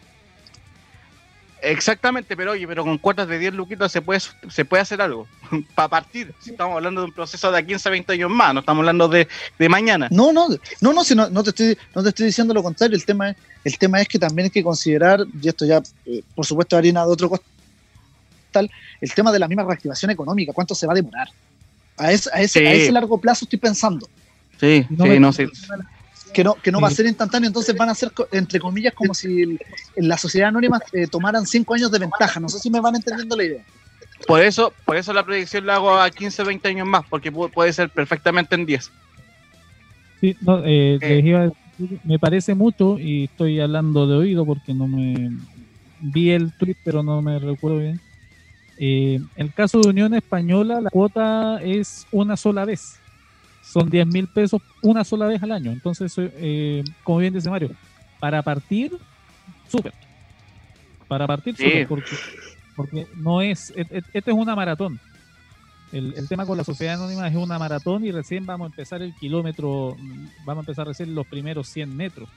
Exactamente, 1.60 2.38
pero 2.38 2.52
oye, 2.52 2.68
pero 2.68 2.84
con 2.84 3.00
cuotas 3.00 3.28
de 3.28 3.40
10 3.40 3.54
luquitas 3.56 3.92
se 3.92 4.02
puede, 4.02 4.20
se 4.20 4.64
puede 4.64 4.82
hacer 4.84 5.02
algo. 5.02 5.28
Para 5.76 5.88
partir, 5.90 6.34
si 6.40 6.52
estamos 6.52 6.76
hablando 6.78 7.02
de 7.02 7.08
un 7.08 7.14
proceso 7.14 7.52
de 7.52 7.66
15 7.66 7.90
a 7.90 7.92
20 7.92 8.14
años 8.14 8.30
más, 8.30 8.54
no 8.54 8.60
estamos 8.60 8.82
hablando 8.82 9.08
de, 9.08 9.28
de 9.58 9.70
mañana. 9.70 10.08
No, 10.12 10.32
no, 10.32 10.48
no, 10.82 10.94
no, 10.94 11.04
si 11.04 11.16
no, 11.16 11.30
no 11.30 11.44
te 11.44 11.50
estoy, 11.50 11.78
no 11.96 12.04
te 12.04 12.10
estoy 12.10 12.28
diciendo 12.28 12.54
lo 12.54 12.62
contrario. 12.62 12.96
El 12.96 13.06
tema 13.06 13.32
es, 13.32 13.38
el 13.64 13.78
tema 13.80 14.00
es 14.00 14.08
que 14.08 14.20
también 14.20 14.46
hay 14.46 14.50
que 14.52 14.64
considerar, 14.64 15.26
y 15.42 15.48
esto 15.48 15.66
ya, 15.66 15.82
eh, 16.06 16.22
por 16.36 16.46
supuesto, 16.46 16.78
harina 16.78 17.04
de 17.06 17.12
otro 17.12 17.30
el 18.60 19.14
tema 19.14 19.32
de 19.32 19.40
la 19.40 19.48
misma 19.48 19.64
reactivación 19.64 20.12
económica, 20.12 20.54
cuánto 20.54 20.74
se 20.76 20.88
va 20.88 20.94
a 20.94 20.96
demorar. 20.96 21.28
A 21.98 22.12
ese, 22.12 22.30
a 22.34 22.42
ese, 22.42 22.60
Sí. 22.60 22.66
a 22.66 22.74
ese 22.74 22.92
largo 22.92 23.20
plazo 23.20 23.46
estoy 23.46 23.60
pensando. 23.60 24.08
Sí, 24.60 24.86
No 24.90 25.04
sí, 25.06 25.10
me- 25.10 25.20
no 25.20 25.34
sé. 25.34 25.48
que 26.34 26.44
no, 26.44 26.54
que 26.56 26.72
no 26.72 26.80
va 26.82 26.90
a 26.90 26.92
ser 26.92 27.06
instantáneo, 27.08 27.48
entonces 27.48 27.76
van 27.76 27.90
a 27.90 27.96
ser, 27.96 28.12
entre 28.32 28.60
comillas, 28.60 28.94
como 28.94 29.14
si 29.14 29.42
el- 29.42 29.60
la 29.96 30.18
sociedad 30.18 30.50
anónima 30.50 30.80
eh, 30.94 31.08
tomaran 31.08 31.46
cinco 31.48 31.74
años 31.74 31.90
de 31.92 32.00
ventaja. 32.00 32.40
No 32.40 32.50
sé 32.50 32.60
si 32.60 32.70
me 32.70 32.80
van 32.82 32.96
entendiendo 32.96 33.36
la 33.36 33.44
idea. 33.44 33.64
Por 34.28 34.42
eso, 34.42 34.74
por 34.86 34.98
eso 34.98 35.14
la 35.14 35.24
proyección 35.24 35.66
la 35.66 35.76
hago 35.76 35.98
a 36.00 36.10
15 36.10 36.44
20 36.44 36.68
años 36.68 36.88
más, 36.88 37.06
porque 37.10 37.32
pu- 37.32 37.50
puede 37.52 37.72
ser 37.74 37.90
perfectamente 37.90 38.56
en 38.56 38.66
10. 38.66 38.92
Sí, 40.20 40.36
no, 40.42 40.60
eh, 40.66 40.96
Eh. 40.96 41.16
les 41.16 41.26
iba 41.26 41.40
a 41.40 41.44
decir, 41.44 42.00
me 42.04 42.20
parece 42.20 42.56
mucho 42.56 42.98
y 43.00 43.26
estoy 43.26 43.60
hablando 43.60 44.06
de 44.08 44.16
oído 44.18 44.46
porque 44.46 44.74
no 44.74 44.88
me 44.88 45.32
vi 46.00 46.32
el 46.32 46.52
tweet 46.54 46.76
pero 46.84 47.04
no 47.04 47.22
me 47.22 47.40
recuerdo 47.40 47.80
bien. 47.80 48.00
Eh, 48.78 49.20
el 49.36 49.54
caso 49.54 49.80
de 49.82 49.90
Unión 49.90 50.14
Española, 50.14 50.82
la 50.82 50.90
cuota 50.90 51.62
es 51.62 52.06
una 52.12 52.38
sola 52.38 52.66
vez. 52.66 53.00
Son 53.64 53.90
10 53.90 54.08
mil 54.08 54.28
pesos 54.28 54.62
una 54.82 55.04
sola 55.04 55.26
vez 55.28 55.42
al 55.44 55.52
año. 55.52 55.72
Entonces, 55.72 56.14
eh, 56.18 56.84
como 57.04 57.18
bien 57.20 57.34
dice 57.34 57.50
Mario, 57.50 57.72
para 58.20 58.42
partir, 58.42 58.92
súper. 59.70 59.94
Para 61.08 61.26
partir, 61.28 61.56
Sí. 61.56 61.64
súper, 61.64 61.88
porque, 61.88 62.16
porque 62.76 63.08
no 63.18 63.42
es, 63.42 63.72
et- 63.76 63.92
et- 63.92 64.06
esto 64.14 64.32
es 64.32 64.38
una 64.38 64.56
maratón. 64.56 65.00
El, 65.92 66.14
el 66.18 66.28
tema 66.28 66.46
con 66.46 66.58
la 66.58 66.66
sociedad 66.66 66.96
anónima 66.96 67.28
es 67.28 67.36
una 67.36 67.58
maratón 67.58 68.04
y 68.06 68.12
recién 68.12 68.46
vamos 68.46 68.66
a 68.66 68.70
empezar 68.72 69.02
el 69.02 69.14
kilómetro, 69.16 69.96
vamos 70.46 70.58
a 70.58 70.66
empezar 70.66 70.86
recién 70.88 71.16
los 71.16 71.26
primeros 71.28 71.70
100 71.70 71.96
metros. 71.96 72.28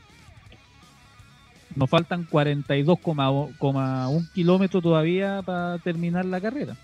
Nos 1.77 1.89
faltan 1.89 2.27
42,1 2.29 4.29
kilómetros 4.33 4.83
todavía 4.83 5.41
para 5.43 5.79
terminar 5.79 6.25
la 6.25 6.41
carrera. 6.41 6.77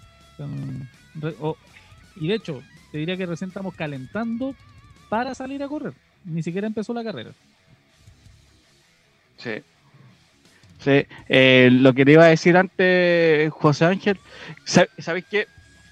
Y 2.16 2.28
de 2.28 2.34
hecho, 2.34 2.62
te 2.92 2.98
diría 2.98 3.16
que 3.16 3.26
recién 3.26 3.48
estamos 3.48 3.74
calentando 3.74 4.54
para 5.08 5.34
salir 5.34 5.62
a 5.62 5.68
correr. 5.68 5.92
Ni 6.24 6.42
siquiera 6.42 6.66
empezó 6.66 6.92
la 6.94 7.04
carrera. 7.04 7.30
Sí. 9.38 9.62
Sí, 10.82 11.06
eh, 11.28 11.68
lo 11.72 11.92
que 11.94 12.04
te 12.04 12.12
iba 12.12 12.24
a 12.24 12.28
decir 12.28 12.56
antes, 12.56 13.50
José 13.52 13.86
Ángel, 13.86 14.18
sa- 14.64 14.86
¿sabes 14.98 15.24
qué? 15.28 15.46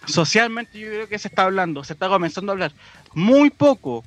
Socialmente 0.06 0.78
yo 0.78 0.88
creo 0.88 1.08
que 1.08 1.18
se 1.18 1.28
está 1.28 1.44
hablando, 1.44 1.82
se 1.84 1.94
está 1.94 2.08
comenzando 2.08 2.52
a 2.52 2.54
hablar 2.54 2.72
muy 3.14 3.50
poco, 3.50 4.04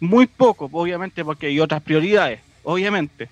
muy 0.00 0.26
poco, 0.26 0.68
obviamente 0.72 1.24
porque 1.24 1.46
hay 1.46 1.60
otras 1.60 1.82
prioridades, 1.82 2.40
obviamente, 2.64 3.28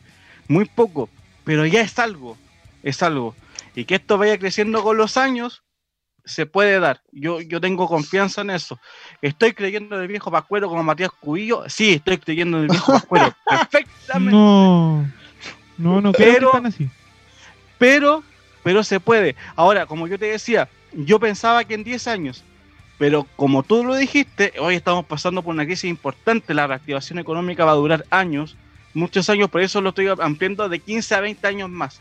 muy 0.48 0.64
poco, 0.66 1.08
pero 1.44 1.66
ya 1.66 1.80
es 1.80 1.98
algo, 1.98 2.36
es 2.82 3.02
algo. 3.02 3.34
Y 3.74 3.84
que 3.84 3.96
esto 3.96 4.18
vaya 4.18 4.38
creciendo 4.38 4.82
con 4.82 4.96
los 4.96 5.16
años, 5.16 5.62
se 6.24 6.44
puede 6.46 6.80
dar. 6.80 7.02
Yo, 7.12 7.40
yo 7.40 7.60
tengo 7.60 7.86
confianza 7.86 8.40
en 8.40 8.50
eso. 8.50 8.80
¿Estoy 9.22 9.52
creyendo 9.52 9.96
en 9.96 10.02
el 10.02 10.08
viejo 10.08 10.30
Pascuero 10.30 10.68
como 10.68 10.82
Matías 10.82 11.10
Cubillo? 11.20 11.64
Sí, 11.68 11.94
estoy 11.94 12.18
creyendo 12.18 12.56
en 12.58 12.64
el 12.64 12.68
viejo 12.70 12.92
Pascuero, 12.92 13.32
perfectamente. 13.48 14.32
No, 14.32 15.06
no, 15.78 16.00
no 16.00 16.12
creo 16.12 16.32
Pero- 16.34 16.50
que 16.52 16.56
están 16.58 16.66
así. 16.66 16.90
pero, 17.78 18.22
pero 18.64 18.82
se 18.82 18.98
puede. 19.00 19.36
Ahora, 19.54 19.86
como 19.86 20.08
yo 20.08 20.18
te 20.18 20.26
decía, 20.26 20.68
yo 20.92 21.20
pensaba 21.20 21.62
que 21.64 21.74
en 21.74 21.84
10 21.84 22.06
años, 22.08 22.42
pero 22.98 23.26
como 23.36 23.62
tú 23.62 23.84
lo 23.84 23.94
dijiste, 23.94 24.54
hoy 24.58 24.74
estamos 24.74 25.04
pasando 25.04 25.42
por 25.42 25.54
una 25.54 25.66
crisis 25.66 25.84
importante, 25.90 26.54
la 26.54 26.66
reactivación 26.66 27.18
económica 27.18 27.64
va 27.66 27.72
a 27.72 27.76
durar 27.76 28.04
años, 28.10 28.56
muchos 28.96 29.28
años, 29.30 29.50
por 29.50 29.60
eso 29.60 29.80
lo 29.80 29.90
estoy 29.90 30.08
ampliando 30.20 30.68
de 30.68 30.78
15 30.78 31.14
a 31.14 31.20
20 31.20 31.46
años 31.46 31.70
más. 31.70 32.00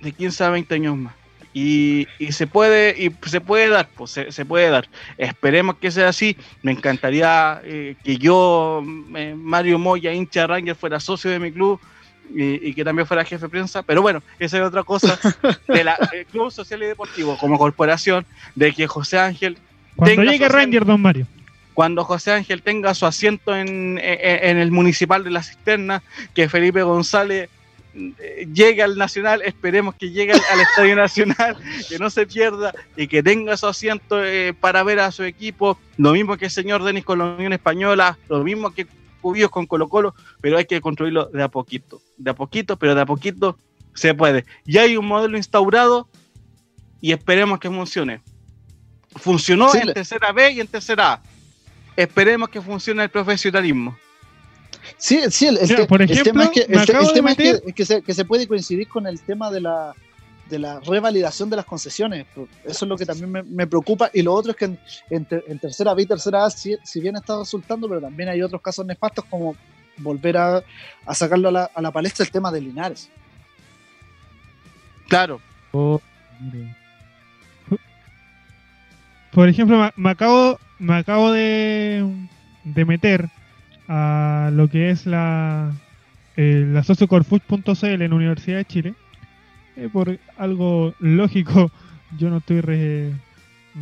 De 0.00 0.12
15 0.12 0.44
a 0.44 0.50
20 0.50 0.74
años 0.74 0.96
más. 0.96 1.14
Y, 1.52 2.06
y 2.18 2.32
se 2.32 2.46
puede 2.46 2.94
y 2.96 3.12
se 3.28 3.40
puede 3.40 3.68
dar, 3.68 3.88
pues 3.94 4.12
se, 4.12 4.32
se 4.32 4.44
puede 4.44 4.70
dar. 4.70 4.88
Esperemos 5.18 5.76
que 5.76 5.90
sea 5.90 6.08
así. 6.08 6.36
Me 6.62 6.72
encantaría 6.72 7.60
eh, 7.64 7.96
que 8.04 8.16
yo, 8.16 8.84
eh, 9.16 9.34
Mario 9.36 9.78
Moya, 9.78 10.12
hincha 10.12 10.42
de 10.42 10.46
Ranger, 10.46 10.76
fuera 10.76 11.00
socio 11.00 11.30
de 11.30 11.40
mi 11.40 11.50
club 11.50 11.80
y, 12.32 12.68
y 12.68 12.74
que 12.74 12.84
también 12.84 13.06
fuera 13.06 13.24
jefe 13.24 13.46
de 13.46 13.48
prensa. 13.48 13.82
Pero 13.82 14.00
bueno, 14.00 14.22
esa 14.38 14.58
es 14.58 14.62
otra 14.62 14.84
cosa 14.84 15.18
de 15.68 15.84
la 15.84 15.98
el 16.12 16.24
Club 16.26 16.50
Social 16.52 16.82
y 16.82 16.86
Deportivo 16.86 17.36
como 17.36 17.58
corporación, 17.58 18.24
de 18.54 18.72
que 18.72 18.86
José 18.86 19.18
Ángel 19.18 19.58
Cuando 19.96 20.22
llegue 20.22 20.48
Ranger, 20.48 20.84
don 20.84 21.02
Mario. 21.02 21.26
Cuando 21.80 22.04
José 22.04 22.32
Ángel 22.32 22.60
tenga 22.62 22.92
su 22.92 23.06
asiento 23.06 23.56
en, 23.56 23.96
en- 24.02 24.44
en 24.50 24.58
el 24.58 24.70
municipal 24.70 25.24
de 25.24 25.30
la 25.30 25.42
cisterna, 25.42 26.02
que 26.34 26.46
Felipe 26.46 26.82
González 26.82 27.48
eh, 27.94 28.46
llegue 28.52 28.82
al 28.82 28.98
Nacional, 28.98 29.40
esperemos 29.40 29.94
que 29.94 30.10
llegue 30.10 30.32
al, 30.34 30.60
Estadio 30.60 30.94
Nacional, 30.94 31.56
que 31.88 31.98
no 31.98 32.10
se 32.10 32.26
pierda 32.26 32.74
y 32.98 33.08
que 33.08 33.22
tenga 33.22 33.56
su 33.56 33.66
asiento 33.66 34.22
eh, 34.22 34.52
para 34.52 34.82
ver 34.82 35.00
a 35.00 35.10
su 35.10 35.22
equipo, 35.24 35.78
lo 35.96 36.12
mismo 36.12 36.36
que 36.36 36.44
el 36.44 36.50
señor 36.50 36.84
Denis 36.84 37.02
con 37.02 37.18
la 37.18 37.24
Unión 37.24 37.54
Española, 37.54 38.18
lo 38.28 38.44
mismo 38.44 38.72
que 38.74 38.86
Cubillos 39.22 39.48
con 39.48 39.64
Colo 39.64 39.88
Colo, 39.88 40.14
pero 40.42 40.58
hay 40.58 40.66
que 40.66 40.82
construirlo 40.82 41.30
de 41.32 41.42
a 41.42 41.48
poquito, 41.48 42.02
de 42.18 42.30
a 42.30 42.34
poquito, 42.34 42.76
pero 42.76 42.94
de 42.94 43.00
a 43.00 43.06
poquito 43.06 43.56
se 43.94 44.12
puede. 44.12 44.44
Ya 44.66 44.82
hay 44.82 44.98
un 44.98 45.06
modelo 45.06 45.38
instaurado 45.38 46.10
y 47.00 47.12
esperemos 47.12 47.58
que 47.58 47.70
funcione. 47.70 48.20
Funcionó 49.16 49.70
Sí, 49.70 49.78
en 49.78 49.94
tercera 49.94 50.30
B 50.32 50.50
y 50.52 50.60
en 50.60 50.66
tercera 50.66 51.12
A. 51.14 51.22
Esperemos 51.96 52.48
que 52.48 52.60
funcione 52.60 53.02
el 53.02 53.10
profesionalismo. 53.10 53.96
Sí, 54.96 55.20
sí, 55.30 55.46
el, 55.46 55.58
el 55.58 55.62
Mira, 55.68 55.76
te- 55.76 55.86
por 55.86 56.02
el 56.02 56.10
ejemplo, 56.10 56.30
tema 56.32 56.44
es 56.44 56.50
que, 56.50 56.60
el 56.62 56.66
el 56.66 56.72
es 57.74 57.88
se, 57.88 58.02
que 58.02 58.14
se 58.14 58.24
puede 58.24 58.46
coincidir 58.46 58.88
con 58.88 59.06
el 59.06 59.20
tema 59.20 59.50
de 59.50 59.60
la, 59.60 59.94
de 60.48 60.58
la 60.58 60.80
revalidación 60.80 61.50
de 61.50 61.56
las 61.56 61.64
concesiones. 61.66 62.26
Eso 62.64 62.84
es 62.84 62.88
lo 62.88 62.96
que 62.96 63.04
también 63.06 63.30
me, 63.30 63.42
me 63.42 63.66
preocupa. 63.66 64.10
Y 64.12 64.22
lo 64.22 64.32
otro 64.34 64.52
es 64.52 64.56
que 64.56 64.64
en, 64.66 64.78
en 65.10 65.24
ter- 65.26 65.44
en 65.48 65.58
tercera 65.58 65.94
B 65.94 66.02
y 66.02 66.06
tercera 66.06 66.44
A, 66.44 66.50
si, 66.50 66.76
si 66.82 67.00
bien 67.00 67.16
está 67.16 67.38
resultando, 67.38 67.88
pero 67.88 68.00
también 68.00 68.28
hay 68.30 68.42
otros 68.42 68.62
casos 68.62 68.86
nefastos 68.86 69.24
como 69.26 69.54
volver 69.98 70.36
a, 70.38 70.62
a 71.06 71.14
sacarlo 71.14 71.48
a 71.48 71.52
la, 71.52 71.70
a 71.74 71.82
la 71.82 71.90
palestra 71.90 72.24
el 72.24 72.30
tema 72.30 72.50
de 72.50 72.60
Linares. 72.62 73.10
Claro, 75.08 75.40
Oh, 75.72 76.00
mire. 76.40 76.74
Por 79.32 79.48
ejemplo, 79.48 79.90
me, 79.96 80.10
acabo, 80.10 80.58
me 80.78 80.94
acabo 80.94 81.30
de, 81.32 82.04
de 82.64 82.84
meter 82.84 83.28
a 83.88 84.50
lo 84.52 84.68
que 84.68 84.90
es 84.90 85.06
la, 85.06 85.72
eh, 86.36 86.64
la 86.68 86.82
sociocorfuch.cl 86.82 88.02
en 88.02 88.12
Universidad 88.12 88.58
de 88.58 88.64
Chile. 88.64 88.94
Eh, 89.76 89.88
por 89.92 90.18
algo 90.36 90.94
lógico, 91.00 91.70
yo 92.18 92.30
no 92.30 92.38
estoy 92.38 92.60
re- 92.60 93.12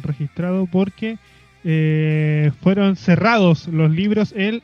registrado 0.03 0.67
porque 0.67 1.19
eh, 1.65 2.53
fueron 2.63 2.97
cerrados 2.97 3.69
los 3.69 3.91
libros 3.91 4.33
el 4.37 4.63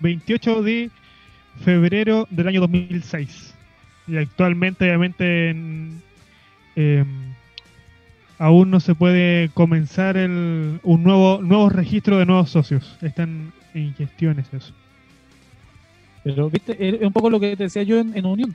28 0.00 0.62
de 0.62 0.90
febrero 1.64 2.26
del 2.30 2.48
año 2.48 2.60
2006. 2.60 3.54
Y 4.08 4.18
actualmente, 4.18 4.84
obviamente, 4.86 5.50
en, 5.50 6.02
em, 6.76 7.35
aún 8.38 8.70
no 8.70 8.80
se 8.80 8.94
puede 8.94 9.48
comenzar 9.50 10.16
el, 10.16 10.80
un 10.82 11.02
nuevo 11.02 11.40
nuevo 11.42 11.68
registro 11.68 12.18
de 12.18 12.26
nuevos 12.26 12.50
socios. 12.50 12.96
Están 13.02 13.52
en 13.74 13.94
gestiones 13.94 14.46
eso. 14.52 14.72
Pero, 16.24 16.50
viste, 16.50 16.76
es 16.78 17.02
un 17.02 17.12
poco 17.12 17.30
lo 17.30 17.38
que 17.38 17.56
te 17.56 17.64
decía 17.64 17.82
yo 17.84 17.98
en, 17.98 18.16
en 18.16 18.26
Unión. 18.26 18.54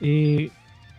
Eh, 0.00 0.50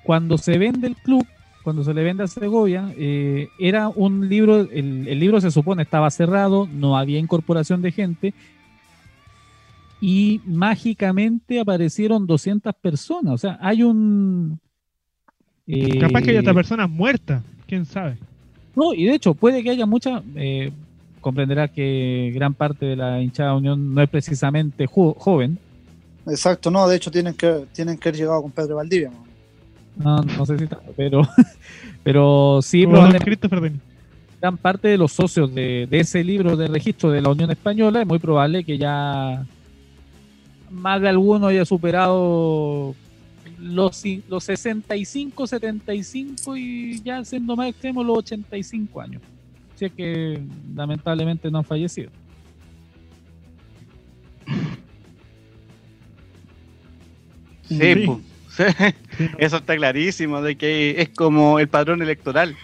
cuando 0.03 0.37
se 0.37 0.57
vende 0.57 0.87
el 0.87 0.95
club, 0.95 1.25
cuando 1.63 1.83
se 1.83 1.93
le 1.93 2.03
vende 2.03 2.23
a 2.23 2.27
Segovia, 2.27 2.91
eh, 2.97 3.49
era 3.59 3.89
un 3.89 4.27
libro, 4.27 4.61
el, 4.61 5.07
el 5.07 5.19
libro 5.19 5.39
se 5.41 5.51
supone 5.51 5.83
estaba 5.83 6.09
cerrado, 6.09 6.67
no 6.71 6.97
había 6.97 7.19
incorporación 7.19 7.81
de 7.81 7.91
gente, 7.91 8.33
y 9.99 10.41
mágicamente 10.45 11.59
aparecieron 11.59 12.25
200 12.25 12.73
personas. 12.75 13.33
O 13.33 13.37
sea, 13.37 13.57
hay 13.61 13.83
un... 13.83 14.59
eh, 15.67 15.99
Capaz 15.99 16.21
que 16.21 16.31
hay 16.31 16.37
otra 16.37 16.53
persona 16.53 16.87
muerta, 16.87 17.43
quién 17.67 17.85
sabe. 17.85 18.17
No, 18.75 18.93
y 18.93 19.05
de 19.05 19.15
hecho, 19.15 19.33
puede 19.33 19.63
que 19.63 19.69
haya 19.71 19.85
mucha. 19.85 20.21
Eh, 20.35 20.71
comprenderá 21.21 21.67
que 21.67 22.31
gran 22.33 22.53
parte 22.53 22.85
de 22.85 22.95
la 22.95 23.21
hinchada 23.21 23.51
de 23.51 23.57
Unión 23.57 23.93
no 23.93 24.01
es 24.01 24.09
precisamente 24.09 24.85
jo- 24.87 25.15
joven. 25.17 25.57
Exacto, 26.27 26.69
no, 26.71 26.87
de 26.87 26.95
hecho 26.95 27.11
tienen 27.11 27.33
que, 27.33 27.65
tienen 27.73 27.97
que 27.97 28.09
haber 28.09 28.19
llegado 28.19 28.41
con 28.41 28.51
Pedro 28.51 28.75
Valdivia. 28.77 29.09
¿no? 29.09 30.17
No, 30.17 30.23
no 30.23 30.45
sé 30.45 30.57
si 30.59 30.67
tanto, 30.67 30.93
pero, 30.95 31.21
pero 32.03 32.59
sí, 32.61 32.85
probablemente 32.85 33.47
gran 34.39 34.57
parte 34.57 34.87
de 34.89 34.97
los 34.97 35.11
socios 35.11 35.53
de, 35.53 35.87
de 35.89 35.99
ese 35.99 36.23
libro 36.23 36.55
de 36.55 36.67
registro 36.67 37.09
de 37.09 37.21
la 37.21 37.29
Unión 37.29 37.49
Española 37.49 38.01
es 38.01 38.07
muy 38.07 38.19
probable 38.19 38.63
que 38.63 38.77
ya 38.77 39.43
más 40.69 41.01
de 41.01 41.09
alguno 41.09 41.47
haya 41.47 41.65
superado 41.65 42.93
los, 43.57 44.03
los 44.27 44.43
65, 44.43 45.47
75 45.47 46.57
y 46.57 47.01
ya 47.01 47.23
siendo 47.25 47.55
más 47.55 47.69
extremo 47.69 48.03
los 48.03 48.19
85 48.19 49.01
años. 49.01 49.21
Si 49.75 49.85
es 49.85 49.91
que 49.93 50.41
lamentablemente 50.75 51.49
no 51.51 51.59
han 51.59 51.63
fallecido. 51.65 52.09
Sí, 57.67 58.05
no. 58.05 58.21
Eso 59.37 59.57
está 59.57 59.75
clarísimo, 59.75 60.41
de 60.41 60.55
que 60.55 61.01
es 61.01 61.09
como 61.09 61.59
el 61.59 61.67
padrón 61.67 62.01
electoral. 62.01 62.55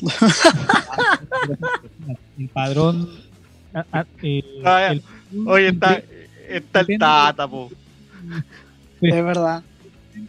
El 2.38 2.48
padrón. 2.48 3.08
a- 3.72 3.86
a- 4.00 4.06
eh, 4.22 4.42
Ah, 4.64 4.88
el- 4.92 5.02
Oye, 5.46 5.68
está, 5.68 6.02
está 6.48 6.80
el 6.80 6.98
tata, 6.98 7.48
po. 7.48 7.70
Es 9.00 9.24
verdad. 9.24 9.62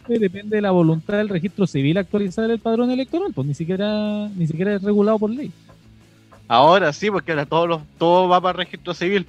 Depende 0.08 0.56
de 0.56 0.62
la 0.62 0.70
voluntad 0.70 1.16
del 1.18 1.28
registro 1.28 1.66
civil 1.66 1.96
actualizar 1.98 2.50
el 2.50 2.58
padrón 2.58 2.90
electoral, 2.90 3.32
pues 3.34 3.46
ni 3.46 3.54
siquiera, 3.54 4.28
ni 4.36 4.46
siquiera 4.46 4.74
es 4.74 4.82
regulado 4.82 5.18
por 5.18 5.30
ley. 5.30 5.50
Ahora 6.46 6.92
sí, 6.92 7.10
porque 7.10 7.32
ahora 7.32 7.46
todo, 7.46 7.66
lo- 7.66 7.82
todo 7.98 8.28
va 8.28 8.40
para 8.40 8.58
registro 8.58 8.94
civil, 8.94 9.26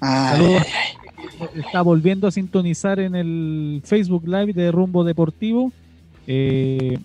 Saludos. 0.00 0.62
Está 1.54 1.82
volviendo 1.82 2.26
a 2.26 2.30
sintonizar 2.30 2.98
en 3.00 3.14
el 3.14 3.80
Facebook 3.84 4.26
Live 4.26 4.52
de 4.52 4.72
Rumbo 4.72 5.04
Deportivo. 5.04 5.72
Eh, 6.26 6.98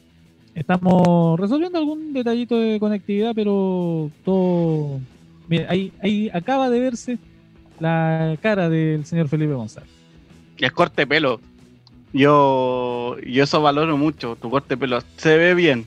estamos 0.55 1.39
resolviendo 1.39 1.77
algún 1.77 2.13
detallito 2.13 2.55
de 2.57 2.79
conectividad, 2.79 3.33
pero 3.35 4.09
todo. 4.25 4.99
Mira, 5.47 5.67
ahí, 5.69 5.91
ahí 6.01 6.29
acaba 6.33 6.69
de 6.69 6.79
verse 6.79 7.17
la 7.79 8.37
cara 8.41 8.69
del 8.69 9.05
señor 9.05 9.27
Felipe 9.27 9.53
González. 9.53 9.89
Es 10.57 10.71
corte 10.71 11.03
de 11.03 11.07
pelo. 11.07 11.39
Yo, 12.13 13.17
yo 13.19 13.43
eso 13.43 13.61
valoro 13.61 13.97
mucho, 13.97 14.35
tu 14.35 14.49
corte 14.49 14.75
de 14.75 14.77
pelo. 14.77 14.99
Se 15.17 15.37
ve 15.37 15.53
bien. 15.53 15.85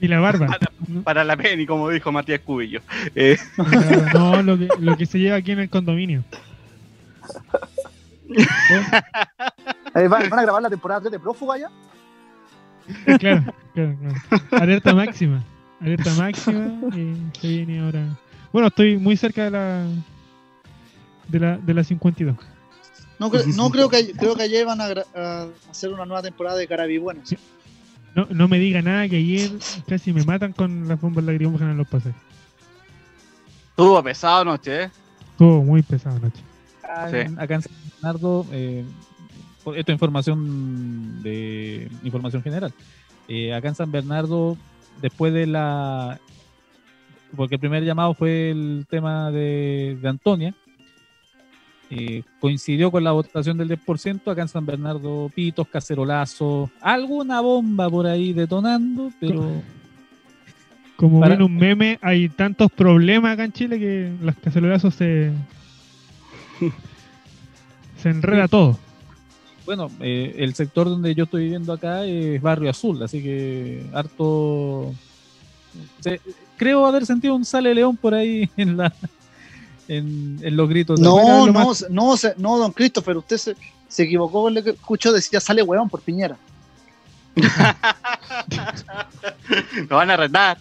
Y 0.00 0.08
la 0.08 0.20
barba. 0.20 0.58
Para 1.04 1.24
la 1.24 1.36
penny, 1.36 1.66
como 1.66 1.88
dijo 1.90 2.12
Matías 2.12 2.40
Cubillo. 2.40 2.80
Eh, 3.14 3.36
No, 4.14 4.42
lo 4.42 4.56
que, 4.58 4.68
lo 4.78 4.96
que 4.96 5.06
se 5.06 5.18
lleva 5.18 5.36
aquí 5.36 5.52
en 5.52 5.60
el 5.60 5.70
condominio. 5.70 6.22
Eh, 9.94 10.06
¿van, 10.06 10.28
van 10.28 10.38
a 10.38 10.42
grabar 10.42 10.62
la 10.62 10.70
temporada 10.70 11.00
3 11.00 11.12
de 11.12 11.18
Prófuga 11.18 11.58
ya? 11.58 11.70
Claro, 13.18 13.44
claro, 13.74 13.96
claro. 13.98 14.62
Alerta 14.62 14.94
máxima. 14.94 15.42
Alerta 15.80 16.14
máxima 16.14 16.72
y 16.96 17.16
se 17.38 17.48
viene 17.48 17.80
ahora. 17.80 18.16
Bueno, 18.52 18.68
estoy 18.68 18.96
muy 18.96 19.16
cerca 19.16 19.44
de 19.44 19.50
la 19.50 19.86
de 21.28 21.40
la, 21.40 21.56
de 21.58 21.74
la 21.74 21.84
52. 21.84 22.36
No, 23.18 23.30
cre- 23.30 23.54
no 23.54 23.70
creo 23.70 23.88
que 23.88 24.12
creo 24.12 24.34
que 24.36 24.42
ayer 24.44 24.64
van 24.64 24.80
a, 24.80 25.46
hacer 25.70 25.92
una 25.92 26.04
nueva 26.06 26.22
temporada 26.22 26.56
de 26.56 26.66
Carabibuenos. 26.68 27.34
No, 28.14 28.26
no 28.30 28.48
me 28.48 28.58
diga 28.58 28.80
nada 28.82 29.08
que 29.08 29.16
ayer 29.16 29.50
casi 29.88 30.12
me 30.12 30.24
matan 30.24 30.52
con 30.52 30.88
las 30.88 31.00
bombas 31.00 31.24
lacrimógenas 31.24 31.72
en 31.72 31.78
los 31.78 31.88
pases. 31.88 32.14
Estuvo 33.70 34.02
pesado 34.02 34.40
anoche, 34.42 34.84
¿eh? 34.84 34.90
Estuvo 35.32 35.62
muy 35.62 35.82
pesado 35.82 36.16
anoche. 36.16 36.42
Acá, 36.82 37.10
Sí. 37.10 37.16
en- 37.16 37.38
acá 37.40 37.54
en 37.56 37.62
San 37.62 37.72
Bernardo, 37.94 38.46
eh, 38.52 38.84
esto 39.58 39.72
es 39.74 39.88
información 39.88 41.22
de 41.22 41.88
información 42.02 42.42
general. 42.42 42.72
Eh, 43.28 43.52
acá 43.54 43.68
en 43.68 43.74
San 43.74 43.90
Bernardo, 43.92 44.56
después 45.02 45.32
de 45.32 45.46
la. 45.46 46.18
Porque 47.36 47.56
el 47.56 47.60
primer 47.60 47.84
llamado 47.84 48.14
fue 48.14 48.50
el 48.50 48.86
tema 48.88 49.30
de, 49.30 49.98
de 50.00 50.08
Antonia. 50.08 50.54
Eh, 51.90 52.22
coincidió 52.40 52.90
con 52.90 53.02
la 53.04 53.12
votación 53.12 53.56
del 53.58 53.68
10%. 53.68 54.30
Acá 54.30 54.42
en 54.42 54.48
San 54.48 54.66
Bernardo, 54.66 55.30
pitos, 55.34 55.66
cacerolazos, 55.68 56.70
alguna 56.80 57.40
bomba 57.40 57.88
por 57.88 58.06
ahí 58.06 58.32
detonando, 58.32 59.10
pero. 59.20 59.62
Como 60.96 61.20
Para- 61.20 61.34
ven 61.36 61.42
un 61.44 61.56
meme, 61.56 61.98
hay 62.02 62.28
tantos 62.28 62.72
problemas 62.72 63.32
acá 63.34 63.44
en 63.44 63.52
Chile 63.52 63.78
que 63.78 64.12
las 64.22 64.36
cacerolazos 64.36 64.94
se. 64.94 65.30
se 68.02 68.10
enreda 68.10 68.48
todo. 68.48 68.78
Bueno, 69.64 69.90
eh, 70.00 70.34
el 70.38 70.54
sector 70.54 70.86
donde 70.88 71.14
yo 71.14 71.24
estoy 71.24 71.44
viviendo 71.44 71.72
acá 71.72 72.04
es 72.04 72.40
Barrio 72.40 72.70
Azul, 72.70 73.02
así 73.02 73.22
que 73.22 73.84
harto. 73.92 74.94
se- 76.00 76.20
creo 76.56 76.86
haber 76.86 77.04
sentido 77.06 77.34
un 77.34 77.44
sale 77.44 77.74
león 77.74 77.96
por 77.96 78.14
ahí 78.14 78.48
en 78.56 78.76
la 78.76 78.92
en, 79.88 80.38
en 80.42 80.56
los 80.56 80.68
gritos. 80.68 80.98
de- 81.00 81.04
No, 81.04 81.46
no, 81.46 81.52
más- 81.52 81.86
no, 81.90 82.16
se- 82.16 82.34
no, 82.36 82.58
don 82.58 82.72
Christopher, 82.72 83.16
usted 83.16 83.36
se, 83.38 83.56
se 83.88 84.02
equivocó 84.04 84.42
con 84.42 84.54
lo 84.54 84.62
que 84.62 84.70
escuchó, 84.70 85.12
decía 85.12 85.40
sale 85.40 85.62
huevón 85.62 85.88
por 85.88 86.00
Piñera. 86.02 86.36
Lo 89.88 89.96
van 89.96 90.10
a 90.10 90.16
retar. 90.16 90.58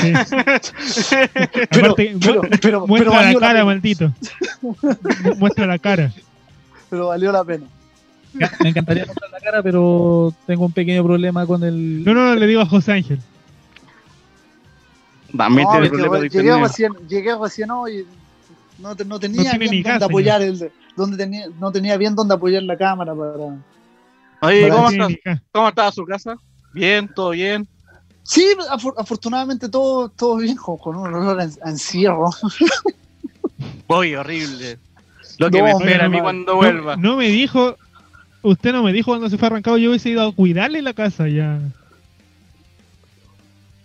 Sí. 0.00 0.12
Pero, 1.70 1.92
Aparte, 1.92 2.16
pero, 2.20 2.42
mu- 2.42 2.48
pero, 2.50 2.60
pero 2.60 2.86
muestra 2.86 3.10
la 3.10 3.16
valió 3.16 3.40
la 3.40 3.46
cara, 3.46 3.64
maldito. 3.64 4.12
Mu- 4.60 4.74
muestra 5.38 5.66
la 5.66 5.78
cara. 5.78 6.12
pero 6.90 7.08
valió 7.08 7.32
la 7.32 7.44
pena. 7.44 7.64
Me 8.60 8.68
encantaría 8.68 9.06
mostrar 9.06 9.30
la 9.30 9.40
cara, 9.40 9.62
pero 9.62 10.34
tengo 10.46 10.66
un 10.66 10.72
pequeño 10.72 11.02
problema 11.04 11.46
con 11.46 11.62
el. 11.64 12.04
No, 12.04 12.12
no, 12.14 12.28
no, 12.28 12.34
le 12.34 12.46
digo 12.46 12.60
a 12.60 12.66
José 12.66 12.92
Ángel. 12.92 13.18
También 15.36 15.66
No, 15.66 15.72
tiene 15.72 15.88
problemas 15.88 16.20
de 16.20 16.28
llegué, 16.28 16.62
recién, 16.62 16.92
llegué 17.08 17.36
recién 17.36 17.70
hoy. 17.70 18.06
No, 18.78 18.94
no 18.94 19.20
tenía 19.20 19.50
tiene 19.50 19.58
bien 19.58 19.70
ni 19.70 19.82
dónde 19.82 20.04
apoyar 20.04 20.42
el, 20.42 20.70
donde 20.96 21.16
tenía, 21.16 21.46
no 21.60 21.72
tenía 21.72 21.96
bien 21.96 22.14
dónde 22.14 22.34
apoyar 22.34 22.62
la 22.62 22.76
cámara 22.76 23.14
para. 23.14 23.30
Oye, 24.40 24.62
Para 24.62 24.74
¿cómo, 24.74 24.82
No 24.82 24.88
tiene 24.88 25.04
está, 25.04 25.08
ni 25.08 25.16
ca- 25.16 25.42
¿cómo 25.52 25.68
estaba 25.68 25.92
su 25.92 26.04
casa? 26.04 26.36
Bien, 26.72 27.08
todo 27.08 27.30
bien. 27.30 27.66
Sí, 28.24 28.46
afor- 28.70 28.94
afortunadamente 28.96 29.68
todo, 29.68 30.08
todo 30.08 30.36
bien, 30.36 30.56
con, 30.56 30.76
con 30.78 30.96
un 30.96 31.12
olor 31.14 31.40
a, 31.40 31.44
encierro. 31.70 32.30
Uy, 33.88 34.14
horrible. 34.14 34.78
Lo 35.38 35.50
que 35.50 35.58
No, 35.58 35.64
me 35.64 35.70
espera 35.72 36.06
a 36.06 36.08
mí 36.08 36.16
no, 36.18 36.22
cuando 36.22 36.52
No, 36.52 36.56
vuelva. 36.58 36.96
no 36.96 37.16
me 37.16 37.28
dijo. 37.28 37.76
Usted 38.42 38.72
no 38.72 38.82
me 38.82 38.92
dijo 38.92 39.10
cuando 39.10 39.28
se 39.30 39.38
fue 39.38 39.46
arrancado. 39.46 39.78
Yo 39.78 39.90
hubiese 39.90 40.10
ido 40.10 40.26
a 40.26 40.32
cuidarle 40.34 40.82
la 40.82 40.92
casa 40.94 41.28
ya. 41.28 41.58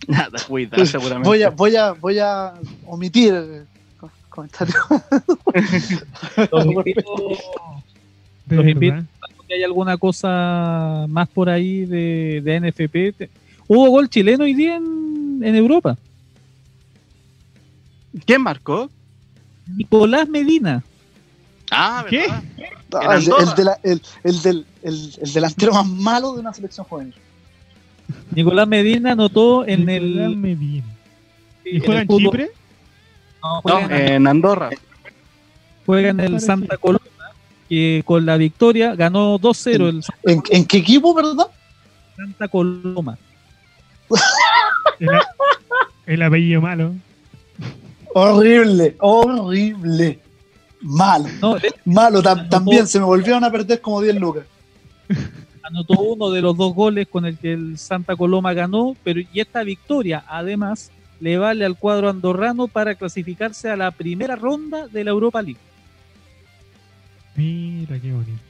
Nada, 0.08 0.38
cuida, 0.46 0.84
seguramente. 0.86 1.28
Voy 1.28 1.42
a, 1.42 1.50
voy 1.50 1.76
a, 1.76 1.92
voy 1.92 2.18
a 2.18 2.54
omitir 2.86 3.34
el 3.34 3.66
co- 3.98 4.10
comentario. 4.28 4.74
Los 6.50 6.66
invito, 6.66 7.02
Los 8.48 8.66
si 9.46 9.52
hay 9.54 9.62
alguna 9.64 9.96
cosa 9.96 11.06
más 11.08 11.28
por 11.28 11.48
ahí 11.50 11.84
de, 11.84 12.40
de 12.44 12.60
NFP. 12.60 13.28
Hubo 13.68 13.88
gol 13.90 14.08
chileno 14.08 14.44
hoy 14.44 14.54
día 14.54 14.76
en, 14.76 15.40
en 15.42 15.54
Europa. 15.54 15.96
¿Quién 18.24 18.42
marcó? 18.42 18.90
Nicolás 19.76 20.28
Medina. 20.28 20.82
Ah, 21.70 22.04
¿Qué? 22.08 22.26
Ah, 22.28 22.42
el, 23.16 23.22
el 23.48 23.54
de 23.54 23.64
la- 23.64 23.78
el- 23.84 24.02
el 24.24 24.42
del- 24.42 24.66
el- 24.82 25.14
el 25.22 25.32
delantero 25.32 25.72
más 25.72 25.86
malo 25.86 26.32
de 26.34 26.40
una 26.40 26.52
selección 26.52 26.84
juvenil. 26.86 27.14
Nicolás 28.34 28.66
Medina 28.68 29.12
anotó 29.12 29.66
en 29.66 29.86
Nicolás 29.86 30.26
el. 30.30 30.36
Medina. 30.36 30.84
¿Y 31.64 31.76
en 31.76 31.84
juega 31.84 32.00
en 32.02 32.08
fútbol- 32.08 32.22
Chipre? 32.24 32.50
No, 33.42 33.60
juega, 33.62 33.80
No, 33.88 33.94
en, 33.94 34.08
en 34.12 34.26
Andorra. 34.26 34.70
juega 35.86 36.08
en 36.10 36.20
el. 36.20 36.40
Santa 36.40 36.76
Coloma. 36.76 37.04
Que 37.68 38.02
con 38.04 38.26
la 38.26 38.36
victoria 38.36 38.94
ganó 38.96 39.38
2-0 39.38 39.88
el 39.88 40.02
¿En, 40.24 40.42
en 40.50 40.64
qué 40.64 40.78
equipo, 40.78 41.14
perdón? 41.14 41.46
Santa 42.16 42.48
Coloma. 42.48 43.16
El, 44.98 45.08
a- 45.08 45.28
el 46.06 46.22
apellido 46.22 46.60
malo. 46.60 46.92
Horrible, 48.12 48.96
horrible. 48.98 50.18
Malo, 50.82 51.28
No, 51.40 51.56
malo. 51.84 52.22
Tam- 52.22 52.48
también 52.48 52.86
se 52.86 52.98
me 52.98 53.04
volvieron 53.04 53.44
a 53.44 53.50
perder 53.50 53.80
como 53.80 54.00
10 54.00 54.16
lucas. 54.16 54.44
anotó 55.70 56.00
uno 56.00 56.30
de 56.30 56.42
los 56.42 56.56
dos 56.56 56.74
goles 56.74 57.08
con 57.08 57.24
el 57.24 57.38
que 57.38 57.52
el 57.52 57.78
Santa 57.78 58.16
Coloma 58.16 58.52
ganó, 58.52 58.96
pero 59.02 59.20
y 59.20 59.28
esta 59.40 59.62
victoria 59.62 60.24
además 60.28 60.90
le 61.20 61.38
vale 61.38 61.64
al 61.64 61.76
cuadro 61.78 62.08
andorrano 62.08 62.66
para 62.68 62.94
clasificarse 62.94 63.68
a 63.70 63.76
la 63.76 63.90
primera 63.90 64.36
ronda 64.36 64.88
de 64.88 65.04
la 65.04 65.10
Europa 65.10 65.42
League. 65.42 65.60
Mira 67.36 67.98
qué 68.00 68.12
bonito. 68.12 68.42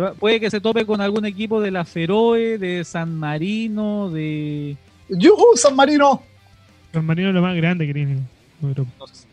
Va- 0.00 0.14
puede 0.14 0.40
que 0.40 0.50
se 0.50 0.60
tope 0.60 0.86
con 0.86 1.00
algún 1.00 1.24
equipo 1.26 1.60
de 1.60 1.70
la 1.70 1.84
Feroe, 1.84 2.56
de 2.58 2.82
San 2.84 3.14
Marino, 3.18 4.10
de 4.10 4.76
¡Yuhu, 5.08 5.56
San 5.56 5.76
Marino! 5.76 6.22
San 6.92 7.04
Marino 7.04 7.28
es 7.28 7.34
lo 7.34 7.42
más 7.42 7.54
grande 7.56 7.86
que 7.86 7.92
tiene. 7.94 8.18
Europa. 8.62 8.90
no 8.98 9.06
sé, 9.08 9.26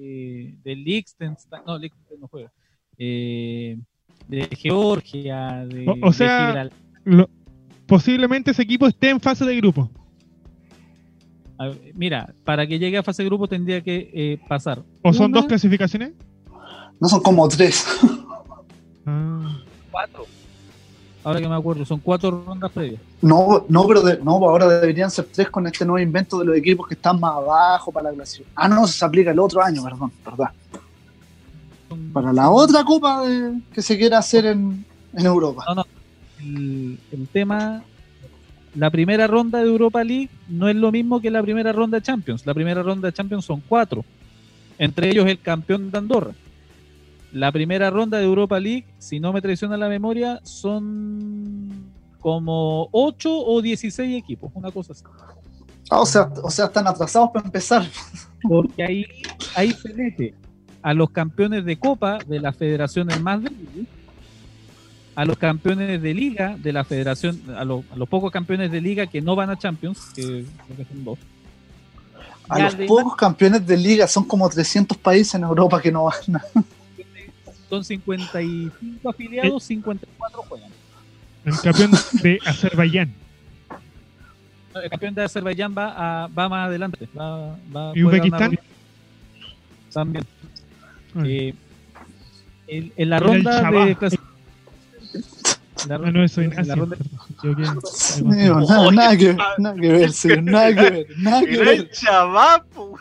eh, 0.00 0.54
de 0.64 0.76
Liechtenstein, 0.76 1.62
no, 1.66 1.76
Liechtenstein 1.76 2.20
no 2.20 2.28
juega, 2.28 2.50
eh, 2.96 3.76
de 4.28 4.48
Georgia, 4.56 5.64
de, 5.66 5.86
O- 5.88 6.08
o 6.08 6.12
sea, 6.12 6.38
de 6.40 6.46
Gibraltar. 6.46 6.78
Lo- 7.04 7.30
posiblemente 7.86 8.50
ese 8.50 8.62
equipo 8.62 8.86
esté 8.86 9.10
en 9.10 9.20
fase 9.20 9.44
de 9.44 9.56
grupo. 9.56 9.90
A 11.58 11.70
Mira, 11.94 12.34
para 12.44 12.66
que 12.66 12.78
llegue 12.78 12.98
a 12.98 13.02
fase 13.02 13.22
de 13.22 13.28
grupo 13.28 13.48
tendría 13.48 13.80
que 13.80 14.10
eh, 14.12 14.38
pasar. 14.48 14.82
¿O 15.02 15.12
son 15.12 15.26
una, 15.30 15.38
dos 15.38 15.46
clasificaciones? 15.46 16.12
No 17.00 17.08
son 17.08 17.20
como 17.20 17.48
tres. 17.48 17.86
Ah, 19.06 19.58
Cuatro. 19.90 20.26
Ahora 21.24 21.40
que 21.40 21.48
me 21.48 21.54
acuerdo, 21.56 21.84
son 21.84 21.98
cuatro 21.98 22.30
rondas 22.46 22.70
previas. 22.70 23.00
No, 23.20 23.64
no, 23.68 23.86
pero 23.86 24.00
de- 24.02 24.18
no, 24.18 24.32
ahora 24.32 24.68
deberían 24.68 25.10
ser 25.10 25.24
tres 25.24 25.48
con 25.50 25.66
este 25.66 25.84
nuevo 25.84 25.98
invento 25.98 26.38
de 26.38 26.44
los 26.44 26.56
equipos 26.56 26.86
que 26.86 26.94
están 26.94 27.18
más 27.18 27.32
abajo 27.32 27.90
para 27.90 28.10
la 28.10 28.16
clasificación. 28.16 28.52
Ah, 28.54 28.68
no, 28.68 28.86
se 28.86 29.04
aplica 29.04 29.30
el 29.32 29.38
otro 29.40 29.60
año, 29.62 29.82
perdón, 29.82 30.12
verdad. 30.24 30.50
Para 32.12 32.32
la 32.32 32.50
otra 32.50 32.84
copa 32.84 33.26
de- 33.26 33.60
que 33.72 33.82
se 33.82 33.96
quiera 33.96 34.18
hacer 34.18 34.46
en, 34.46 34.84
en 35.14 35.26
Europa. 35.26 35.64
No, 35.68 35.74
no. 35.76 35.86
El, 36.40 36.98
el 37.12 37.28
tema, 37.28 37.82
la 38.74 38.90
primera 38.90 39.26
ronda 39.26 39.58
de 39.60 39.66
Europa 39.68 40.02
League 40.04 40.28
no 40.48 40.68
es 40.68 40.76
lo 40.76 40.90
mismo 40.92 41.20
que 41.20 41.30
la 41.30 41.42
primera 41.42 41.72
ronda 41.72 41.98
de 41.98 42.02
Champions. 42.02 42.44
La 42.46 42.54
primera 42.54 42.82
ronda 42.82 43.08
de 43.08 43.12
Champions 43.12 43.44
son 43.44 43.62
cuatro, 43.68 44.04
entre 44.78 45.10
ellos 45.10 45.26
el 45.26 45.40
campeón 45.40 45.90
de 45.90 45.98
Andorra. 45.98 46.32
La 47.32 47.52
primera 47.52 47.90
ronda 47.90 48.18
de 48.18 48.24
Europa 48.24 48.58
League, 48.58 48.84
si 48.98 49.20
no 49.20 49.32
me 49.32 49.42
traiciona 49.42 49.76
la 49.76 49.88
memoria, 49.88 50.40
son 50.42 51.84
como 52.20 52.88
8 52.92 53.30
o 53.30 53.62
16 53.62 54.16
equipos, 54.18 54.50
una 54.54 54.70
cosa 54.70 54.92
así. 54.92 55.04
Ah, 55.90 56.00
o 56.00 56.06
sea, 56.06 56.30
o 56.42 56.50
sea, 56.50 56.64
están 56.66 56.86
atrasados 56.86 57.30
para 57.32 57.46
empezar. 57.46 57.86
Porque 58.42 58.82
ahí, 58.82 59.04
ahí 59.54 59.70
se 59.72 59.92
mete 59.94 60.34
a 60.82 60.94
los 60.94 61.10
campeones 61.10 61.64
de 61.64 61.76
Copa 61.76 62.18
de 62.26 62.40
las 62.40 62.56
federaciones 62.56 63.20
más 63.20 63.42
débiles, 63.42 63.86
a 65.14 65.24
los 65.24 65.38
campeones 65.38 66.00
de 66.02 66.14
Liga 66.14 66.56
de 66.58 66.72
la 66.72 66.84
federación, 66.84 67.40
a, 67.56 67.64
los- 67.64 67.84
a 67.90 67.96
los 67.96 68.08
pocos 68.08 68.30
campeones 68.30 68.70
de 68.70 68.80
Liga 68.80 69.06
que 69.06 69.20
no 69.22 69.34
van 69.34 69.50
a 69.50 69.56
Champions, 69.58 70.10
que 70.14 70.22
creo 70.22 70.76
que 70.76 70.84
son 70.84 71.04
dos. 71.04 71.18
A 72.48 72.60
los 72.60 72.74
pocos 72.86 73.16
campeones 73.16 73.66
de 73.66 73.76
liga 73.76 74.06
son 74.06 74.22
como 74.24 74.48
300 74.48 74.96
países 74.98 75.34
en 75.34 75.42
Europa 75.42 75.82
que 75.82 75.90
no 75.90 76.04
van. 76.04 76.40
Son 77.68 77.82
55 77.84 79.10
afiliados, 79.10 79.64
54 79.64 80.42
juegan. 80.42 80.70
el 81.44 81.60
campeón 81.60 81.90
de 82.22 82.38
Azerbaiyán. 82.46 83.12
El 84.80 84.90
campeón 84.90 85.14
de 85.14 85.24
Azerbaiyán 85.24 85.74
va, 85.76 86.24
a, 86.24 86.26
va 86.28 86.48
más 86.48 86.68
adelante. 86.68 87.08
Va, 87.18 87.56
va, 87.74 87.92
¿Y 87.96 88.04
Uzbekistán? 88.04 88.56
También. 89.92 90.24
Ah, 91.16 91.22
Eh, 91.26 91.54
el- 92.68 92.92
en 92.96 93.10
la 93.10 93.18
ronda 93.20 93.56
de 93.56 93.62
la 95.88 95.98
ronda- 95.98 96.10
no, 96.10 96.24
eso 96.24 96.40
en 96.40 96.50
la 96.66 96.74
ronda- 96.74 96.96
Yo 97.42 97.54
que- 97.54 97.62
Digo, 97.62 98.60
nada, 98.60 98.90
nada 98.92 99.16
que 99.16 99.26
ver, 99.26 99.36
nada 99.58 99.74
que 99.76 99.88
ver, 99.88 100.12
señor, 100.12 100.42
nada 100.42 100.74
que 100.74 100.90
ver, 100.90 101.06
nada 101.18 101.40
que 101.44 101.56
ver, 101.58 101.68
el 101.68 101.90
chavapo. 101.90 102.98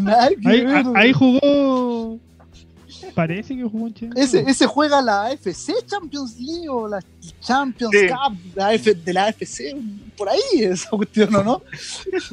nada 0.00 0.28
que 0.30 0.48
Ahí, 0.48 0.64
ver. 0.64 0.76
a- 0.86 0.92
ahí 0.94 1.12
jugó. 1.12 2.18
Parece 3.14 3.54
que 3.56 3.62
jugó 3.64 3.84
un 3.84 3.92
che- 3.94 4.08
Ese, 4.16 4.40
ese 4.48 4.66
juega 4.66 5.02
la 5.02 5.26
AFC 5.26 5.72
Champions 5.86 6.38
League 6.40 6.68
o 6.68 6.88
la 6.88 7.00
Champions 7.40 7.92
Sí. 7.94 8.06
Cup 8.08 8.38
de 8.54 8.60
la, 8.60 8.72
F- 8.74 8.94
de 8.94 9.12
la 9.12 9.24
AFC, 9.26 9.76
por 10.16 10.28
ahí 10.30 10.40
esa 10.62 10.88
cuestión, 10.90 11.34
¿o 11.34 11.42
no? 11.44 11.62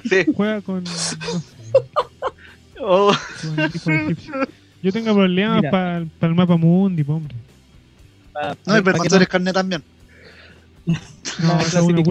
Sí. 0.10 0.26
Juega 0.34 0.61
con. 0.61 0.84
No 0.84 0.90
sé, 0.91 1.18
Oh, 2.82 3.11
con 3.41 3.60
el 3.60 3.66
equipo 3.66 3.91
egipcio. 3.91 4.34
Yo 4.81 4.91
tengo 4.91 5.14
problemas 5.14 5.64
para 5.69 5.97
el 5.97 6.35
mapa 6.35 6.56
mundi, 6.57 7.03
hombre. 7.07 7.35
para- 8.34 8.56
No, 8.65 8.77
y 8.77 8.81
para 8.81 8.99
que 8.99 9.10
Permanentes 9.10 9.27
Carnet 9.27 9.53
también. 9.53 9.84
No, 11.43 11.60
esa 11.61 11.80
es 11.80 11.85
una. 11.85 12.01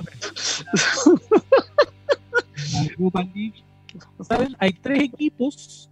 ¿Saben? 4.27 4.57
Hay 4.59 4.73
tres 4.74 5.03
equipos. 5.05 5.89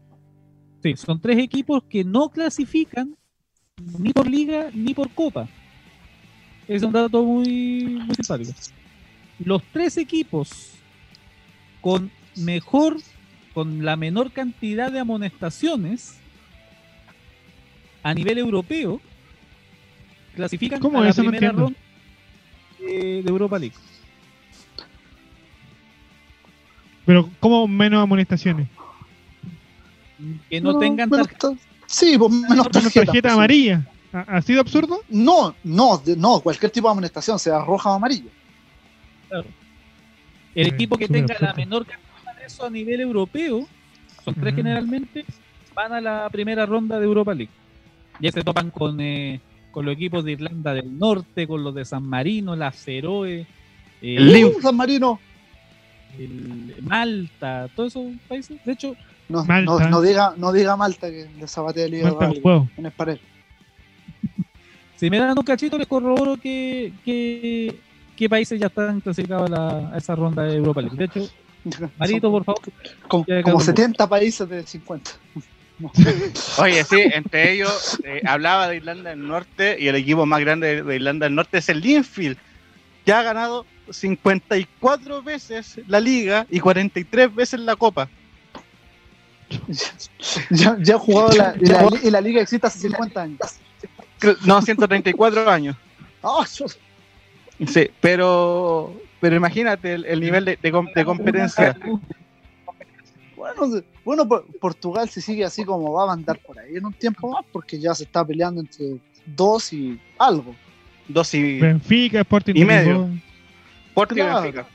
Sí, 0.82 0.96
son 0.96 1.20
tres 1.20 1.38
equipos 1.38 1.82
que 1.88 2.04
no 2.04 2.28
clasifican 2.28 3.16
ni 3.98 4.12
por 4.12 4.28
liga 4.28 4.70
ni 4.72 4.94
por 4.94 5.10
copa. 5.10 5.48
Es 6.68 6.82
un 6.82 6.92
dato 6.92 7.22
muy, 7.24 7.84
muy 8.04 8.14
simpático. 8.14 8.52
Los 9.38 9.62
tres 9.72 9.96
equipos 9.96 10.72
con 11.80 12.10
mejor, 12.36 12.96
con 13.54 13.84
la 13.84 13.96
menor 13.96 14.32
cantidad 14.32 14.90
de 14.90 15.00
amonestaciones 15.00 16.16
a 18.06 18.14
nivel 18.14 18.38
europeo 18.38 19.00
clasifican 20.36 20.78
¿Cómo 20.78 21.00
a 21.00 21.04
la 21.04 21.10
eso? 21.10 21.22
Primera 21.22 21.50
ronda 21.50 21.76
de, 22.78 23.22
de 23.22 23.28
Europa 23.28 23.58
League. 23.58 23.74
Pero, 27.04 27.28
¿cómo 27.40 27.66
menos 27.66 28.00
amonestaciones? 28.02 28.68
Que 30.48 30.60
no, 30.60 30.78
tengan 30.78 31.08
menos 31.10 31.26
tarjeta. 31.28 31.50
ta- 31.54 31.60
Sí, 31.86 32.16
pues 32.18 32.30
menos 32.32 32.50
Menos 32.50 32.68
tarjeta. 32.70 33.04
tarjeta 33.06 33.28
pues, 33.28 33.34
amarilla. 33.34 33.86
¿Ha, 34.12 34.20
ha 34.36 34.42
sido 34.42 34.60
absurdo? 34.60 35.00
No, 35.08 35.54
no, 35.64 36.00
no, 36.16 36.40
cualquier 36.40 36.70
tipo 36.70 36.86
de 36.88 36.92
amonestación, 36.92 37.38
sea 37.40 37.58
roja 37.64 37.90
o 37.90 37.94
amarilla. 37.94 38.30
El 40.54 40.66
Eh, 40.66 40.68
equipo 40.68 40.96
que 40.96 41.08
tenga 41.08 41.34
la 41.40 41.54
menor 41.54 41.86
cantidad 41.86 42.36
de 42.38 42.46
eso 42.46 42.64
a 42.64 42.70
nivel 42.70 43.00
europeo, 43.00 43.66
son 44.24 44.34
tres 44.34 44.54
generalmente, 44.54 45.24
van 45.74 45.92
a 45.92 46.00
la 46.00 46.28
primera 46.30 46.66
ronda 46.66 46.98
de 47.00 47.04
Europa 47.04 47.34
League. 47.34 47.50
Ya 48.20 48.32
se 48.32 48.42
topan 48.42 48.70
con, 48.70 49.00
eh, 49.00 49.40
con 49.70 49.84
los 49.84 49.94
equipos 49.94 50.24
de 50.24 50.32
Irlanda 50.32 50.72
del 50.74 50.98
Norte, 50.98 51.46
con 51.46 51.62
los 51.62 51.74
de 51.74 51.84
San 51.84 52.02
Marino, 52.04 52.56
la 52.56 52.72
Feroe, 52.72 53.40
eh, 53.40 53.46
El. 54.00 54.44
Uh, 54.46 54.60
San 54.60 54.76
Marino. 54.76 55.20
el- 56.18 56.74
Malta, 56.82 57.68
todos 57.74 57.92
esos 57.94 58.06
países. 58.28 58.58
De 58.64 58.72
hecho, 58.72 58.94
No, 59.28 59.44
no, 59.44 59.80
no 59.90 60.00
diga, 60.00 60.34
no 60.36 60.52
diga 60.52 60.76
Malta 60.76 61.10
que 61.10 61.26
le 61.38 61.46
zapatea 61.48 61.86
el 61.86 62.00
juego. 62.40 62.68
en 62.76 62.86
Esparel. 62.86 63.20
si 64.96 65.10
me 65.10 65.18
dan 65.18 65.36
un 65.36 65.44
cachito, 65.44 65.76
les 65.76 65.86
corroboro 65.86 66.36
que, 66.36 66.92
que, 67.04 67.76
qué 68.16 68.28
países 68.28 68.58
ya 68.58 68.68
están 68.68 69.00
clasificados 69.00 69.50
a, 69.50 69.54
la- 69.54 69.90
a 69.92 69.98
esa 69.98 70.14
ronda 70.14 70.44
de 70.44 70.56
Europa 70.56 70.80
League. 70.80 70.96
De 70.96 71.04
hecho, 71.04 71.28
Marito, 71.98 72.30
por 72.30 72.44
favor. 72.44 72.60
como, 73.08 73.24
como 73.26 73.38
acabó. 73.40 73.60
70 73.60 74.08
países 74.08 74.48
de 74.48 74.62
50. 74.66 75.10
Oye, 76.58 76.84
sí, 76.84 77.00
entre 77.12 77.52
ellos 77.52 78.00
eh, 78.04 78.22
hablaba 78.24 78.68
de 78.68 78.76
Irlanda 78.76 79.10
del 79.10 79.26
Norte 79.26 79.76
y 79.78 79.88
el 79.88 79.96
equipo 79.96 80.24
más 80.24 80.40
grande 80.40 80.82
de, 80.82 80.96
Irlanda 80.96 81.26
del 81.26 81.34
Norte 81.34 81.58
es 81.58 81.68
el 81.68 81.80
Linfield, 81.80 82.38
que 83.04 83.12
ha 83.12 83.22
ganado 83.22 83.66
54 83.90 85.22
veces 85.22 85.78
la 85.86 86.00
liga 86.00 86.46
y 86.50 86.60
43 86.60 87.34
veces 87.34 87.60
la 87.60 87.76
copa. 87.76 88.08
ya, 90.50 90.76
ya 90.80 90.94
ha 90.96 90.98
jugado 90.98 91.32
la, 91.34 91.54
y 91.60 91.66
la, 91.66 91.88
y 92.02 92.10
la 92.10 92.20
liga 92.20 92.40
existe 92.40 92.66
hace 92.66 92.80
50 92.80 93.22
años. 93.22 93.38
No, 94.44 94.60
134 94.62 95.50
años. 95.50 95.76
Ah, 96.22 96.44
Sí, 97.66 97.90
pero 98.00 98.94
pero 99.20 99.36
imagínate 99.36 99.94
el, 99.94 100.04
el 100.04 100.20
nivel 100.20 100.44
de, 100.44 100.58
de 100.60 100.72
com- 100.72 100.88
de 100.94 101.04
competencia. 101.04 101.76
Bueno, 103.36 103.82
bueno, 104.04 104.26
Por- 104.26 104.46
Portugal 104.58 105.08
si 105.08 105.20
sigue 105.20 105.44
así 105.44 105.64
como 105.64 105.92
va 105.92 106.08
a 106.10 106.12
andar 106.14 106.38
por 106.38 106.58
ahí 106.58 106.76
en 106.76 106.84
un 106.86 106.92
tiempo 106.92 107.30
más, 107.30 107.44
porque 107.52 107.78
ya 107.78 107.94
se 107.94 108.04
está 108.04 108.24
peleando 108.24 108.60
entre 108.60 108.96
dos 109.26 109.72
y 109.72 109.98
algo. 110.18 110.54
Dos 111.08 111.32
y 111.34 111.60
Benfica, 111.60 112.20
Sporting 112.20 112.54
Y 112.56 112.64
medio. 112.64 113.08
Porto 113.94 114.14
y 114.14 114.18
Claro. 114.18 114.42
Benfica. 114.42 114.66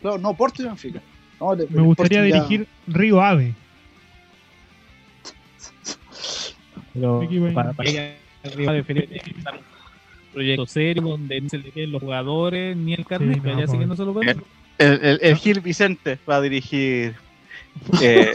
Claro, 0.00 0.18
no, 0.18 0.34
Porto 0.34 0.62
y 0.62 0.66
Benfica. 0.66 1.00
No, 1.40 1.56
Me 1.56 1.82
gustaría 1.82 2.18
ya- 2.28 2.34
dirigir 2.36 2.66
Río 2.86 3.20
Ave. 3.22 3.54
Pero 6.92 7.22
para, 7.54 7.72
para 7.72 7.90
que 7.90 8.16
estar 8.42 9.54
un 9.54 9.62
proyecto 10.32 10.66
serio 10.66 11.02
donde 11.02 11.40
no 11.40 11.48
se 11.48 11.58
le 11.58 11.70
queden 11.70 11.92
los 11.92 12.02
jugadores 12.02 12.76
ni 12.76 12.94
el 12.94 13.06
carnet, 13.06 13.34
Sí, 13.36 13.40
no, 13.42 13.56
allá 13.56 13.66
sí 13.66 13.78
que 13.78 13.86
no 13.86 13.96
se 13.96 14.04
lo 14.04 14.12
pueden. 14.12 14.42
El, 14.78 14.92
el, 15.04 15.18
el 15.22 15.36
Gil 15.36 15.60
Vicente 15.60 16.18
va 16.28 16.36
a 16.36 16.40
dirigir. 16.40 17.14
Eh, 18.02 18.32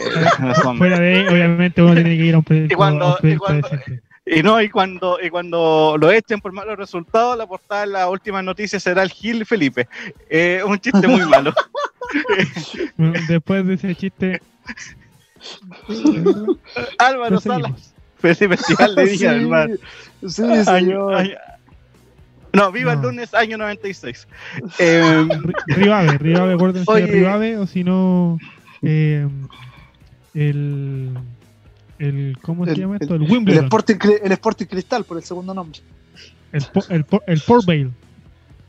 son- 0.62 0.78
Fuera 0.78 0.98
de, 0.98 1.28
obviamente, 1.28 1.82
uno 1.82 1.94
tiene 1.94 2.16
que 2.16 2.24
ir 2.24 2.34
a 2.34 2.38
un 2.38 2.44
proyecto. 2.44 2.72
Y 2.74 2.76
cuando- 2.76 3.04
a 3.04 3.08
un 3.12 3.16
proyecto 3.18 3.44
y 3.44 3.46
cuando- 3.46 3.68
decente. 3.68 4.02
y 4.26 4.42
no, 4.42 4.60
y 4.60 4.68
cuando, 4.68 5.18
y 5.22 5.30
cuando 5.30 5.96
lo 6.00 6.10
echen 6.10 6.40
por 6.40 6.52
malos 6.52 6.76
resultados, 6.76 7.36
la 7.38 7.46
portada 7.46 7.82
de 7.82 7.86
las 7.88 8.08
últimas 8.08 8.42
noticias 8.44 8.82
será 8.82 9.02
el 9.02 9.10
Gil 9.10 9.46
Felipe. 9.46 9.86
Eh, 10.28 10.62
un 10.66 10.78
chiste 10.78 11.06
muy 11.06 11.24
malo. 11.26 11.52
Después 13.28 13.66
de 13.66 13.74
ese 13.74 13.94
chiste, 13.94 14.40
Álvaro. 16.98 17.40
Salas, 17.40 17.94
festival 18.18 18.94
de 18.94 19.04
Viña 19.04 19.32
del 19.32 19.48
Mar. 19.48 19.70
Sí, 20.22 20.28
sí, 20.28 20.42
Año- 20.42 20.64
señor. 20.64 21.14
año- 21.14 21.36
no, 22.52 22.72
viva 22.72 22.94
el 22.94 23.02
lunes, 23.02 23.34
año 23.34 23.58
96. 23.58 24.26
Eh, 24.78 25.02
Ri- 25.28 25.54
Río 25.66 25.94
Ave, 25.94 26.16
Río 26.18 26.42
Ave, 26.42 26.54
acuérdense 26.54 26.90
de 26.90 27.58
o 27.58 27.66
si 27.66 27.84
no, 27.84 28.38
eh, 28.86 29.28
el, 30.34 31.18
el. 31.98 32.38
¿Cómo 32.42 32.64
se 32.64 32.72
El- 32.72 32.78
llama 32.78 32.96
esto? 33.00 33.14
el- 33.14 33.22
El 33.22 33.26
El 33.26 33.32
Wimbledon. 33.32 33.64
Sporting, 33.64 33.96
el 34.22 34.32
Sporting 34.32 34.66
Cristal 34.66 35.04
por 35.04 35.16
el 35.16 35.22
segundo 35.24 35.52
nombre. 35.54 35.80
El, 36.52 36.64
po- 36.72 36.84
el, 36.88 37.04
po- 37.04 37.22
el 37.26 37.40
Port 37.40 37.66
Vale. 37.66 37.90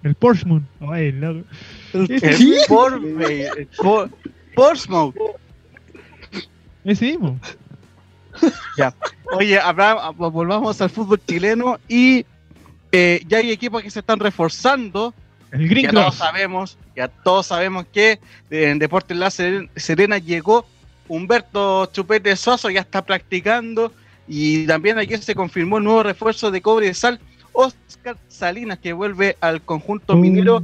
El 0.04 0.16
Portsmouth. 0.16 0.64
Ay, 0.80 1.12
loco. 1.12 1.44
el 1.94 2.08
¿Qué? 2.08 2.62
Portbay, 2.68 3.42
el 3.58 3.68
Por- 3.78 4.10
Portsmouth. 4.56 5.16
Ese 6.86 7.06
mismo. 7.06 7.40
Oye, 9.36 9.60
habrá- 9.60 10.12
volvamos 10.12 10.80
al 10.82 10.90
fútbol 10.90 11.20
chileno 11.28 11.80
y 11.88 12.26
eh, 12.92 13.22
ya 13.28 13.40
hay 13.40 13.52
equipos 13.52 13.82
que 13.84 13.90
se 13.90 14.00
están 14.00 14.20
reforzando. 14.20 15.14
El 15.52 15.68
Green 15.70 15.92
todos 15.92 16.16
sabemos, 16.16 16.78
ya 16.96 17.08
todos 17.08 17.48
sabemos 17.48 17.86
que 17.94 18.20
eh, 18.52 18.70
en 18.70 18.80
Deportes 18.80 19.16
La 19.18 19.28
Seren- 19.28 19.70
Serena 19.76 20.18
llegó 20.18 20.66
Humberto 21.08 21.86
Chupete 21.88 22.36
Suazo, 22.36 22.70
ya 22.70 22.82
está 22.82 23.02
practicando 23.04 23.94
y 24.28 24.68
también 24.68 25.00
aquí 25.00 25.16
se 25.18 25.36
confirmó 25.36 25.78
el 25.78 25.86
nuevo 25.86 26.04
refuerzo 26.04 26.52
de 26.52 26.62
cobre 26.62 26.88
de 26.88 26.94
sal, 26.94 27.20
Oscar 27.54 28.18
Salinas, 28.28 28.80
que 28.80 28.92
vuelve 28.94 29.38
al 29.40 29.62
conjunto 29.62 30.14
Uh. 30.14 30.18
minero. 30.18 30.64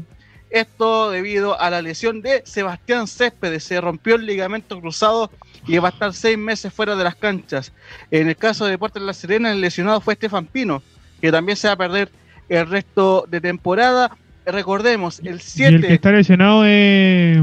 Esto 0.50 1.10
debido 1.10 1.60
a 1.60 1.72
la 1.72 1.82
lesión 1.82 2.22
de 2.22 2.44
Sebastián 2.46 3.08
Céspedes, 3.08 3.64
se 3.64 3.82
rompió 3.82 4.16
el 4.16 4.26
ligamento 4.28 4.80
cruzado 4.80 5.32
y 5.66 5.78
va 5.80 5.88
a 5.88 5.92
estar 5.92 6.14
seis 6.14 6.38
meses 6.38 6.72
fuera 6.72 6.96
de 6.96 7.04
las 7.04 7.16
canchas. 7.16 7.72
En 8.12 8.28
el 8.28 8.36
caso 8.36 8.66
de 8.66 8.72
Deportes 8.72 9.02
La 9.02 9.14
Serena, 9.14 9.52
el 9.52 9.62
lesionado 9.62 10.00
fue 10.02 10.14
Estefan 10.14 10.46
Pino, 10.46 10.84
que 11.22 11.32
también 11.32 11.56
se 11.56 11.68
va 11.70 11.74
a 11.74 11.78
perder 11.78 12.12
el 12.50 12.70
resto 12.70 13.26
de 13.28 13.42
temporada. 13.42 14.16
Recordemos, 14.46 15.20
el 15.20 15.26
Y 15.26 15.30
el 15.30 15.38
que 15.38 15.44
7, 15.44 15.94
está 15.94 16.12
lesionado 16.12 16.66
es 16.66 17.40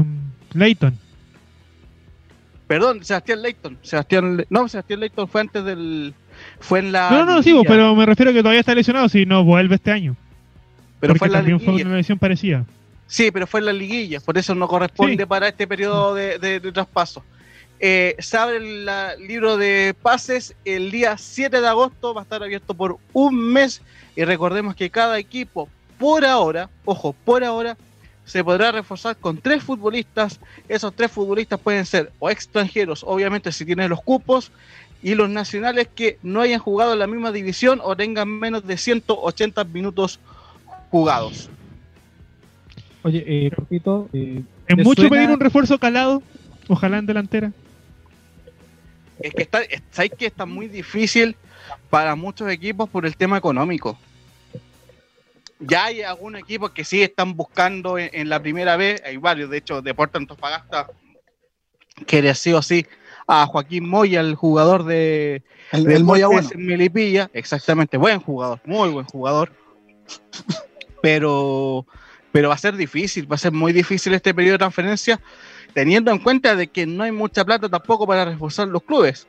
Leighton. 0.53 0.97
perdón, 2.67 3.03
Sebastián 3.03 3.41
Leighton. 3.41 3.77
Sebastián, 3.81 4.37
Le- 4.37 4.47
no, 4.49 4.67
Sebastián 4.67 4.99
Leighton 4.99 5.27
fue 5.27 5.41
antes 5.41 5.63
del. 5.65 6.13
Fue 6.59 6.79
en 6.79 6.91
la. 6.91 7.09
No, 7.11 7.25
no, 7.25 7.43
sí, 7.43 7.49
liguilla, 7.49 7.67
pero 7.69 7.95
me 7.95 8.05
refiero 8.05 8.31
a 8.31 8.33
que 8.33 8.39
todavía 8.39 8.59
está 8.61 8.73
lesionado 8.75 9.09
si 9.09 9.25
no 9.25 9.43
vuelve 9.43 9.75
este 9.75 9.91
año. 9.91 10.15
pero 10.99 11.13
porque 11.13 11.19
fue 11.19 11.27
en 11.27 11.33
la 11.33 11.39
también 11.39 11.59
fue 11.59 11.73
una 11.83 11.95
lesión 11.97 12.19
parecida. 12.19 12.65
Sí, 13.07 13.29
pero 13.31 13.45
fue 13.47 13.59
en 13.59 13.65
la 13.65 13.73
liguilla, 13.73 14.19
por 14.21 14.37
eso 14.37 14.55
no 14.55 14.67
corresponde 14.67 15.23
Sí. 15.23 15.25
para 15.25 15.47
este 15.49 15.67
periodo 15.67 16.13
de, 16.15 16.37
de- 16.39 16.59
de 16.59 16.71
traspaso. 16.71 17.23
Eh, 17.79 18.15
se 18.19 18.37
abre 18.37 18.57
el 18.57 18.85
la- 18.85 19.15
libro 19.15 19.57
de 19.57 19.95
pases 20.01 20.55
el 20.63 20.91
día 20.91 21.17
7 21.17 21.59
de 21.61 21.67
agosto, 21.67 22.13
va 22.13 22.21
a 22.21 22.23
estar 22.23 22.41
abierto 22.43 22.73
por 22.75 22.97
un 23.11 23.35
mes 23.51 23.81
y 24.15 24.23
recordemos 24.23 24.75
que 24.75 24.89
cada 24.91 25.17
equipo 25.19 25.67
por 26.01 26.25
ahora, 26.25 26.67
ojo, 26.83 27.13
por 27.23 27.43
ahora 27.43 27.77
se 28.25 28.43
podrá 28.43 28.71
reforzar 28.71 29.15
con 29.17 29.37
tres 29.37 29.63
futbolistas. 29.63 30.39
Esos 30.67 30.93
tres 30.95 31.11
futbolistas 31.11 31.59
pueden 31.59 31.85
ser 31.85 32.11
o 32.19 32.29
extranjeros, 32.31 33.03
obviamente 33.07 33.51
si 33.51 33.65
tienen 33.65 33.89
los 33.89 34.01
cupos, 34.01 34.51
y 35.03 35.13
los 35.15 35.29
nacionales 35.29 35.87
que 35.95 36.17
no 36.23 36.41
hayan 36.41 36.59
jugado 36.59 36.93
en 36.93 36.99
la 36.99 37.07
misma 37.07 37.31
división 37.31 37.79
o 37.83 37.95
tengan 37.95 38.27
menos 38.29 38.65
de 38.65 38.77
180 38.77 39.63
minutos 39.63 40.19
jugados. 40.89 41.49
Oye, 43.03 43.23
eh, 43.27 43.51
cortito, 43.55 44.09
eh, 44.13 44.41
Es 44.67 44.75
¿te 44.77 44.83
mucho 44.83 45.01
suena- 45.03 45.15
pedir 45.17 45.29
un 45.31 45.39
refuerzo 45.39 45.77
calado, 45.79 46.21
ojalá 46.67 46.97
en 46.99 47.05
delantera. 47.05 47.51
Es 49.19 49.33
que 49.35 49.43
está, 49.43 49.61
es- 49.61 49.81
¿sabes 49.91 50.11
que 50.17 50.25
está 50.27 50.45
muy 50.47 50.67
difícil 50.67 51.35
para 51.91 52.15
muchos 52.15 52.49
equipos 52.51 52.89
por 52.89 53.05
el 53.05 53.15
tema 53.15 53.37
económico? 53.37 53.97
Ya 55.61 55.85
hay 55.85 56.01
algunos 56.01 56.41
equipos 56.41 56.71
que 56.71 56.83
sí 56.83 57.01
están 57.01 57.35
buscando 57.35 57.97
en, 57.97 58.09
en 58.13 58.29
la 58.29 58.41
primera 58.41 58.75
vez, 58.77 59.01
hay 59.05 59.17
varios, 59.17 59.49
de 59.49 59.57
hecho, 59.57 59.81
Deportes 59.81 60.19
Antofagasta 60.19 60.87
quiere 62.05 62.33
sí 62.35 62.53
o 62.53 62.61
sí 62.61 62.85
a 63.27 63.45
Joaquín 63.45 63.87
Moya, 63.87 64.19
el 64.19 64.35
jugador 64.35 64.83
de, 64.83 65.43
El, 65.71 65.83
de 65.85 65.95
el 65.95 66.03
Moya 66.03 66.27
bueno. 66.27 66.41
Deportes 66.41 66.65
Melipilla, 66.65 67.29
exactamente, 67.33 67.97
buen 67.97 68.19
jugador, 68.19 68.59
muy 68.65 68.89
buen 68.89 69.05
jugador, 69.05 69.53
pero, 71.01 71.85
pero 72.31 72.49
va 72.49 72.55
a 72.55 72.57
ser 72.57 72.75
difícil, 72.75 73.31
va 73.31 73.35
a 73.35 73.39
ser 73.39 73.51
muy 73.51 73.71
difícil 73.71 74.13
este 74.13 74.33
periodo 74.33 74.53
de 74.53 74.59
transferencia, 74.59 75.21
teniendo 75.73 76.11
en 76.11 76.19
cuenta 76.19 76.55
de 76.55 76.67
que 76.67 76.85
no 76.85 77.03
hay 77.03 77.11
mucha 77.11 77.45
plata 77.45 77.69
tampoco 77.69 78.05
para 78.07 78.25
reforzar 78.25 78.67
los 78.67 78.83
clubes. 78.83 79.27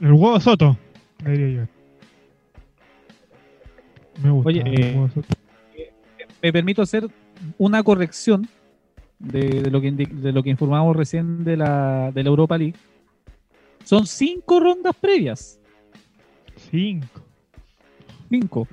El 0.00 0.12
huevo 0.12 0.40
Soto, 0.40 0.78
debería 1.18 1.62
yo. 1.62 1.68
Me 4.22 4.30
gusta. 4.30 4.48
Oye, 4.48 4.60
el 4.60 4.80
eh, 4.82 4.92
huevo 4.94 5.08
Soto. 5.08 5.39
Me 6.42 6.52
permito 6.52 6.82
hacer 6.82 7.08
una 7.58 7.82
corrección 7.82 8.48
de, 9.18 9.62
de 9.62 9.70
lo, 9.70 9.80
que 9.80 9.92
de 9.92 10.32
lo 10.32 10.42
que 10.42 10.50
informamos 10.50 10.96
recién 10.96 11.44
de 11.44 11.56
la, 11.56 12.10
de 12.12 12.22
la 12.22 12.28
Europa 12.28 12.56
League. 12.56 12.76
Son 13.84 14.06
cinco 14.06 14.60
rondas 14.60 14.94
previas. 15.00 15.58
Cinco. 16.70 17.22
Cinco. 18.28 18.68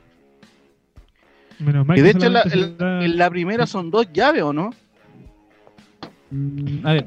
Menos 1.59 1.85
mal 1.85 1.97
Y 1.97 2.01
de 2.01 2.09
hecho, 2.11 2.29
la, 2.29 2.43
en 2.43 3.17
la 3.17 3.29
primera 3.29 3.65
son 3.65 3.89
dos 3.89 4.11
llaves, 4.13 4.43
¿o 4.43 4.53
no? 4.53 4.69
Mm, 6.29 6.85
a 6.85 6.93
ver, 6.93 7.05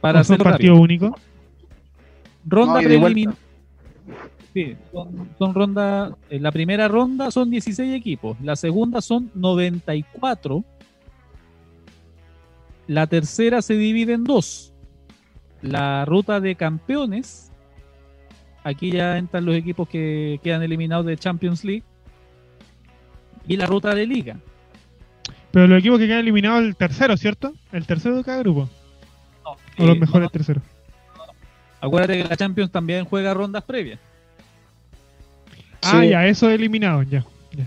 para 0.00 0.20
¿o 0.20 0.24
son 0.24 0.34
hacerlo 0.34 0.44
partido 0.44 0.72
rápido. 0.74 0.82
único. 0.82 1.18
Ronda 2.46 2.74
No, 2.74 2.86
preliminar. 2.86 3.34
Sí, 4.54 4.76
son, 4.92 5.28
son 5.38 5.52
ronda. 5.54 6.16
En 6.30 6.42
la 6.42 6.52
primera 6.52 6.86
ronda 6.88 7.30
son 7.32 7.50
16 7.50 7.92
equipos. 7.94 8.36
La 8.40 8.54
segunda 8.56 9.00
son 9.00 9.30
94. 9.34 10.64
La 12.86 13.06
tercera 13.06 13.62
se 13.62 13.74
divide 13.74 14.12
en 14.12 14.24
dos. 14.24 14.72
La 15.62 16.04
ruta 16.04 16.40
de 16.40 16.54
campeones. 16.54 17.50
Aquí 18.62 18.90
ya 18.92 19.18
entran 19.18 19.44
los 19.44 19.54
equipos 19.56 19.88
que 19.88 20.38
quedan 20.42 20.62
eliminados 20.62 21.04
de 21.06 21.16
Champions 21.16 21.64
League. 21.64 21.82
Y 23.46 23.56
la 23.56 23.66
ruta 23.66 23.94
de 23.94 24.06
liga. 24.06 24.36
Pero 25.50 25.66
los 25.66 25.78
equipos 25.80 25.98
que 25.98 26.06
quedan 26.06 26.20
eliminados 26.20 26.62
el 26.62 26.76
tercero, 26.76 27.16
¿cierto? 27.16 27.52
El 27.72 27.86
tercero 27.86 28.16
de 28.16 28.24
cada 28.24 28.38
grupo. 28.38 28.68
O 29.78 29.84
los 29.86 29.96
Eh, 29.96 30.00
mejores 30.00 30.26
no, 30.26 30.30
terceros. 30.30 30.62
acuérdate 31.80 32.22
que 32.22 32.28
la 32.28 32.36
Champions 32.36 32.70
también 32.70 33.04
juega 33.04 33.34
rondas 33.34 33.64
previas. 33.64 33.98
Ah, 35.84 36.00
Sí. 36.02 36.08
ya, 36.10 36.26
eso 36.26 36.48
eliminado, 36.50 37.02
ya. 37.02 37.24
ya. 37.52 37.66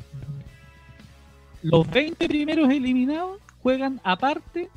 Los 1.61 1.89
20 1.89 2.27
primeros 2.27 2.69
eliminados 2.69 3.39
juegan 3.61 3.99
aparte 4.03 4.69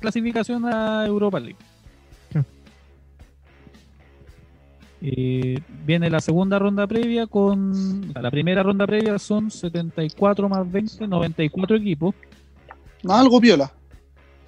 clasificación 0.00 0.64
a 0.66 1.04
Europa 1.06 1.40
League. 1.40 1.56
Eh, 5.06 5.60
viene 5.84 6.08
la 6.08 6.20
segunda 6.20 6.58
ronda 6.58 6.86
previa 6.86 7.26
con. 7.26 8.10
La 8.14 8.30
primera 8.30 8.62
ronda 8.62 8.86
previa 8.86 9.18
son 9.18 9.50
74 9.50 10.48
más 10.48 10.70
20, 10.70 11.06
94 11.06 11.76
equipos. 11.76 12.14
No, 13.02 13.12
algo 13.14 13.38
viola. 13.38 13.70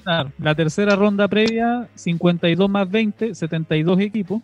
Claro. 0.02 0.32
La 0.38 0.54
tercera 0.54 0.96
ronda 0.96 1.28
previa, 1.28 1.88
52 1.94 2.70
más 2.70 2.90
20, 2.90 3.34
72 3.34 4.00
equipos. 4.00 4.40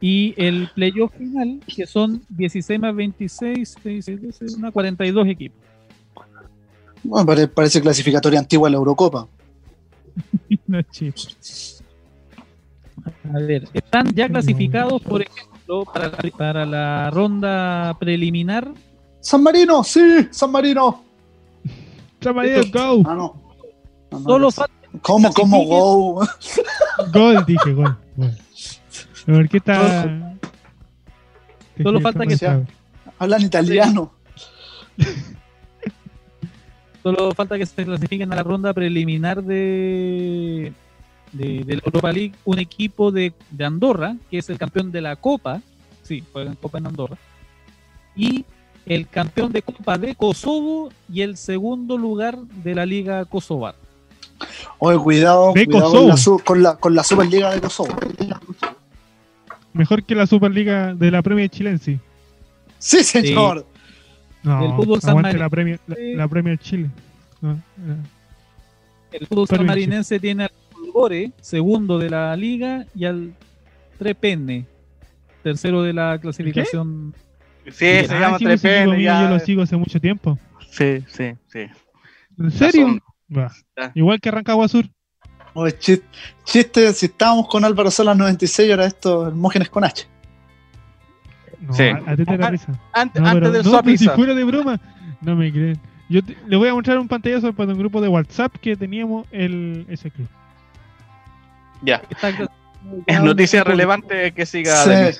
Y 0.00 0.34
el 0.38 0.70
playoff 0.74 1.12
final, 1.16 1.60
que 1.74 1.86
son 1.86 2.22
16 2.30 2.80
más 2.80 2.94
26, 2.96 3.76
16, 3.84 4.22
12, 4.22 4.56
una 4.56 4.70
42 4.70 5.26
equipos. 5.28 5.58
Bueno, 7.02 7.26
pare- 7.26 7.48
parece 7.48 7.80
clasificatoria 7.80 8.38
antigua 8.38 8.68
en 8.68 8.72
la 8.72 8.78
Eurocopa. 8.78 9.26
No. 10.66 10.78
A 13.34 13.38
ver, 13.38 13.68
están 13.72 14.12
ya 14.14 14.28
clasificados, 14.28 15.00
por 15.02 15.22
ejemplo, 15.22 15.84
para 15.84 16.08
la, 16.08 16.18
para 16.36 16.66
la 16.66 17.10
ronda 17.10 17.96
preliminar. 17.98 18.72
San 19.20 19.42
Marino, 19.42 19.82
sí, 19.84 20.28
San 20.30 20.50
Marino. 20.50 21.02
Chamarías, 22.20 22.66
Esto- 22.66 22.96
go. 22.98 23.02
Ah, 23.08 23.14
no. 23.14 23.40
No, 24.10 24.18
no, 24.18 24.24
Solo 24.24 24.38
no. 24.46 24.50
falta 24.50 24.74
¿Cómo, 25.02 25.32
cómo, 25.32 25.64
go? 25.64 26.26
Gol, 27.12 27.44
dije, 27.46 27.72
gol. 27.72 27.96
gol. 28.16 28.36
¿Por 29.32 29.48
qué 29.48 29.56
está.? 29.58 30.34
Solo 31.82 32.00
falta 32.00 32.26
que 32.26 32.36
sea- 32.36 32.62
Hablan 33.18 33.42
italiano. 33.42 34.12
Solo 37.02 37.32
falta 37.34 37.56
que 37.56 37.64
se 37.64 37.84
clasifiquen 37.84 38.30
a 38.32 38.36
la 38.36 38.42
ronda 38.42 38.74
preliminar 38.74 39.42
de, 39.42 40.72
de, 41.32 41.64
de 41.64 41.76
la 41.76 41.82
Europa 41.84 42.12
League 42.12 42.34
un 42.44 42.58
equipo 42.58 43.10
de, 43.10 43.32
de 43.50 43.64
Andorra, 43.64 44.16
que 44.30 44.36
es 44.38 44.50
el 44.50 44.58
campeón 44.58 44.92
de 44.92 45.00
la 45.00 45.16
Copa. 45.16 45.62
Sí, 46.02 46.22
juegan 46.32 46.56
Copa 46.56 46.76
en 46.78 46.86
Andorra. 46.88 47.16
Y 48.14 48.44
el 48.84 49.08
campeón 49.08 49.50
de 49.52 49.62
Copa 49.62 49.96
de 49.96 50.14
Kosovo 50.14 50.90
y 51.10 51.22
el 51.22 51.38
segundo 51.38 51.96
lugar 51.96 52.36
de 52.38 52.74
la 52.74 52.84
Liga 52.84 53.24
Kosovar. 53.24 53.76
Oye, 54.78 54.98
cuidado, 54.98 55.52
cuidado 55.54 55.92
con, 55.92 56.08
la, 56.08 56.16
con, 56.44 56.62
la, 56.62 56.76
con 56.76 56.94
la 56.94 57.04
Superliga 57.04 57.50
de 57.54 57.60
Kosovo. 57.62 57.94
Mejor 59.72 60.02
que 60.02 60.14
la 60.14 60.26
Superliga 60.26 60.94
de 60.94 61.10
la 61.10 61.22
Premier 61.22 61.48
Chilense. 61.48 61.98
Sí, 62.78 63.04
señor. 63.04 63.66
No, 64.42 64.62
Del 64.62 64.72
fútbol 64.72 65.00
aguante 65.02 65.36
la 65.38 65.48
Premier, 65.50 65.78
la, 65.86 65.96
Sí. 65.96 66.14
la 66.14 66.28
Premier 66.28 66.58
Chile. 66.58 66.90
No, 67.40 67.52
no. 67.76 67.96
El 69.12 69.26
fútbol 69.26 69.46
sanmarinense 69.48 70.18
tiene 70.18 70.44
al 70.44 70.50
Folgore, 70.72 71.32
segundo 71.40 71.98
de 71.98 72.10
la 72.10 72.34
liga, 72.36 72.86
y 72.94 73.04
al 73.04 73.34
Trepenne, 73.98 74.64
tercero 75.42 75.82
de 75.82 75.92
la 75.92 76.18
clasificación. 76.18 77.14
Sí, 77.66 77.72
se 77.72 78.06
Ah, 78.10 78.38
llama 78.38 78.38
sí, 78.38 78.66
ya. 79.02 79.22
Yo 79.24 79.28
lo 79.28 79.38
sigo 79.40 79.62
hace 79.62 79.76
mucho 79.76 80.00
tiempo. 80.00 80.38
Sí, 80.70 81.04
sí, 81.08 81.32
sí. 81.48 81.60
¿En 82.38 82.50
serio? 82.50 82.98
Igual 83.94 84.20
que 84.20 84.30
Rancagua 84.30 84.66
Sur. 84.68 84.86
Oye, 85.54 85.76
chiste, 85.78 86.06
chiste, 86.44 86.92
si 86.92 87.06
estábamos 87.06 87.48
con 87.48 87.64
Álvaro 87.64 87.90
Solas 87.90 88.16
96, 88.16 88.70
ahora 88.70 88.86
esto, 88.86 89.26
Hermógenes 89.28 89.68
con 89.68 89.84
H. 89.84 90.06
No, 91.60 91.74
Sí. 91.74 91.84
a, 91.84 91.96
a 92.12 92.16
te 92.16 92.24
Ah, 92.28 92.50
risa. 92.50 92.72
Antes, 92.92 93.20
No, 93.20 93.28
antes 93.28 93.40
pero, 93.50 93.52
del 93.62 93.72
no, 93.72 93.82
pero 93.82 93.96
si 93.98 94.08
fuera 94.08 94.34
de 94.34 94.44
broma, 94.44 94.80
no 95.20 95.36
me 95.36 95.52
creen. 95.52 95.80
Yo 96.08 96.24
te- 96.24 96.36
le 96.46 96.56
voy 96.56 96.68
a 96.68 96.74
mostrar 96.74 96.98
un 96.98 97.06
pantallazo 97.08 97.52
para 97.52 97.72
un 97.72 97.78
grupo 97.78 98.00
de 98.00 98.08
WhatsApp 98.08 98.54
que 98.60 98.76
teníamos 98.76 99.26
el, 99.30 99.86
ese 99.88 100.10
club. 100.10 100.28
Ya. 101.82 102.02
Es 103.06 103.22
noticia 103.22 103.62
relevante 103.62 104.32
que 104.32 104.46
siga. 104.46 105.12
Sí. 105.12 105.18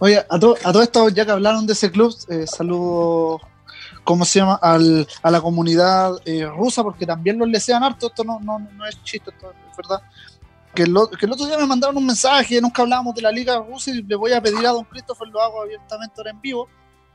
Oye, 0.00 0.18
a, 0.28 0.38
to- 0.38 0.56
a 0.64 0.72
todo 0.72 0.82
esto, 0.82 1.08
ya 1.10 1.24
que 1.24 1.30
hablaron 1.30 1.64
de 1.64 1.72
ese 1.74 1.92
club, 1.92 2.12
eh, 2.28 2.44
saludo, 2.48 3.40
¿cómo 4.04 4.24
se 4.24 4.38
llama? 4.40 4.54
Al, 4.62 5.06
a 5.22 5.30
la 5.30 5.40
comunidad 5.40 6.12
eh, 6.24 6.46
rusa, 6.46 6.82
porque 6.82 7.06
también 7.06 7.38
los 7.38 7.48
lesean 7.48 7.82
harto, 7.82 8.08
esto 8.08 8.24
no, 8.24 8.40
no, 8.40 8.58
no 8.58 8.86
es 8.86 9.02
chiste, 9.04 9.30
esto 9.30 9.50
es 9.70 9.76
verdad. 9.76 10.02
Que 10.74 10.82
el, 10.84 10.96
o- 10.96 11.08
que 11.10 11.26
el 11.26 11.32
otro 11.32 11.46
día 11.46 11.58
me 11.58 11.66
mandaron 11.66 11.96
un 11.96 12.06
mensaje, 12.06 12.60
nunca 12.60 12.82
hablábamos 12.82 13.14
de 13.14 13.22
la 13.22 13.32
liga 13.32 13.58
rusa 13.58 13.90
y 13.90 14.02
le 14.02 14.14
voy 14.16 14.32
a 14.32 14.40
pedir 14.40 14.66
a 14.66 14.70
don 14.70 14.84
Christopher, 14.84 15.28
lo 15.28 15.40
hago 15.40 15.62
abiertamente 15.62 16.14
ahora 16.18 16.30
en 16.30 16.40
vivo, 16.40 16.68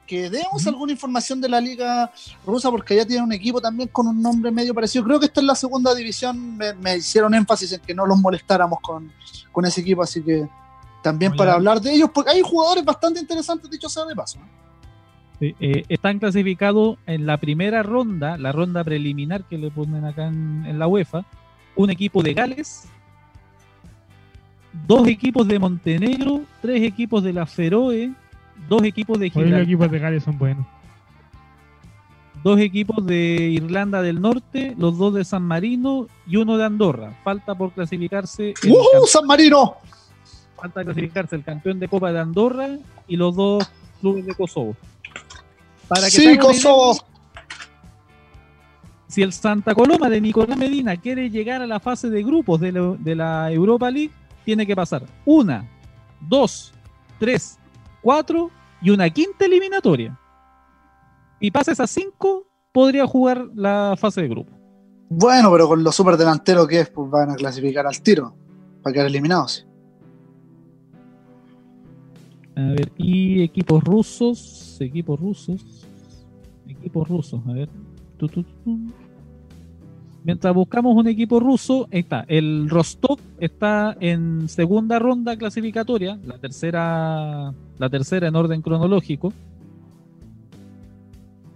que 0.05 0.29
demos 0.29 0.67
alguna 0.67 0.91
información 0.91 1.39
de 1.39 1.47
la 1.47 1.61
liga 1.61 2.11
rusa, 2.45 2.69
porque 2.69 2.93
allá 2.95 3.05
tiene 3.05 3.23
un 3.23 3.31
equipo 3.31 3.61
también 3.61 3.87
con 3.89 4.05
un 4.07 4.21
nombre 4.21 4.51
medio 4.51 4.73
parecido. 4.73 5.03
Creo 5.05 5.17
que 5.19 5.27
está 5.27 5.39
en 5.39 5.47
la 5.47 5.55
segunda 5.55 5.95
división, 5.95 6.57
me, 6.57 6.73
me 6.73 6.97
hicieron 6.97 7.33
énfasis 7.33 7.71
en 7.71 7.79
que 7.79 7.93
no 7.95 8.05
los 8.05 8.17
molestáramos 8.19 8.79
con, 8.81 9.13
con 9.51 9.63
ese 9.65 9.79
equipo, 9.79 10.03
así 10.03 10.21
que 10.21 10.45
también 11.01 11.31
para 11.37 11.53
hablar 11.53 11.79
de 11.79 11.93
ellos, 11.93 12.09
porque 12.13 12.31
hay 12.31 12.41
jugadores 12.41 12.83
bastante 12.83 13.19
interesantes, 13.19 13.69
dicho 13.69 13.87
sea 13.87 14.03
de 14.05 14.15
paso. 14.15 14.39
¿eh? 14.39 14.41
Eh, 15.41 15.84
están 15.89 16.19
clasificados 16.19 16.97
en 17.05 17.26
la 17.26 17.38
primera 17.38 17.84
ronda, 17.84 18.38
la 18.38 18.51
ronda 18.51 18.84
preliminar 18.84 19.43
que 19.43 19.57
le 19.57 19.72
ponen 19.72 20.05
acá 20.05 20.27
en, 20.27 20.65
en 20.65 20.80
la 20.80 20.88
UEFA, 20.88 21.26
un 21.76 21.89
equipo 21.89 22.23
de 22.23 22.34
Gales, 22.34 22.88
dos 24.88 25.07
equipos 25.07 25.47
de 25.47 25.60
Montenegro, 25.60 26.41
tres 26.61 26.81
equipos 26.84 27.23
de 27.23 27.34
la 27.34 27.45
Feroe, 27.45 28.11
dos 28.69 28.84
equipos 28.84 29.19
de 29.19 29.26
Hoy 29.26 29.30
los 29.30 29.43
Gibraltar, 29.43 29.61
equipos 29.64 29.91
de 29.91 29.99
Gales 29.99 30.23
son 30.23 30.38
buenos. 30.38 30.65
dos 32.43 32.60
equipos 32.60 33.05
de 33.05 33.49
Irlanda 33.51 34.01
del 34.01 34.22
Norte, 34.22 34.76
los 34.77 34.97
dos 34.97 35.14
de 35.14 35.26
San 35.26 35.43
Marino 35.43 36.07
y 36.27 36.38
uno 36.38 36.57
de 36.57 36.65
Andorra. 36.65 37.19
Falta 37.23 37.55
por 37.55 37.72
clasificarse 37.73 38.53
el, 38.64 38.72
¡Uh, 38.72 39.05
San 39.07 39.26
Marino! 39.26 39.76
falta 40.55 40.84
clasificarse 40.84 41.35
el 41.35 41.43
campeón 41.43 41.80
de 41.80 41.89
Copa 41.89 42.14
de 42.14 42.19
Andorra 42.19 42.77
y 43.07 43.18
los 43.18 43.35
dos 43.35 43.69
clubes 43.99 44.26
de 44.26 44.34
Kosovo. 44.34 44.77
Para 45.88 46.03
que 46.05 46.11
Sí, 46.11 46.38
Kosovo. 46.38 46.97
si 49.07 49.22
el 49.22 49.34
Santa 49.34 49.76
Coloma 49.76 50.10
de 50.10 50.19
Nicolás 50.22 50.57
Medina 50.57 50.97
quiere 50.97 51.30
llegar 51.30 51.61
a 51.61 51.68
la 51.68 51.80
fase 51.80 52.10
de 52.10 52.23
grupos 52.23 52.60
de 52.60 52.72
la, 52.72 52.95
de 52.99 53.15
la 53.15 53.51
Europa 53.51 53.91
League, 53.91 54.11
tiene 54.43 54.65
que 54.65 54.76
pasar 54.76 55.03
una, 55.26 55.69
dos, 56.22 56.73
tres, 57.19 57.60
cuatro 58.01 58.49
y 58.81 58.89
una 58.89 59.10
quinta 59.10 59.45
eliminatoria. 59.45 60.19
Y 61.39 61.51
pasa 61.51 61.73
esas 61.73 61.89
cinco, 61.89 62.47
podría 62.72 63.05
jugar 63.05 63.47
la 63.55 63.95
fase 63.97 64.22
de 64.22 64.30
grupo. 64.30 64.51
Bueno, 65.10 65.51
pero 65.51 65.68
con 65.68 65.84
lo 65.84 65.91
súper 65.91 66.18
delantero 66.18 66.65
que 66.65 66.80
es, 66.80 66.89
pues 66.89 67.10
van 67.10 67.30
a 67.31 67.35
clasificar 67.35 67.85
al 67.85 68.01
tiro, 68.01 68.35
para 68.81 68.93
quedar 68.93 69.07
eliminados. 69.07 69.68
A 72.55 72.61
ver, 72.61 72.91
y 72.97 73.41
equipos 73.41 73.84
rusos, 73.84 74.77
equipos 74.80 75.19
rusos, 75.19 75.88
equipos 76.67 77.07
rusos, 77.07 77.41
a 77.47 77.53
ver. 77.53 77.69
Mientras 80.23 80.53
buscamos 80.53 80.95
un 80.95 81.07
equipo 81.07 81.39
ruso, 81.39 81.88
ahí 81.91 81.99
está. 81.99 82.25
El 82.27 82.69
Rostov 82.69 83.19
está 83.39 83.97
en 83.99 84.47
segunda 84.47 84.99
ronda 84.99 85.35
clasificatoria, 85.35 86.17
la 86.25 86.38
tercera, 86.38 87.53
la 87.77 87.89
tercera 87.89 88.27
en 88.27 88.35
orden 88.35 88.61
cronológico. 88.61 89.34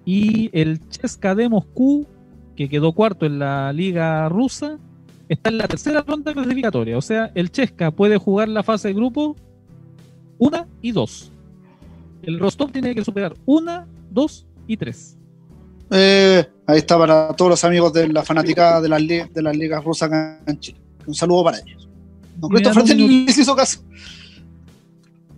Y 0.03 0.49
el 0.51 0.87
Cheska 0.89 1.35
de 1.35 1.47
Moscú, 1.47 2.07
que 2.55 2.67
quedó 2.67 2.91
cuarto 2.91 3.25
en 3.25 3.39
la 3.39 3.71
liga 3.71 4.27
rusa, 4.29 4.77
está 5.29 5.49
en 5.49 5.59
la 5.59 5.67
tercera 5.67 6.01
ronda 6.01 6.33
clasificatoria. 6.33 6.97
O 6.97 7.01
sea, 7.01 7.31
el 7.35 7.51
Cheska 7.51 7.91
puede 7.91 8.17
jugar 8.17 8.49
la 8.49 8.63
fase 8.63 8.89
de 8.89 8.93
grupo 8.95 9.35
una 10.37 10.67
y 10.81 10.91
dos. 10.91 11.31
El 12.21 12.39
Rostov 12.39 12.71
tiene 12.71 12.93
que 12.93 13.03
superar 13.03 13.35
una, 13.45 13.87
dos 14.11 14.45
y 14.67 14.77
tres. 14.77 15.17
Eh, 15.91 16.45
ahí 16.65 16.77
está 16.77 16.97
para 16.97 17.33
todos 17.33 17.51
los 17.51 17.63
amigos 17.63 17.93
de 17.93 18.09
la 18.09 18.23
fanaticada 18.23 18.81
de 18.81 18.89
las, 18.89 19.01
de 19.07 19.41
las 19.41 19.55
ligas 19.55 19.83
rusas 19.83 20.07
acá 20.07 20.41
en 20.45 20.59
Chile. 20.59 20.79
Un 21.05 21.13
saludo 21.13 21.45
para 21.45 21.59
ellos. 21.59 21.87
No, 22.41 22.49
Dennis 22.83 23.25
les 23.25 23.37
hizo 23.37 23.55
caso. 23.55 23.81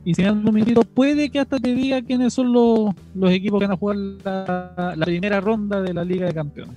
Y 0.03 0.13
si 0.15 0.21
me 0.21 0.29
dan 0.29 0.47
un 0.47 0.53
minutito, 0.53 0.81
puede 0.81 1.29
que 1.29 1.39
hasta 1.39 1.59
te 1.59 1.73
diga 1.75 2.01
quiénes 2.01 2.33
son 2.33 2.51
los, 2.51 2.95
los 3.13 3.31
equipos 3.31 3.59
que 3.59 3.67
van 3.67 3.73
a 3.73 3.77
jugar 3.77 3.97
la, 3.97 4.93
la 4.97 5.05
primera 5.05 5.39
ronda 5.39 5.81
de 5.81 5.93
la 5.93 6.03
Liga 6.03 6.25
de 6.25 6.33
Campeones. 6.33 6.75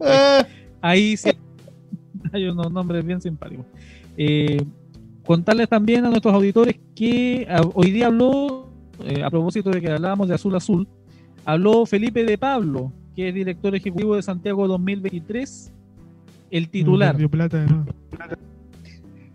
Eh, 0.00 0.42
Ahí 0.80 1.16
sí 1.16 1.30
hay 2.32 2.48
unos 2.48 2.70
nombres 2.72 3.04
bien 3.04 3.20
simpáticos. 3.20 3.66
Eh, 4.16 4.64
contarles 5.28 5.68
también 5.68 6.06
a 6.06 6.08
nuestros 6.08 6.32
auditores 6.32 6.76
que 6.96 7.46
ah, 7.50 7.60
hoy 7.74 7.90
día 7.90 8.06
habló, 8.06 8.70
eh, 9.04 9.22
a 9.22 9.28
propósito 9.28 9.68
de 9.68 9.82
que 9.82 9.90
hablábamos 9.92 10.26
de 10.26 10.34
Azul 10.34 10.56
Azul, 10.56 10.88
habló 11.44 11.84
Felipe 11.84 12.24
de 12.24 12.38
Pablo, 12.38 12.90
que 13.14 13.28
es 13.28 13.34
director 13.34 13.74
ejecutivo 13.74 14.16
de 14.16 14.22
Santiago 14.22 14.66
2023, 14.66 15.70
el 16.50 16.70
titular. 16.70 17.12
Perdió 17.12 17.28
plata 17.30 17.58
de 17.58 17.66
nuevo. 17.66 17.84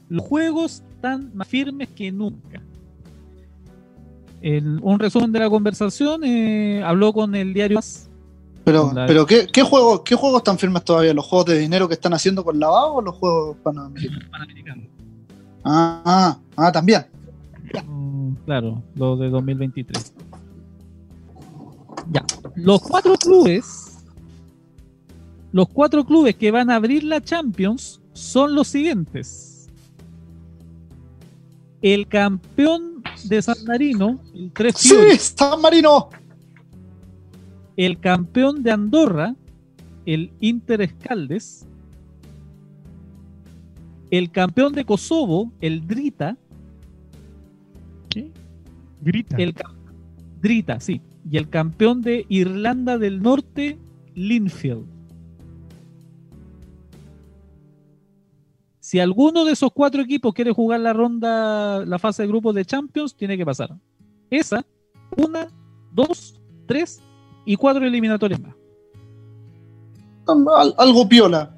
Los 0.09 0.23
juegos 0.25 0.83
están 0.95 1.29
más 1.35 1.47
firmes 1.47 1.89
que 1.89 2.11
nunca. 2.11 2.59
El- 4.41 4.79
un 4.81 4.97
resumen 4.99 5.31
de 5.31 5.39
la 5.39 5.49
conversación, 5.49 6.23
eh, 6.23 6.81
habló 6.83 7.13
con 7.13 7.35
el 7.35 7.53
diario 7.53 7.77
AS, 7.77 8.09
pero, 8.63 8.91
La- 8.93 9.05
pero 9.05 9.27
¿qué, 9.27 9.45
qué, 9.45 9.61
juegos, 9.61 10.01
¿qué 10.01 10.15
juegos 10.15 10.39
están 10.39 10.57
firmes 10.57 10.83
todavía? 10.83 11.13
¿Los 11.13 11.25
juegos 11.25 11.45
de 11.45 11.59
dinero 11.59 11.87
que 11.87 11.93
están 11.93 12.13
haciendo 12.13 12.43
con 12.43 12.59
lavado 12.59 12.95
o 12.95 13.01
los 13.03 13.13
juegos 13.15 13.57
panamericanos? 13.61 14.23
Panamericano. 14.31 14.81
Ah, 15.63 16.01
ah, 16.05 16.39
ah, 16.57 16.71
también. 16.71 17.05
Mm, 17.87 18.33
Claro, 18.45 18.81
los 18.95 19.19
de 19.19 19.29
2023. 19.29 20.13
Ya. 22.11 22.25
Los 22.55 22.81
cuatro 22.81 23.15
clubes, 23.15 23.97
los 25.51 25.69
cuatro 25.69 26.03
clubes 26.05 26.35
que 26.35 26.51
van 26.51 26.69
a 26.69 26.75
abrir 26.75 27.03
la 27.03 27.21
Champions 27.21 28.01
son 28.11 28.53
los 28.55 28.67
siguientes. 28.67 29.69
El 31.81 32.07
campeón 32.07 33.03
de 33.25 33.41
San 33.41 33.57
Marino, 33.65 34.19
el 34.33 34.51
Tres 34.51 34.75
¡Sí! 34.77 34.89
Fiori, 34.89 35.17
¡San 35.17 35.61
Marino! 35.61 36.09
el 37.75 37.99
campeón 37.99 38.61
de 38.63 38.71
Andorra, 38.71 39.35
el 40.05 40.31
Inter 40.39 40.81
Escaldes, 40.81 41.65
el 44.17 44.29
campeón 44.29 44.73
de 44.73 44.85
Kosovo, 44.85 45.51
el 45.59 45.87
Drita, 45.87 46.37
¿Qué? 48.09 48.31
Grita. 49.01 49.37
el 49.37 49.55
cam- 49.55 49.73
Drita, 50.39 50.79
sí, 50.79 51.01
y 51.29 51.37
el 51.37 51.49
campeón 51.49 52.01
de 52.03 52.25
Irlanda 52.29 52.99
del 52.99 53.23
Norte, 53.23 53.79
Linfield. 54.13 54.85
Si 58.79 58.99
alguno 58.99 59.45
de 59.45 59.53
esos 59.53 59.71
cuatro 59.73 60.03
equipos 60.03 60.31
quiere 60.35 60.51
jugar 60.51 60.79
la 60.81 60.93
ronda, 60.93 61.83
la 61.83 61.97
fase 61.97 62.21
de 62.21 62.27
grupos 62.27 62.53
de 62.53 62.65
Champions, 62.65 63.15
tiene 63.15 63.35
que 63.35 63.45
pasar. 63.45 63.75
Esa, 64.29 64.63
una, 65.17 65.47
dos, 65.91 66.39
tres 66.67 67.01
y 67.45 67.55
cuatro 67.55 67.83
eliminatorias 67.83 68.39
más. 68.39 68.53
Al- 70.27 70.75
algo 70.77 71.09
piola. 71.09 71.57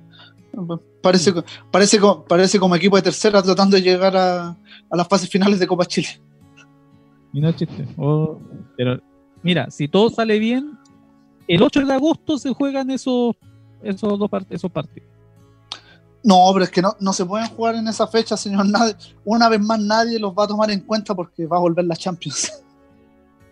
Parece, 1.05 1.31
co- 1.31 1.43
parece, 1.69 1.99
parece 2.27 2.59
como 2.59 2.75
equipo 2.75 2.95
de 2.95 3.03
tercera 3.03 3.39
tratando 3.43 3.75
de 3.75 3.83
llegar 3.83 4.17
a, 4.17 4.47
a 4.89 4.97
las 4.97 5.07
fases 5.07 5.29
finales 5.29 5.59
de 5.59 5.67
Copa 5.67 5.85
Chile. 5.85 6.07
Y 7.31 7.39
no 7.41 7.51
chiste. 7.51 7.87
Oh, 7.95 8.39
pero 8.75 8.99
mira, 9.43 9.69
si 9.69 9.87
todo 9.87 10.09
sale 10.09 10.39
bien, 10.39 10.71
el 11.47 11.61
8 11.61 11.85
de 11.85 11.93
agosto 11.93 12.39
se 12.39 12.51
juegan 12.55 12.89
esos, 12.89 13.35
esos 13.83 14.17
dos 14.17 14.31
part- 14.31 14.47
esos 14.49 14.71
partidos. 14.71 15.07
No, 16.23 16.37
pero 16.53 16.65
es 16.65 16.71
que 16.71 16.81
no, 16.81 16.95
no 16.99 17.13
se 17.13 17.23
pueden 17.23 17.47
jugar 17.49 17.75
en 17.75 17.87
esa 17.87 18.07
fecha, 18.07 18.35
señor. 18.35 18.67
Nadie, 18.67 18.95
una 19.25 19.47
vez 19.47 19.61
más 19.61 19.79
nadie 19.79 20.17
los 20.17 20.33
va 20.33 20.45
a 20.45 20.47
tomar 20.47 20.71
en 20.71 20.79
cuenta 20.79 21.13
porque 21.13 21.45
va 21.45 21.57
a 21.57 21.59
volver 21.59 21.85
la 21.85 21.95
Champions. 21.95 22.51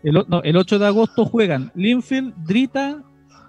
El, 0.01 0.25
no, 0.27 0.41
el 0.41 0.57
8 0.57 0.79
de 0.79 0.87
agosto 0.87 1.23
juegan 1.25 1.71
Linfield, 1.75 2.33
Drita, 2.47 3.03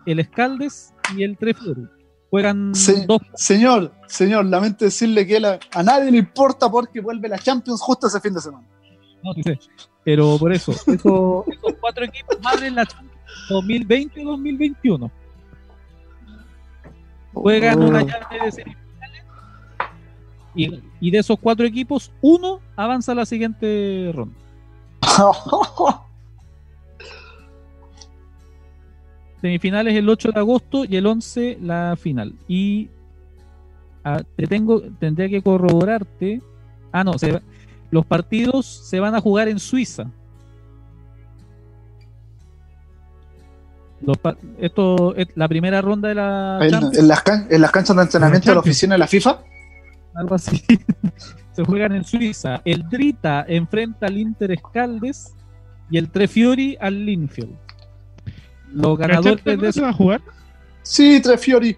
el 0.04 0.20
Escaldes 0.20 0.92
y 1.16 1.22
el 1.22 1.38
Trefiori. 1.38 1.86
Juegan 2.34 2.72
dos. 3.06 3.22
Señor, 3.36 3.92
señor, 4.08 4.44
lamento 4.46 4.84
decirle 4.84 5.24
que 5.24 5.38
la- 5.38 5.60
a 5.72 5.82
nadie 5.84 6.10
le 6.10 6.18
importa 6.18 6.68
porque 6.68 7.00
vuelve 7.00 7.28
la 7.28 7.38
Champions 7.38 7.80
justo 7.80 8.08
ese 8.08 8.20
fin 8.20 8.34
de 8.34 8.40
semana. 8.40 8.66
No, 9.22 9.32
sí 9.34 9.42
sé. 9.44 9.56
Pero 10.04 10.36
por 10.36 10.52
eso, 10.52 10.72
eso- 10.86 11.44
esos 11.46 11.74
cuatro 11.80 12.04
equipos 12.04 12.36
abren 12.44 12.74
la 12.74 12.84
Champions 12.86 13.14
2020 13.50 14.20
y 14.20 14.24
2021. 14.24 15.10
Juegan 17.34 17.82
una 17.82 18.02
llave 18.02 18.44
de 18.46 18.50
semifinales 18.52 19.22
Y, 20.56 20.82
y 21.00 21.10
de 21.12 21.18
esos 21.18 21.38
cuatro 21.40 21.64
equipos, 21.66 22.10
uno 22.20 22.58
avanza 22.74 23.12
a 23.12 23.14
la 23.14 23.26
siguiente 23.26 24.10
ronda. 24.12 24.34
Semifinales 29.44 29.94
el 29.94 30.08
8 30.08 30.32
de 30.32 30.40
agosto 30.40 30.84
y 30.86 30.96
el 30.96 31.04
11 31.04 31.58
la 31.60 31.96
final. 32.00 32.32
Y 32.48 32.88
ah, 34.02 34.22
te 34.36 34.46
tengo, 34.46 34.80
tendría 34.98 35.28
que 35.28 35.42
corroborarte. 35.42 36.40
Ah, 36.90 37.04
no, 37.04 37.18
se 37.18 37.42
los 37.90 38.06
partidos 38.06 38.64
se 38.64 39.00
van 39.00 39.14
a 39.14 39.20
jugar 39.20 39.48
en 39.48 39.58
Suiza. 39.58 40.06
Los 44.00 44.16
esto 44.60 45.14
es 45.14 45.28
la 45.34 45.46
primera 45.46 45.82
ronda 45.82 46.08
de 46.08 46.14
la 46.14 46.58
en, 46.62 47.06
las 47.06 47.22
can- 47.22 47.46
en 47.50 47.60
las 47.60 47.70
canchas 47.70 47.96
de 47.96 48.02
entrenamiento 48.02 48.48
de 48.48 48.54
la 48.54 48.60
oficina 48.60 48.94
de 48.94 48.98
la 49.00 49.06
FIFA. 49.06 49.40
algo 50.14 50.36
así. 50.36 50.62
se 51.52 51.64
juegan 51.64 51.92
en 51.92 52.04
Suiza. 52.04 52.62
El 52.64 52.88
Drita 52.88 53.44
enfrenta 53.46 54.06
al 54.06 54.16
Inter 54.16 54.52
Escaldes 54.52 55.34
y 55.90 55.98
el 55.98 56.08
Trefiori 56.08 56.78
al 56.80 57.04
Linfield. 57.04 57.56
Los 58.74 58.98
¿La 58.98 59.06
ganadores 59.06 59.44
de 59.44 59.80
va 59.82 59.88
a 59.88 59.92
jugar? 59.92 60.20
Sí, 60.82 61.20
tres 61.22 61.40
Fiori. 61.40 61.76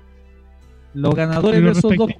Los 0.94 1.14
ganadores 1.14 1.62
de 1.62 1.70
esos 1.70 1.94
dos 1.96 2.10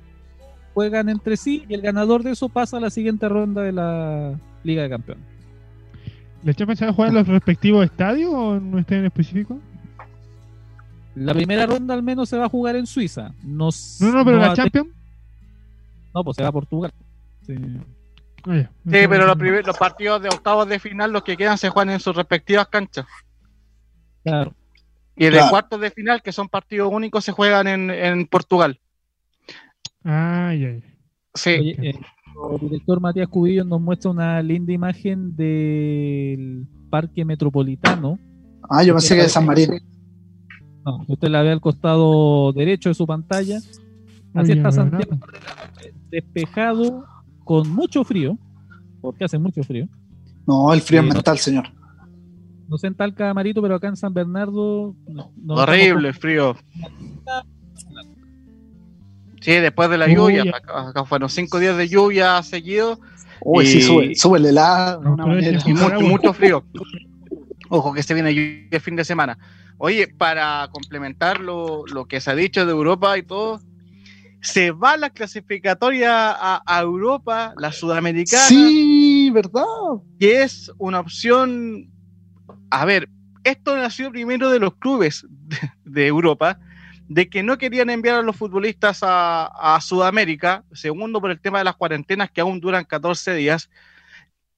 juegan 0.75 1.09
entre 1.09 1.37
sí 1.39 1.65
y 1.69 1.73
el 1.75 1.81
ganador 1.81 2.23
de 2.23 2.33
eso 2.33 2.51
pasa 2.51 2.77
a 2.77 2.81
la 2.81 2.91
siguiente 2.91 3.29
ronda 3.29 3.63
de 3.63 3.73
la 3.73 4.39
Liga 4.63 4.83
de 4.83 4.91
Campeones. 4.91 5.25
¿La 6.45 6.53
Champions 6.53 6.79
se 6.79 6.85
va 6.85 6.91
a 6.91 6.95
jugar 6.95 7.09
en 7.09 7.15
los 7.15 7.27
respectivos 7.27 7.85
estadios 7.85 8.31
o 8.33 8.57
en 8.57 8.75
un 8.75 8.79
estadio 8.79 9.01
en 9.01 9.07
específico? 9.07 9.59
La 11.15 11.33
primera 11.33 11.65
ronda 11.65 11.95
al 11.95 12.03
menos 12.03 12.29
se 12.29 12.37
va 12.37 12.45
a 12.45 12.49
jugar 12.51 12.77
en 12.77 12.87
Suiza. 12.87 13.33
No, 13.43 13.71
No, 14.01 14.13
no, 14.13 14.25
pero 14.25 14.37
la 14.37 14.53
Champions. 14.55 14.91
No, 16.15 16.23
pues 16.23 16.37
se 16.37 16.43
va 16.43 16.51
a 16.51 16.53
Portugal. 16.53 16.93
Sí. 17.47 17.55
Ah. 18.47 18.69
Sí, 18.85 19.07
pero 19.09 19.27
los, 19.27 19.37
primer- 19.37 19.67
los 19.67 19.77
partidos 19.79 20.23
de 20.23 20.29
octavos 20.29 20.69
de 20.69 20.79
final, 20.79 21.11
los 21.13 21.25
que 21.25 21.37
quedan, 21.37 21.57
se 21.59 21.71
juegan 21.71 21.95
en 21.95 22.01
sus 22.01 22.15
respectivas 22.15 22.69
canchas. 22.69 23.07
Claro. 24.23 24.53
Y 25.17 25.25
el 25.25 25.33
Claro. 25.33 25.47
de 25.47 25.51
cuartos 25.51 25.81
de 25.81 25.91
final, 25.91 26.23
que 26.23 26.33
son 26.33 26.49
partidos 26.49 26.93
únicos, 26.93 27.25
se 27.25 27.33
juegan 27.33 27.67
en, 27.67 27.91
en 27.91 28.27
Portugal. 28.27 28.79
Ah, 30.05 30.53
ya, 30.55 30.73
ya. 30.75 30.81
Sí. 31.35 31.51
Oye, 31.51 31.77
eh, 31.91 31.99
el 32.53 32.61
director 32.61 33.01
Matías 33.01 33.29
Cubillo 33.29 33.65
nos 33.65 33.81
muestra 33.81 34.11
una 34.11 34.43
linda 34.43 34.73
imagen 34.73 35.35
del 35.35 36.67
Parque 36.91 37.25
Metropolitano. 37.25 38.19
Ah, 38.69 38.83
yo 38.85 38.95
pensé 38.95 39.17
que 39.17 39.23
de 39.23 39.29
San 39.29 39.47
Marino. 39.47 39.75
No, 40.85 41.05
usted 41.09 41.29
la 41.29 41.43
ve 41.43 41.51
al 41.51 41.61
costado 41.61 42.53
derecho 42.53 42.91
de 42.91 42.95
su 42.95 43.07
pantalla. 43.07 43.57
Así 43.57 44.53
Oye, 44.53 44.53
está 44.53 44.69
¿verdad? 44.69 45.01
Santiago, 45.01 45.19
despejado, 46.11 47.05
con 47.43 47.69
mucho 47.71 48.05
frío, 48.05 48.39
porque 49.01 49.25
hace 49.25 49.39
mucho 49.39 49.63
frío. 49.63 49.89
No, 50.47 50.73
el 50.73 50.81
frío 50.83 51.01
es 51.01 51.07
no. 51.09 51.15
mental, 51.15 51.39
señor. 51.39 51.65
No 52.69 52.79
sé 52.79 52.89
en 52.89 52.95
Talca, 52.95 53.33
Marito, 53.33 53.63
pero 53.63 53.77
acá 53.77 53.89
en 53.89 53.97
San 53.97 54.13
Bernardo. 54.13 54.95
no- 55.09 55.33
no 55.37 55.55
Horrible, 55.55 56.13
frío. 56.13 56.57
Sí, 59.41 59.53
después 59.53 59.89
de 59.91 59.99
la 59.99 60.09
lluvia. 60.09 60.45
ya. 60.45 60.57
Acá, 60.57 60.89
acá 60.89 61.05
fueron 61.05 61.29
cinco 61.29 61.59
días 61.59 61.77
de 61.77 61.89
lluvia 61.89 62.43
seguidos 62.43 62.99
Uy, 63.43 63.65
Y- 63.65 63.69
sí, 63.69 63.83
sube, 63.83 64.15
sube 64.15 64.39
el 64.39 64.47
helado 64.47 65.03
No, 65.03 65.13
una 65.13 65.27
manera. 65.27 65.59
y 65.67 66.03
mucho, 66.03 66.33
frío. 66.33 66.65
Ojo 67.69 67.93
que 67.93 68.03
se 68.03 68.15
viene 68.15 68.35
lluvia 68.35 68.69
el 68.71 68.81
fin 68.81 68.97
de 68.97 69.05
semana. 69.05 69.39
Oye, 69.79 70.09
para 70.09 70.69
complementar 70.73 71.41
lo, 71.41 71.85
lo 71.87 72.07
que 72.07 72.21
se 72.21 72.31
ha 72.31 72.35
dicho 72.35 72.65
de 72.65 72.73
Europa 72.73 73.17
y 73.19 73.23
todo, 73.23 73.61
se 74.41 74.71
va 74.71 74.97
la 74.97 75.11
clasificatoria 75.11 76.31
a, 76.31 76.63
a 76.65 76.81
Europa, 76.81 77.53
la 77.59 77.73
sudamericana, 77.73 78.45
Sí, 78.49 79.29
¿verdad? 79.33 79.65
que 80.19 80.43
es 80.43 80.73
una 80.79 81.01
opción. 81.01 81.91
A 82.71 82.85
ver, 82.85 83.09
esto 83.45 83.77
nació 83.77 84.11
primero 84.11 84.51
de 84.51 84.59
los 84.59 84.75
clubes 84.77 85.27
de, 85.85 86.07
Europa, 86.07 86.59
de 87.09 87.29
que 87.29 87.43
no 87.43 87.59
querían 87.59 87.91
enviar 87.91 88.17
a 88.17 88.23
los 88.23 88.37
futbolistas 88.37 89.01
a, 89.03 89.77
a 89.77 89.81
Sudamérica, 89.81 90.65
segundo 90.73 91.21
por 91.21 91.31
el 91.31 91.41
tema 91.41 91.59
de 91.59 91.65
las 91.65 91.77
cuarentenas 91.77 92.31
que 92.31 92.41
aún 92.41 92.61
duran 92.61 92.85
14 92.85 93.35
días, 93.35 93.71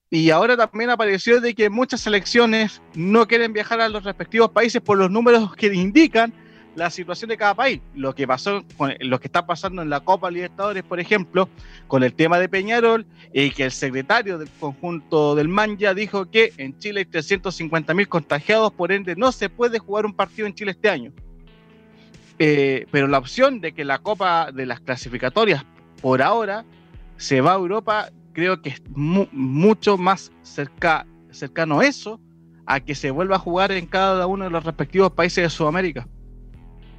y 0.09 0.31
ahora 0.31 0.57
también 0.57 0.89
apareció 0.89 1.39
de 1.39 1.53
que 1.53 1.69
muchas 1.69 2.01
selecciones 2.01 2.81
no 2.95 3.27
quieren 3.27 3.53
viajar 3.53 3.79
a 3.79 3.89
los 3.89 4.03
respectivos 4.03 4.49
países 4.49 4.81
por 4.81 4.97
los 4.97 5.11
números 5.11 5.55
que 5.55 5.67
indican 5.67 6.33
la 6.79 6.89
situación 6.89 7.29
de 7.29 7.37
cada 7.37 7.53
país. 7.53 7.79
Lo 7.93 8.15
que 8.15 8.25
pasó 8.27 8.63
con 8.77 8.93
lo 8.99 9.19
que 9.19 9.27
está 9.27 9.45
pasando 9.45 9.81
en 9.83 9.89
la 9.89 9.99
Copa 9.99 10.31
Libertadores, 10.31 10.81
por 10.83 10.99
ejemplo, 10.99 11.47
con 11.87 12.03
el 12.03 12.13
tema 12.15 12.39
de 12.39 12.49
Peñarol, 12.49 13.05
y 13.33 13.51
que 13.51 13.65
el 13.65 13.71
secretario 13.71 14.37
del 14.39 14.49
conjunto 14.59 15.35
del 15.35 15.47
Manja 15.47 15.93
dijo 15.93 16.31
que 16.31 16.53
en 16.57 16.77
Chile 16.79 17.01
hay 17.01 17.05
350 17.05 17.93
mil 17.93 18.07
contagiados, 18.07 18.71
por 18.73 18.91
ende 18.91 19.15
no 19.15 19.31
se 19.31 19.49
puede 19.49 19.77
jugar 19.77 20.05
un 20.07 20.13
partido 20.13 20.47
en 20.47 20.55
Chile 20.55 20.71
este 20.71 20.89
año. 20.89 21.11
Eh, 22.39 22.87
pero 22.91 23.07
la 23.07 23.17
opción 23.17 23.59
de 23.59 23.73
que 23.73 23.83
la 23.83 23.99
Copa 23.99 24.51
de 24.51 24.65
las 24.65 24.79
clasificatorias 24.79 25.65
por 26.01 26.21
ahora 26.21 26.63
se 27.17 27.41
va 27.41 27.51
a 27.51 27.55
Europa, 27.55 28.09
creo 28.31 28.61
que 28.61 28.69
es 28.69 28.81
mu- 28.95 29.27
mucho 29.33 29.97
más 29.97 30.31
cerca, 30.41 31.05
cercano 31.31 31.81
eso 31.81 32.21
a 32.65 32.79
que 32.79 32.95
se 32.95 33.11
vuelva 33.11 33.35
a 33.35 33.39
jugar 33.39 33.71
en 33.73 33.87
cada 33.87 34.25
uno 34.27 34.45
de 34.45 34.51
los 34.51 34.63
respectivos 34.63 35.11
países 35.11 35.43
de 35.43 35.49
Sudamérica. 35.49 36.07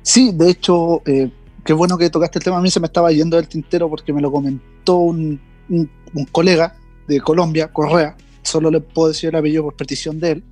Sí, 0.03 0.33
de 0.33 0.51
hecho, 0.51 1.03
eh, 1.07 1.31
qué 1.65 1.73
bueno 1.73 1.99
que 1.99 2.11
tocaste 2.11 2.39
el 2.39 2.45
tema. 2.45 2.59
A 2.59 2.63
mí 2.63 2.71
se 2.71 2.81
me 2.81 2.87
estaba 2.87 3.13
yendo 3.13 3.37
del 3.37 3.49
tintero 3.49 3.89
porque 3.89 4.13
me 4.13 4.21
lo 4.21 4.31
comentó 4.33 4.97
un, 4.97 5.41
un- 5.69 5.91
un 6.15 6.25
colega 6.27 6.75
de 7.07 7.21
Colombia, 7.21 7.69
Correa. 7.73 8.17
Solo 8.43 8.71
le 8.71 8.81
puedo 8.81 9.09
decir 9.09 9.29
el 9.29 9.37
apellido 9.37 9.65
por 9.65 9.77
petición 9.77 10.19
de 10.19 10.31
él. 10.33 10.45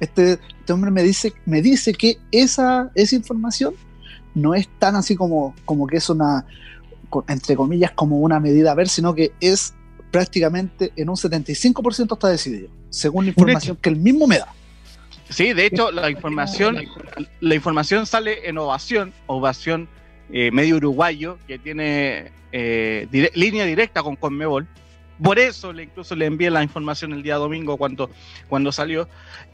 Este, 0.00 0.32
este 0.60 0.72
hombre 0.72 0.90
me 0.90 1.02
dice, 1.02 1.32
me 1.46 1.60
dice 1.62 1.92
que 1.92 2.18
esa, 2.30 2.90
esa 2.94 3.16
información 3.16 3.74
no 4.34 4.54
es 4.54 4.68
tan 4.78 4.94
así 4.96 5.16
como, 5.16 5.54
como 5.64 5.86
que 5.86 5.96
es 5.96 6.08
una, 6.08 6.46
entre 7.28 7.56
comillas, 7.56 7.90
como 7.92 8.20
una 8.20 8.38
medida 8.38 8.72
a 8.72 8.74
ver, 8.74 8.88
sino 8.88 9.14
que 9.14 9.32
es 9.40 9.74
prácticamente 10.12 10.92
en 10.96 11.08
un 11.08 11.16
75% 11.16 12.12
está 12.14 12.28
decidido, 12.28 12.68
según 12.90 13.24
la 13.24 13.30
información 13.30 13.76
que 13.80 13.88
él 13.88 13.96
mismo 13.96 14.26
me 14.26 14.38
da. 14.38 14.54
Sí, 15.30 15.52
de 15.52 15.66
hecho, 15.66 15.90
la 15.92 16.10
información, 16.10 16.78
la 17.40 17.54
información 17.54 18.06
sale 18.06 18.48
en 18.48 18.56
Ovación, 18.58 19.12
Ovación 19.26 19.88
eh, 20.32 20.50
medio 20.50 20.76
uruguayo, 20.76 21.38
que 21.46 21.58
tiene 21.58 22.32
eh, 22.52 23.06
dire- 23.10 23.30
línea 23.34 23.64
directa 23.66 24.02
con 24.02 24.16
Conmebol. 24.16 24.66
Por 25.22 25.38
eso 25.38 25.72
le 25.72 25.82
incluso 25.82 26.14
le 26.14 26.26
envié 26.26 26.48
la 26.50 26.62
información 26.62 27.12
el 27.12 27.22
día 27.24 27.34
domingo 27.36 27.76
cuando, 27.76 28.08
cuando 28.48 28.70
salió. 28.72 29.08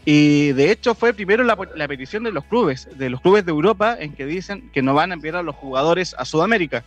Y 0.04 0.52
de 0.52 0.70
hecho 0.70 0.94
fue 0.94 1.14
primero 1.14 1.42
la, 1.42 1.56
la 1.74 1.88
petición 1.88 2.22
de 2.22 2.32
los 2.32 2.44
clubes, 2.44 2.86
de 2.96 3.08
los 3.10 3.20
clubes 3.20 3.44
de 3.46 3.50
Europa, 3.50 3.96
en 3.98 4.12
que 4.12 4.26
dicen 4.26 4.70
que 4.72 4.82
no 4.82 4.92
van 4.94 5.10
a 5.10 5.14
enviar 5.14 5.36
a 5.36 5.42
los 5.42 5.56
jugadores 5.56 6.14
a 6.18 6.24
Sudamérica. 6.26 6.84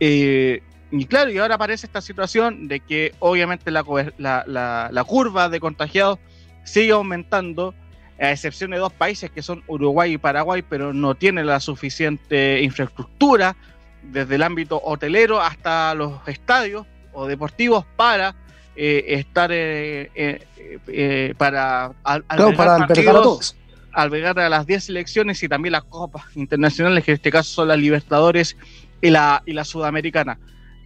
Eh, 0.00 0.62
y 0.90 1.04
claro, 1.04 1.30
y 1.30 1.38
ahora 1.38 1.54
aparece 1.54 1.86
esta 1.86 2.00
situación 2.00 2.66
de 2.66 2.80
que 2.80 3.14
obviamente 3.20 3.70
la- 3.70 3.84
la- 4.18 4.88
la 4.90 5.04
curva 5.04 5.48
de 5.48 5.60
contagiados 5.60 6.18
sigue 6.64 6.90
aumentando, 6.92 7.74
a 8.20 8.32
excepción 8.32 8.70
de 8.72 8.78
dos 8.78 8.92
países 8.92 9.30
que 9.30 9.42
son 9.42 9.62
Uruguay 9.66 10.14
y 10.14 10.18
Paraguay, 10.18 10.62
pero 10.68 10.92
no 10.92 11.14
tienen 11.14 11.46
la 11.46 11.60
suficiente 11.60 12.60
infraestructura 12.62 13.56
desde 14.02 14.36
el 14.36 14.42
ámbito 14.42 14.80
hotelero 14.82 15.40
hasta 15.40 15.94
los 15.94 16.26
estadios 16.26 16.86
o 17.12 17.26
deportivos 17.26 17.84
para 17.96 18.34
eh, 18.76 19.04
estar 19.08 19.50
eh, 19.52 20.10
eh, 20.14 20.46
eh, 20.88 21.34
para 21.36 21.92
al- 22.04 22.24
Claro, 22.24 22.54
para 22.56 22.78
partidos, 22.78 23.22
todos. 23.22 23.56
albergar 23.92 24.38
a 24.38 24.48
las 24.48 24.66
10 24.66 24.84
selecciones 24.84 25.42
y 25.42 25.48
también 25.48 25.72
las 25.72 25.84
copas 25.84 26.24
internacionales, 26.36 27.04
que 27.04 27.10
en 27.12 27.16
este 27.16 27.30
caso 27.30 27.50
son 27.52 27.68
las 27.68 27.78
Libertadores 27.78 28.56
y 29.00 29.10
la, 29.10 29.42
y 29.46 29.52
la 29.52 29.64
Sudamericana. 29.64 30.38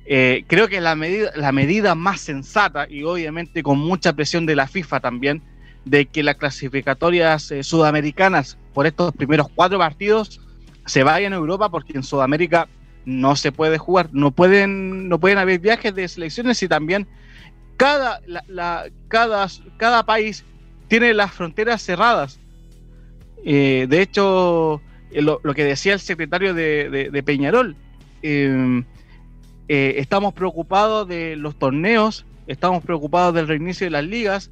Eh, 0.04 0.44
creo 0.48 0.68
que 0.68 0.80
la 0.80 0.94
medida, 0.96 1.30
la 1.36 1.52
medida 1.52 1.94
más 1.94 2.20
sensata 2.20 2.86
y 2.90 3.04
obviamente 3.04 3.62
con 3.62 3.78
mucha 3.78 4.12
presión 4.14 4.46
de 4.46 4.56
la 4.56 4.66
FIFA 4.66 5.00
también, 5.00 5.42
de 5.84 6.06
que 6.06 6.22
las 6.22 6.36
clasificatorias 6.36 7.50
eh, 7.50 7.62
sudamericanas 7.62 8.58
por 8.72 8.86
estos 8.86 9.12
primeros 9.12 9.48
cuatro 9.54 9.78
partidos 9.78 10.40
se 10.86 11.02
vayan 11.02 11.32
a 11.32 11.36
Europa 11.36 11.70
porque 11.70 11.92
en 11.94 12.02
Sudamérica 12.02 12.68
no 13.04 13.36
se 13.36 13.52
puede 13.52 13.78
jugar, 13.78 14.08
no 14.12 14.30
pueden, 14.30 15.08
no 15.08 15.18
pueden 15.18 15.38
haber 15.38 15.58
viajes 15.58 15.94
de 15.94 16.06
selecciones 16.06 16.62
y 16.62 16.68
también 16.68 17.06
cada, 17.76 18.20
cada, 19.08 19.48
cada 19.76 20.04
país 20.04 20.44
tiene 20.88 21.14
las 21.14 21.32
fronteras 21.32 21.82
cerradas. 21.82 22.38
Eh, 23.44 23.86
de 23.88 24.02
hecho, 24.02 24.80
eh, 25.10 25.22
lo, 25.22 25.40
lo 25.42 25.54
que 25.54 25.64
decía 25.64 25.94
el 25.94 26.00
secretario 26.00 26.54
de, 26.54 27.22
Peñarol, 27.24 27.76
eh, 28.22 28.84
estamos 29.68 30.32
preocupados 30.34 31.08
de 31.08 31.34
los 31.36 31.58
torneos, 31.58 32.24
estamos 32.46 32.84
preocupados 32.84 33.34
del 33.34 33.48
reinicio 33.48 33.86
de 33.86 33.90
las 33.90 34.04
ligas 34.04 34.50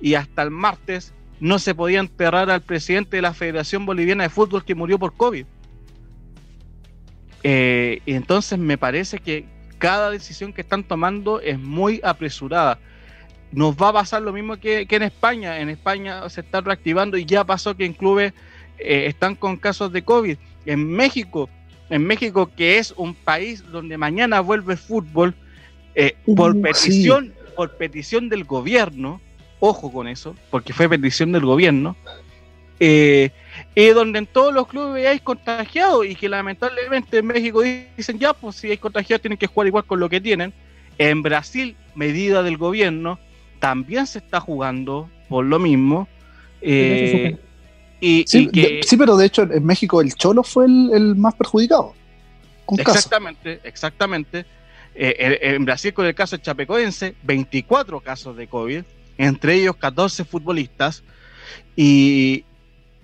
y 0.00 0.14
hasta 0.14 0.42
el 0.42 0.50
martes 0.50 1.14
no 1.40 1.58
se 1.58 1.74
podía 1.74 2.00
enterrar 2.00 2.50
al 2.50 2.62
presidente 2.62 3.16
de 3.16 3.22
la 3.22 3.34
Federación 3.34 3.86
Boliviana 3.86 4.24
de 4.24 4.30
Fútbol 4.30 4.64
que 4.64 4.74
murió 4.74 4.98
por 4.98 5.14
COVID. 5.14 5.46
Eh, 7.42 8.00
y 8.06 8.14
entonces 8.14 8.58
me 8.58 8.78
parece 8.78 9.18
que 9.18 9.44
cada 9.78 10.10
decisión 10.10 10.52
que 10.52 10.62
están 10.62 10.84
tomando 10.84 11.40
es 11.40 11.58
muy 11.58 12.00
apresurada. 12.02 12.78
Nos 13.52 13.76
va 13.76 13.90
a 13.90 13.92
pasar 13.92 14.22
lo 14.22 14.32
mismo 14.32 14.56
que, 14.56 14.86
que 14.86 14.96
en 14.96 15.02
España. 15.02 15.60
En 15.60 15.68
España 15.68 16.28
se 16.30 16.40
está 16.40 16.60
reactivando 16.60 17.16
y 17.16 17.24
ya 17.24 17.44
pasó 17.44 17.76
que 17.76 17.84
en 17.84 17.92
clubes 17.92 18.32
eh, 18.78 19.06
están 19.06 19.34
con 19.34 19.56
casos 19.56 19.92
de 19.92 20.02
COVID. 20.02 20.38
En 20.64 20.88
México, 20.90 21.50
en 21.90 22.06
México 22.06 22.50
que 22.56 22.78
es 22.78 22.94
un 22.96 23.14
país 23.14 23.62
donde 23.70 23.98
mañana 23.98 24.40
vuelve 24.40 24.72
el 24.72 24.78
fútbol, 24.78 25.34
eh, 25.94 26.16
por 26.34 26.56
Uh, 26.56 26.62
petición, 26.62 27.34
por 27.54 27.76
petición 27.76 28.28
del 28.28 28.44
gobierno, 28.44 29.20
ojo 29.68 29.90
con 29.92 30.06
eso, 30.08 30.34
porque 30.50 30.72
fue 30.72 30.88
petición 30.88 31.32
del 31.32 31.44
gobierno, 31.44 31.96
eh, 32.80 33.30
y 33.74 33.86
donde 33.88 34.18
en 34.18 34.26
todos 34.26 34.52
los 34.52 34.66
clubes 34.66 35.06
hay 35.06 35.20
contagiados 35.20 36.06
y 36.06 36.14
que 36.16 36.28
lamentablemente 36.28 37.18
en 37.18 37.26
México 37.26 37.62
dicen 37.96 38.18
ya, 38.18 38.32
pues 38.34 38.56
si 38.56 38.70
hay 38.70 38.76
contagiados 38.78 39.22
tienen 39.22 39.38
que 39.38 39.46
jugar 39.46 39.66
igual 39.68 39.84
con 39.84 40.00
lo 40.00 40.08
que 40.08 40.20
tienen. 40.20 40.52
En 40.98 41.22
Brasil, 41.22 41.76
medida 41.94 42.42
del 42.42 42.56
gobierno, 42.56 43.18
también 43.58 44.06
se 44.06 44.18
está 44.18 44.40
jugando 44.40 45.08
por 45.28 45.44
lo 45.44 45.58
mismo. 45.58 46.08
eh, 46.60 47.36
y, 48.00 48.24
Sí, 48.26 48.44
y 48.44 48.48
que, 48.48 48.60
de- 48.62 48.80
sí, 48.84 48.96
pero 48.96 49.16
de 49.16 49.26
hecho 49.26 49.42
en 49.42 49.64
México 49.64 50.00
el 50.00 50.14
Cholo 50.14 50.42
fue 50.42 50.66
el, 50.66 50.90
el 50.92 51.14
más 51.16 51.34
perjudicado. 51.34 51.94
Con 52.66 52.76
caso. 52.78 52.90
Exactamente, 52.92 53.60
exactamente. 53.64 54.46
Eh, 54.94 55.16
en- 55.42 55.54
en 55.54 55.64
Brasil 55.64 55.92
con 55.94 56.06
el 56.06 56.14
caso 56.14 56.36
chapecoense, 56.36 57.14
24 57.22 58.00
casos 58.00 58.36
de 58.36 58.46
COVID, 58.46 58.82
entre 59.18 59.54
ellos 59.54 59.76
14 59.76 60.24
futbolistas. 60.24 61.02
Y, 61.76 62.44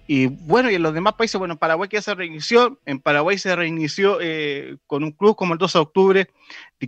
y 0.07 0.27
bueno, 0.27 0.71
y 0.71 0.75
en 0.75 0.83
los 0.83 0.95
demás 0.95 1.15
países, 1.15 1.39
bueno, 1.39 1.53
en 1.55 1.59
Paraguay 1.59 1.89
que 1.89 2.03
se 2.03 2.15
reinició, 2.15 2.79
en 2.87 2.99
Paraguay 3.01 3.39
se 3.39 3.55
reinició 3.55 4.19
eh, 4.21 4.77
con 4.87 5.05
un 5.05 5.13
club 5.13 5.37
como 5.37 5.53
el 5.55 5.59
12 5.59 5.79
de 5.79 5.83
octubre, 5.83 6.29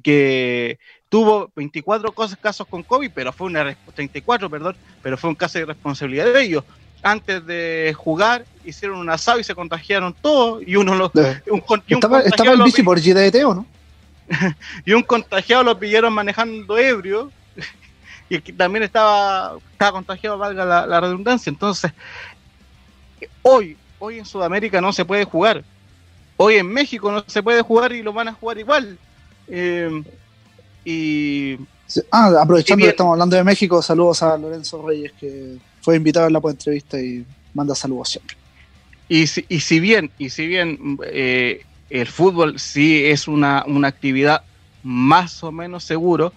que 0.02 0.78
tuvo 1.08 1.50
24 1.54 2.12
cosas, 2.12 2.38
casos 2.38 2.66
con 2.68 2.82
COVID, 2.82 3.10
pero 3.14 3.32
fue 3.32 3.46
una, 3.46 3.64
res- 3.64 3.76
34, 3.94 4.48
perdón, 4.50 4.76
pero 5.02 5.16
fue 5.16 5.30
un 5.30 5.36
caso 5.36 5.58
de 5.58 5.66
responsabilidad 5.66 6.32
de 6.32 6.42
ellos. 6.42 6.64
Antes 7.02 7.44
de 7.46 7.94
jugar, 7.96 8.46
hicieron 8.64 8.98
un 8.98 9.10
asado 9.10 9.38
y 9.40 9.44
se 9.44 9.54
contagiaron 9.54 10.16
todos, 10.20 10.62
y 10.66 10.76
uno 10.76 10.94
lo, 10.94 11.12
Eh, 11.14 11.42
un, 11.50 11.60
con- 11.60 11.82
y 11.86 11.94
un 11.94 11.98
Estaba, 11.98 12.20
estaba 12.20 12.52
el 12.52 12.62
bici 12.62 12.82
por 12.82 12.98
GDT, 13.00 13.44
¿o 13.44 13.54
no? 13.54 13.66
y 14.86 14.92
un 14.92 15.02
contagiado 15.02 15.62
lo 15.64 15.78
pillaron 15.78 16.12
manejando 16.12 16.78
ebrio 16.78 17.30
y 18.32 18.36
el 18.36 18.42
que 18.42 18.54
también 18.54 18.82
estaba, 18.82 19.58
estaba 19.72 19.92
contagiado, 19.92 20.38
valga 20.38 20.64
la, 20.64 20.86
la 20.86 21.00
redundancia. 21.02 21.50
Entonces, 21.50 21.92
hoy, 23.42 23.76
hoy 23.98 24.20
en 24.20 24.24
Sudamérica 24.24 24.80
no 24.80 24.90
se 24.90 25.04
puede 25.04 25.24
jugar. 25.24 25.62
Hoy 26.38 26.54
en 26.54 26.66
México 26.66 27.12
no 27.12 27.22
se 27.26 27.42
puede 27.42 27.60
jugar 27.60 27.92
y 27.92 28.02
lo 28.02 28.14
van 28.14 28.28
a 28.28 28.32
jugar 28.32 28.58
igual. 28.58 28.98
Eh, 29.48 30.02
y. 30.82 31.58
Ah, 32.10 32.32
aprovechando 32.40 32.86
que 32.86 32.90
estamos 32.90 33.12
hablando 33.12 33.36
de 33.36 33.44
México, 33.44 33.82
saludos 33.82 34.22
a 34.22 34.38
Lorenzo 34.38 34.80
Reyes, 34.80 35.12
que 35.20 35.58
fue 35.82 35.96
invitado 35.96 36.26
en 36.26 36.32
la 36.32 36.40
entrevista 36.42 36.98
y 36.98 37.26
manda 37.52 37.74
saludos 37.74 38.08
siempre. 38.08 38.34
Y 39.10 39.26
si, 39.26 39.44
y 39.46 39.60
si 39.60 39.78
bien, 39.78 40.10
y 40.16 40.30
si 40.30 40.46
bien 40.46 40.98
eh, 41.04 41.66
el 41.90 42.06
fútbol 42.06 42.58
sí 42.58 43.04
es 43.04 43.28
una, 43.28 43.62
una 43.66 43.88
actividad 43.88 44.42
más 44.82 45.44
o 45.44 45.52
menos 45.52 45.84
seguro, 45.84 46.32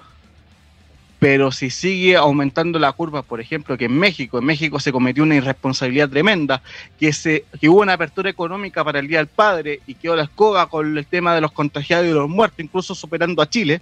pero 1.19 1.51
si 1.51 1.69
sigue 1.69 2.15
aumentando 2.15 2.77
la 2.77 2.91
curva, 2.91 3.21
por 3.21 3.39
ejemplo, 3.39 3.77
que 3.77 3.85
en 3.85 3.97
México, 3.97 4.37
en 4.37 4.45
México 4.45 4.79
se 4.79 4.91
cometió 4.91 5.23
una 5.23 5.35
irresponsabilidad 5.35 6.09
tremenda, 6.09 6.61
que 6.99 7.13
se 7.13 7.45
que 7.59 7.69
hubo 7.69 7.81
una 7.81 7.93
apertura 7.93 8.29
económica 8.29 8.83
para 8.83 8.99
el 8.99 9.07
Día 9.07 9.19
del 9.19 9.27
Padre 9.27 9.79
y 9.87 9.95
quedó 9.95 10.15
la 10.15 10.23
escoba 10.23 10.67
con 10.67 10.97
el 10.97 11.05
tema 11.05 11.33
de 11.33 11.41
los 11.41 11.51
contagiados 11.51 12.07
y 12.07 12.11
los 12.11 12.29
muertos, 12.29 12.59
incluso 12.59 12.93
superando 12.95 13.41
a 13.41 13.49
Chile, 13.49 13.81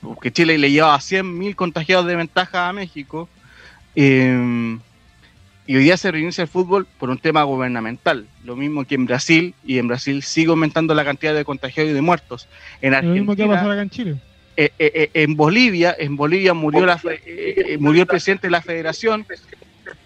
porque 0.00 0.32
Chile 0.32 0.56
le 0.58 0.70
llevaba 0.70 0.98
100.000 0.98 1.54
contagiados 1.54 2.06
de 2.06 2.16
ventaja 2.16 2.68
a 2.68 2.72
México. 2.72 3.28
eh, 3.96 4.78
y 5.66 5.76
hoy 5.76 5.84
día 5.84 5.96
se 5.96 6.10
reinicia 6.10 6.42
el 6.42 6.48
fútbol 6.48 6.86
por 6.98 7.08
un 7.08 7.18
tema 7.18 7.42
gubernamental, 7.42 8.26
lo 8.44 8.54
mismo 8.54 8.84
que 8.84 8.96
en 8.96 9.06
Brasil, 9.06 9.54
y 9.64 9.78
en 9.78 9.88
Brasil 9.88 10.22
sigue 10.22 10.50
aumentando 10.50 10.94
la 10.94 11.04
cantidad 11.04 11.34
de 11.34 11.44
contagiados 11.44 11.90
y 11.90 11.94
de 11.94 12.02
muertos. 12.02 12.48
En 12.82 12.92
Lo 12.92 13.02
mismo 13.02 13.34
que 13.34 13.46
va 13.46 13.54
a 13.54 13.56
pasar 13.56 13.70
Argentina, 13.70 13.72
acá 13.72 13.82
en 13.82 13.90
Chile. 13.90 14.33
Eh, 14.56 14.70
eh, 14.78 14.92
eh, 14.94 15.10
en 15.14 15.36
Bolivia, 15.36 15.96
en 15.98 16.16
Bolivia 16.16 16.54
murió, 16.54 16.86
la, 16.86 17.00
eh, 17.04 17.76
murió 17.80 18.02
el 18.02 18.06
presidente 18.06 18.46
de 18.46 18.52
la 18.52 18.62
federación 18.62 19.26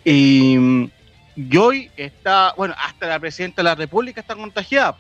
y, 0.05 0.57
mm, 0.59 0.91
y 1.37 1.57
hoy 1.57 1.91
está, 1.97 2.55
bueno, 2.57 2.75
hasta 2.79 3.07
la 3.09 3.19
presidenta 3.19 3.62
de 3.62 3.65
la 3.65 3.75
República 3.75 4.20
está 4.20 4.35
contagiada, 4.35 4.97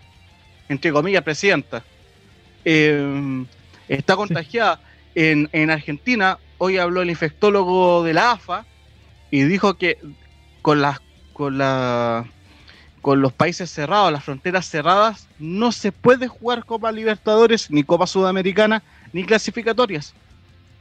entre 0.68 0.92
comillas, 0.92 1.22
presidenta. 1.22 1.82
Está 3.88 4.16
contagiada. 4.16 4.80
En, 5.14 5.48
en 5.52 5.70
Argentina, 5.70 6.38
hoy 6.58 6.76
habló 6.76 7.00
el 7.02 7.10
infectólogo 7.10 8.04
de 8.04 8.12
la 8.12 8.32
AFA 8.32 8.66
y 9.30 9.42
dijo 9.42 9.74
que 9.74 9.98
con 10.62 10.82
las 10.82 11.00
con 11.32 11.56
la 11.56 12.26
con 13.00 13.22
los 13.22 13.32
países 13.32 13.70
cerrados, 13.70 14.12
las 14.12 14.24
fronteras 14.24 14.68
cerradas, 14.68 15.28
no 15.38 15.72
se 15.72 15.92
puede 15.92 16.28
jugar 16.28 16.64
Copa 16.64 16.92
Libertadores, 16.92 17.70
ni 17.70 17.82
Copa 17.82 18.06
Sudamericana, 18.06 18.82
ni 19.12 19.24
clasificatorias. 19.24 20.12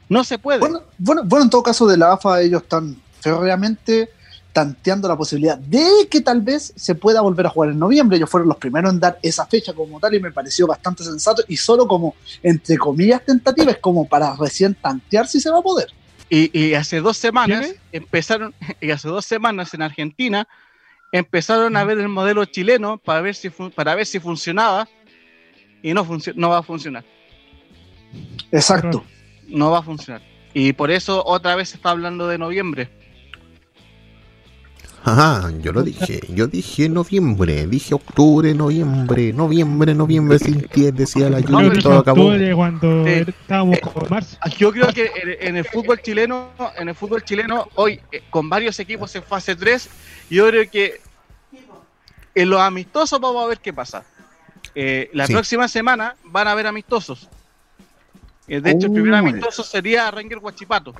No 0.09 0.23
se 0.23 0.37
puede. 0.39 0.59
Bueno, 0.59 0.83
bueno, 0.97 1.21
bueno, 1.25 1.43
en 1.45 1.49
todo 1.49 1.63
caso 1.63 1.85
de 1.87 1.97
la 1.97 2.13
AFA 2.13 2.41
ellos 2.41 2.63
están 2.63 2.95
férreamente 3.19 4.09
tanteando 4.53 5.07
la 5.07 5.15
posibilidad 5.15 5.57
de 5.57 6.07
que 6.09 6.21
tal 6.21 6.41
vez 6.41 6.73
se 6.75 6.95
pueda 6.95 7.21
volver 7.21 7.45
a 7.45 7.49
jugar 7.49 7.69
en 7.71 7.77
noviembre. 7.79 8.17
Ellos 8.17 8.29
fueron 8.29 8.47
los 8.49 8.57
primeros 8.57 8.91
en 8.91 8.99
dar 8.99 9.19
esa 9.21 9.45
fecha 9.45 9.73
como 9.73 9.99
tal 9.99 10.15
y 10.15 10.19
me 10.19 10.31
pareció 10.31 10.65
bastante 10.65 11.03
sensato 11.03 11.43
y 11.47 11.57
solo 11.57 11.87
como, 11.87 12.15
entre 12.41 12.77
comillas, 12.77 13.23
tentativa, 13.23 13.71
es 13.71 13.77
como 13.77 14.07
para 14.07 14.35
recién 14.35 14.73
tantear 14.75 15.27
si 15.27 15.39
se 15.39 15.49
va 15.51 15.59
a 15.59 15.61
poder. 15.61 15.89
Y, 16.29 16.57
y 16.57 16.73
hace 16.73 17.01
dos 17.01 17.17
semanas 17.17 17.67
empezaron, 17.91 18.53
y 18.81 18.89
hace 18.91 19.07
dos 19.09 19.25
semanas 19.25 19.73
en 19.75 19.81
Argentina 19.83 20.47
empezaron 21.11 21.77
a 21.77 21.83
ver 21.83 21.99
el 21.99 22.09
modelo 22.09 22.43
chileno 22.45 22.97
para 22.97 23.21
ver 23.21 23.35
si 23.35 23.49
fun- 23.49 23.71
para 23.71 23.93
ver 23.95 24.05
si 24.05 24.19
funcionaba 24.19 24.87
y 25.83 25.93
no 25.93 26.03
funcio- 26.03 26.33
no 26.35 26.49
va 26.49 26.57
a 26.59 26.63
funcionar, 26.63 27.05
Exacto. 28.51 29.03
no 29.47 29.71
va 29.71 29.79
a 29.79 29.83
funcionar. 29.83 30.21
Y 30.53 30.73
por 30.73 30.89
eso 30.91 31.23
otra 31.25 31.55
vez 31.55 31.69
se 31.69 31.75
está 31.77 31.91
hablando 31.91 32.27
de 32.27 32.37
noviembre. 32.37 32.89
Ajá, 35.03 35.49
yo 35.61 35.71
lo 35.71 35.83
dije, 35.83 36.19
yo 36.27 36.47
dije 36.47 36.89
noviembre, 36.89 37.65
dije 37.67 37.95
octubre, 37.95 38.53
noviembre, 38.53 39.31
noviembre, 39.31 39.93
noviembre 39.95 40.37
sin 40.37 40.59
ti, 40.67 40.91
decía 40.91 41.29
la 41.29 41.39
No, 41.39 41.63
y 41.63 41.67
es 41.77 41.83
todo 41.83 41.99
acabó. 41.99 42.25
octubre, 42.25 42.53
cuando 42.53 43.05
estábamos 43.07 43.77
Eh, 43.77 43.81
con 43.81 44.09
marzo. 44.09 44.37
Yo 44.57 44.71
creo 44.73 44.87
que 44.91 45.05
en, 45.39 45.47
en 45.49 45.57
el 45.57 45.65
fútbol 45.65 46.01
chileno, 46.01 46.49
en 46.77 46.89
el 46.89 46.95
fútbol 46.95 47.23
chileno 47.23 47.69
hoy 47.75 48.01
eh, 48.11 48.23
con 48.29 48.49
varios 48.49 48.77
equipos 48.81 49.15
en 49.15 49.23
fase 49.23 49.55
3, 49.55 49.89
yo 50.29 50.47
creo 50.49 50.69
que 50.69 50.99
en 52.35 52.49
los 52.49 52.59
amistosos 52.59 53.17
vamos 53.21 53.45
a 53.45 53.47
ver 53.47 53.59
qué 53.59 53.71
pasa. 53.71 54.03
Eh, 54.75 55.09
la 55.13 55.25
Sí. 55.25 55.31
próxima 55.33 55.69
semana 55.69 56.15
van 56.25 56.47
a 56.49 56.51
haber 56.51 56.67
amistosos. 56.67 57.29
Eh, 58.47 58.61
de 58.61 58.71
hecho, 58.71 58.87
el 58.87 58.93
primer 58.93 59.15
amistoso 59.15 59.63
sería 59.63 60.09
Ranger 60.09 60.39
Huachipato. 60.39 60.93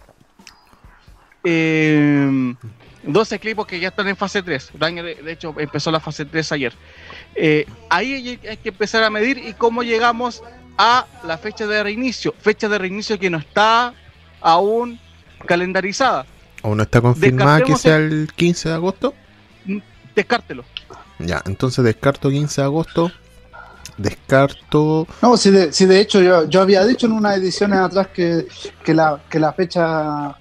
Eh, 1.44 2.56
dos 3.04 3.32
equipos 3.32 3.66
que 3.66 3.80
ya 3.80 3.90
están 3.90 4.08
en 4.08 4.18
fase 4.18 4.44
3. 4.44 4.72
Ranger, 4.78 5.24
de 5.24 5.32
hecho, 5.32 5.56
empezó 5.58 5.92
la 5.92 6.00
fase 6.00 6.26
3 6.26 6.52
ayer. 6.52 6.74
Eh, 7.36 7.66
ahí 7.90 8.40
hay 8.48 8.58
que 8.58 8.70
empezar 8.70 9.04
a 9.04 9.10
medir 9.10 9.38
y 9.38 9.54
cómo 9.54 9.84
llegamos 9.84 10.44
a 10.78 11.06
la 11.24 11.38
fecha 11.38 11.66
de 11.66 11.84
reinicio. 11.84 12.34
Fecha 12.40 12.68
de 12.68 12.78
reinicio 12.78 13.18
que 13.18 13.30
no 13.30 13.38
está 13.38 13.94
aún 14.42 15.00
calendarizada. 15.46 16.26
¿O 16.62 16.76
no 16.76 16.84
está 16.84 17.02
confirmada 17.02 17.62
que 17.62 17.76
sea 17.76 17.98
el 17.98 18.30
15 18.36 18.70
de 18.70 18.76
agosto? 18.76 19.14
Descártelo. 20.16 20.66
Ya, 21.20 21.42
entonces 21.46 21.84
descarto 21.84 22.30
15 22.30 22.62
de 22.62 22.66
agosto. 22.66 23.12
Descarto. 23.98 25.08
No, 25.22 25.38
si 25.38 25.50
de, 25.52 25.72
si 25.74 25.86
de 25.86 26.00
hecho 26.00 26.22
yo, 26.22 26.48
yo 26.48 26.62
había 26.62 26.86
dicho 26.86 27.08
en 27.08 27.14
unas 27.14 27.38
ediciones 27.38 27.80
atrás 27.80 28.08
que, 28.08 28.46
que, 28.84 28.94
la, 28.94 29.20
que 29.30 29.40
la 29.40 29.54
fecha 29.54 30.36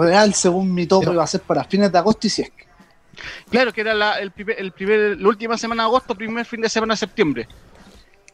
real, 0.00 0.34
según 0.34 0.72
mi 0.72 0.86
topo, 0.86 1.12
iba 1.12 1.24
a 1.24 1.26
ser 1.26 1.40
para 1.40 1.64
fines 1.64 1.90
de 1.90 1.98
agosto 1.98 2.26
y 2.26 2.30
si 2.30 2.42
es 2.42 2.50
que. 2.50 2.66
Claro, 3.50 3.72
que 3.72 3.80
era 3.82 3.92
la, 3.94 4.18
el 4.20 4.30
primer, 4.30 4.58
el 4.58 4.72
primer, 4.72 5.20
la 5.20 5.28
última 5.28 5.58
semana 5.58 5.82
de 5.82 5.88
agosto, 5.88 6.14
primer 6.14 6.46
fin 6.46 6.60
de 6.60 6.68
semana 6.68 6.94
de 6.94 6.98
septiembre. 6.98 7.48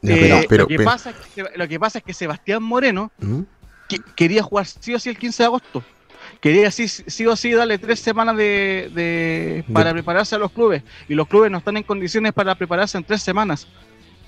Eh, 0.03 0.47
pero, 0.49 0.63
lo, 0.63 0.69
que 0.69 0.77
pero- 0.77 0.91
pasa 0.91 1.11
es 1.11 1.17
que, 1.17 1.43
se- 1.45 1.59
lo 1.59 1.67
que 1.69 1.81
pasa 1.81 1.99
es 1.99 2.05
que 2.05 2.15
Sebastián 2.15 2.63
Moreno 2.63 3.11
¿Mm? 3.19 3.41
que- 3.89 4.01
quería 4.15 4.43
jugar 4.43 4.67
sí 4.67 4.95
o 4.95 4.99
sí 4.99 5.09
el 5.09 5.19
15 5.19 5.43
de 5.43 5.47
agosto. 5.47 5.83
Quería 6.41 6.71
sí, 6.71 6.87
sí 6.87 7.27
o 7.27 7.35
sí 7.35 7.53
darle 7.53 7.79
tres 7.79 7.99
semanas 8.01 8.37
de, 8.37 8.91
de- 8.95 9.65
para 9.73 9.89
De- 9.89 9.95
prepararse 9.95 10.37
a 10.37 10.39
los 10.39 10.53
clubes. 10.53 10.83
Y 11.09 11.15
los 11.15 11.27
clubes 11.27 11.51
no 11.51 11.59
están 11.59 11.77
en 11.79 11.83
condiciones 11.83 12.33
para 12.33 12.55
prepararse 12.55 12.97
en 12.97 13.03
tres 13.05 13.23
semanas. 13.23 13.67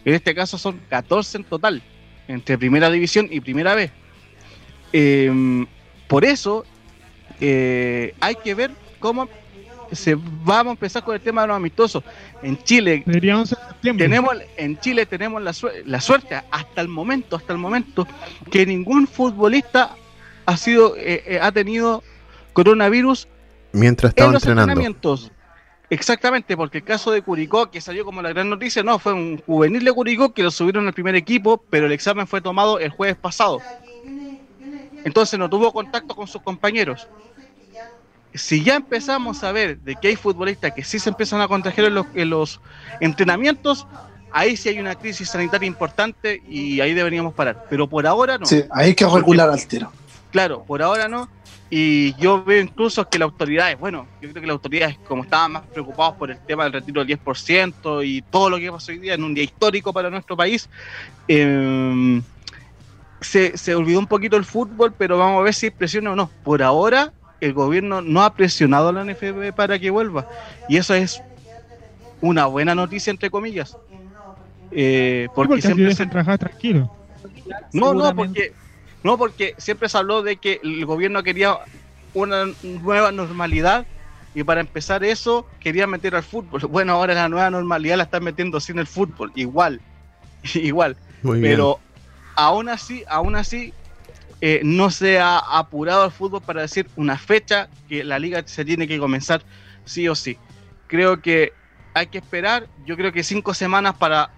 En 0.05 0.15
este 0.15 0.35
caso 0.35 0.57
son 0.59 0.81
14 0.89 1.39
en 1.39 1.45
total, 1.45 1.83
entre 2.29 2.57
primera 2.59 2.91
división 2.91 3.29
y 3.31 3.41
primera 3.41 3.75
vez. 3.75 3.91
por 6.09 6.25
eso 6.25 6.65
eh, 7.41 8.15
hay 8.21 8.35
que 8.37 8.55
ver 8.55 8.71
cómo 8.99 9.29
se 9.93 10.15
vamos 10.17 10.69
a 10.69 10.71
empezar 10.73 11.03
con 11.03 11.15
el 11.17 11.21
tema 11.21 11.43
de 11.43 11.49
los 11.49 11.57
amistosos. 11.57 12.05
En 12.43 12.57
Chile 12.63 13.03
Sería 13.07 13.37
11 13.39 13.55
de 13.57 13.61
septiembre. 13.69 14.05
tenemos 14.07 14.35
en 14.57 14.79
Chile 14.79 15.05
tenemos 15.07 15.43
la, 15.43 15.51
suer- 15.53 15.83
la 15.85 16.01
suerte 16.01 16.41
hasta 16.51 16.81
el 16.81 16.89
momento, 16.89 17.37
hasta 17.37 17.53
el 17.53 17.59
momento 17.59 18.07
que 18.51 18.65
ningún 18.67 19.07
futbolista 19.09 19.97
ha 20.47 20.57
sido 20.57 20.97
eh, 20.97 21.23
eh, 21.27 21.39
ha 21.43 21.51
tenido 21.53 22.03
coronavirus 22.53 23.29
Mientras 23.73 24.11
en 24.11 24.15
estaba 24.17 24.33
los 24.33 24.43
entrenando. 24.43 24.71
entrenamientos. 24.73 25.33
Exactamente, 25.91 26.57
porque 26.57 26.79
el 26.79 26.85
caso 26.85 27.11
de 27.11 27.21
Curicó, 27.21 27.69
que 27.69 27.81
salió 27.81 28.05
como 28.05 28.23
la 28.23 28.29
gran 28.29 28.49
noticia, 28.49 28.85
no, 28.85 29.01
fue 29.01 29.13
un 29.13 29.39
juvenil 29.39 29.85
de 29.85 29.93
Curicó 29.93 30.33
que 30.33 30.45
lo 30.45 30.53
subieron 30.53 30.87
al 30.87 30.93
primer 30.93 31.17
equipo, 31.17 31.63
pero 31.69 31.87
el 31.87 31.93
examen 31.93 32.29
fue 32.29 32.41
tomado 32.41 32.79
el 32.79 32.91
jueves 32.91 33.17
pasado. 33.17 33.61
Entonces 35.05 35.37
no 35.37 35.51
tuvo 35.51 35.73
contacto 35.73 36.15
con 36.15 36.29
sus 36.29 36.43
compañeros. 36.43 37.09
Si 38.33 38.63
ya 38.63 38.77
empezamos 38.77 39.43
a 39.43 39.51
ver 39.51 39.81
de 39.81 39.97
que 39.97 40.09
hay 40.09 40.17
futbolistas 40.17 40.73
que 40.73 40.85
sí 40.85 41.01
se 41.01 41.11
empiezan 41.11 41.41
a 41.41 41.49
contagiar 41.49 41.89
en 41.89 41.95
los, 41.95 42.07
en 42.15 42.31
los 42.31 42.61
entrenamientos, 43.01 43.89
ahí 44.31 44.57
sí 44.57 44.69
hay 44.69 44.79
una 44.79 44.95
crisis 44.95 45.29
sanitaria 45.29 45.67
importante 45.67 46.41
y 46.49 46.81
ahí 46.81 46.95
deberíamos 46.95 47.35
parar. 47.35 47.67
Pero 47.69 47.89
por 47.89 48.07
ahora 48.07 48.39
no. 48.39 48.47
Sí, 48.47 48.63
hay 48.71 48.95
que 48.95 49.05
regular 49.07 49.51
al 49.51 49.67
tiro. 49.67 49.91
Claro, 50.31 50.63
por 50.63 50.83
ahora 50.83 51.09
no. 51.09 51.29
Y 51.71 52.15
yo 52.17 52.43
veo 52.43 52.61
incluso 52.61 53.09
que 53.09 53.19
las 53.19 53.27
autoridades, 53.27 53.79
bueno, 53.79 54.07
yo 54.21 54.29
creo 54.31 54.43
que 54.43 54.47
las 54.49 54.55
autoridades, 54.55 54.99
como 55.07 55.23
estaban 55.23 55.53
más 55.53 55.63
preocupados 55.63 56.17
por 56.17 56.31
el 56.31 56.39
tema 56.39 56.65
del 56.65 56.73
retiro 56.73 57.05
del 57.05 57.17
10% 57.17 58.05
y 58.05 58.23
todo 58.23 58.51
lo 58.51 58.59
que 58.59 58.73
pasó 58.73 58.91
hoy 58.91 58.99
día 58.99 59.15
en 59.15 59.23
un 59.23 59.35
día 59.35 59.45
histórico 59.45 59.93
para 59.93 60.11
nuestro 60.11 60.37
país, 60.37 60.69
eh, 61.29 62.21
se, 63.21 63.57
se 63.57 63.75
olvidó 63.75 64.01
un 64.01 64.09
poquito 64.09 64.37
el 64.37 64.45
fútbol, 64.45 64.93
pero 64.97 65.17
vamos 65.17 65.41
a 65.41 65.45
ver 65.45 65.55
si 65.55 65.71
presiona 65.71 66.11
o 66.13 66.17
no. 66.17 66.29
Por 66.43 66.63
ahora, 66.63 67.13
el 67.41 67.53
gobierno 67.53 68.01
no 68.01 68.23
ha 68.23 68.35
presionado 68.35 68.89
a 68.89 68.93
la 68.93 69.05
NFB 69.05 69.53
para 69.55 69.79
que 69.79 69.91
vuelva. 69.91 70.29
Y 70.69 70.77
eso 70.77 70.95
es 70.95 71.23
una 72.21 72.47
buena 72.47 72.75
noticia, 72.75 73.11
entre 73.11 73.31
comillas. 73.31 73.77
Eh, 74.71 75.27
Sí, 75.27 75.33
porque 75.35 75.49
porque 75.49 75.63
siempre 75.63 75.85
se, 75.85 75.91
dejan 75.91 76.11
trabajar 76.11 76.39
tranquilo. 76.39 76.91
no, 77.73 77.95
no, 77.95 78.15
porque, 78.15 78.53
no, 79.03 79.17
porque 79.17 79.55
siempre 79.59 79.89
se 79.89 79.99
habló 79.99 80.23
de 80.23 80.37
que 80.37 80.61
el 80.63 80.85
gobierno 80.85 81.23
quería 81.23 81.59
una 82.15 82.47
nueva 82.63 83.13
normalidad 83.13 83.87
y 84.35 84.45
para 84.45 84.61
empezar 84.61 85.05
eso 85.05 85.47
quería 85.59 85.87
meter 85.87 86.15
al 86.15 86.23
fútbol. 86.23 86.61
Bueno, 86.69 86.93
ahora 86.93 87.15
la 87.15 87.29
nueva 87.29 87.51
normalidad 87.51 87.97
la 87.97 88.05
están 88.05 88.25
metiendo 88.25 88.61
sin 88.61 88.79
el 88.79 88.87
fútbol, 88.87 89.33
igual, 89.35 89.81
igual. 90.55 90.97
Muy 91.23 91.41
bien. 91.41 91.53
Pero 91.53 91.81
aún 92.37 92.69
así, 92.69 93.05
aún 93.09 93.37
así, 93.37 93.73
eh, 94.41 94.61
no 94.65 94.91
se 94.91 95.19
ha 95.19 95.39
apurado 95.39 96.07
el 96.07 96.11
fútbol 96.11 96.41
para 96.41 96.63
decir 96.63 96.89
una 96.97 97.19
fecha 97.19 97.69
que 97.89 98.05
la 98.05 98.19
liga 98.19 98.43
se 98.47 98.65
tiene 98.65 98.89
que 98.89 98.99
comenzar 98.99 99.43
sí 99.85 100.09
o 100.09 100.15
sí. 100.15 100.39
Creo 100.87 101.21
que 101.21 101.53
hay 101.95 102.07
que 102.07 102.19
esperar, 102.19 102.67
yo 102.87 102.97
creo 102.97 103.13
que 103.13 103.23
cinco 103.23 103.53
semanas 103.53 103.97
para 103.97 104.31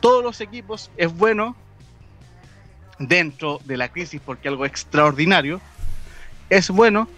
todos 0.00 0.22
los 0.22 0.40
equipos 0.40 0.90
es 0.96 1.12
bueno 1.12 1.56
dentro 2.98 3.60
de 3.64 3.76
la 3.76 3.88
crisis 3.88 4.20
porque 4.24 4.48
algo 4.48 4.66
extraordinario. 4.66 5.60
Es 6.50 6.70
bueno 6.70 7.08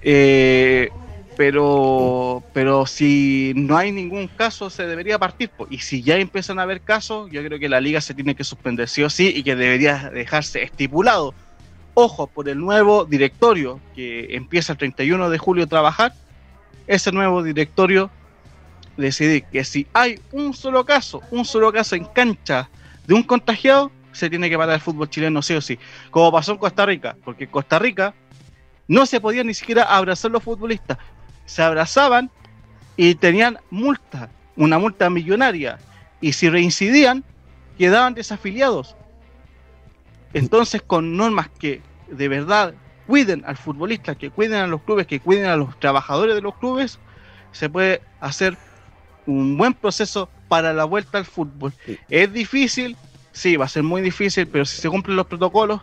eh, 0.00 0.90
pero 1.36 2.42
pero 2.52 2.86
si 2.86 3.52
no 3.54 3.76
hay 3.76 3.92
ningún 3.92 4.28
caso 4.28 4.70
se 4.70 4.86
debería 4.86 5.18
partir 5.18 5.50
y 5.70 5.78
si 5.78 6.02
ya 6.02 6.16
empiezan 6.16 6.58
a 6.58 6.62
haber 6.62 6.80
casos 6.80 7.30
yo 7.30 7.44
creo 7.44 7.58
que 7.58 7.68
la 7.68 7.80
liga 7.80 8.00
se 8.00 8.14
tiene 8.14 8.34
que 8.34 8.44
suspender 8.44 8.88
sí 8.88 9.02
o 9.02 9.10
sí 9.10 9.32
y 9.34 9.42
que 9.42 9.56
debería 9.56 10.10
dejarse 10.10 10.62
estipulado. 10.62 11.34
Ojo 11.94 12.28
por 12.28 12.48
el 12.48 12.58
nuevo 12.58 13.04
directorio 13.04 13.80
que 13.94 14.36
empieza 14.36 14.72
el 14.72 14.78
31 14.78 15.30
de 15.30 15.38
julio 15.38 15.64
a 15.64 15.68
trabajar 15.68 16.12
ese 16.86 17.10
nuevo 17.12 17.42
directorio 17.42 18.10
decidir 18.96 19.44
que 19.44 19.64
si 19.64 19.86
hay 19.92 20.20
un 20.32 20.54
solo 20.54 20.84
caso 20.84 21.22
un 21.30 21.44
solo 21.44 21.72
caso 21.72 21.96
en 21.96 22.04
cancha 22.04 22.68
de 23.06 23.14
un 23.14 23.22
contagiado 23.22 23.90
se 24.18 24.28
tiene 24.28 24.50
que 24.50 24.58
parar 24.58 24.74
el 24.74 24.80
fútbol 24.80 25.08
chileno 25.08 25.40
sí 25.42 25.54
o 25.54 25.60
sí 25.60 25.78
como 26.10 26.32
pasó 26.32 26.52
en 26.52 26.58
Costa 26.58 26.84
Rica 26.84 27.16
porque 27.24 27.44
en 27.44 27.50
Costa 27.50 27.78
Rica 27.78 28.14
no 28.86 29.06
se 29.06 29.20
podían 29.20 29.46
ni 29.46 29.54
siquiera 29.54 29.84
abrazar 29.84 30.30
los 30.30 30.42
futbolistas 30.42 30.98
se 31.48 31.62
abrazaban 31.62 32.30
y 32.98 33.14
tenían 33.14 33.58
multa, 33.70 34.28
una 34.56 34.78
multa 34.78 35.08
millonaria. 35.08 35.78
Y 36.20 36.32
si 36.32 36.50
reincidían, 36.50 37.24
quedaban 37.78 38.14
desafiliados. 38.14 38.96
Entonces, 40.34 40.82
con 40.82 41.16
normas 41.16 41.48
que 41.58 41.80
de 42.08 42.28
verdad 42.28 42.74
cuiden 43.06 43.44
al 43.46 43.56
futbolista, 43.56 44.14
que 44.14 44.30
cuiden 44.30 44.60
a 44.60 44.66
los 44.66 44.82
clubes, 44.82 45.06
que 45.06 45.20
cuiden 45.20 45.46
a 45.46 45.56
los 45.56 45.78
trabajadores 45.80 46.34
de 46.34 46.42
los 46.42 46.56
clubes, 46.56 46.98
se 47.52 47.70
puede 47.70 48.02
hacer 48.20 48.58
un 49.26 49.56
buen 49.56 49.72
proceso 49.72 50.28
para 50.48 50.74
la 50.74 50.84
vuelta 50.84 51.16
al 51.16 51.24
fútbol. 51.24 51.72
Es 52.10 52.32
difícil, 52.32 52.96
sí, 53.38 53.56
va 53.56 53.66
a 53.66 53.68
ser 53.68 53.82
muy 53.82 54.02
difícil, 54.02 54.46
pero 54.46 54.64
si 54.64 54.80
se 54.80 54.88
cumplen 54.88 55.16
los 55.16 55.26
protocolos, 55.26 55.80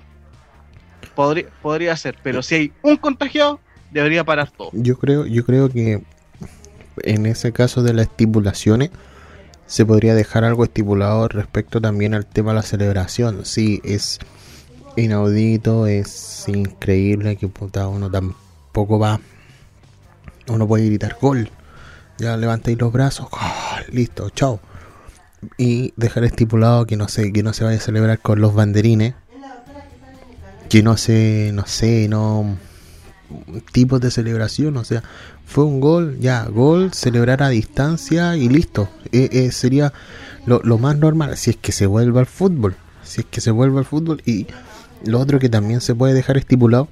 podría, 1.15 1.45
podría 1.61 1.95
ser. 1.95 2.17
Pero 2.21 2.43
si 2.43 2.55
hay 2.55 2.73
un 2.81 2.97
contagiado, 2.97 3.59
debería 3.91 4.23
parar 4.23 4.51
todo. 4.51 4.69
Yo 4.73 4.97
creo, 4.97 5.25
yo 5.25 5.45
creo 5.45 5.69
que 5.69 6.03
en 7.03 7.25
ese 7.25 7.51
caso 7.51 7.83
de 7.83 7.93
las 7.93 8.07
estipulaciones 8.07 8.91
se 9.67 9.85
podría 9.85 10.13
dejar 10.13 10.43
algo 10.43 10.63
estipulado 10.63 11.27
respecto 11.27 11.81
también 11.81 12.13
al 12.13 12.25
tema 12.25 12.51
de 12.51 12.55
la 12.55 12.61
celebración. 12.61 13.45
Sí, 13.45 13.81
es 13.83 14.19
inaudito, 14.95 15.87
es 15.87 16.45
increíble 16.47 17.35
que 17.37 17.47
puta 17.47 17.87
uno 17.87 18.09
tampoco 18.11 18.99
va. 18.99 19.19
Uno 20.47 20.67
puede 20.67 20.85
gritar 20.85 21.17
gol. 21.19 21.49
Ya 22.17 22.37
levantéis 22.37 22.79
los 22.79 22.93
brazos, 22.93 23.29
gol, 23.29 23.85
listo, 23.91 24.29
chao. 24.29 24.59
Y 25.57 25.93
dejar 25.95 26.23
estipulado 26.23 26.85
que 26.85 26.97
no 26.97 27.07
sé, 27.07 27.31
que 27.31 27.43
no 27.43 27.53
se 27.53 27.63
vaya 27.63 27.77
a 27.77 27.81
celebrar 27.81 28.19
con 28.19 28.41
los 28.41 28.53
banderines. 28.53 29.15
Que 30.69 30.81
no 30.81 30.97
se, 30.97 31.51
no 31.53 31.65
sé, 31.65 32.07
no 32.09 32.57
tipos 33.71 34.01
de 34.01 34.11
celebración, 34.11 34.77
o 34.77 34.83
sea, 34.83 35.03
fue 35.45 35.63
un 35.63 35.79
gol, 35.79 36.17
ya, 36.19 36.45
gol, 36.45 36.93
celebrar 36.93 37.43
a 37.43 37.49
distancia 37.49 38.35
y 38.35 38.49
listo. 38.49 38.89
Eh, 39.11 39.29
eh, 39.31 39.51
sería 39.51 39.93
lo, 40.45 40.61
lo 40.63 40.77
más 40.77 40.97
normal 40.97 41.37
si 41.37 41.51
es 41.51 41.57
que 41.57 41.71
se 41.71 41.85
vuelve 41.85 42.19
al 42.19 42.25
fútbol, 42.25 42.75
si 43.03 43.21
es 43.21 43.27
que 43.27 43.41
se 43.41 43.51
vuelve 43.51 43.79
al 43.79 43.85
fútbol 43.85 44.21
y 44.25 44.47
lo 45.03 45.19
otro 45.19 45.39
que 45.39 45.49
también 45.49 45.81
se 45.81 45.95
puede 45.95 46.13
dejar 46.13 46.37
estipulado, 46.37 46.87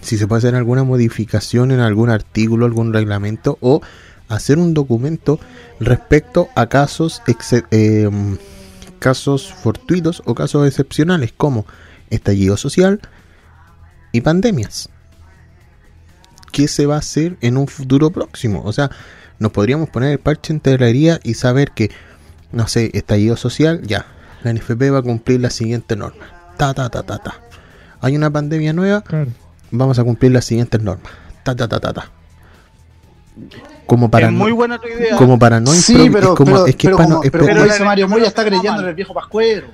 si 0.00 0.18
se 0.18 0.26
puede 0.26 0.38
hacer 0.38 0.54
alguna 0.54 0.84
modificación 0.84 1.70
en 1.72 1.80
algún 1.80 2.10
artículo, 2.10 2.66
algún 2.66 2.92
reglamento 2.92 3.58
o 3.60 3.80
hacer 4.28 4.58
un 4.58 4.74
documento 4.74 5.38
respecto 5.80 6.48
a 6.54 6.66
casos 6.66 7.22
eh, 7.70 8.10
casos 8.98 9.52
fortuitos 9.52 10.22
o 10.24 10.34
casos 10.34 10.66
excepcionales 10.66 11.32
como 11.36 11.66
estallido 12.10 12.56
social 12.56 13.00
y 14.12 14.20
pandemias. 14.22 14.88
¿Qué 16.52 16.68
se 16.68 16.86
va 16.86 16.96
a 16.96 16.98
hacer 17.00 17.36
en 17.40 17.56
un 17.56 17.66
futuro 17.68 18.10
próximo? 18.10 18.62
O 18.64 18.72
sea, 18.72 18.90
nos 19.38 19.52
podríamos 19.52 19.90
poner 19.90 20.12
el 20.12 20.18
parche 20.18 20.52
en 20.52 21.20
y 21.22 21.34
saber 21.34 21.72
que, 21.72 21.90
no 22.52 22.66
sé, 22.66 22.90
estallido 22.94 23.36
social, 23.36 23.82
ya, 23.82 24.06
la 24.42 24.52
NFP 24.52 24.90
va 24.92 24.98
a 24.98 25.02
cumplir 25.02 25.40
la 25.40 25.50
siguiente 25.50 25.96
norma. 25.96 26.24
Ta, 26.56 26.72
ta, 26.72 26.88
ta, 26.88 27.02
ta, 27.02 27.18
ta. 27.18 27.34
Hay 28.00 28.16
una 28.16 28.30
pandemia 28.30 28.72
nueva, 28.72 29.02
Claro. 29.02 29.30
vamos 29.70 29.98
a 29.98 30.04
cumplir 30.04 30.32
las 30.32 30.46
siguientes 30.46 30.80
normas. 30.80 31.12
Ta, 31.42 31.54
ta, 31.54 31.68
ta, 31.68 31.80
ta, 31.80 31.92
ta. 31.92 32.10
Como 33.86 34.10
para 34.10 34.26
es 34.26 34.32
no, 34.32 34.38
muy 34.40 34.52
buena 34.52 34.78
tu 34.80 34.88
idea. 34.88 35.16
como 35.16 35.38
para 35.38 35.60
no 35.60 35.70
sí, 35.72 36.08
pero, 36.12 36.30
es 36.30 36.34
como, 36.36 36.52
pero, 36.52 36.66
es 36.66 36.76
que 36.76 36.86
es 36.88 36.92
pero 36.92 36.96
como, 36.96 37.22
es 37.22 37.30
pero 37.30 37.44
como 37.46 37.56
pero 37.66 37.84
Mario 37.84 38.08
Moya, 38.08 38.26
está 38.26 38.44
creyendo 38.44 38.82
en 38.82 38.88
el 38.88 38.94
viejo 38.94 39.14
pascuero. 39.14 39.68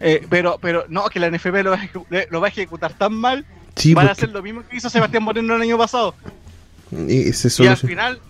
Eh, 0.00 0.26
pero, 0.30 0.58
pero 0.60 0.84
no, 0.88 1.06
que 1.08 1.20
la 1.20 1.28
NFP 1.30 1.62
lo 1.62 1.70
va, 1.70 1.76
a 1.76 1.80
ejecu- 1.80 2.06
le- 2.08 2.28
lo 2.30 2.40
va 2.40 2.46
a 2.46 2.50
ejecutar 2.50 2.92
tan 2.94 3.12
mal, 3.14 3.44
sí, 3.76 3.92
van 3.94 4.08
a 4.08 4.12
hacer 4.12 4.30
lo 4.30 4.42
mismo 4.42 4.62
que 4.68 4.76
hizo 4.76 4.88
Sebastián 4.88 5.22
Moreno 5.22 5.56
el 5.56 5.62
año 5.62 5.76
pasado. 5.76 6.14
y 6.92 7.66
al 7.66 7.76
final, 7.76 8.20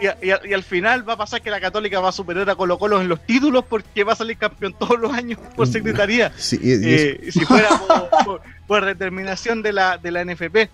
y, 0.00 0.06
a- 0.06 0.18
y 0.22 0.30
a- 0.30 0.40
y 0.48 0.52
al 0.52 0.62
final 0.62 1.08
va 1.08 1.14
a 1.14 1.16
pasar 1.16 1.40
que 1.42 1.50
la 1.50 1.60
Católica 1.60 2.00
va 2.00 2.10
a 2.10 2.12
superar 2.12 2.48
a 2.50 2.54
Colo 2.54 2.78
Colo 2.78 3.00
en 3.00 3.08
los 3.08 3.24
títulos 3.26 3.64
porque 3.68 4.04
va 4.04 4.12
a 4.12 4.16
salir 4.16 4.36
campeón 4.36 4.74
todos 4.78 4.98
los 5.00 5.12
años 5.12 5.38
por 5.56 5.66
secretaría. 5.66 6.32
Sí, 6.36 6.58
y- 6.62 6.68
y 6.68 6.72
eso- 6.72 7.04
Eh, 7.22 7.28
si 7.32 7.40
fuera 7.44 7.68
por, 7.78 8.24
por- 8.24 8.40
por 8.66 8.84
determinación 8.84 9.62
de 9.62 9.72
la, 9.72 9.98
de 9.98 10.10
la 10.10 10.20
NFP. 10.24 10.68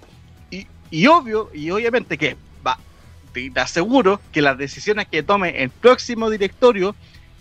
Y, 0.51 0.67
y 0.91 1.07
obvio, 1.07 1.51
y 1.55 1.71
obviamente 1.71 2.19
que 2.19 2.37
te, 3.33 3.51
te 3.51 3.61
aseguro 3.61 4.21
que 4.33 4.43
las 4.43 4.59
decisiones 4.59 5.09
que 5.09 5.23
tome 5.23 5.63
el 5.63 5.71
próximo 5.71 6.31
directorio, 6.31 6.95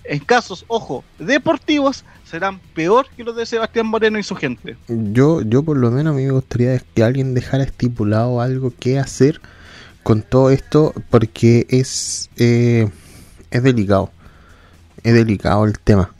en 0.03 0.19
casos, 0.19 0.65
ojo, 0.67 1.03
deportivos, 1.19 2.03
serán 2.29 2.59
peor 2.75 3.07
que 3.15 3.23
los 3.23 3.35
de 3.35 3.45
Sebastián 3.45 3.87
Moreno 3.87 4.19
y 4.19 4.23
su 4.23 4.35
gente. 4.35 4.77
Yo, 4.87 5.41
yo 5.41 5.63
por 5.63 5.77
lo 5.77 5.89
menos 5.91 6.13
a 6.13 6.17
mí 6.17 6.25
me 6.25 6.31
gustaría 6.31 6.79
que 6.79 7.03
alguien 7.03 7.33
dejara 7.33 7.63
estipulado 7.63 8.39
algo 8.41 8.71
que 8.79 8.99
hacer 8.99 9.41
con 10.03 10.21
todo 10.21 10.49
esto 10.49 10.93
porque 11.09 11.65
es 11.69 12.29
eh, 12.37 12.89
es 13.51 13.63
delicado 13.63 14.11
es 15.03 15.13
delicado 15.13 15.65
el 15.65 15.77
tema 15.77 16.13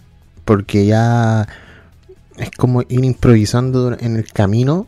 porque 0.46 0.86
ya 0.86 1.48
es 2.38 2.52
como 2.52 2.82
ir 2.82 3.04
improvisando 3.04 3.98
en 4.00 4.16
el 4.16 4.32
camino 4.32 4.88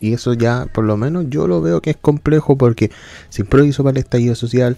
Y 0.00 0.12
eso 0.12 0.34
ya, 0.34 0.66
por 0.72 0.84
lo 0.84 0.96
menos, 0.96 1.26
yo 1.28 1.46
lo 1.46 1.60
veo 1.60 1.80
que 1.80 1.90
es 1.90 1.96
complejo 1.96 2.56
porque 2.56 2.90
se 3.28 3.42
improvisó 3.42 3.82
para 3.84 3.92
el 3.92 4.04
estallido 4.04 4.34
social. 4.34 4.76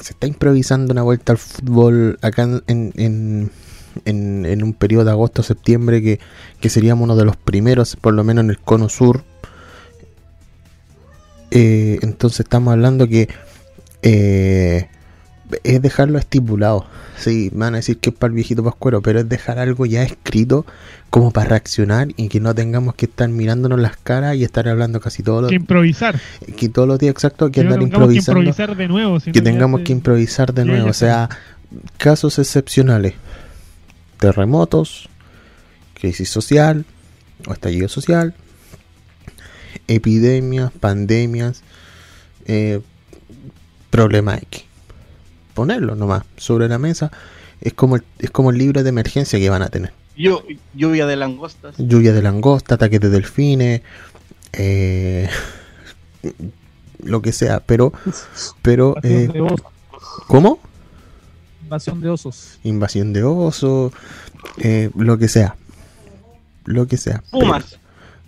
Se 0.00 0.12
está 0.12 0.26
improvisando 0.26 0.92
una 0.92 1.02
vuelta 1.02 1.32
al 1.32 1.38
fútbol 1.38 2.18
acá 2.22 2.42
en, 2.66 2.92
en, 4.04 4.62
un 4.62 4.72
periodo 4.74 5.04
de 5.04 5.10
agosto-septiembre 5.10 6.02
que, 6.02 6.20
que 6.60 6.68
seríamos 6.68 7.04
uno 7.04 7.16
de 7.16 7.24
los 7.24 7.36
primeros, 7.36 7.96
por 7.96 8.14
lo 8.14 8.24
menos 8.24 8.44
en 8.44 8.50
el 8.50 8.58
cono 8.58 8.88
sur. 8.88 9.24
Eh, 11.50 11.98
entonces 12.02 12.40
estamos 12.40 12.72
hablando 12.72 13.08
que 13.08 13.28
eh, 14.02 14.88
es 15.64 15.80
dejarlo 15.82 16.18
estipulado. 16.18 16.86
Sí, 17.16 17.50
me 17.52 17.60
van 17.60 17.74
a 17.74 17.78
decir 17.78 17.98
que 17.98 18.10
es 18.10 18.16
para 18.16 18.28
el 18.28 18.34
viejito 18.34 18.62
pascuero, 18.62 19.02
pero 19.02 19.20
es 19.20 19.28
dejar 19.28 19.58
algo 19.58 19.86
ya 19.86 20.02
escrito 20.02 20.64
como 21.10 21.30
para 21.32 21.48
reaccionar 21.50 22.08
y 22.16 22.28
que 22.28 22.38
no 22.40 22.54
tengamos 22.54 22.94
que 22.94 23.06
estar 23.06 23.28
mirándonos 23.28 23.80
las 23.80 23.96
caras 23.96 24.36
y 24.36 24.44
estar 24.44 24.68
hablando 24.68 25.00
casi 25.00 25.22
todos 25.22 25.42
los 25.42 25.48
Que 25.50 25.56
improvisar. 25.56 26.20
que 26.56 26.68
todos 26.68 26.86
los 26.86 26.98
días 26.98 27.12
exacto 27.12 27.46
que 27.46 27.52
Que 27.52 27.60
andar 27.62 27.78
tengamos 27.78 27.90
que 28.10 28.14
improvisando 28.16 28.40
improvisar 28.40 28.76
de 28.76 28.88
nuevo. 28.88 29.20
sino 29.20 29.32
que 29.32 29.42
tengamos 29.42 29.80
se- 29.80 29.84
que 29.84 29.92
improvisar 29.92 30.54
de 30.54 30.64
nuevo 30.66 30.88
o 30.90 30.92
sea 30.92 31.28
casos 31.96 32.38
excepcionales 32.38 33.14
terremotos 34.18 35.08
crisis 35.98 36.28
social 36.28 36.84
o 37.46 37.52
estallido 37.54 37.88
social 37.88 38.34
epidemias 39.86 40.70
pandemias 40.72 41.62
eh, 42.46 42.80
problema 43.90 44.36
X 44.36 44.64
ponerlo 45.58 45.94
nomás 45.96 46.22
sobre 46.36 46.68
la 46.68 46.78
mesa 46.78 47.10
es 47.60 47.74
como 47.74 47.96
el, 47.96 48.04
es 48.20 48.30
como 48.30 48.50
el 48.50 48.58
libro 48.58 48.82
de 48.84 48.88
emergencia 48.88 49.38
que 49.40 49.50
van 49.50 49.62
a 49.62 49.68
tener 49.68 49.92
Llu- 50.16 50.42
lluvia 50.74 51.06
de 51.06 51.16
langostas. 51.16 51.74
lluvia 51.78 52.12
de 52.12 52.22
langosta, 52.22 52.76
ataques 52.76 53.00
de 53.00 53.08
delfines, 53.10 53.82
eh, 54.52 55.28
lo 57.02 57.20
que 57.22 57.32
sea, 57.32 57.60
pero, 57.60 57.92
pero, 58.62 58.94
Invasión 59.02 59.36
eh, 59.36 59.40
osos. 59.40 59.66
¿cómo? 60.26 60.58
Invasión 61.62 62.00
de 62.00 62.08
osos. 62.10 62.58
Invasión 62.64 63.12
de 63.12 63.22
oso, 63.24 63.92
eh, 64.58 64.90
lo 64.96 65.18
que 65.18 65.28
sea, 65.28 65.56
lo 66.64 66.86
que 66.86 66.96
sea. 66.96 67.22
Pumas. 67.30 67.78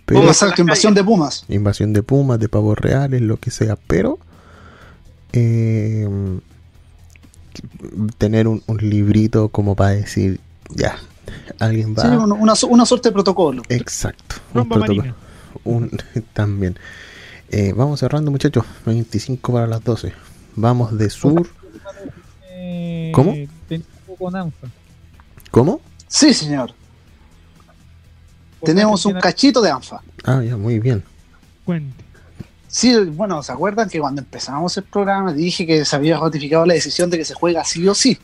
Pero, 0.05 0.21
Pumas. 0.21 0.41
Invasión 0.59 0.93
de 0.93 1.03
Pumas. 1.03 1.45
invasión 1.49 1.93
de 1.93 2.03
pumas, 2.03 2.39
de 2.39 2.49
pavos 2.49 2.77
reales, 2.77 3.21
lo 3.21 3.37
que 3.37 3.49
sea, 3.51 3.77
pero 3.87 4.19
eh, 5.33 6.07
tener 8.17 8.47
un, 8.47 8.63
un 8.67 8.77
librito 8.77 9.49
como 9.49 9.75
para 9.75 9.91
decir, 9.91 10.39
ya, 10.69 10.97
alguien 11.59 11.95
va. 11.95 12.03
Sí, 12.03 12.07
una, 12.07 12.33
una, 12.35 12.53
una 12.69 12.85
suerte 12.85 13.09
de 13.09 13.13
protocolo. 13.13 13.63
Exacto. 13.69 14.35
un 14.53 14.67
protocolo. 14.67 15.15
Un, 15.63 15.91
también. 16.33 16.77
Eh, 17.49 17.73
vamos 17.75 17.99
cerrando, 17.99 18.31
muchachos. 18.31 18.65
25 18.85 19.51
para 19.51 19.67
las 19.67 19.83
12. 19.83 20.13
Vamos 20.55 20.97
de 20.97 21.09
sur. 21.09 21.47
Eh, 22.49 23.11
¿Cómo? 23.13 23.33
tenía 23.67 23.85
un 23.85 24.05
poco 24.07 24.25
con 24.25 24.35
ANFA. 24.35 24.67
¿Cómo? 25.51 25.81
Sí, 26.07 26.33
señor. 26.33 26.73
Tenemos 28.63 29.05
un 29.05 29.19
cachito 29.19 29.61
de 29.61 29.71
ANFA. 29.71 30.01
Ah, 30.23 30.41
ya, 30.43 30.55
muy 30.55 30.79
bien. 30.79 31.03
Cuente. 31.65 32.03
Sí, 32.71 32.95
bueno, 32.95 33.43
¿se 33.43 33.51
acuerdan 33.51 33.89
que 33.89 33.99
cuando 33.99 34.21
empezamos 34.21 34.77
el 34.77 34.85
programa 34.85 35.33
dije 35.33 35.67
que 35.67 35.83
se 35.83 35.93
había 35.93 36.17
ratificado 36.17 36.65
la 36.65 36.73
decisión 36.73 37.09
de 37.09 37.17
que 37.17 37.25
se 37.25 37.33
juega 37.33 37.65
sí 37.65 37.85
o 37.85 37.93
sí? 37.93 38.17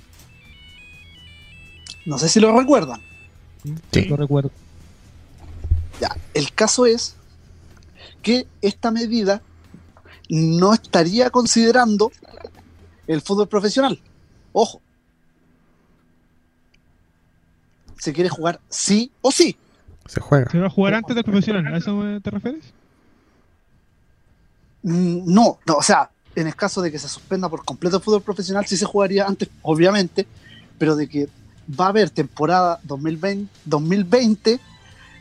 No 2.06 2.18
sé 2.18 2.30
si 2.30 2.40
lo 2.40 2.58
recuerdan. 2.58 3.02
Sí. 3.92 4.06
Lo 4.06 4.16
recuerdo. 4.16 4.50
Ya, 6.00 6.16
el 6.34 6.54
caso 6.54 6.86
es 6.86 7.18
que 8.22 8.48
esta 8.62 8.90
medida 8.90 9.42
no 10.30 10.74
estaría 10.74 11.30
considerando 11.30 12.14
el 13.06 13.22
fútbol 13.22 13.50
profesional. 13.50 14.00
Ojo. 14.54 14.82
Se 18.00 18.14
quiere 18.14 18.30
jugar 18.30 18.62
sí 18.70 19.12
o 19.22 19.30
sí. 19.30 19.58
Se 20.06 20.22
juega. 20.22 20.50
¿Se 20.50 20.58
va 20.58 20.68
a 20.68 20.70
jugar 20.70 20.94
antes 20.94 21.14
del 21.14 21.26
profesional? 21.26 21.74
¿A 21.74 21.78
eso 21.78 22.02
te 22.24 22.32
refieres? 22.32 22.74
Mm, 24.84 25.22
No, 25.34 25.60
no, 25.66 25.74
o 25.76 25.82
sea, 25.82 26.10
en 26.36 26.48
el 26.48 26.56
caso 26.56 26.82
de 26.82 26.92
que 26.92 27.00
se 27.00 27.08
suspenda 27.10 27.50
por 27.50 27.66
completo 27.66 27.98
el 27.98 28.04
fútbol 28.04 28.22
profesional, 28.22 28.66
sí 28.68 28.78
se 28.78 28.86
jugaría 28.86 29.26
antes, 29.26 29.50
obviamente, 29.64 30.28
pero 30.78 30.96
de 30.96 31.08
que 31.10 31.28
va 31.80 31.86
a 31.86 31.90
haber 31.90 32.10
temporada 32.10 32.80
2020, 32.84 33.52
2020 33.66 34.60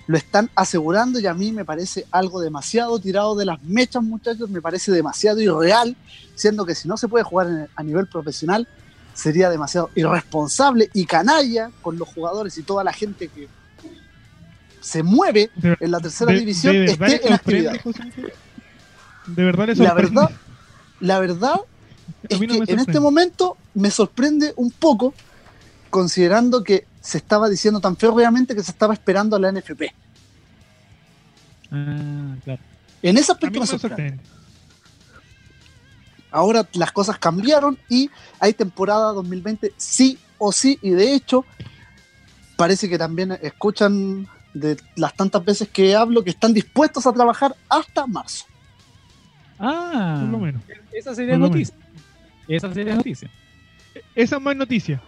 lo 0.09 0.17
están 0.17 0.49
asegurando 0.55 1.19
y 1.19 1.27
a 1.27 1.35
mí 1.35 1.51
me 1.51 1.65
parece 1.65 2.07
algo 2.13 2.41
demasiado 2.41 2.97
tirado 3.01 3.35
de 3.35 3.45
las 3.45 3.61
mechas, 3.65 4.03
muchachos, 4.05 4.49
me 4.51 4.61
parece 4.63 4.93
demasiado 4.93 5.41
irreal, 5.41 5.97
siendo 6.37 6.65
que 6.65 6.77
si 6.77 6.87
no 6.87 6.97
se 6.97 7.09
puede 7.09 7.25
jugar 7.25 7.49
en- 7.49 7.69
a 7.75 7.83
nivel 7.83 8.07
profesional, 8.07 8.69
sería 9.15 9.51
demasiado 9.51 9.91
irresponsable 9.97 10.91
y 10.93 11.07
canalla 11.07 11.71
con 11.83 11.99
los 11.99 12.07
jugadores 12.09 12.57
y 12.59 12.63
toda 12.63 12.85
la 12.85 12.93
gente 12.93 13.27
que 13.29 13.49
se 14.81 15.03
mueve 15.03 15.51
en 15.81 15.91
la 15.91 15.99
tercera 15.99 16.31
de- 16.31 16.39
división 16.39 16.75
de 16.75 16.93
esté 16.93 17.27
en 17.27 17.33
actividad. 17.33 17.73
Ángel? 18.01 18.33
¿De 19.27 19.45
verdad 19.45 19.69
La 19.77 19.95
verdad, 19.95 20.31
la 21.01 21.19
verdad 21.19 21.61
es 22.29 22.41
no 22.41 22.47
que 22.65 22.73
en 22.73 22.79
este 22.79 23.01
momento 23.01 23.57
me 23.75 23.91
sorprende 23.91 24.53
un 24.57 24.71
poco, 24.71 25.15
considerando 25.91 26.63
que 26.63 26.87
se 27.01 27.19
estaba 27.19 27.49
diciendo 27.49 27.81
tan 27.81 27.97
férreamente 27.97 28.55
que 28.55 28.63
se 28.63 28.71
estaba 28.71 28.95
esperando 28.95 29.37
a 29.37 29.39
la 29.39 29.53
NFP. 29.53 29.83
Ah, 31.71 32.37
claro. 32.45 32.63
En 33.03 33.19
ese 33.19 33.33
aspecto 33.33 33.55
me 33.55 33.61
me 33.61 33.67
sorprende. 33.67 33.97
sorprende. 33.97 34.37
Ahora 36.31 36.69
las 36.75 36.93
cosas 36.93 37.19
cambiaron 37.19 37.79
y 37.89 38.11
hay 38.41 38.53
temporada 38.53 39.13
2020 39.13 39.73
sí 39.77 40.19
o 40.39 40.53
sí, 40.53 40.79
y 40.83 40.91
de 40.91 41.15
hecho 41.15 41.45
parece 42.57 42.89
que 42.89 42.99
también 42.99 43.33
escuchan 43.43 44.29
de 44.53 44.77
las 44.97 45.15
tantas 45.15 45.45
veces 45.45 45.69
que 45.69 45.95
hablo 45.95 46.25
que 46.25 46.31
están 46.31 46.53
dispuestos 46.53 47.07
a 47.07 47.13
trabajar 47.13 47.55
hasta 47.69 48.07
marzo. 48.07 48.45
Ah, 49.59 50.19
Por 50.21 50.31
lo 50.31 50.39
menos. 50.39 50.63
esa 50.93 51.15
sería 51.15 51.37
noticia. 51.39 51.75
Esa 52.49 52.73
sería 52.75 52.95
noticia. 52.95 53.31
Esa 54.15 54.37
es 54.37 54.43
más 54.43 54.57
noticia. 54.57 55.01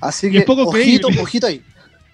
Así 0.00 0.30
que 0.30 0.42
poco 0.42 0.62
ojito, 0.62 1.06
creíble. 1.08 1.22
ojito 1.22 1.46
ahí. 1.46 1.62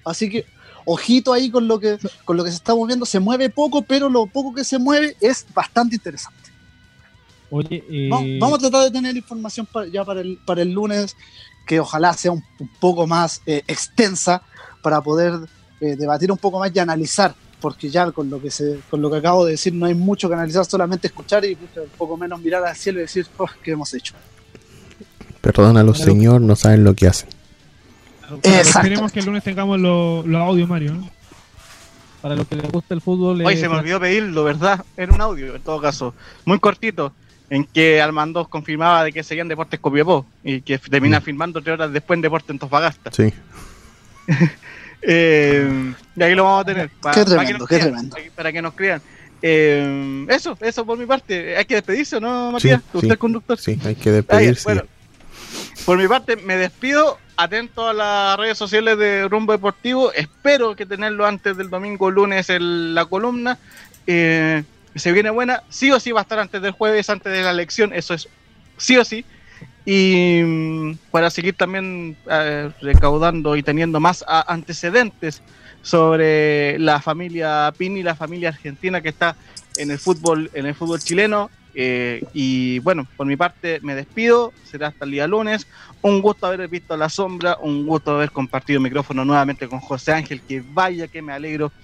Así 0.04 0.28
que 0.30 0.46
ojito 0.84 1.32
ahí 1.32 1.50
con 1.50 1.66
lo 1.66 1.78
que 1.80 1.98
con 2.24 2.36
lo 2.36 2.44
que 2.44 2.50
se 2.50 2.56
está 2.56 2.74
moviendo, 2.74 3.06
se 3.06 3.20
mueve 3.20 3.48
poco, 3.50 3.82
pero 3.82 4.08
lo 4.08 4.26
poco 4.26 4.54
que 4.54 4.64
se 4.64 4.78
mueve 4.78 5.16
es 5.20 5.46
bastante 5.54 5.96
interesante. 5.96 6.50
Oye, 7.50 7.84
eh, 7.88 8.08
Vamos, 8.10 8.26
vamos 8.40 8.58
a 8.58 8.60
tratar 8.62 8.84
de 8.84 8.90
tener 8.90 9.16
información 9.16 9.66
pa- 9.66 9.86
ya 9.86 10.04
para 10.04 10.20
el, 10.22 10.38
para 10.44 10.62
el 10.62 10.72
lunes, 10.72 11.16
que 11.66 11.78
ojalá 11.80 12.12
sea 12.14 12.32
un, 12.32 12.42
un 12.58 12.68
poco 12.80 13.06
más 13.06 13.42
eh, 13.46 13.62
extensa 13.66 14.42
para 14.82 15.00
poder 15.00 15.34
eh, 15.80 15.94
debatir 15.96 16.32
un 16.32 16.38
poco 16.38 16.58
más 16.58 16.70
y 16.74 16.78
analizar, 16.78 17.34
porque 17.64 17.88
ya 17.88 18.12
con 18.12 18.28
lo 18.28 18.42
que 18.42 18.50
se, 18.50 18.80
con 18.90 19.00
lo 19.00 19.10
que 19.10 19.16
acabo 19.16 19.46
de 19.46 19.52
decir 19.52 19.72
no 19.72 19.86
hay 19.86 19.94
mucho 19.94 20.28
que 20.28 20.34
analizar, 20.34 20.66
solamente 20.66 21.06
escuchar 21.06 21.46
y 21.46 21.54
un 21.54 21.88
poco 21.96 22.14
menos 22.14 22.38
mirar 22.42 22.62
al 22.62 22.76
cielo 22.76 22.98
y 22.98 23.02
decir, 23.04 23.26
oh, 23.38 23.46
¿qué 23.62 23.70
hemos 23.70 23.94
hecho? 23.94 24.12
Perdónalo, 25.40 25.94
señor, 25.94 26.42
no 26.42 26.56
saben 26.56 26.84
lo 26.84 26.92
que 26.94 27.06
hacen. 27.06 27.30
Exacto. 28.42 28.50
Esperemos 28.50 29.12
que 29.12 29.20
el 29.20 29.24
lunes 29.24 29.42
tengamos 29.42 29.80
los 29.80 30.26
los 30.26 30.42
audios, 30.42 30.68
Mario. 30.68 30.92
¿no? 30.92 31.08
para 32.20 32.36
los 32.36 32.46
que 32.46 32.56
les 32.56 32.70
gusta 32.70 32.92
el 32.92 33.00
fútbol. 33.00 33.40
Hoy 33.40 33.54
eh, 33.54 33.56
se 33.56 33.66
me 33.66 33.76
olvidó 33.76 33.98
pedirlo, 33.98 34.44
¿verdad? 34.44 34.84
Era 34.94 35.14
un 35.14 35.20
audio, 35.22 35.56
en 35.56 35.62
todo 35.62 35.80
caso. 35.80 36.14
Muy 36.44 36.58
cortito. 36.58 37.14
En 37.48 37.64
que 37.64 38.02
Almandos 38.02 38.48
confirmaba 38.48 39.04
de 39.04 39.12
que 39.12 39.22
seguían 39.22 39.48
Deportes 39.48 39.80
Copiapó. 39.80 40.26
Y 40.42 40.60
que 40.60 40.78
termina 40.78 41.20
Mm. 41.20 41.22
firmando 41.22 41.62
tres 41.62 41.74
horas 41.74 41.92
después 41.92 42.18
en 42.18 42.22
Deportes 42.22 42.50
Antofagasta. 42.50 43.10
Sí. 43.10 43.32
Eh, 45.06 45.92
y 46.16 46.22
ahí 46.22 46.34
lo 46.34 46.44
vamos 46.44 46.62
a 46.62 46.64
tener. 46.64 46.90
Qué 47.12 47.24
que 47.24 47.24
qué 47.24 47.34
crean, 47.66 47.66
tremendo. 47.66 48.16
Para 48.34 48.52
que 48.52 48.62
nos 48.62 48.74
crean. 48.74 49.02
Eh, 49.42 50.26
eso, 50.30 50.56
eso 50.60 50.86
por 50.86 50.96
mi 50.98 51.06
parte. 51.06 51.56
Hay 51.56 51.64
que 51.66 51.74
despedirse, 51.74 52.16
¿o 52.16 52.20
¿no, 52.20 52.52
Matías? 52.52 52.80
Sí, 52.80 52.86
¿Usted 52.94 53.08
sí. 53.08 53.12
es 53.12 53.18
conductor? 53.18 53.58
Sí, 53.58 53.78
hay 53.84 53.94
que 53.94 54.08
Ah, 54.08 54.12
despedirse. 54.12 54.64
bueno, 54.64 54.82
por 55.84 55.98
mi 55.98 56.08
parte 56.08 56.36
me 56.36 56.56
despido, 56.56 57.18
atento 57.36 57.86
a 57.88 57.92
las 57.92 58.38
redes 58.38 58.56
sociales 58.56 58.96
de 58.96 59.28
Rumbo 59.28 59.52
Deportivo, 59.52 60.12
espero 60.12 60.74
que 60.74 60.86
tenerlo 60.86 61.26
antes 61.26 61.56
del 61.56 61.68
domingo 61.68 62.10
lunes 62.10 62.48
en 62.50 62.94
la 62.94 63.04
columna, 63.04 63.58
Eh, 64.06 64.62
se 64.94 65.12
viene 65.12 65.30
buena, 65.30 65.62
sí 65.70 65.90
o 65.90 65.98
sí 65.98 66.12
va 66.12 66.20
a 66.20 66.22
estar 66.22 66.38
antes 66.38 66.60
del 66.60 66.72
jueves, 66.72 67.08
antes 67.10 67.32
de 67.32 67.42
la 67.42 67.50
elección, 67.50 67.92
eso 67.94 68.12
es 68.14 68.28
sí 68.76 68.96
o 68.98 69.04
sí, 69.04 69.24
y 69.84 70.42
mm, 70.42 70.98
para 71.10 71.30
seguir 71.30 71.56
también 71.56 72.18
eh, 72.30 72.70
recaudando 72.80 73.56
y 73.56 73.62
teniendo 73.62 74.00
más 74.00 74.24
a- 74.26 74.52
antecedentes 74.52 75.42
sobre 75.82 76.78
la 76.78 77.00
familia 77.00 77.74
Pini, 77.76 78.02
la 78.02 78.16
familia 78.16 78.48
argentina 78.50 79.02
que 79.02 79.10
está 79.10 79.36
en 79.76 79.90
el 79.90 79.98
fútbol, 79.98 80.50
en 80.54 80.66
el 80.66 80.74
fútbol 80.74 81.02
chileno. 81.02 81.52
Eh, 81.76 82.22
y 82.32 82.78
bueno, 82.80 83.08
por 83.16 83.26
mi 83.26 83.36
parte 83.36 83.80
me 83.82 83.96
despido, 83.96 84.54
será 84.62 84.88
hasta 84.88 85.04
el 85.04 85.10
día 85.10 85.26
lunes. 85.26 85.66
Un 86.02 86.22
gusto 86.22 86.46
haber 86.46 86.68
visto 86.68 86.96
la 86.96 87.08
sombra, 87.08 87.58
un 87.60 87.84
gusto 87.84 88.12
haber 88.12 88.30
compartido 88.30 88.80
micrófono 88.80 89.24
nuevamente 89.24 89.68
con 89.68 89.80
José 89.80 90.12
Ángel, 90.12 90.42
que 90.46 90.62
vaya 90.64 91.08
que 91.08 91.20
me 91.20 91.32
alegro 91.32 91.74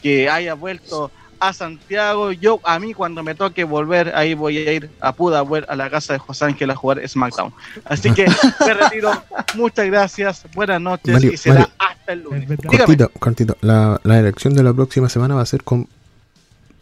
que 0.00 0.28
haya 0.28 0.54
vuelto 0.54 1.12
a 1.40 1.52
Santiago. 1.52 2.32
Yo, 2.32 2.60
a 2.64 2.78
mí, 2.78 2.94
cuando 2.94 3.22
me 3.22 3.34
toque 3.34 3.64
volver, 3.64 4.14
ahí 4.14 4.34
voy 4.34 4.58
a 4.58 4.72
ir 4.72 4.90
a 5.00 5.12
Pudahuel, 5.12 5.64
a 5.68 5.76
la 5.76 5.90
casa 5.90 6.12
de 6.14 6.18
José 6.18 6.44
Ángel 6.46 6.70
a 6.70 6.76
jugar 6.76 7.06
SmackDown. 7.08 7.52
Así 7.84 8.12
que 8.12 8.26
me 8.66 8.74
retiro. 8.74 9.10
Muchas 9.56 9.86
gracias. 9.86 10.44
Buenas 10.54 10.80
noches 10.80 11.12
Mario, 11.12 11.32
y 11.32 11.36
será 11.36 11.60
Mario. 11.60 11.74
hasta 11.78 12.12
el 12.12 12.22
lunes. 12.22 12.48
Cortito, 12.66 13.08
cortito. 13.18 13.56
La, 13.60 14.00
la 14.04 14.18
elección 14.18 14.54
de 14.54 14.62
la 14.62 14.72
próxima 14.72 15.08
semana 15.08 15.34
va 15.34 15.42
a 15.42 15.46
ser 15.46 15.62
con 15.64 15.88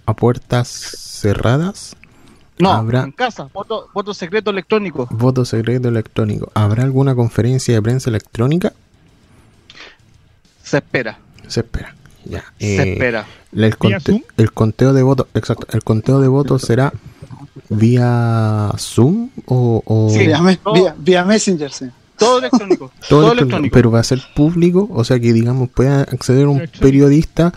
a 0.07 0.15
puertas 0.15 0.69
cerradas. 0.69 1.97
No, 2.59 2.71
Habrá- 2.73 3.05
en 3.05 3.13
casa. 3.13 3.49
Voto, 3.53 3.89
voto 3.95 4.15
secreto 4.15 4.51
electrónico. 4.51 5.09
Voto 5.11 5.45
secreto 5.45 5.89
electrónico. 5.89 6.51
¿Habrá 6.55 6.83
alguna 6.85 7.15
conferencia 7.15 7.75
de 7.75 7.83
prensa 7.83 8.11
electrónica? 8.11 8.73
Se 10.63 10.79
espera. 10.79 11.19
Se 11.49 11.61
espera. 11.61 11.95
Ya. 12.25 12.45
Se 12.59 12.83
Eh, 12.83 12.93
espera. 12.93 13.27
el, 13.53 13.59
¿Vía 13.61 13.71
conte- 13.77 14.25
el 14.37 14.53
conteo 14.53 14.93
de 14.93 15.03
votos, 15.03 15.27
exacto. 15.35 15.67
El 15.73 15.83
conteo 15.83 16.21
de 16.21 16.29
votos 16.29 16.63
será 16.63 16.93
vía 17.69 18.71
Zoom 18.79 19.31
o, 19.47 19.83
o 19.85 20.11
Sí. 20.11 20.27
Vía, 20.27 20.41
me- 20.41 20.57
todo. 20.57 20.75
vía- 20.75 20.95
vía 20.99 21.25
Messenger, 21.25 21.71
sí. 21.73 21.87
Todo 22.19 22.39
electrónico. 22.39 22.91
todo 23.09 23.09
todo 23.09 23.21
electrónico, 23.33 23.43
electrónico. 23.43 23.75
pero 23.75 23.91
va 23.91 24.01
a 24.01 24.05
ser 24.05 24.21
público, 24.35 24.89
o 24.93 25.03
sea 25.05 25.19
que 25.19 25.33
digamos 25.33 25.69
pueda 25.71 26.03
acceder 26.03 26.47
un 26.47 26.63
periodista 26.81 27.53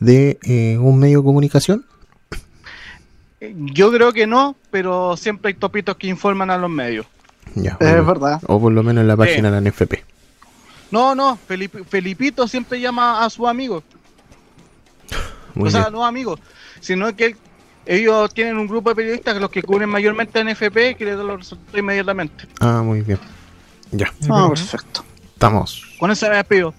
de 0.00 0.38
eh, 0.44 0.78
un 0.78 0.98
medio 0.98 1.18
de 1.20 1.24
comunicación. 1.24 1.84
Yo 3.40 3.92
creo 3.92 4.12
que 4.12 4.26
no, 4.26 4.56
pero 4.70 5.16
siempre 5.16 5.48
hay 5.50 5.54
topitos 5.54 5.96
que 5.96 6.06
informan 6.06 6.50
a 6.50 6.56
los 6.56 6.70
medios. 6.70 7.06
Ya, 7.54 7.72
Es 7.72 7.78
bueno. 7.78 8.04
verdad. 8.06 8.40
o 8.46 8.60
por 8.60 8.72
lo 8.72 8.82
menos 8.82 9.02
en 9.02 9.08
la 9.08 9.16
página 9.16 9.50
de 9.50 9.60
la 9.60 9.70
NFP. 9.70 10.02
No, 10.90 11.14
no, 11.14 11.38
Felip- 11.48 11.84
Felipito 11.84 12.48
siempre 12.48 12.80
llama 12.80 13.24
a 13.24 13.30
sus 13.30 13.46
amigos. 13.46 13.82
Muy 15.56 15.68
o 15.68 15.70
sea, 15.72 15.80
bien. 15.82 15.92
no 15.94 16.06
amigos, 16.06 16.38
sino 16.80 17.14
que 17.16 17.26
él- 17.26 17.36
ellos 17.86 18.32
tienen 18.34 18.56
un 18.58 18.66
grupo 18.66 18.90
de 18.90 18.96
periodistas, 18.96 19.40
los 19.40 19.50
que 19.50 19.62
cubren 19.62 19.88
mayormente 19.88 20.40
NFP, 20.40 20.94
que 20.96 21.04
les 21.04 21.16
dan 21.16 21.26
los 21.26 21.38
resultados 21.38 21.78
inmediatamente. 21.78 22.46
Ah, 22.60 22.82
muy 22.84 23.00
bien. 23.00 23.18
Ya, 23.92 24.06
Es 24.20 24.28
Ah, 24.30 24.34
verdad. 24.34 24.48
perfecto. 24.50 25.04
estamos. 25.34 25.82
Con 25.98 26.10
eso 26.10 26.28
me 26.28 26.36
despido. 26.36 26.74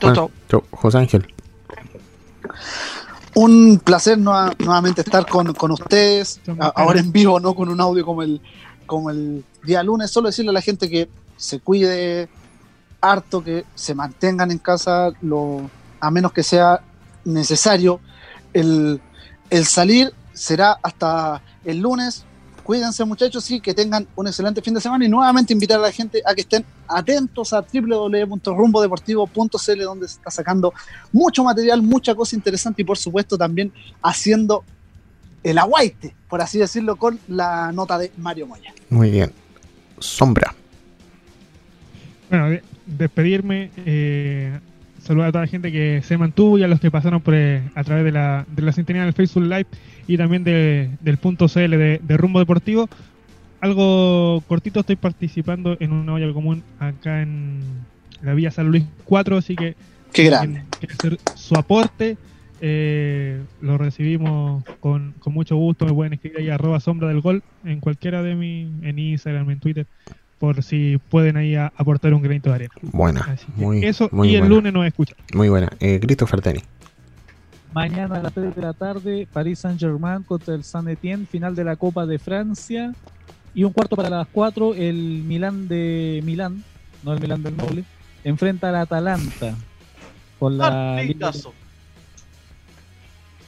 Chau, 0.00 0.10
Ah, 0.10 0.14
chau. 0.14 0.30
chau. 0.48 0.64
José 0.70 0.98
Ángel. 0.98 1.26
Un 3.34 3.80
placer 3.82 4.16
nueva- 4.16 4.52
nuevamente 4.58 5.00
estar 5.00 5.26
con, 5.26 5.52
con 5.54 5.72
ustedes, 5.72 6.40
ahora 6.76 7.00
en 7.00 7.10
vivo, 7.10 7.40
no 7.40 7.54
con 7.54 7.68
un 7.68 7.80
audio 7.80 8.04
como 8.06 8.22
el, 8.22 8.40
como 8.86 9.10
el 9.10 9.44
día 9.64 9.82
lunes. 9.82 10.10
Solo 10.12 10.28
decirle 10.28 10.50
a 10.50 10.52
la 10.52 10.60
gente 10.60 10.88
que 10.88 11.08
se 11.36 11.58
cuide 11.58 12.28
harto, 13.00 13.42
que 13.42 13.64
se 13.74 13.92
mantengan 13.94 14.52
en 14.52 14.58
casa, 14.58 15.10
lo, 15.20 15.68
a 15.98 16.10
menos 16.12 16.32
que 16.32 16.44
sea 16.44 16.80
necesario. 17.24 17.98
El, 18.54 19.00
el 19.50 19.66
salir 19.66 20.10
será 20.32 20.78
hasta 20.82 21.42
el 21.64 21.78
lunes. 21.80 22.24
Cuídense 22.62 23.04
muchachos 23.04 23.50
y 23.50 23.60
que 23.60 23.74
tengan 23.74 24.06
un 24.16 24.26
excelente 24.26 24.62
fin 24.62 24.72
de 24.72 24.80
semana 24.80 25.04
y 25.04 25.08
nuevamente 25.10 25.52
invitar 25.52 25.78
a 25.78 25.82
la 25.82 25.92
gente 25.92 26.22
a 26.24 26.34
que 26.34 26.40
estén 26.40 26.64
atentos 26.88 27.52
a 27.52 27.60
www.rumbodeportivo.cl 27.60 29.82
donde 29.82 30.08
se 30.08 30.14
está 30.14 30.30
sacando 30.30 30.72
mucho 31.12 31.44
material, 31.44 31.82
mucha 31.82 32.14
cosa 32.14 32.34
interesante 32.36 32.80
y 32.80 32.86
por 32.86 32.96
supuesto 32.96 33.36
también 33.36 33.70
haciendo 34.02 34.64
el 35.42 35.58
aguaite, 35.58 36.14
por 36.28 36.40
así 36.40 36.56
decirlo, 36.58 36.96
con 36.96 37.20
la 37.28 37.70
nota 37.70 37.98
de 37.98 38.10
Mario 38.16 38.46
Moya. 38.46 38.72
Muy 38.88 39.10
bien. 39.10 39.30
Sombra. 39.98 40.54
Bueno, 42.30 42.48
de- 42.48 42.62
despedirme, 42.86 43.70
eh, 43.84 44.58
saludar 45.04 45.28
a 45.28 45.32
toda 45.32 45.44
la 45.44 45.48
gente 45.50 45.70
que 45.70 46.00
se 46.02 46.16
mantuvo 46.18 46.58
y 46.58 46.62
a 46.62 46.68
los 46.68 46.80
que 46.80 46.90
pasaron 46.90 47.20
por, 47.20 47.34
eh, 47.34 47.62
a 47.74 47.84
través 47.84 48.04
de 48.04 48.12
la, 48.12 48.46
de 48.54 48.62
la 48.62 48.72
sintonía 48.72 49.04
del 49.04 49.12
Facebook 49.12 49.44
Live 49.44 49.66
y 50.06 50.16
también 50.16 50.42
de- 50.44 50.90
del 51.00 51.18
punto 51.18 51.46
CL 51.46 51.76
de, 51.76 52.00
de 52.02 52.16
Rumbo 52.16 52.38
Deportivo. 52.38 52.88
Algo 53.60 54.42
cortito, 54.46 54.80
estoy 54.80 54.96
participando 54.96 55.76
en 55.80 55.92
una 55.92 56.12
olla 56.14 56.32
común 56.32 56.62
acá 56.78 57.22
en 57.22 57.60
la 58.22 58.34
Villa 58.34 58.50
San 58.50 58.68
Luis 58.68 58.84
4, 59.04 59.36
así 59.38 59.56
que 59.56 59.74
Qué 60.12 60.24
grande. 60.24 60.62
hacer 60.98 61.18
su 61.34 61.54
aporte, 61.56 62.16
eh, 62.60 63.40
lo 63.62 63.78
recibimos 63.78 64.64
con, 64.80 65.14
con 65.18 65.32
mucho 65.32 65.56
gusto. 65.56 65.86
Me 65.86 65.92
pueden 65.94 66.12
escribir 66.12 66.38
ahí 66.40 66.48
arroba 66.50 66.78
sombra 66.80 67.08
del 67.08 67.20
gol 67.20 67.42
en 67.64 67.80
cualquiera 67.80 68.22
de 68.22 68.34
mi, 68.34 68.70
en 68.82 68.98
Instagram, 68.98 69.50
en 69.50 69.60
Twitter, 69.60 69.86
por 70.44 70.62
si 70.62 70.98
pueden 71.10 71.36
ahí 71.36 71.54
a- 71.54 71.72
aportar 71.76 72.12
un 72.14 72.22
granito 72.22 72.50
de 72.50 72.54
arena. 72.56 72.74
Buena. 72.82 73.36
Muy, 73.56 73.84
eso, 73.84 74.08
muy 74.12 74.28
y 74.30 74.36
el 74.36 74.48
lunes 74.48 74.72
nos 74.72 74.86
escuchan. 74.86 75.16
Muy 75.34 75.48
buena. 75.48 75.70
Eh, 75.80 75.98
Christopher 76.00 76.40
Teni. 76.40 76.60
Mañana 77.72 78.16
a 78.16 78.22
las 78.22 78.32
3 78.32 78.54
de 78.54 78.62
la 78.62 78.72
tarde, 78.72 79.26
París 79.32 79.58
Saint-Germain 79.58 80.22
contra 80.22 80.54
el 80.54 80.62
Saint-Étienne, 80.62 81.26
final 81.26 81.56
de 81.56 81.64
la 81.64 81.74
Copa 81.76 82.06
de 82.06 82.18
Francia. 82.18 82.94
Y 83.52 83.64
un 83.64 83.72
cuarto 83.72 83.96
para 83.96 84.08
las 84.10 84.28
4, 84.32 84.74
el 84.74 85.22
Milán 85.24 85.66
de 85.68 86.20
Milán, 86.24 86.62
no 87.02 87.12
el 87.12 87.20
Milán 87.20 87.42
del 87.42 87.56
Noble, 87.56 87.84
enfrenta 88.24 88.68
al 88.68 88.76
Atalanta. 88.76 89.54
Por 90.38 90.52
la 90.52 90.98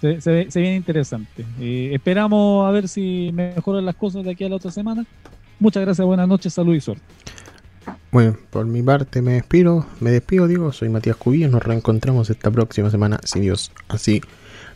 se, 0.01 0.21
se 0.21 0.31
ve- 0.31 0.51
se 0.51 0.61
viene 0.61 0.77
interesante. 0.77 1.45
Eh, 1.61 1.91
esperamos 1.93 2.69
a 2.69 2.71
ver 2.71 2.89
si 2.89 3.31
mejoran 3.33 3.85
las 3.85 3.95
cosas 3.97 4.25
de 4.25 4.33
aquí 4.33 4.45
a 4.45 4.49
la 4.49 4.57
otra 4.57 4.71
semana. 4.71 5.05
Muchas 5.59 5.83
gracias, 5.83 6.07
buenas 6.07 6.29
noches, 6.29 6.53
salud 6.53 6.75
y 6.75 6.81
suerte. 6.81 7.03
Muy 8.11 8.25
bien, 8.25 8.39
por 8.51 8.67
mi 8.67 8.83
parte 8.83 9.23
me 9.23 9.33
despido, 9.33 9.87
me 10.01 10.11
despido, 10.11 10.49
digo, 10.49 10.73
soy 10.73 10.89
Matías 10.89 11.17
Cubillos, 11.17 11.51
nos 11.51 11.63
reencontramos 11.63 12.31
esta 12.31 12.51
próxima 12.51 12.91
semana, 12.91 13.21
si 13.25 13.41
Dios 13.41 13.73
así 13.89 14.21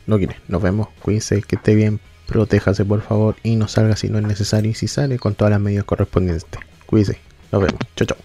lo 0.07 0.19
quiere. 0.19 0.37
Nos 0.49 0.63
vemos, 0.63 0.89
cuídense, 1.03 1.43
que 1.43 1.57
esté 1.57 1.75
bien, 1.75 2.01
protéjase 2.27 2.85
por 2.85 3.03
favor 3.03 3.37
y 3.43 3.57
no 3.57 3.69
salga 3.69 3.97
si 3.97 4.09
no 4.09 4.19
es 4.19 4.25
necesario 4.25 4.71
y 4.71 4.75
si 4.75 4.89
sale 4.89 5.19
con 5.19 5.35
todas 5.35 5.51
las 5.51 5.61
medidas 5.61 5.85
correspondientes. 5.85 6.49
Cuídense, 6.87 7.19
nos 7.53 7.63
vemos, 7.63 7.81
chao 7.97 8.07
chao. 8.07 8.19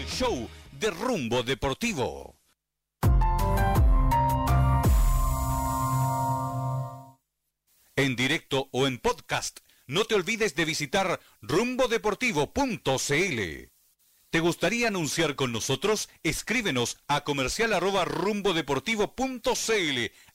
El 0.00 0.06
show 0.08 0.48
de 0.78 0.90
Rumbo 0.90 1.42
Deportivo. 1.42 2.39
En 8.00 8.16
directo 8.16 8.70
o 8.72 8.86
en 8.86 8.96
podcast, 8.96 9.60
no 9.86 10.06
te 10.06 10.14
olvides 10.14 10.54
de 10.54 10.64
visitar 10.64 11.20
rumbodeportivo.cl. 11.42 13.68
¿Te 14.30 14.40
gustaría 14.40 14.88
anunciar 14.88 15.36
con 15.36 15.52
nosotros? 15.52 16.08
Escríbenos 16.22 16.96
a 17.08 17.24
comercial. 17.24 17.74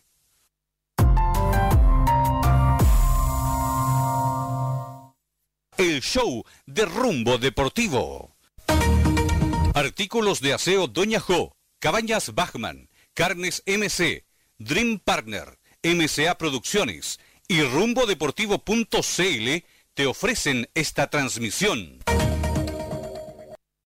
El 5.78 6.02
show 6.02 6.44
de 6.66 6.86
Rumbo 6.86 7.38
Deportivo. 7.38 8.36
Artículos 9.74 10.42
de 10.42 10.54
aseo 10.54 10.88
Doña 10.88 11.20
Jo, 11.20 11.56
Cabañas 11.80 12.34
Bachman, 12.36 12.90
Carnes 13.14 13.64
MC, 13.66 14.26
Dream 14.58 15.00
Partner, 15.00 15.60
MCA 15.84 16.38
Producciones 16.38 17.20
y 17.48 17.64
rumbodeportivo.cl 17.64 19.66
te 19.94 20.06
ofrecen 20.06 20.70
esta 20.76 21.10
transmisión. 21.10 22.00